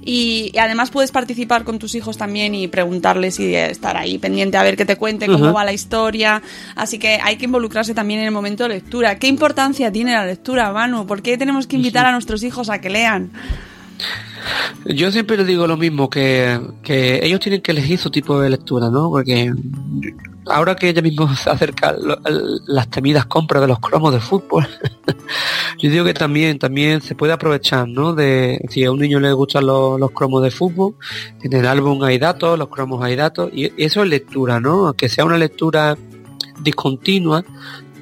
Y, 0.10 0.52
y 0.54 0.58
además 0.58 0.90
puedes 0.90 1.12
participar 1.12 1.66
con 1.66 1.80
tus 1.80 1.94
hijos 1.94 2.18
también 2.18 2.56
y 2.56 2.70
preguntarles 2.70 3.42
y 3.42 3.54
estar 3.54 3.98
ahí 3.98 4.18
pendiente 4.18 4.56
a 4.56 4.64
ver 4.64 4.78
que 4.78 4.86
te 4.86 4.96
cuente 4.96 5.28
cómo 5.28 5.52
va 5.52 5.66
la 5.66 5.74
historia. 5.74 6.42
Así 6.76 6.98
que 6.98 7.20
hay 7.22 7.36
que 7.36 7.44
involucrarse 7.44 7.94
también 7.94 8.22
en 8.22 8.28
el 8.28 8.32
momento 8.32 8.64
de 8.64 8.70
lectura. 8.70 9.20
¿Qué 9.20 9.28
importancia 9.28 9.92
tiene 9.92 10.14
la 10.14 10.26
lectura, 10.26 10.72
Manu? 10.72 11.06
¿Por 11.06 11.22
qué 11.22 11.38
tenemos 11.38 11.68
que 11.68 11.76
invitar 11.76 12.06
a 12.06 12.14
nuestros 12.14 12.42
hijos 12.44 12.70
a 12.70 12.80
que 12.80 12.90
lean? 12.90 13.32
Yo 14.86 15.12
siempre 15.12 15.36
les 15.36 15.46
digo 15.46 15.68
lo 15.68 15.76
mismo, 15.76 16.10
que, 16.10 16.58
que 16.84 17.26
ellos 17.26 17.42
tienen 17.42 17.62
que 17.62 17.72
elegir 17.72 18.00
su 18.00 18.10
tipo 18.10 18.40
de 18.40 18.50
lectura, 18.50 18.90
¿no? 18.90 19.10
Porque 19.10 19.52
ahora 20.50 20.76
que 20.76 20.94
ya 20.94 21.02
mismo 21.02 21.34
se 21.36 21.50
acercan 21.50 21.96
las 22.68 22.90
temidas 22.90 23.26
compras 23.26 23.62
de 23.62 23.68
los 23.68 23.80
cromos 23.80 24.14
de 24.14 24.20
fútbol, 24.20 24.68
yo 25.80 25.90
digo 25.90 26.06
que 26.06 26.14
también, 26.14 26.60
también 26.60 27.02
se 27.02 27.16
puede 27.16 27.34
aprovechar, 27.34 27.88
¿no? 27.88 28.14
De 28.14 28.60
si 28.70 28.84
a 28.84 28.92
un 28.92 29.00
niño 29.00 29.20
le 29.20 29.32
gustan 29.34 29.66
los, 29.66 30.00
los 30.00 30.12
cromos 30.12 30.44
de 30.44 30.52
fútbol, 30.52 30.96
en 31.42 31.54
el 31.54 31.66
álbum 31.66 32.02
hay 32.04 32.18
datos, 32.18 32.58
los 32.58 32.70
cromos 32.70 33.04
hay 33.04 33.16
datos, 33.16 33.50
y 33.54 33.72
eso 33.82 34.04
es 34.04 34.10
lectura, 34.10 34.60
¿no? 34.60 34.94
Que 34.94 35.10
sea 35.10 35.26
una 35.26 35.38
lectura 35.38 35.98
discontinua, 36.62 37.44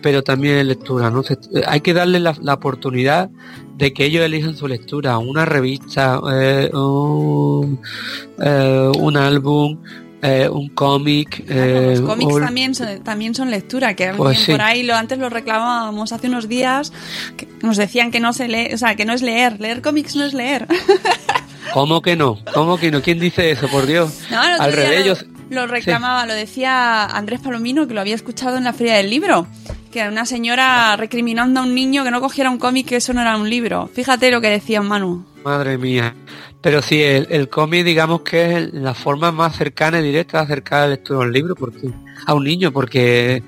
pero 0.02 0.24
también 0.24 0.58
es 0.58 0.66
lectura, 0.66 1.10
¿no? 1.10 1.24
Hay 1.68 1.82
que 1.82 1.94
darle 1.94 2.20
la, 2.20 2.36
la 2.42 2.54
oportunidad 2.54 3.30
de 3.78 3.94
que 3.94 4.06
ellos 4.06 4.24
elijan 4.24 4.56
su 4.56 4.68
lectura, 4.68 5.18
una 5.18 5.46
revista, 5.46 6.20
eh, 6.32 6.70
eh, 6.72 8.92
un 9.00 9.18
álbum, 9.18 9.80
eh, 10.22 10.50
un 10.50 10.70
cómic. 10.70 11.44
eh, 11.50 11.96
Los 11.98 12.02
cómics 12.02 12.34
o- 12.34 12.40
también 12.40 12.74
son, 12.76 13.04
también 13.04 13.36
son 13.36 13.52
lectura, 13.52 13.96
que 13.96 14.14
Pues 14.14 14.40
sí. 14.40 14.52
por 14.52 14.62
ahí 14.62 14.84
lo 14.84 14.96
antes 14.96 15.18
lo 15.20 15.30
reclamábamos 15.30 16.12
hace 16.14 16.28
unos 16.28 16.48
días, 16.48 16.92
que 17.38 17.48
nos 17.62 17.78
decían 17.78 18.12
que 18.12 18.20
no 18.20 18.34
se 18.34 18.48
lee, 18.48 18.74
o 18.74 18.78
sea, 18.78 18.96
que 18.96 19.06
no 19.06 19.14
es 19.14 19.22
leer, 19.22 19.60
leer 19.60 19.82
cómics 19.82 20.16
no 20.16 20.26
es 20.26 20.34
leer. 20.34 20.68
¿Cómo 21.74 22.02
que 22.02 22.16
no? 22.16 22.40
¿Cómo 22.54 22.78
que 22.78 22.92
no? 22.92 23.02
¿Quién 23.02 23.20
dice 23.20 23.52
eso, 23.52 23.68
por 23.68 23.86
Dios? 23.86 24.12
No, 24.32 24.40
Al 24.40 24.72
revés, 24.72 25.06
lo, 25.06 25.16
yo- 25.16 25.22
lo 25.50 25.68
reclamaba, 25.68 26.26
lo 26.26 26.34
decía 26.34 27.06
Andrés 27.06 27.42
Palomino, 27.42 27.88
que 27.88 27.94
lo 27.94 28.02
había 28.02 28.16
escuchado 28.16 28.58
en 28.58 28.64
la 28.64 28.74
Feria 28.74 28.96
del 28.96 29.10
Libro, 29.10 29.48
que 29.96 30.08
una 30.10 30.26
señora 30.26 30.96
recriminando 30.98 31.62
a 31.62 31.64
un 31.64 31.74
niño 31.74 32.04
que 32.04 32.12
no 32.12 32.20
cogiera 32.20 32.50
un 32.50 32.58
cómic, 32.58 32.88
que 32.88 32.98
eso 32.98 33.14
no 33.14 33.22
era 33.22 33.38
un 33.38 33.50
libro. 33.50 33.90
Fíjate 33.94 34.30
lo 34.30 34.42
que 34.42 34.50
decía 34.50 34.82
Manu. 34.82 35.26
Madre 35.44 35.78
mía. 35.78 36.14
Pero 36.62 36.82
sí, 36.82 37.02
el, 37.02 37.28
el 37.30 37.48
cómic 37.48 37.86
digamos 37.86 38.22
que 38.22 38.58
es 38.58 38.74
la 38.74 38.94
forma 38.94 39.32
más 39.32 39.56
cercana 39.56 40.00
y 40.00 40.04
directa 40.04 40.40
de 40.40 40.44
acercar 40.44 40.82
la 40.82 40.88
lectura 40.90 41.20
a 41.20 41.22
un 41.22 41.32
libro 41.32 41.56
porque, 41.56 41.90
a 42.26 42.34
un 42.34 42.44
niño, 42.44 42.72
porque 42.74 43.42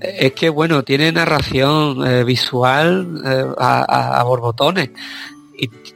es 0.00 0.32
que 0.32 0.48
bueno, 0.48 0.82
tiene 0.82 1.12
narración 1.12 2.06
eh, 2.06 2.24
visual 2.24 3.20
eh, 3.24 3.44
a, 3.58 3.84
a- 3.86 4.20
a 4.20 4.22
borbotones 4.24 4.90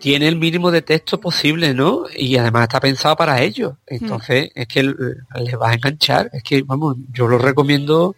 tiene 0.00 0.28
el 0.28 0.36
mínimo 0.36 0.70
de 0.70 0.82
texto 0.82 1.20
posible, 1.20 1.74
¿no? 1.74 2.04
Y 2.16 2.36
además 2.36 2.62
está 2.62 2.80
pensado 2.80 3.14
para 3.16 3.42
ellos. 3.42 3.74
Entonces, 3.86 4.50
es 4.54 4.66
que 4.66 4.82
les 4.82 5.60
va 5.60 5.70
a 5.70 5.74
enganchar. 5.74 6.30
Es 6.32 6.42
que, 6.42 6.62
vamos, 6.62 6.96
yo 7.12 7.28
lo 7.28 7.38
recomiendo, 7.38 8.16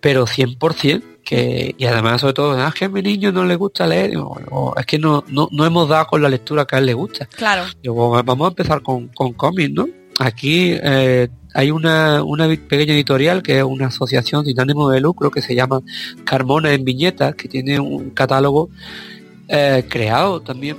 pero 0.00 0.26
100%. 0.26 1.02
Que, 1.22 1.74
y 1.76 1.84
además, 1.84 2.22
sobre 2.22 2.32
todo, 2.32 2.52
ah, 2.58 2.68
es 2.68 2.74
que 2.74 2.86
a 2.86 2.88
mi 2.88 3.02
niño 3.02 3.30
no 3.30 3.44
le 3.44 3.56
gusta 3.56 3.86
leer. 3.86 4.10
Digo, 4.10 4.28
bueno, 4.28 4.72
es 4.78 4.86
que 4.86 4.98
no, 4.98 5.22
no, 5.28 5.48
no 5.52 5.66
hemos 5.66 5.86
dado 5.86 6.06
con 6.06 6.22
la 6.22 6.30
lectura 6.30 6.64
que 6.64 6.76
a 6.76 6.78
él 6.78 6.86
le 6.86 6.94
gusta. 6.94 7.26
Claro. 7.26 7.64
Yo, 7.82 7.92
bueno, 7.92 8.22
vamos 8.24 8.46
a 8.46 8.48
empezar 8.48 8.82
con, 8.82 9.08
con 9.08 9.34
cómics, 9.34 9.70
¿no? 9.70 9.86
Aquí 10.20 10.72
eh, 10.82 11.28
hay 11.54 11.70
una, 11.70 12.22
una 12.24 12.48
pequeña 12.48 12.94
editorial 12.94 13.42
que 13.42 13.58
es 13.58 13.64
una 13.64 13.88
asociación 13.88 14.46
sin 14.46 14.58
ánimo 14.58 14.88
de 14.88 15.00
lucro 15.00 15.30
que 15.30 15.42
se 15.42 15.54
llama 15.54 15.82
Carmona 16.24 16.72
en 16.72 16.84
Viñetas, 16.84 17.34
que 17.34 17.48
tiene 17.48 17.78
un 17.78 18.10
catálogo 18.10 18.70
eh, 19.48 19.84
creado 19.88 20.40
también 20.40 20.76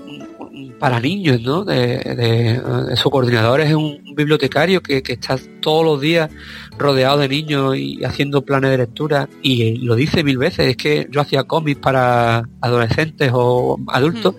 para 0.80 1.00
niños, 1.00 1.42
¿no? 1.42 1.64
De, 1.66 1.98
de- 1.98 2.62
de- 2.62 2.96
su 2.96 3.10
coordinador 3.10 3.62
es 3.62 3.74
un 3.74 4.00
bibliotecario 4.16 4.82
que, 4.82 5.02
que 5.04 5.14
está 5.14 5.38
todos 5.62 5.84
los 5.86 6.00
días 6.02 6.30
rodeado 6.78 7.18
de 7.20 7.28
niños 7.30 7.76
y 7.78 8.04
haciendo 8.04 8.44
planes 8.44 8.72
de 8.72 8.78
lectura 8.78 9.28
y 9.42 9.78
lo 9.78 9.96
dice 9.96 10.24
mil 10.24 10.38
veces, 10.38 10.68
es 10.68 10.78
que 10.78 11.08
yo 11.12 11.22
hacía 11.22 11.44
cómics 11.44 11.80
para 11.80 12.48
adolescentes 12.62 13.32
o 13.34 13.78
adultos 13.88 14.36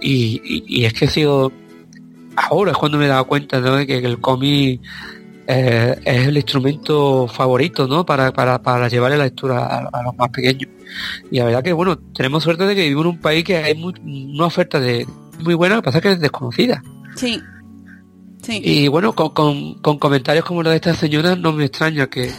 y, 0.00 0.40
y- 0.44 0.64
y 0.66 0.84
es 0.84 0.92
que 0.92 1.06
he 1.06 1.08
sido 1.08 1.52
ahora 2.36 2.72
es 2.72 2.76
cuando 2.78 2.96
me 2.98 3.06
he 3.06 3.08
dado 3.08 3.26
cuenta 3.26 3.60
¿no? 3.60 3.76
de 3.76 3.86
que 3.86 3.98
el 3.98 4.18
cómic 4.20 4.80
eh, 5.46 5.96
es 6.04 6.28
el 6.28 6.36
instrumento 6.36 7.26
favorito 7.26 7.88
¿no? 7.88 8.06
para, 8.06 8.32
para, 8.32 8.62
para 8.62 8.88
llevarle 8.88 9.18
la 9.18 9.24
lectura 9.24 9.66
a, 9.66 9.78
a 9.92 10.02
los 10.04 10.16
más 10.16 10.28
pequeños 10.30 10.68
y 11.30 11.38
la 11.38 11.44
verdad 11.46 11.62
que 11.64 11.72
bueno 11.72 11.98
tenemos 12.14 12.44
suerte 12.44 12.64
de 12.66 12.74
que 12.76 12.82
vivimos 12.82 13.04
en 13.04 13.10
un 13.10 13.18
país 13.20 13.42
que 13.44 13.56
hay 13.56 13.74
muy- 13.74 13.94
una 14.04 14.46
oferta 14.46 14.78
de 14.78 15.06
muy 15.42 15.54
buena 15.54 15.76
lo 15.76 15.82
que 15.82 15.86
pasa 15.86 15.98
es 15.98 16.02
que 16.02 16.12
es 16.12 16.20
desconocida 16.20 16.82
Sí. 17.16 17.40
Sí. 18.42 18.60
y 18.64 18.88
bueno 18.88 19.12
con, 19.14 19.30
con, 19.30 19.74
con 19.74 19.98
comentarios 19.98 20.44
como 20.44 20.62
los 20.62 20.70
de 20.70 20.76
esta 20.76 20.94
señora 20.94 21.36
no 21.36 21.52
me 21.52 21.64
extraña 21.66 22.06
que 22.08 22.32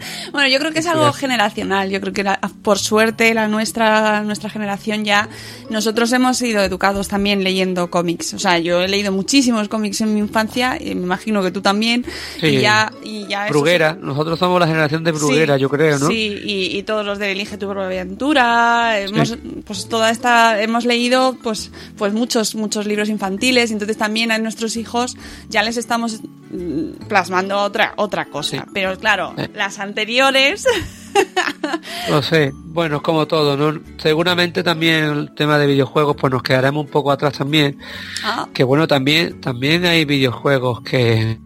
Bueno, 0.32 0.48
yo 0.48 0.58
creo 0.58 0.72
que 0.72 0.78
es 0.80 0.86
algo 0.86 1.12
generacional. 1.12 1.90
Yo 1.90 2.00
creo 2.00 2.12
que 2.12 2.22
la- 2.22 2.40
por 2.62 2.78
suerte 2.78 3.32
la 3.34 3.48
nuestra 3.48 4.22
nuestra 4.22 4.50
generación 4.50 5.04
ya 5.04 5.28
nosotros 5.70 6.12
hemos 6.12 6.36
sido 6.38 6.62
educados 6.62 7.08
también 7.08 7.42
leyendo 7.44 7.90
cómics. 7.90 8.34
O 8.34 8.38
sea, 8.38 8.58
yo 8.58 8.80
he 8.82 8.88
leído 8.88 9.12
muchísimos 9.12 9.68
cómics 9.68 10.00
en 10.00 10.14
mi 10.14 10.20
infancia 10.20 10.76
y 10.80 10.94
me 10.94 11.02
imagino 11.04 11.42
que 11.42 11.50
tú 11.50 11.60
también. 11.60 12.04
Sí. 12.40 12.46
Y 12.46 12.60
ya 12.60 12.92
y 13.02 13.26
ya 13.26 13.44
eso 13.46 13.52
Bruguera 13.52 13.96
nosotros 14.00 14.38
somos 14.38 14.60
la 14.60 14.66
generación 14.66 15.04
de 15.04 15.12
Bruguera 15.12 15.54
Sí, 15.56 15.60
yo 15.60 15.68
creo 15.68 15.98
¿no? 15.98 16.08
Sí, 16.08 16.40
y, 16.44 16.76
y 16.76 16.82
todos 16.82 17.04
los 17.04 17.18
de 17.18 17.32
Elige 17.32 17.56
tu 17.58 17.68
propia 17.68 18.00
aventura, 18.02 18.98
hemos, 19.00 19.36
pues 19.64 19.88
toda 19.88 20.10
esta, 20.10 20.60
hemos 20.62 20.84
leído 20.84 21.36
pues, 21.42 21.70
pues 21.96 22.12
muchos, 22.12 22.54
muchos 22.54 22.86
libros 22.86 23.08
infantiles, 23.08 23.70
entonces 23.70 23.96
también 23.96 24.30
a 24.32 24.38
nuestros 24.38 24.76
hijos 24.76 25.16
ya 25.48 25.62
les 25.62 25.76
estamos 25.76 26.20
mm, 26.50 27.06
plasmando 27.08 27.58
otra, 27.58 27.94
otra 27.96 28.26
cosa. 28.26 28.58
Sí. 28.58 28.62
Pero 28.72 28.98
claro, 28.98 29.34
Eh. 29.36 29.48
las 29.54 29.78
anteriores, 29.90 30.66
No 32.08 32.22
sé, 32.22 32.52
bueno, 32.54 32.96
es 32.96 33.02
como 33.02 33.26
todo, 33.26 33.56
¿no? 33.56 33.80
Seguramente 33.98 34.62
también 34.62 35.04
el 35.04 35.34
tema 35.34 35.58
de 35.58 35.66
videojuegos, 35.66 36.16
pues 36.16 36.32
nos 36.32 36.42
quedaremos 36.42 36.84
un 36.84 36.90
poco 36.90 37.10
atrás 37.10 37.32
también. 37.36 37.76
Ah, 38.24 38.48
Que 38.54 38.62
bueno, 38.64 38.86
también, 38.86 39.40
también 39.40 39.84
hay 39.84 40.04
videojuegos 40.04 40.80
que 40.82 41.38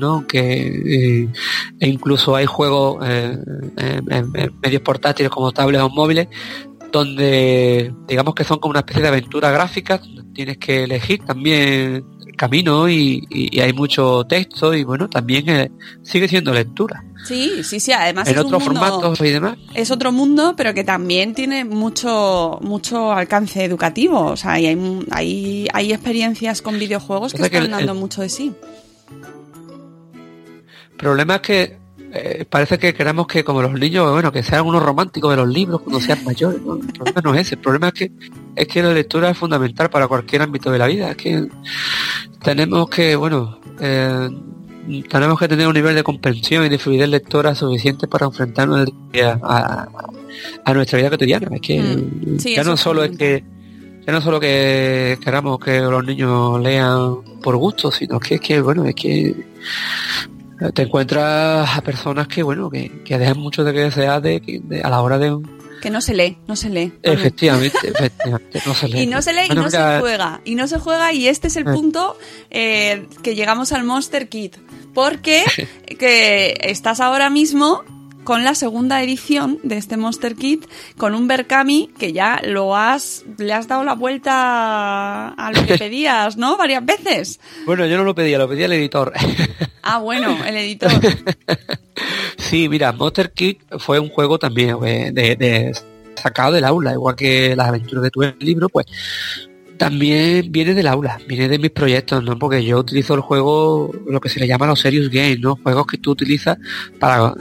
¿no? 0.00 0.26
Que 0.26 0.42
eh, 1.24 1.28
e 1.78 1.88
incluso 1.88 2.34
hay 2.34 2.46
juegos 2.46 3.04
eh, 3.06 3.36
en, 3.76 4.12
en- 4.12 4.30
en 4.34 4.60
medios 4.60 4.82
portátiles 4.82 5.30
como 5.30 5.52
tablets 5.52 5.84
o 5.84 5.88
móviles 5.90 6.26
donde 6.90 7.94
digamos 8.08 8.34
que 8.34 8.44
son 8.44 8.58
como 8.58 8.70
una 8.72 8.80
especie 8.80 9.02
de 9.02 9.08
aventura 9.08 9.50
gráfica, 9.50 10.00
tienes 10.34 10.58
que 10.58 10.84
elegir 10.84 11.24
también 11.24 12.04
camino 12.36 12.88
y, 12.88 13.26
y- 13.30 13.56
y 13.56 13.60
hay 13.60 13.72
mucho 13.72 14.24
texto 14.28 14.74
y 14.74 14.84
bueno, 14.84 15.08
también 15.08 15.48
eh, 15.48 15.70
sigue 16.02 16.28
siendo 16.28 16.52
lectura. 16.52 17.04
sí, 17.26 17.62
sí, 17.62 17.78
sí, 17.80 17.92
además 17.92 18.26
En 18.28 18.34
es 18.34 18.40
un 18.40 18.46
otros 18.46 18.64
mundo- 18.64 18.80
formatos 18.80 19.20
y 19.20 19.30
demás. 19.30 19.56
es 19.74 19.90
otro 19.90 20.10
mundo, 20.12 20.54
pero 20.56 20.74
que 20.74 20.84
también 20.84 21.34
tiene 21.34 21.64
mucho 21.64 22.58
mucho 22.62 23.12
alcance 23.12 23.64
educativo. 23.64 24.20
O 24.26 24.36
sea, 24.36 24.58
y 24.58 24.66
hay, 24.66 25.06
hay, 25.10 25.68
hay 25.72 25.92
experiencias 25.92 26.62
con 26.62 26.78
videojuegos 26.78 27.32
que 27.34 27.42
están 27.42 27.64
el- 27.64 27.70
dando 27.70 27.92
el- 27.92 27.98
mucho 27.98 28.22
de 28.22 28.28
sí. 28.28 28.52
Problema 30.96 31.36
es 31.36 31.40
que 31.42 31.81
eh, 32.14 32.44
parece 32.48 32.78
que 32.78 32.92
queremos 32.92 33.26
que 33.26 33.42
como 33.42 33.62
los 33.62 33.72
niños, 33.72 34.10
bueno, 34.10 34.30
que 34.30 34.42
sean 34.42 34.66
unos 34.66 34.82
románticos 34.82 35.30
de 35.30 35.36
los 35.36 35.48
libros 35.48 35.80
cuando 35.80 36.00
sean 36.00 36.22
mayores. 36.24 36.60
¿no? 36.60 36.74
El 36.76 36.92
problema 36.92 37.20
no 37.24 37.34
es 37.34 37.40
ese, 37.40 37.54
el 37.54 37.60
problema 37.60 37.88
es 37.88 37.94
que 37.94 38.12
es 38.54 38.68
que 38.68 38.82
la 38.82 38.92
lectura 38.92 39.30
es 39.30 39.38
fundamental 39.38 39.88
para 39.88 40.08
cualquier 40.08 40.42
ámbito 40.42 40.70
de 40.70 40.78
la 40.78 40.86
vida. 40.86 41.10
Es 41.10 41.16
que 41.16 41.48
tenemos 42.42 42.90
que, 42.90 43.16
bueno, 43.16 43.58
eh, 43.80 44.28
tenemos 45.08 45.38
que 45.38 45.48
tener 45.48 45.66
un 45.66 45.74
nivel 45.74 45.94
de 45.94 46.02
comprensión 46.02 46.66
y 46.66 46.68
de 46.68 46.78
fluidez 46.78 47.08
lectora 47.08 47.54
suficiente 47.54 48.06
para 48.08 48.26
enfrentarnos 48.26 48.88
a, 49.42 49.88
a 50.64 50.74
nuestra 50.74 50.98
vida 50.98 51.10
cotidiana. 51.10 51.48
Es 51.54 51.60
que 51.60 51.80
Mm, 51.80 52.38
sí, 52.38 52.54
ya 52.54 52.64
no 52.64 52.76
solo 52.76 53.04
es 53.04 53.16
que 53.16 53.44
ya 54.06 54.12
no 54.12 54.20
solo 54.20 54.40
que 54.40 55.16
queramos 55.22 55.58
que 55.60 55.80
los 55.80 56.04
niños 56.04 56.60
lean 56.60 57.22
por 57.40 57.56
gusto, 57.56 57.90
sino 57.92 58.18
que 58.18 58.34
es 58.34 58.40
que, 58.40 58.60
bueno, 58.60 58.84
es 58.84 58.96
que 58.96 59.34
te 60.70 60.82
encuentras 60.82 61.76
a 61.76 61.80
personas 61.82 62.28
que, 62.28 62.42
bueno, 62.42 62.70
que, 62.70 63.02
que 63.04 63.18
dejan 63.18 63.38
mucho 63.38 63.64
de 63.64 63.72
que 63.72 63.80
desear 63.80 64.22
de, 64.22 64.40
de- 64.62 64.82
a 64.82 64.88
la 64.90 65.02
hora 65.02 65.18
de... 65.18 65.36
Que 65.80 65.90
no 65.90 66.00
se 66.00 66.14
lee, 66.14 66.38
no 66.46 66.54
se 66.54 66.70
lee. 66.70 66.92
Efectivamente, 67.02 67.76
efectivamente, 67.82 68.62
no 68.64 68.74
se 68.74 68.88
lee. 68.90 69.00
Y 69.02 69.06
no 69.06 69.20
se 69.20 69.32
lee 69.32 69.46
y 69.50 69.54
no 69.54 69.64
mira, 69.64 69.94
se 69.96 70.00
juega. 70.00 70.40
Y 70.44 70.54
no 70.54 70.68
se 70.68 70.78
juega 70.78 71.12
y 71.12 71.26
este 71.26 71.48
es 71.48 71.56
el 71.56 71.66
Eh. 71.66 71.72
punto 71.72 72.16
eh, 72.50 73.06
que 73.24 73.34
llegamos 73.34 73.72
al 73.72 73.82
Monster 73.82 74.28
Kit. 74.28 74.56
Porque 74.94 75.42
que 75.98 76.56
estás 76.62 77.00
ahora 77.00 77.30
mismo 77.30 77.82
con 78.24 78.44
la 78.44 78.54
segunda 78.54 79.02
edición 79.02 79.58
de 79.62 79.76
este 79.76 79.96
Monster 79.96 80.34
Kit 80.36 80.64
con 80.96 81.14
un 81.14 81.26
Berkami 81.26 81.90
que 81.98 82.12
ya 82.12 82.40
lo 82.44 82.76
has 82.76 83.24
le 83.38 83.52
has 83.52 83.66
dado 83.68 83.84
la 83.84 83.94
vuelta 83.94 85.28
a 85.30 85.52
lo 85.52 85.66
que 85.66 85.76
pedías, 85.78 86.36
¿no? 86.36 86.56
Varias 86.56 86.84
veces. 86.84 87.40
Bueno, 87.66 87.86
yo 87.86 87.96
no 87.96 88.04
lo 88.04 88.14
pedía, 88.14 88.38
lo 88.38 88.48
pedía 88.48 88.66
el 88.66 88.72
editor. 88.72 89.12
Ah, 89.84 89.98
bueno, 89.98 90.38
el 90.46 90.56
editor. 90.56 90.92
sí, 92.36 92.68
mira, 92.68 92.92
Monster 92.92 93.32
Kid 93.32 93.56
fue 93.80 93.98
un 93.98 94.10
juego 94.10 94.38
también 94.38 94.76
eh, 94.84 95.10
de, 95.12 95.34
de- 95.34 95.76
sacado 96.14 96.52
del 96.52 96.64
aula, 96.64 96.92
igual 96.92 97.16
que 97.16 97.56
las 97.56 97.66
aventuras 97.66 98.04
de 98.04 98.10
tu 98.12 98.22
libro, 98.38 98.68
pues 98.68 98.86
también 99.82 100.52
viene 100.52 100.74
del 100.74 100.86
aula, 100.86 101.18
viene 101.26 101.48
de 101.48 101.58
mis 101.58 101.72
proyectos, 101.72 102.22
¿no? 102.22 102.38
Porque 102.38 102.64
yo 102.64 102.78
utilizo 102.78 103.14
el 103.14 103.20
juego, 103.20 103.90
lo 104.06 104.20
que 104.20 104.28
se 104.28 104.38
le 104.38 104.46
llama 104.46 104.68
los 104.68 104.78
serious 104.78 105.10
games, 105.10 105.40
¿no? 105.40 105.56
Juegos 105.56 105.88
que 105.88 105.98
tú 105.98 106.12
utilizas 106.12 106.56
para 107.00 107.34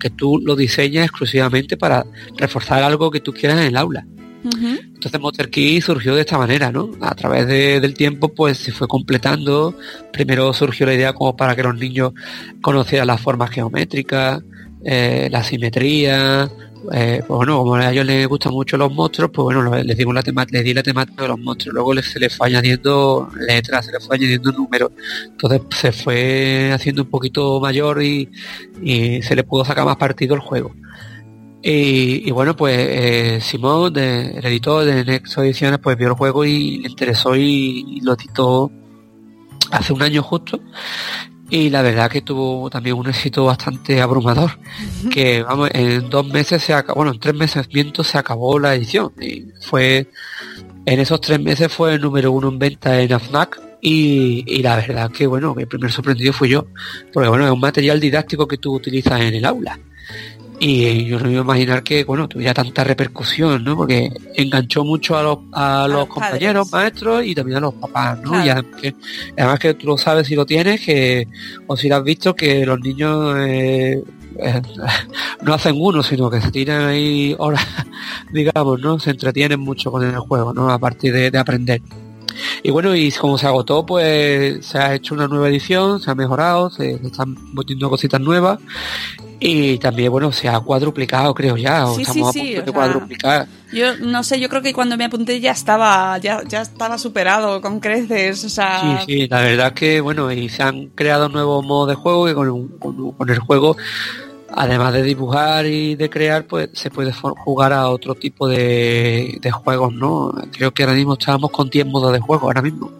que 0.00 0.10
tú 0.10 0.40
lo 0.44 0.56
diseñas 0.56 1.04
exclusivamente 1.04 1.76
para 1.76 2.04
reforzar 2.36 2.82
algo 2.82 3.12
que 3.12 3.20
tú 3.20 3.32
quieras 3.32 3.60
en 3.60 3.66
el 3.66 3.76
aula. 3.76 4.04
Entonces 4.44 5.20
Monster 5.20 5.48
Key 5.48 5.80
surgió 5.80 6.16
de 6.16 6.22
esta 6.22 6.36
manera, 6.36 6.72
¿no? 6.72 6.90
A 7.00 7.14
través 7.14 7.46
del 7.46 7.94
tiempo 7.94 8.34
pues 8.34 8.58
se 8.58 8.72
fue 8.72 8.88
completando. 8.88 9.78
Primero 10.12 10.52
surgió 10.52 10.86
la 10.86 10.94
idea 10.94 11.12
como 11.12 11.36
para 11.36 11.54
que 11.54 11.62
los 11.62 11.76
niños 11.76 12.12
conocieran 12.60 13.06
las 13.06 13.20
formas 13.20 13.50
geométricas, 13.50 14.42
eh, 14.84 15.28
la 15.30 15.44
simetría, 15.44 16.50
eh, 16.92 17.22
pues 17.26 17.36
bueno, 17.36 17.58
como 17.58 17.74
a 17.74 17.90
ellos 17.90 18.04
les 18.04 18.26
gustan 18.26 18.52
mucho 18.52 18.76
los 18.76 18.92
monstruos, 18.92 19.30
pues 19.32 19.44
bueno, 19.44 19.74
les, 19.82 19.96
dimos 19.96 20.14
la 20.14 20.22
les 20.50 20.64
di 20.64 20.74
la 20.74 20.82
temática 20.82 21.22
de 21.22 21.28
los 21.28 21.38
monstruos. 21.38 21.74
Luego 21.74 21.94
se 22.02 22.18
les 22.18 22.36
fue 22.36 22.48
añadiendo 22.48 23.28
letras, 23.48 23.86
se 23.86 23.92
les 23.92 24.06
fue 24.06 24.16
añadiendo 24.16 24.52
números. 24.52 24.92
Entonces 25.26 25.62
se 25.70 25.92
fue 25.92 26.72
haciendo 26.72 27.02
un 27.02 27.10
poquito 27.10 27.60
mayor 27.60 28.02
y, 28.02 28.28
se 29.22 29.34
le 29.34 29.44
pudo 29.44 29.64
sacar 29.64 29.84
más 29.84 29.96
partido 29.96 30.34
al 30.34 30.40
juego. 30.40 30.74
Y, 31.62 32.30
bueno, 32.32 32.54
pues 32.54 32.76
eh, 32.78 33.38
Simón, 33.40 33.96
el 33.96 34.44
editor 34.44 34.84
de 34.84 35.02
Nexo 35.04 35.42
Ediciones, 35.42 35.78
pues 35.78 35.96
vio 35.96 36.08
el 36.08 36.14
juego 36.14 36.44
y 36.44 36.78
le 36.78 36.88
interesó 36.88 37.34
y 37.36 38.00
lo 38.02 38.14
editó 38.14 38.70
hace 39.70 39.94
un 39.94 40.02
año 40.02 40.22
justo 40.22 40.60
y 41.50 41.70
la 41.70 41.82
verdad 41.82 42.10
que 42.10 42.22
tuvo 42.22 42.70
también 42.70 42.96
un 42.96 43.08
éxito 43.08 43.44
bastante 43.44 44.00
abrumador 44.00 44.58
que 45.10 45.42
vamos 45.42 45.70
en 45.72 46.08
dos 46.08 46.26
meses 46.26 46.62
se 46.62 46.72
acabó 46.72 46.96
bueno 46.96 47.12
en 47.12 47.20
tres 47.20 47.34
meses 47.34 47.68
miento 47.72 48.02
se 48.02 48.18
acabó 48.18 48.58
la 48.58 48.74
edición. 48.74 49.12
Y 49.20 49.46
fue 49.60 50.10
en 50.86 51.00
esos 51.00 51.20
tres 51.20 51.40
meses 51.40 51.72
fue 51.72 51.94
el 51.94 52.00
número 52.00 52.32
uno 52.32 52.48
en 52.48 52.58
venta 52.58 53.00
en 53.00 53.12
AFNAC 53.12 53.60
y, 53.80 54.44
y 54.46 54.62
la 54.62 54.76
verdad 54.76 55.10
que 55.10 55.26
bueno 55.26 55.54
el 55.58 55.68
primer 55.68 55.92
sorprendido 55.92 56.32
fui 56.32 56.48
yo 56.48 56.66
porque 57.12 57.28
bueno 57.28 57.44
es 57.44 57.52
un 57.52 57.60
material 57.60 58.00
didáctico 58.00 58.48
que 58.48 58.58
tú 58.58 58.74
utilizas 58.74 59.20
en 59.20 59.34
el 59.34 59.44
aula 59.44 59.78
y 60.60 61.04
yo 61.06 61.18
no 61.18 61.26
me 61.26 61.32
iba 61.32 61.40
a 61.40 61.44
imaginar 61.44 61.82
que 61.82 62.04
bueno 62.04 62.28
tuviera 62.28 62.54
tanta 62.54 62.84
repercusión 62.84 63.64
no 63.64 63.76
porque 63.76 64.10
enganchó 64.34 64.84
mucho 64.84 65.16
a 65.16 65.22
los, 65.22 65.38
a 65.52 65.88
los, 65.88 66.06
compañeros 66.06 66.70
maestros 66.70 67.24
y 67.24 67.34
también 67.34 67.58
a 67.58 67.60
los 67.60 67.74
papás 67.74 68.20
no 68.20 68.44
y 68.44 68.48
además 68.48 68.80
que, 68.80 68.94
además 69.36 69.58
que 69.58 69.74
tú 69.74 69.86
lo 69.88 69.98
sabes 69.98 70.26
si 70.26 70.34
lo 70.34 70.46
tienes 70.46 70.80
que 70.80 71.26
o 71.66 71.76
si 71.76 71.88
lo 71.88 71.96
has 71.96 72.04
visto 72.04 72.34
que 72.34 72.64
los 72.64 72.80
niños 72.80 73.36
eh, 73.40 74.02
eh, 74.38 74.62
no 75.42 75.54
hacen 75.54 75.74
uno 75.76 76.02
sino 76.02 76.30
que 76.30 76.40
se 76.40 76.50
tiran 76.50 76.86
ahí 76.86 77.34
horas 77.38 77.66
digamos 78.32 78.80
no 78.80 78.98
se 78.98 79.10
entretienen 79.10 79.60
mucho 79.60 79.90
con 79.90 80.04
el 80.04 80.18
juego 80.18 80.54
no 80.54 80.70
a 80.70 80.78
partir 80.78 81.12
de, 81.12 81.36
aprender 81.38 81.82
y 82.62 82.70
bueno, 82.70 82.94
y 82.94 83.10
como 83.12 83.38
se 83.38 83.46
agotó, 83.46 83.84
pues 83.84 84.64
se 84.64 84.78
ha 84.78 84.94
hecho 84.94 85.14
una 85.14 85.28
nueva 85.28 85.48
edición, 85.48 86.00
se 86.00 86.10
ha 86.10 86.14
mejorado, 86.14 86.70
se, 86.70 86.98
se 86.98 87.06
están 87.06 87.36
metiendo 87.54 87.90
cositas 87.90 88.20
nuevas 88.20 88.58
y 89.46 89.76
también, 89.78 90.10
bueno, 90.10 90.32
se 90.32 90.48
ha 90.48 90.58
cuadruplicado, 90.60 91.34
creo 91.34 91.58
ya, 91.58 91.86
o 91.86 91.98
estamos 91.98 92.30
a 92.30 92.32
punto 92.32 92.62
de 92.62 92.72
cuadruplicar. 92.72 93.46
Yo 93.72 93.96
no 93.98 94.22
sé, 94.22 94.40
yo 94.40 94.48
creo 94.48 94.62
que 94.62 94.72
cuando 94.72 94.96
me 94.96 95.04
apunté 95.04 95.38
ya 95.38 95.52
estaba, 95.52 96.16
ya, 96.16 96.42
ya 96.48 96.62
estaba 96.62 96.96
superado 96.96 97.60
con 97.60 97.78
creces, 97.78 98.42
o 98.44 98.48
sea... 98.48 99.00
Sí, 99.00 99.04
sí, 99.06 99.28
la 99.28 99.40
verdad 99.40 99.74
que, 99.74 100.00
bueno, 100.00 100.32
y 100.32 100.48
se 100.48 100.62
han 100.62 100.86
creado 100.94 101.28
nuevos 101.28 101.62
modos 101.62 101.88
de 101.88 101.94
juego 101.94 102.24
que 102.24 102.34
con, 102.34 102.68
con, 102.78 103.28
el 103.28 103.38
juego, 103.38 103.76
además 104.56 104.92
de 104.92 105.02
dibujar 105.02 105.66
y 105.66 105.94
de 105.94 106.10
crear, 106.10 106.46
pues 106.46 106.70
se 106.72 106.90
puede 106.90 107.12
jugar 107.12 107.72
a 107.72 107.88
otro 107.88 108.14
tipo 108.14 108.48
de, 108.48 109.38
de 109.40 109.50
juegos, 109.50 109.92
¿no? 109.94 110.32
Creo 110.52 110.72
que 110.72 110.82
ahora 110.82 110.94
mismo 110.94 111.14
estábamos 111.14 111.50
con 111.50 111.70
10 111.70 111.86
modos 111.86 112.12
de 112.12 112.20
juego, 112.20 112.46
ahora 112.46 112.62
mismo. 112.62 112.90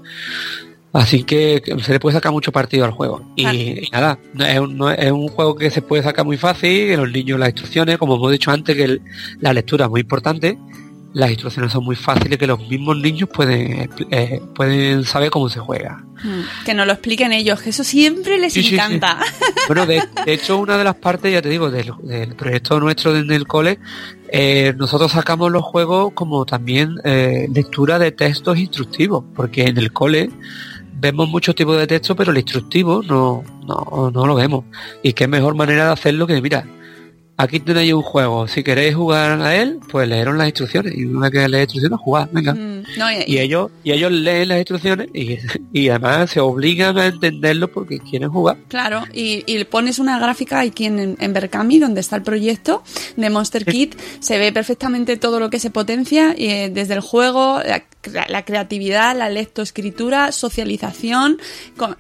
Así 0.94 1.24
que 1.24 1.60
se 1.82 1.92
le 1.92 1.98
puede 1.98 2.14
sacar 2.14 2.30
mucho 2.30 2.52
partido 2.52 2.84
al 2.84 2.92
juego. 2.92 3.20
Y, 3.34 3.88
nada, 3.90 4.16
es 4.38 4.60
un, 4.60 4.92
es 4.96 5.10
un, 5.10 5.26
juego 5.26 5.56
que 5.56 5.68
se 5.70 5.82
puede 5.82 6.04
sacar 6.04 6.24
muy 6.24 6.36
fácil, 6.36 6.86
que 6.86 6.96
los 6.96 7.10
niños 7.10 7.38
las 7.40 7.48
instrucciones, 7.48 7.98
como 7.98 8.14
hemos 8.14 8.30
dicho 8.30 8.52
antes, 8.52 8.76
que 8.76 9.00
la 9.40 9.52
lectura 9.52 9.86
es 9.86 9.90
muy 9.90 10.02
importante, 10.02 10.56
las 11.14 11.30
instrucciones 11.30 11.72
son 11.72 11.84
muy 11.84 11.94
fáciles, 11.94 12.38
que 12.38 12.46
los 12.46 12.58
mismos 12.68 12.96
niños 12.98 13.28
pueden, 13.32 13.88
eh, 14.10 14.42
pueden 14.52 15.04
saber 15.04 15.30
cómo 15.30 15.48
se 15.48 15.60
juega. 15.60 16.04
Mm, 16.24 16.64
que 16.64 16.74
nos 16.74 16.88
lo 16.88 16.92
expliquen 16.92 17.32
ellos, 17.32 17.62
que 17.62 17.70
eso 17.70 17.84
siempre 17.84 18.36
les 18.38 18.56
encanta. 18.56 19.20
bueno, 19.68 19.86
de, 19.86 20.02
hecho, 20.26 20.58
una 20.58 20.76
de 20.76 20.82
las 20.82 20.96
partes, 20.96 21.32
ya 21.32 21.40
te 21.40 21.48
digo, 21.48 21.70
del, 21.70 21.94
proyecto 22.36 22.80
nuestro 22.80 23.16
en 23.16 23.30
el 23.30 23.46
cole, 23.46 23.78
eh, 24.28 24.74
nosotros 24.76 25.12
sacamos 25.12 25.52
los 25.52 25.62
juegos 25.62 26.12
como 26.14 26.44
también 26.44 26.96
eh, 27.04 27.46
lectura 27.54 28.00
de 28.00 28.10
textos 28.10 28.58
instructivos, 28.58 29.24
porque 29.36 29.66
en 29.66 29.78
el 29.78 29.92
cole 29.92 30.30
vemos 30.94 31.28
muchos 31.28 31.54
tipos 31.54 31.78
de 31.78 31.86
texto, 31.86 32.16
pero 32.16 32.32
el 32.32 32.38
instructivo 32.38 33.04
no, 33.04 33.44
no, 33.64 34.10
no 34.10 34.26
lo 34.26 34.34
vemos. 34.34 34.64
Y 35.04 35.12
qué 35.12 35.28
mejor 35.28 35.54
manera 35.54 35.86
de 35.86 35.92
hacerlo 35.92 36.26
que, 36.26 36.42
mira, 36.42 36.66
aquí 37.36 37.60
tenéis 37.60 37.92
un 37.92 38.02
juego, 38.02 38.46
si 38.48 38.62
queréis 38.62 38.94
jugar 38.94 39.40
a 39.40 39.56
él, 39.56 39.80
pues 39.90 40.08
leeron 40.08 40.38
las 40.38 40.48
instrucciones 40.48 40.94
y 40.96 41.04
una 41.04 41.28
vez 41.28 41.30
que 41.30 41.48
las 41.48 41.60
instrucciones, 41.62 41.98
jugar, 42.00 42.28
venga. 42.32 42.54
Mm, 42.54 42.84
y, 43.26 43.38
ellos 43.38 43.70
y 43.82 43.92
ellos 43.92 44.12
leen 44.12 44.48
las 44.48 44.58
instrucciones 44.58 45.08
y, 45.12 45.38
y, 45.72 45.88
además 45.88 46.30
se 46.30 46.40
obligan 46.40 46.98
a 46.98 47.06
entenderlo 47.06 47.68
porque 47.68 47.98
quieren 47.98 48.30
jugar. 48.30 48.56
Claro, 48.68 49.04
y, 49.12 49.42
y 49.46 49.64
pones 49.64 49.98
una 49.98 50.18
gráfica 50.18 50.60
aquí 50.60 50.86
en, 50.86 51.16
en 51.18 51.32
Berkami, 51.32 51.78
donde 51.78 52.00
está 52.00 52.16
el 52.16 52.22
proyecto 52.22 52.82
de 53.16 53.30
Monster 53.30 53.64
Kit, 53.64 53.96
se 54.20 54.38
ve 54.38 54.52
perfectamente 54.52 55.16
todo 55.16 55.40
lo 55.40 55.50
que 55.50 55.58
se 55.58 55.70
potencia 55.70 56.34
y, 56.36 56.48
eh, 56.48 56.70
desde 56.72 56.94
el 56.94 57.00
juego, 57.00 57.60
la, 58.28 58.44
creatividad, 58.44 59.16
la 59.16 59.30
lectoescritura, 59.30 60.32
socialización, 60.32 61.38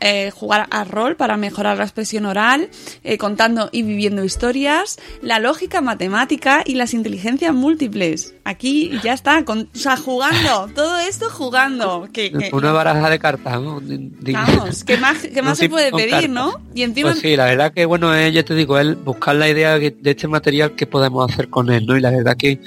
eh, 0.00 0.30
jugar 0.30 0.66
a 0.70 0.84
rol 0.84 1.16
para 1.16 1.36
mejorar 1.36 1.78
la 1.78 1.84
expresión 1.84 2.26
oral, 2.26 2.68
eh, 3.02 3.16
contando 3.16 3.70
y 3.72 3.82
viviendo 3.82 4.24
historias, 4.24 4.98
la 5.24 5.38
lógica 5.38 5.80
matemática 5.80 6.62
y 6.64 6.74
las 6.74 6.94
inteligencias 6.94 7.54
múltiples. 7.54 8.34
Aquí 8.44 8.92
ya 9.02 9.14
está, 9.14 9.44
con, 9.44 9.70
o 9.74 9.78
sea, 9.78 9.96
jugando, 9.96 10.68
todo 10.74 10.98
esto 10.98 11.30
jugando. 11.30 12.08
Que, 12.12 12.50
Una 12.52 12.72
baraja 12.72 13.10
de 13.10 13.18
cartas, 13.18 13.60
¿no? 13.60 13.80
Vamos, 13.80 14.84
¿qué 14.84 14.96
más, 14.98 15.26
qué 15.26 15.42
más 15.42 15.58
se 15.58 15.68
puede 15.68 15.90
pedir, 15.90 16.28
no? 16.28 16.60
Y 16.74 16.82
encima... 16.82 17.10
Pues 17.10 17.20
sí, 17.20 17.36
la 17.36 17.46
verdad 17.46 17.72
que, 17.72 17.86
bueno, 17.86 18.14
eh, 18.14 18.30
ya 18.32 18.44
te 18.44 18.54
digo, 18.54 18.78
él 18.78 18.96
buscar 18.96 19.36
la 19.36 19.48
idea 19.48 19.78
de 19.78 19.96
este 20.04 20.28
material 20.28 20.74
que 20.74 20.86
podemos 20.86 21.30
hacer 21.30 21.48
con 21.48 21.70
él, 21.70 21.86
¿no? 21.86 21.96
Y 21.96 22.00
la 22.00 22.10
verdad 22.10 22.36
que 22.36 22.60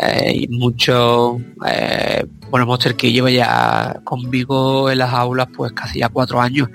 eh, 0.00 0.46
mucho, 0.48 1.40
eh, 1.66 2.24
bueno, 2.50 2.66
Monster 2.66 2.94
que 2.94 3.12
lleva 3.12 3.30
ya 3.30 4.00
conmigo 4.04 4.90
en 4.90 4.98
las 4.98 5.12
aulas 5.12 5.48
pues 5.54 5.72
casi 5.72 6.00
ya 6.00 6.08
cuatro 6.08 6.40
años. 6.40 6.68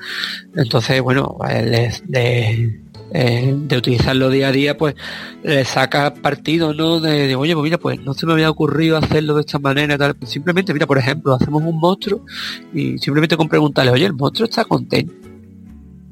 Entonces, 0.56 1.02
bueno, 1.02 1.36
pues, 1.38 2.04
de, 2.06 2.80
eh, 3.12 3.54
de 3.56 3.78
utilizarlo 3.78 4.30
día 4.30 4.50
a 4.50 4.52
día, 4.52 4.78
pues 4.78 4.96
le 5.44 5.66
saca 5.66 6.14
partido, 6.14 6.74
¿no? 6.74 7.00
De, 7.00 7.36
oye, 7.36 7.54
pues 7.54 7.64
mira, 7.64 7.78
pues 7.78 8.00
no 8.02 8.14
se 8.14 8.26
me 8.26 8.34
había 8.34 8.50
ocurrido 8.50 8.98
hacerlo 8.98 9.36
de 9.36 9.42
esta 9.42 9.60
manera, 9.60 9.98
tal. 9.98 10.16
Simplemente, 10.26 10.74
mira, 10.74 10.88
por 10.88 10.98
ejemplo, 10.98 11.34
hacemos 11.34 11.64
un 11.64 11.80
monstruo 11.80 12.26
y 12.74 12.98
simplemente 12.98 13.38
con 13.38 13.48
preguntarle, 13.48 13.92
oye, 13.92 14.06
el 14.06 14.14
monstruo 14.14 14.46
está 14.46 14.66
contento 14.66 15.27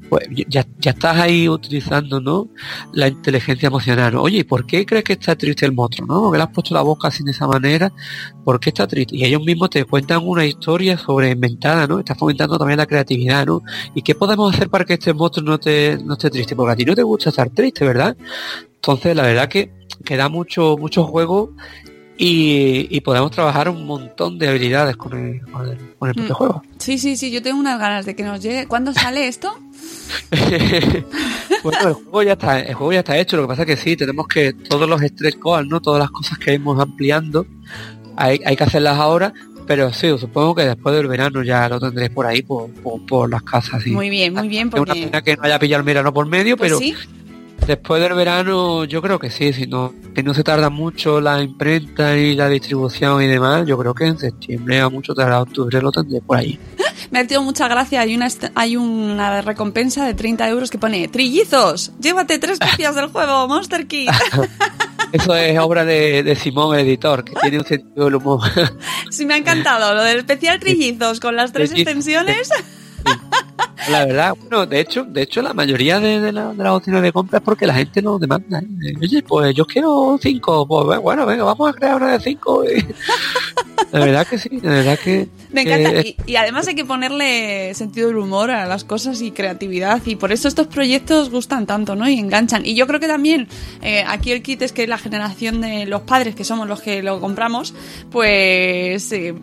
pues 0.08 0.26
ya, 0.48 0.66
ya 0.78 0.90
estás 0.90 1.16
ahí 1.18 1.48
utilizando 1.48 2.20
¿no? 2.20 2.48
la 2.92 3.08
inteligencia 3.08 3.66
emocional. 3.66 4.16
Oye, 4.16 4.44
¿por 4.44 4.66
qué 4.66 4.86
crees 4.86 5.04
que 5.04 5.14
está 5.14 5.36
triste 5.36 5.66
el 5.66 5.72
monstruo? 5.72 6.06
¿no? 6.06 6.22
¿Por 6.22 6.36
le 6.36 6.42
has 6.42 6.50
puesto 6.50 6.74
la 6.74 6.82
boca 6.82 7.08
así 7.08 7.24
de 7.24 7.32
esa 7.32 7.46
manera? 7.46 7.92
¿Por 8.44 8.60
qué 8.60 8.70
está 8.70 8.86
triste? 8.86 9.16
Y 9.16 9.24
ellos 9.24 9.42
mismos 9.42 9.70
te 9.70 9.84
cuentan 9.84 10.20
una 10.24 10.44
historia 10.44 10.96
sobre 10.96 11.30
inventada, 11.30 11.86
¿no? 11.86 11.98
Estás 11.98 12.16
fomentando 12.18 12.58
también 12.58 12.78
la 12.78 12.86
creatividad, 12.86 13.46
¿no? 13.46 13.62
¿Y 13.94 14.02
qué 14.02 14.14
podemos 14.14 14.54
hacer 14.54 14.68
para 14.70 14.84
que 14.84 14.94
este 14.94 15.12
monstruo 15.12 15.44
no, 15.44 15.58
te, 15.58 15.98
no 16.04 16.14
esté 16.14 16.30
triste? 16.30 16.54
Porque 16.54 16.72
a 16.72 16.76
ti 16.76 16.84
no 16.84 16.94
te 16.94 17.02
gusta 17.02 17.30
estar 17.30 17.50
triste, 17.50 17.84
¿verdad? 17.84 18.16
Entonces, 18.74 19.16
la 19.16 19.22
verdad 19.22 19.48
que, 19.48 19.72
que 20.04 20.16
da 20.16 20.28
mucho, 20.28 20.76
mucho 20.78 21.04
juego 21.04 21.52
y, 22.18 23.00
podemos 23.00 23.30
trabajar 23.30 23.68
un 23.68 23.86
montón 23.86 24.38
de 24.38 24.48
habilidades 24.48 24.96
con 24.96 25.12
el, 25.12 25.40
con 25.50 25.68
el, 25.68 25.76
propio 25.76 26.24
mm. 26.24 26.36
juego. 26.36 26.62
Sí, 26.78 26.98
sí, 26.98 27.16
sí, 27.16 27.30
yo 27.30 27.42
tengo 27.42 27.58
unas 27.58 27.78
ganas 27.78 28.06
de 28.06 28.16
que 28.16 28.22
nos 28.22 28.40
llegue. 28.42 28.66
¿Cuándo 28.66 28.92
sale 28.92 29.28
esto? 29.28 29.58
bueno, 31.62 31.88
el 31.88 31.94
juego 31.94 32.22
ya 32.22 32.32
está, 32.32 32.60
el 32.60 32.74
juego 32.74 32.92
ya 32.92 33.00
está 33.00 33.18
hecho, 33.18 33.36
lo 33.36 33.42
que 33.42 33.48
pasa 33.48 33.62
es 33.62 33.66
que 33.66 33.76
sí, 33.76 33.96
tenemos 33.96 34.26
que 34.28 34.52
todos 34.52 34.88
los 34.88 35.00
stretch 35.00 35.38
goals, 35.38 35.68
¿no? 35.68 35.80
Todas 35.80 36.00
las 36.00 36.10
cosas 36.10 36.38
que 36.38 36.54
hemos 36.54 36.80
ampliando, 36.80 37.46
hay, 38.16 38.40
hay 38.44 38.56
que 38.56 38.64
hacerlas 38.64 38.98
ahora, 38.98 39.32
pero 39.66 39.92
sí, 39.92 40.08
supongo 40.18 40.54
que 40.54 40.64
después 40.64 40.94
del 40.94 41.08
verano 41.08 41.42
ya 41.42 41.68
lo 41.68 41.80
tendréis 41.80 42.10
por 42.10 42.26
ahí, 42.26 42.42
por, 42.42 42.70
por, 43.06 43.28
las 43.28 43.42
casas. 43.42 43.84
Muy 43.86 44.08
bien, 44.08 44.32
muy 44.32 44.48
bien. 44.48 44.70
Porque... 44.70 44.92
Es 44.92 44.96
una 44.98 45.06
pena 45.06 45.22
que 45.22 45.36
no 45.36 45.42
haya 45.42 45.58
pillado 45.58 45.80
el 45.80 45.86
verano 45.86 46.14
por 46.14 46.26
medio, 46.26 46.56
pues 46.56 46.72
pero 46.72 46.96
Después 47.66 48.00
del 48.00 48.14
verano, 48.14 48.84
yo 48.84 49.02
creo 49.02 49.18
que 49.18 49.28
sí, 49.28 49.52
si 49.52 49.66
no, 49.66 49.92
que 50.14 50.22
no 50.22 50.34
se 50.34 50.44
tarda 50.44 50.70
mucho 50.70 51.20
la 51.20 51.42
imprenta 51.42 52.16
y 52.16 52.36
la 52.36 52.48
distribución 52.48 53.20
y 53.20 53.26
demás, 53.26 53.66
yo 53.66 53.76
creo 53.76 53.92
que 53.92 54.06
en 54.06 54.18
septiembre 54.18 54.80
a 54.80 54.88
mucho 54.88 55.14
tarde 55.14 55.34
octubre 55.34 55.82
lo 55.82 55.90
tendré 55.90 56.20
por 56.20 56.36
ahí. 56.36 56.60
Me 57.10 57.18
ha 57.18 57.22
tenido 57.22 57.42
mucha 57.42 57.66
gracia, 57.66 58.02
hay 58.02 58.14
una, 58.14 58.28
hay 58.54 58.76
una 58.76 59.42
recompensa 59.42 60.06
de 60.06 60.14
30 60.14 60.48
euros 60.48 60.70
que 60.70 60.78
pone 60.78 61.08
Trillizos, 61.08 61.90
llévate 62.00 62.38
tres 62.38 62.60
copias 62.60 62.94
del 62.94 63.08
juego 63.08 63.48
Monster 63.48 63.88
Key. 63.88 64.06
Eso 65.12 65.34
es 65.34 65.58
obra 65.58 65.84
de, 65.84 66.22
de 66.22 66.36
Simón, 66.36 66.78
el 66.78 66.86
editor, 66.86 67.24
que 67.24 67.34
tiene 67.34 67.58
un 67.58 67.64
sentido 67.64 68.04
del 68.04 68.14
humor. 68.14 68.42
Sí, 69.10 69.24
me 69.24 69.34
ha 69.34 69.36
encantado 69.38 69.94
lo 69.94 70.02
del 70.02 70.18
especial 70.18 70.60
trillizos 70.60 71.20
con 71.20 71.36
las 71.36 71.52
tres 71.52 71.72
extensiones. 71.72 72.50
La 73.90 74.04
verdad, 74.04 74.34
bueno, 74.40 74.66
de 74.66 74.80
hecho, 74.80 75.04
de 75.04 75.22
hecho 75.22 75.42
la 75.42 75.52
mayoría 75.54 76.00
de, 76.00 76.20
de, 76.20 76.32
la- 76.32 76.52
de 76.52 76.62
las 76.64 76.72
opciones 76.72 77.02
de 77.02 77.12
compra 77.12 77.38
es 77.38 77.44
porque 77.44 77.66
la 77.66 77.74
gente 77.74 78.02
nos 78.02 78.20
demanda. 78.20 78.58
¿eh? 78.60 78.94
Oye, 79.00 79.22
pues 79.22 79.54
yo 79.54 79.64
quiero 79.66 80.18
cinco, 80.20 80.66
pues 80.66 80.98
bueno, 81.00 81.24
venga, 81.26 81.44
vamos 81.44 81.70
a 81.70 81.72
crear 81.72 81.96
una 81.96 82.12
de 82.12 82.20
cinco. 82.20 82.64
y- 82.64 82.84
La 83.92 84.00
verdad 84.04 84.26
que 84.26 84.38
sí, 84.38 84.48
la 84.62 84.70
verdad 84.70 84.98
que... 84.98 85.28
Me 85.52 85.62
encanta. 85.62 86.00
Y, 86.00 86.16
y 86.26 86.36
además 86.36 86.66
hay 86.66 86.74
que 86.74 86.84
ponerle 86.84 87.72
sentido 87.74 88.08
del 88.08 88.16
humor 88.16 88.50
a 88.50 88.66
las 88.66 88.84
cosas 88.84 89.20
y 89.22 89.30
creatividad. 89.30 90.02
Y 90.06 90.16
por 90.16 90.32
eso 90.32 90.48
estos 90.48 90.66
proyectos 90.66 91.30
gustan 91.30 91.66
tanto, 91.66 91.94
¿no? 91.94 92.08
Y 92.08 92.18
enganchan. 92.18 92.66
Y 92.66 92.74
yo 92.74 92.86
creo 92.86 92.98
que 93.00 93.06
también 93.06 93.48
eh, 93.82 94.02
aquí 94.06 94.32
el 94.32 94.42
kit 94.42 94.60
es 94.62 94.72
que 94.72 94.86
la 94.86 94.98
generación 94.98 95.60
de 95.60 95.86
los 95.86 96.02
padres, 96.02 96.34
que 96.34 96.42
somos 96.44 96.66
los 96.66 96.80
que 96.80 97.02
lo 97.02 97.20
compramos, 97.20 97.74
pues 98.10 99.12
eh, 99.12 99.34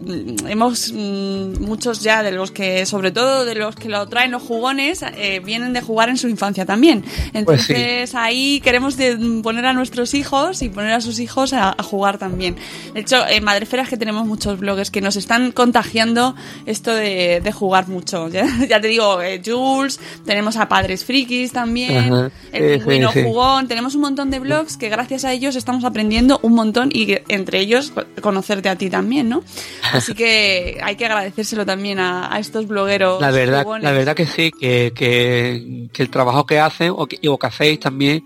hemos 0.49 0.91
mm, 0.91 1.63
muchos 1.63 2.01
ya 2.01 2.21
de 2.21 2.31
los 2.31 2.51
que, 2.51 2.85
sobre 2.85 3.11
todo 3.11 3.45
de 3.45 3.55
los 3.55 3.75
que 3.75 3.87
lo 3.89 4.02
traen 4.07 4.31
los 4.31 4.41
jugones, 4.41 5.03
eh, 5.15 5.41
vienen 5.43 5.73
de 5.73 5.81
jugar 5.81 6.09
en 6.09 6.17
su 6.17 6.27
infancia 6.27 6.65
también. 6.65 7.01
Pues 7.01 7.63
sí. 7.63 7.73
Entonces 7.73 8.15
ahí 8.15 8.61
queremos 8.61 8.97
de- 8.97 9.17
poner 9.43 9.65
a 9.65 9.73
nuestros 9.73 10.13
hijos 10.13 10.61
y 10.61 10.69
poner 10.69 10.91
a 10.93 11.01
sus 11.01 11.19
hijos 11.19 11.53
a, 11.53 11.75
a 11.77 11.83
jugar 11.83 12.17
también. 12.17 12.55
De 12.93 12.99
hecho, 13.01 13.25
en 13.27 13.43
Madrefera 13.43 13.83
es 13.83 13.89
que 13.89 13.97
tenemos 13.97 14.25
muchos 14.25 14.59
bloggers 14.59 14.91
que 14.91 15.01
nos 15.01 15.15
están 15.15 15.51
contagiando 15.51 16.35
esto 16.65 16.93
de, 16.93 17.41
de 17.43 17.51
jugar 17.51 17.87
mucho. 17.87 18.27
Ya, 18.33 18.45
ya 18.67 18.81
te 18.81 18.87
digo, 18.87 19.21
eh, 19.21 19.41
Jules, 19.45 19.99
tenemos 20.25 20.57
a 20.57 20.67
Padres 20.67 21.05
Frikis 21.05 21.51
también, 21.51 22.11
Ajá. 22.13 22.31
el 22.51 22.79
Pingüino 22.79 23.11
sí, 23.11 23.19
sí. 23.19 23.25
Jugón, 23.25 23.67
tenemos 23.67 23.95
un 23.95 24.01
montón 24.01 24.31
de 24.31 24.39
blogs 24.39 24.75
que 24.77 24.89
gracias 24.89 25.23
a 25.25 25.31
ellos 25.33 25.55
estamos 25.55 25.83
aprendiendo 25.83 26.39
un 26.41 26.53
montón 26.53 26.89
y 26.91 27.17
entre 27.27 27.59
ellos 27.59 27.91
co- 27.91 28.03
conocerte 28.21 28.69
a 28.69 28.75
ti 28.75 28.89
también, 28.89 29.29
¿no? 29.29 29.43
Así 29.91 30.13
que 30.15 30.79
hay 30.83 30.95
que 30.95 31.05
agradecérselo 31.05 31.65
también 31.65 31.99
a, 31.99 32.33
a 32.33 32.39
estos 32.39 32.67
blogueros. 32.67 33.21
La 33.21 33.31
verdad, 33.31 33.63
jugones. 33.63 33.83
la 33.83 33.91
verdad 33.93 34.15
que 34.15 34.25
sí, 34.25 34.51
que, 34.51 34.91
que, 34.95 35.89
el 36.03 36.09
trabajo 36.09 36.45
que 36.45 36.59
hacen 36.59 36.93
o 36.95 37.05
que, 37.07 37.19
o 37.27 37.37
que 37.37 37.47
hacéis 37.47 37.79
también 37.79 38.23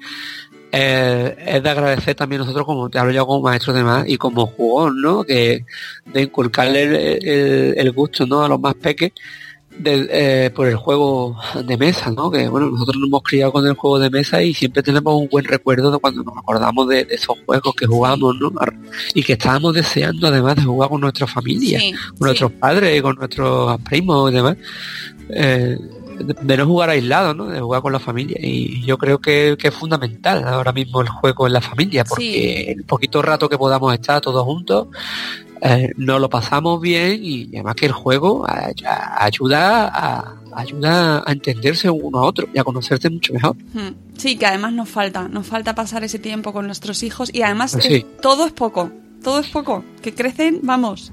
eh, 0.71 1.35
es 1.47 1.63
de 1.63 1.69
agradecer 1.69 2.15
también 2.15 2.41
nosotros 2.41 2.65
como 2.65 2.89
te 2.89 2.99
hablo 2.99 3.11
yo 3.13 3.25
como 3.25 3.41
maestro 3.41 3.73
de 3.73 3.83
más 3.83 4.07
y 4.07 4.17
como 4.17 4.47
jugón, 4.47 5.01
¿no? 5.01 5.23
Que 5.23 5.65
de 6.05 6.21
inculcarle 6.21 6.83
el, 6.83 7.77
el- 7.77 7.91
gusto, 7.91 8.25
¿no? 8.25 8.43
A 8.43 8.49
los 8.49 8.59
más 8.59 8.75
peques 8.75 9.11
de, 9.79 10.07
eh, 10.09 10.49
por 10.51 10.67
el 10.67 10.75
juego 10.75 11.37
de 11.65 11.77
mesa, 11.77 12.11
¿no? 12.11 12.31
Que 12.31 12.47
bueno, 12.47 12.69
nosotros 12.69 12.97
nos 12.97 13.07
hemos 13.07 13.23
criado 13.23 13.51
con 13.51 13.65
el 13.65 13.73
juego 13.73 13.99
de 13.99 14.09
mesa 14.09 14.41
y 14.41 14.53
siempre 14.53 14.83
tenemos 14.83 15.13
un 15.13 15.27
buen 15.29 15.45
recuerdo 15.45 15.91
de 15.91 15.99
cuando 15.99 16.23
nos 16.23 16.37
acordamos 16.37 16.87
de, 16.87 17.05
de 17.05 17.15
esos 17.15 17.37
juegos 17.45 17.75
que 17.75 17.85
jugamos, 17.85 18.35
¿no? 18.39 18.51
Y 19.13 19.23
que 19.23 19.33
estábamos 19.33 19.73
deseando 19.73 20.27
además 20.27 20.55
de 20.55 20.63
jugar 20.63 20.89
con 20.89 21.01
nuestra 21.01 21.27
familia 21.27 21.79
Sí, 21.79 21.93
con 22.17 22.27
nuestros 22.27 22.51
padres 22.53 23.01
con 23.01 23.15
nuestros 23.15 23.79
primos 23.81 24.31
y 24.31 24.35
demás, 24.35 24.57
eh, 25.29 25.77
de, 26.19 26.35
de 26.41 26.57
no 26.57 26.65
jugar 26.65 26.89
aislado, 26.89 27.33
¿no? 27.33 27.45
De 27.45 27.59
jugar 27.59 27.81
con 27.81 27.93
la 27.93 27.99
familia. 27.99 28.37
Y 28.41 28.83
yo 28.85 28.97
creo 28.97 29.19
que, 29.19 29.55
que 29.59 29.67
es 29.67 29.73
fundamental 29.73 30.47
ahora 30.47 30.71
mismo 30.71 31.01
el 31.01 31.09
juego 31.09 31.47
en 31.47 31.53
la 31.53 31.61
familia, 31.61 32.03
porque 32.03 32.71
el 32.71 32.83
poquito 32.83 33.21
rato 33.21 33.49
que 33.49 33.57
podamos 33.57 33.93
estar 33.93 34.21
todos 34.21 34.43
juntos, 34.43 34.87
eh, 35.61 35.91
nos 35.97 36.19
lo 36.21 36.29
pasamos 36.29 36.79
bien 36.81 37.19
y 37.23 37.49
además 37.55 37.75
que 37.75 37.85
el 37.87 37.91
juego 37.91 38.45
a- 38.47 38.71
ayuda 39.23 39.87
a, 39.87 40.35
ayuda 40.55 41.23
a 41.25 41.31
entenderse 41.31 41.89
uno 41.89 42.19
a 42.19 42.23
otro 42.25 42.47
y 42.53 42.57
a 42.59 42.63
conocerse 42.63 43.09
mucho 43.09 43.33
mejor. 43.33 43.55
Hmm. 43.73 43.93
Sí, 44.17 44.37
que 44.37 44.45
además 44.45 44.73
nos 44.73 44.89
falta, 44.89 45.27
nos 45.27 45.45
falta 45.47 45.75
pasar 45.75 46.03
ese 46.03 46.19
tiempo 46.19 46.53
con 46.53 46.65
nuestros 46.65 47.03
hijos 47.03 47.29
y 47.33 47.41
además 47.43 47.73
es- 47.75 47.83
sí. 47.83 48.05
todo 48.21 48.45
es 48.45 48.51
poco, 48.53 48.91
todo 49.23 49.39
es 49.39 49.47
poco, 49.47 49.83
que 50.01 50.13
crecen, 50.13 50.59
vamos. 50.63 51.11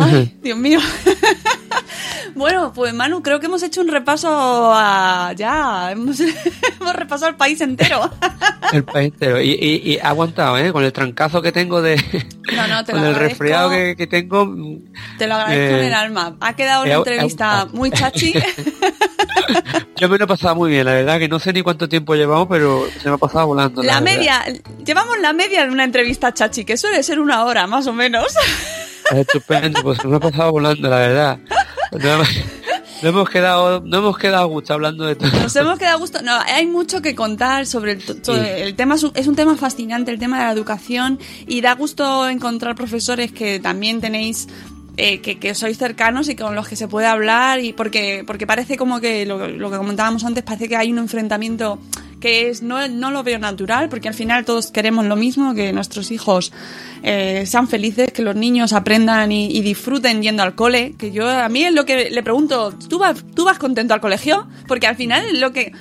Ay, 0.00 0.36
Dios 0.42 0.58
mío. 0.58 0.80
bueno, 2.34 2.72
pues 2.72 2.94
Manu, 2.94 3.22
creo 3.22 3.40
que 3.40 3.46
hemos 3.46 3.62
hecho 3.62 3.80
un 3.80 3.88
repaso 3.88 4.28
a 4.30 5.32
ya, 5.36 5.92
hemos, 5.92 6.18
hemos 6.80 6.94
repasado 6.94 7.30
el 7.30 7.36
país 7.36 7.60
entero. 7.60 8.10
El 8.72 8.84
país 8.84 9.12
entero. 9.12 9.40
Y, 9.40 9.50
y, 9.50 9.92
y 9.94 9.98
ha 9.98 10.10
aguantado, 10.10 10.56
¿eh? 10.56 10.72
Con 10.72 10.84
el 10.84 10.92
trancazo 10.92 11.42
que 11.42 11.50
tengo 11.50 11.82
de... 11.82 11.96
No, 12.54 12.68
no, 12.68 12.84
te 12.84 12.92
lo 12.92 12.98
con 12.98 13.08
el 13.08 13.14
resfriado 13.16 13.68
que, 13.68 13.96
que 13.96 14.06
tengo, 14.06 14.48
Te 15.18 15.26
lo 15.26 15.34
agradezco 15.34 15.74
Eh, 15.74 15.78
en 15.80 15.84
el 15.86 15.94
alma. 15.94 16.36
Ha 16.40 16.54
quedado 16.54 16.84
una 16.84 16.94
entrevista 16.94 17.66
muy 17.72 17.90
chachi. 17.90 18.32
Yo 19.96 20.08
me 20.08 20.18
lo 20.18 20.24
he 20.24 20.28
pasado 20.28 20.54
muy 20.54 20.70
bien, 20.70 20.84
la 20.84 20.92
verdad 20.92 21.18
que 21.18 21.28
no 21.28 21.40
sé 21.40 21.52
ni 21.52 21.62
cuánto 21.62 21.88
tiempo 21.88 22.14
llevamos, 22.14 22.46
pero 22.48 22.86
se 23.02 23.08
me 23.08 23.16
ha 23.16 23.18
pasado 23.18 23.48
volando. 23.48 23.82
La 23.82 24.00
verdad. 24.00 24.16
media, 24.18 24.44
llevamos 24.84 25.18
la 25.18 25.32
media 25.32 25.64
en 25.64 25.70
una 25.72 25.82
entrevista 25.82 26.32
chachi, 26.32 26.64
que 26.64 26.76
suele 26.76 27.02
ser 27.02 27.18
una 27.18 27.44
hora 27.44 27.66
más 27.66 27.88
o 27.88 27.92
menos. 27.92 28.32
Es 29.10 29.18
estupendo, 29.18 29.82
pues 29.82 30.04
me 30.04 30.16
ha 30.16 30.20
pasado 30.20 30.52
volando, 30.52 30.88
la 30.88 30.98
verdad. 30.98 31.38
No, 31.92 31.98
hemos- 32.14 32.28
no 33.02 33.08
hemos 33.08 33.30
quedado, 33.30 33.80
no 33.80 33.98
hemos 33.98 34.18
quedado 34.18 34.42
a 34.42 34.46
gusto 34.46 34.74
hablando 34.74 35.04
de 35.06 35.16
todo. 35.16 35.30
Nos 35.40 35.56
hemos 35.56 35.78
quedado 35.78 35.96
a 35.96 35.98
gusto. 36.00 36.20
No, 36.22 36.32
hay 36.38 36.66
mucho 36.66 37.00
que 37.02 37.14
contar 37.14 37.66
sobre 37.66 37.92
el, 37.92 38.02
sobre 38.24 38.62
el 38.62 38.76
tema. 38.76 38.94
Es 38.96 39.02
un, 39.02 39.12
es 39.14 39.26
un 39.26 39.34
tema 39.36 39.56
fascinante, 39.56 40.10
el 40.10 40.18
tema 40.18 40.38
de 40.38 40.44
la 40.46 40.52
educación. 40.52 41.18
Y 41.46 41.60
da 41.62 41.74
gusto 41.74 42.28
encontrar 42.28 42.74
profesores 42.76 43.32
que 43.32 43.58
también 43.58 44.00
tenéis. 44.00 44.48
eh, 44.96 45.20
que, 45.22 45.38
que 45.38 45.54
sois 45.54 45.78
cercanos 45.78 46.28
y 46.28 46.36
con 46.36 46.54
los 46.54 46.68
que 46.68 46.76
se 46.76 46.86
puede 46.86 47.06
hablar 47.06 47.58
y 47.60 47.72
porque 47.72 48.22
porque 48.26 48.46
parece 48.46 48.76
como 48.76 49.00
que 49.00 49.24
lo, 49.24 49.48
lo 49.48 49.70
que 49.70 49.78
comentábamos 49.78 50.24
antes 50.24 50.42
parece 50.44 50.68
que 50.68 50.76
hay 50.76 50.92
un 50.92 50.98
enfrentamiento 50.98 51.78
que 52.20 52.48
es 52.48 52.62
no, 52.62 52.86
no 52.88 53.10
lo 53.10 53.22
veo 53.22 53.38
natural 53.38 53.88
porque 53.88 54.08
al 54.08 54.14
final 54.14 54.44
todos 54.44 54.70
queremos 54.70 55.04
lo 55.06 55.16
mismo 55.16 55.54
que 55.54 55.72
nuestros 55.72 56.10
hijos 56.10 56.52
eh, 57.02 57.44
sean 57.46 57.66
felices 57.66 58.12
que 58.12 58.22
los 58.22 58.36
niños 58.36 58.72
aprendan 58.72 59.32
y, 59.32 59.46
y 59.50 59.62
disfruten 59.62 60.22
yendo 60.22 60.42
al 60.42 60.54
cole 60.54 60.94
que 60.98 61.10
yo 61.10 61.28
a 61.28 61.48
mí 61.48 61.64
es 61.64 61.72
lo 61.74 61.84
que 61.86 62.10
le 62.10 62.22
pregunto 62.22 62.72
tú 62.88 62.98
vas 62.98 63.24
tú 63.34 63.44
vas 63.44 63.58
contento 63.58 63.94
al 63.94 64.00
colegio 64.00 64.46
porque 64.68 64.86
al 64.86 64.96
final 64.96 65.24
es 65.32 65.38
lo 65.40 65.52
que 65.52 65.72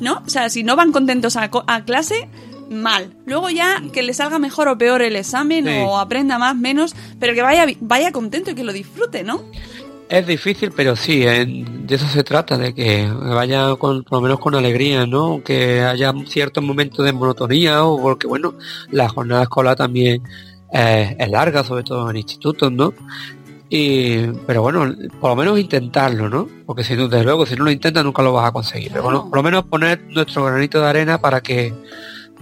no 0.00 0.22
o 0.24 0.28
sea 0.28 0.48
si 0.48 0.62
no 0.62 0.76
van 0.76 0.92
contentos 0.92 1.36
a, 1.36 1.50
a 1.66 1.84
clase 1.84 2.28
mal. 2.70 3.14
Luego 3.24 3.48
ya 3.48 3.82
que 3.94 4.02
le 4.02 4.12
salga 4.12 4.38
mejor 4.38 4.68
o 4.68 4.76
peor 4.76 5.00
el 5.00 5.16
examen 5.16 5.64
Sí. 5.64 5.70
o 5.86 5.98
aprenda 5.98 6.36
más 6.38 6.54
menos 6.54 6.94
pero 7.18 7.32
que 7.32 7.40
vaya 7.40 7.64
vaya 7.80 8.12
contento 8.12 8.50
y 8.50 8.54
que 8.54 8.62
lo 8.62 8.74
disfrute 8.74 9.24
no 9.24 9.42
Es 10.08 10.26
difícil, 10.26 10.72
pero 10.74 10.96
sí, 10.96 11.22
en- 11.26 11.86
de 11.86 11.94
eso 11.96 12.06
se 12.08 12.24
trata, 12.24 12.56
de 12.56 12.74
que 12.74 13.06
vaya 13.10 13.76
con, 13.76 14.04
por 14.04 14.18
lo 14.18 14.20
menos 14.22 14.38
con 14.38 14.54
alegría, 14.54 15.06
¿no? 15.06 15.42
Que 15.44 15.82
haya 15.82 16.14
ciertos 16.26 16.64
momentos 16.64 17.04
de 17.04 17.12
monotonía 17.12 17.84
o 17.84 18.00
porque, 18.00 18.26
bueno, 18.26 18.54
la 18.90 19.08
jornada 19.10 19.42
escolar 19.42 19.76
también 19.76 20.22
eh, 20.72 21.14
es 21.18 21.30
larga, 21.30 21.62
sobre 21.62 21.82
todo 21.84 22.08
en 22.10 22.16
institutos, 22.16 22.72
¿no? 22.72 22.94
Y, 23.68 24.28
pero 24.46 24.62
bueno, 24.62 24.86
por 25.20 25.30
lo 25.30 25.36
menos 25.36 25.58
intentarlo, 25.58 26.30
¿no? 26.30 26.48
Porque 26.64 26.84
si 26.84 26.94
no, 26.96 27.06
desde 27.08 27.24
luego, 27.24 27.44
si 27.44 27.54
no 27.56 27.64
lo 27.64 27.70
intentas 27.70 28.02
nunca 28.02 28.22
lo 28.22 28.32
vas 28.32 28.48
a 28.48 28.52
conseguir. 28.52 28.90
Pero 28.90 29.02
bueno, 29.02 29.28
por 29.28 29.36
lo 29.36 29.42
menos 29.42 29.64
poner 29.64 30.02
nuestro 30.08 30.42
granito 30.44 30.80
de 30.80 30.86
arena 30.88 31.18
para 31.20 31.42
que 31.42 31.74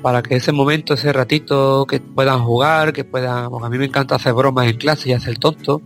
para 0.03 0.23
que 0.23 0.37
ese 0.37 0.53
momento, 0.53 0.95
ese 0.95 1.13
ratito, 1.13 1.87
que 1.87 2.01
puedan 2.01 2.45
jugar, 2.45 2.93
que 2.93 3.03
puedan, 3.03 3.51
porque 3.51 3.67
a 3.67 3.71
mí 3.71 3.79
me 3.79 3.87
encanta 3.87 4.15
hacer 4.17 4.35
bromas 4.35 4.69
en 4.69 4.77
clase 4.77 5.09
y 5.09 5.13
hacer 5.15 5.39
tonto, 5.39 5.83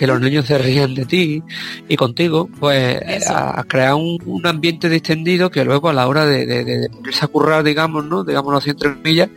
que 0.00 0.06
los 0.06 0.18
niños 0.18 0.46
se 0.46 0.56
rían 0.56 0.94
de 0.94 1.04
ti 1.04 1.42
y 1.86 1.94
contigo, 1.94 2.48
pues 2.58 2.98
Eso. 3.06 3.36
a, 3.36 3.62
crear 3.64 3.92
un, 3.92 4.16
un 4.24 4.46
ambiente 4.46 4.88
distendido 4.88 5.50
que 5.50 5.62
luego 5.62 5.90
a 5.90 5.92
la 5.92 6.08
hora 6.08 6.24
de, 6.24 6.46
de, 6.46 6.64
de- 6.64 6.88
ponerse 6.88 7.22
a 7.26 7.28
currar, 7.28 7.62
digamos, 7.62 8.06
¿no? 8.06 8.24
Digámoslo 8.24 8.56
así 8.56 8.70
entre 8.70 8.94
comillas, 8.94 9.28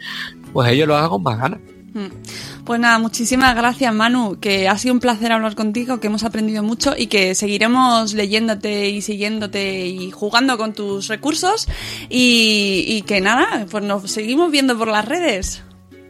pues 0.53 0.71
ellos 0.71 0.87
lo 0.87 0.95
hagan 0.95 1.09
con 1.09 1.21
más 1.21 1.37
ganas. 1.37 1.59
Mm. 1.93 2.63
Pues 2.63 2.79
nada, 2.79 2.97
muchísimas 2.97 3.53
gracias 3.57 3.93
Manu, 3.93 4.39
que 4.39 4.69
ha 4.69 4.77
sido 4.77 4.93
un 4.93 5.01
placer 5.01 5.33
hablar 5.33 5.53
contigo, 5.55 5.99
que 5.99 6.07
hemos 6.07 6.23
aprendido 6.23 6.63
mucho 6.63 6.93
y 6.97 7.07
que 7.07 7.35
seguiremos 7.35 8.13
leyéndote 8.13 8.89
y 8.89 9.01
siguiéndote 9.01 9.85
y 9.85 10.11
jugando 10.11 10.57
con 10.57 10.71
tus 10.71 11.09
recursos 11.09 11.67
y, 12.09 12.85
y 12.87 13.01
que 13.01 13.19
nada, 13.19 13.65
pues 13.69 13.83
nos 13.83 14.09
seguimos 14.09 14.49
viendo 14.49 14.77
por 14.77 14.87
las 14.87 15.03
redes. 15.03 15.61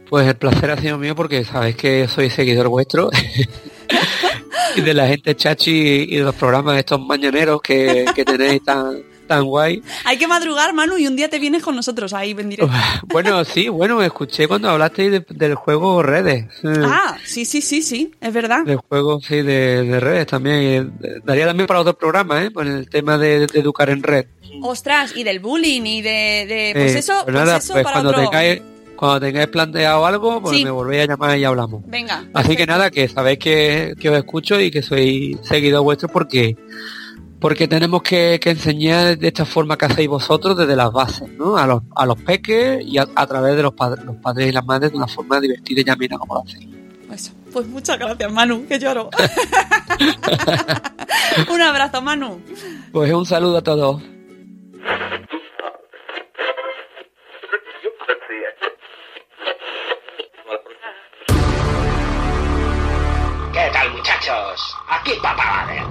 Pues 0.08 0.28
el 0.28 0.36
placer 0.36 0.70
ha 0.70 0.76
sido 0.80 0.96
mío 0.96 1.16
porque 1.16 1.44
sabéis 1.44 1.74
que 1.74 2.06
soy 2.06 2.30
seguidor 2.30 2.68
vuestro 2.68 3.10
y 4.76 4.80
de 4.80 4.94
la 4.94 5.06
gente 5.08 5.34
chachi 5.36 6.06
y 6.08 6.16
de 6.16 6.22
los 6.24 6.34
programas 6.34 6.78
estos 6.78 7.00
mañaneros 7.00 7.60
que, 7.62 8.04
que 8.14 8.24
tenéis 8.24 8.62
tan, 8.64 9.02
tan 9.26 9.44
guay. 9.44 9.82
Hay 10.04 10.18
que 10.18 10.26
madrugar 10.26 10.72
Manu 10.74 10.96
y 10.98 11.06
un 11.06 11.16
día 11.16 11.28
te 11.28 11.38
vienes 11.38 11.62
con 11.62 11.74
nosotros 11.76 12.12
ahí 12.12 12.32
en 12.32 12.48
directo. 12.50 12.72
Bueno, 13.06 13.44
sí, 13.44 13.68
bueno, 13.68 14.02
escuché 14.02 14.46
cuando 14.48 14.68
hablasteis 14.70 15.10
de- 15.12 15.26
del 15.30 15.54
juego 15.54 16.02
redes. 16.02 16.46
Ah, 16.64 17.16
sí, 17.24 17.44
sí, 17.44 17.60
sí, 17.62 17.82
sí, 17.82 18.12
es 18.20 18.32
verdad. 18.32 18.64
Del 18.64 18.76
juego, 18.78 19.20
sí, 19.20 19.36
de, 19.42 19.82
de 19.84 20.00
redes 20.00 20.26
también. 20.26 20.92
eh, 21.02 21.20
Daría 21.24 21.46
también 21.46 21.66
para 21.66 21.80
otro 21.80 21.96
programa, 21.96 22.42
¿eh? 22.44 22.50
Por 22.50 22.66
el 22.66 22.88
tema 22.88 23.16
de, 23.18 23.46
de 23.46 23.60
educar 23.60 23.90
en 23.90 24.02
red. 24.02 24.26
Ostras, 24.62 25.12
y 25.16 25.24
del 25.24 25.40
bullying 25.40 25.82
y 25.84 26.00
de, 26.02 26.10
de- 26.48 26.70
pues 26.74 26.94
Eh, 26.94 26.98
eso, 26.98 27.12
pues 27.12 27.24
pues 27.24 27.34
nada, 27.34 27.56
eso 27.58 27.72
pues 27.72 27.84
para 27.84 27.92
cuando 27.94 28.10
otro. 28.10 28.22
tengáis, 28.22 28.62
cuando 28.96 29.20
tengáis 29.20 29.48
planteado 29.48 30.04
algo, 30.06 30.40
pues 30.42 30.56
Sí. 30.58 30.64
me 30.64 30.70
volvéis 30.70 31.04
a 31.04 31.06
llamar 31.06 31.38
y 31.38 31.44
hablamos. 31.44 31.82
Venga. 31.86 32.24
Así 32.34 32.56
que 32.56 32.66
nada, 32.66 32.90
que 32.90 33.08
sabéis 33.08 33.38
que, 33.38 33.94
que 33.98 34.10
os 34.10 34.16
escucho 34.16 34.60
y 34.60 34.70
que 34.70 34.82
soy 34.82 35.38
seguidor 35.42 35.82
vuestro 35.82 36.08
porque 36.08 36.56
porque 37.40 37.68
tenemos 37.68 38.02
que, 38.02 38.38
que 38.40 38.50
enseñar 38.50 39.18
de 39.18 39.26
esta 39.28 39.44
forma 39.44 39.76
que 39.76 39.84
hacéis 39.84 40.08
vosotros 40.08 40.56
desde 40.56 40.74
las 40.76 40.90
bases, 40.90 41.28
¿no? 41.36 41.58
A 41.58 41.66
los, 41.66 41.82
a 41.94 42.06
los 42.06 42.16
peques 42.22 42.82
y 42.86 42.96
a, 42.96 43.06
a 43.14 43.26
través 43.26 43.54
de 43.54 43.62
los 43.62 43.74
padres, 43.74 44.02
los 44.04 44.16
padres 44.16 44.48
y 44.48 44.52
las 44.52 44.64
madres 44.64 44.92
de 44.92 44.96
una 44.96 45.06
forma 45.08 45.38
divertida 45.40 45.82
y 45.84 45.90
amena 45.90 46.16
como 46.16 46.34
lo 46.36 46.42
hacéis. 46.42 46.68
Eso. 47.12 47.32
Pues 47.52 47.66
muchas 47.66 47.98
gracias, 47.98 48.32
Manu, 48.32 48.64
que 48.66 48.78
lloro. 48.78 49.10
Un 51.52 51.60
abrazo, 51.62 52.00
Manu. 52.00 52.40
Pues 52.92 53.12
un 53.12 53.26
saludo 53.26 53.58
a 53.58 53.62
todos. 53.62 54.00
¿Qué 63.64 63.70
tal, 63.70 63.90
muchachos? 63.92 64.76
Aquí 64.90 65.12
Papá 65.22 65.64
Vader. 65.66 65.84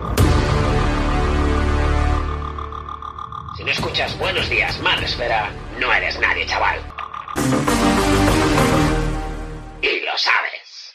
Si 3.58 3.64
no 3.64 3.72
escuchas 3.72 4.16
Buenos 4.20 4.48
Días, 4.48 4.80
Madre 4.82 5.08
Esfera, 5.08 5.52
no 5.80 5.92
eres 5.92 6.20
nadie, 6.20 6.46
chaval. 6.46 6.80
Y 9.82 10.06
lo 10.06 10.16
sabes. 10.20 10.94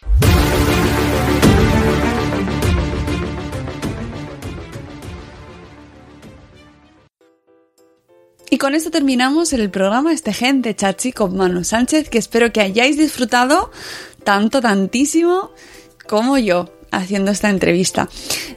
Y 8.50 8.58
con 8.58 8.76
esto 8.76 8.92
terminamos 8.92 9.52
el 9.52 9.68
programa 9.68 10.12
Este 10.12 10.32
Gente 10.32 10.76
Chachi 10.76 11.10
con 11.10 11.36
Manu 11.36 11.64
Sánchez, 11.64 12.08
que 12.08 12.18
espero 12.18 12.52
que 12.52 12.60
hayáis 12.60 12.96
disfrutado 12.96 13.72
tanto, 14.22 14.60
tantísimo 14.60 15.50
como 16.08 16.38
yo 16.38 16.68
haciendo 16.90 17.30
esta 17.30 17.50
entrevista. 17.50 18.08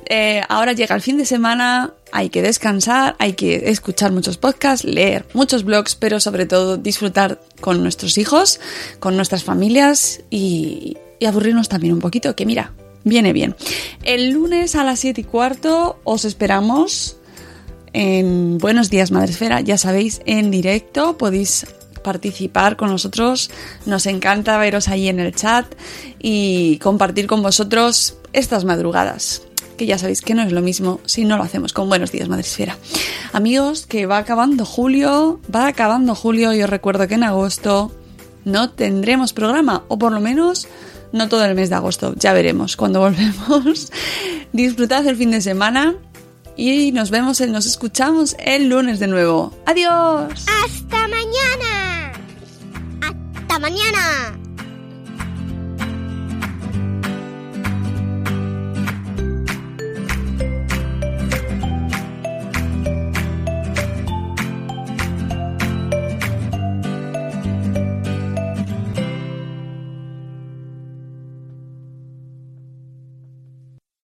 Eh, 0.10 0.42
ahora 0.50 0.74
llega 0.74 0.96
el 0.96 1.02
fin 1.02 1.18
de 1.18 1.26
semana, 1.26 1.94
hay 2.12 2.30
que 2.30 2.42
descansar, 2.42 3.16
hay 3.20 3.34
que 3.34 3.70
escuchar 3.70 4.12
muchos 4.12 4.38
podcasts, 4.38 4.86
leer 4.86 5.26
muchos 5.34 5.64
blogs, 5.64 5.96
pero 5.96 6.20
sobre 6.20 6.46
todo 6.46 6.78
disfrutar 6.78 7.40
con 7.60 7.84
nuestros 7.84 8.18
hijos, 8.18 8.60
con 9.00 9.16
nuestras 9.16 9.44
familias 9.44 10.22
y, 10.30 10.98
y 11.20 11.26
aburrirnos 11.26 11.70
también 11.70 11.94
un 11.94 12.00
poquito, 12.00 12.36
que 12.36 12.46
mira, 12.46 12.74
viene 13.04 13.34
bien. 13.34 13.56
El 14.04 14.32
lunes 14.32 14.76
a 14.76 14.84
las 14.84 15.00
7 15.00 15.22
y 15.22 15.24
cuarto 15.24 16.00
os 16.04 16.26
esperamos 16.26 17.18
en 17.94 18.58
Buenos 18.58 18.90
Días 18.90 19.12
Madresfera, 19.12 19.62
ya 19.62 19.78
sabéis, 19.78 20.22
en 20.26 20.50
directo 20.52 21.18
podéis 21.18 21.66
participar 22.02 22.78
con 22.78 22.90
nosotros. 22.90 23.50
Nos 23.86 24.06
encanta 24.06 24.58
veros 24.58 24.88
ahí 24.88 25.08
en 25.08 25.20
el 25.20 25.36
chat 25.36 25.66
y 26.20 26.78
compartir 26.78 27.28
con 27.28 27.42
vosotros 27.42 28.18
estas 28.34 28.66
madrugadas. 28.66 29.44
Que 29.78 29.86
ya 29.86 29.98
sabéis 29.98 30.22
que 30.22 30.36
no 30.36 30.44
es 30.44 30.52
lo 30.52 30.62
mismo 30.62 31.00
si 31.06 31.26
no 31.26 31.38
lo 31.38 31.44
hacemos 31.44 31.74
con 31.74 31.90
Buenos 31.90 32.12
Días 32.12 32.30
Madresfera. 32.30 32.78
Amigos, 33.34 33.86
que 33.86 34.06
va 34.06 34.18
acabando 34.18 34.66
julio, 34.66 35.40
va 35.54 35.68
acabando 35.68 36.14
julio 36.14 36.54
y 36.54 36.62
os 36.62 36.70
recuerdo 36.70 37.08
que 37.08 37.16
en 37.16 37.24
agosto 37.24 37.92
no 38.46 38.72
tendremos 38.72 39.34
programa, 39.34 39.84
o 39.88 39.98
por 39.98 40.12
lo 40.12 40.20
menos 40.20 40.68
no 41.12 41.30
todo 41.30 41.46
el 41.46 41.56
mes 41.56 41.70
de 41.70 41.76
agosto. 41.76 42.14
Ya 42.18 42.34
veremos 42.34 42.76
cuando 42.76 43.00
volvemos. 43.02 43.92
Disfrutad 44.54 45.06
el 45.08 45.16
fin 45.16 45.32
de 45.32 45.42
semana 45.42 45.96
y 46.56 46.92
nos 46.92 47.10
vemos, 47.10 47.42
nos 47.42 47.66
escuchamos 47.66 48.36
el 48.40 48.70
lunes 48.70 49.00
de 49.00 49.08
nuevo. 49.08 49.54
Adiós. 49.66 50.46
Hasta 50.64 51.08
mañana. 51.08 51.91
Hasta 53.52 53.60
mañana. 53.60 54.41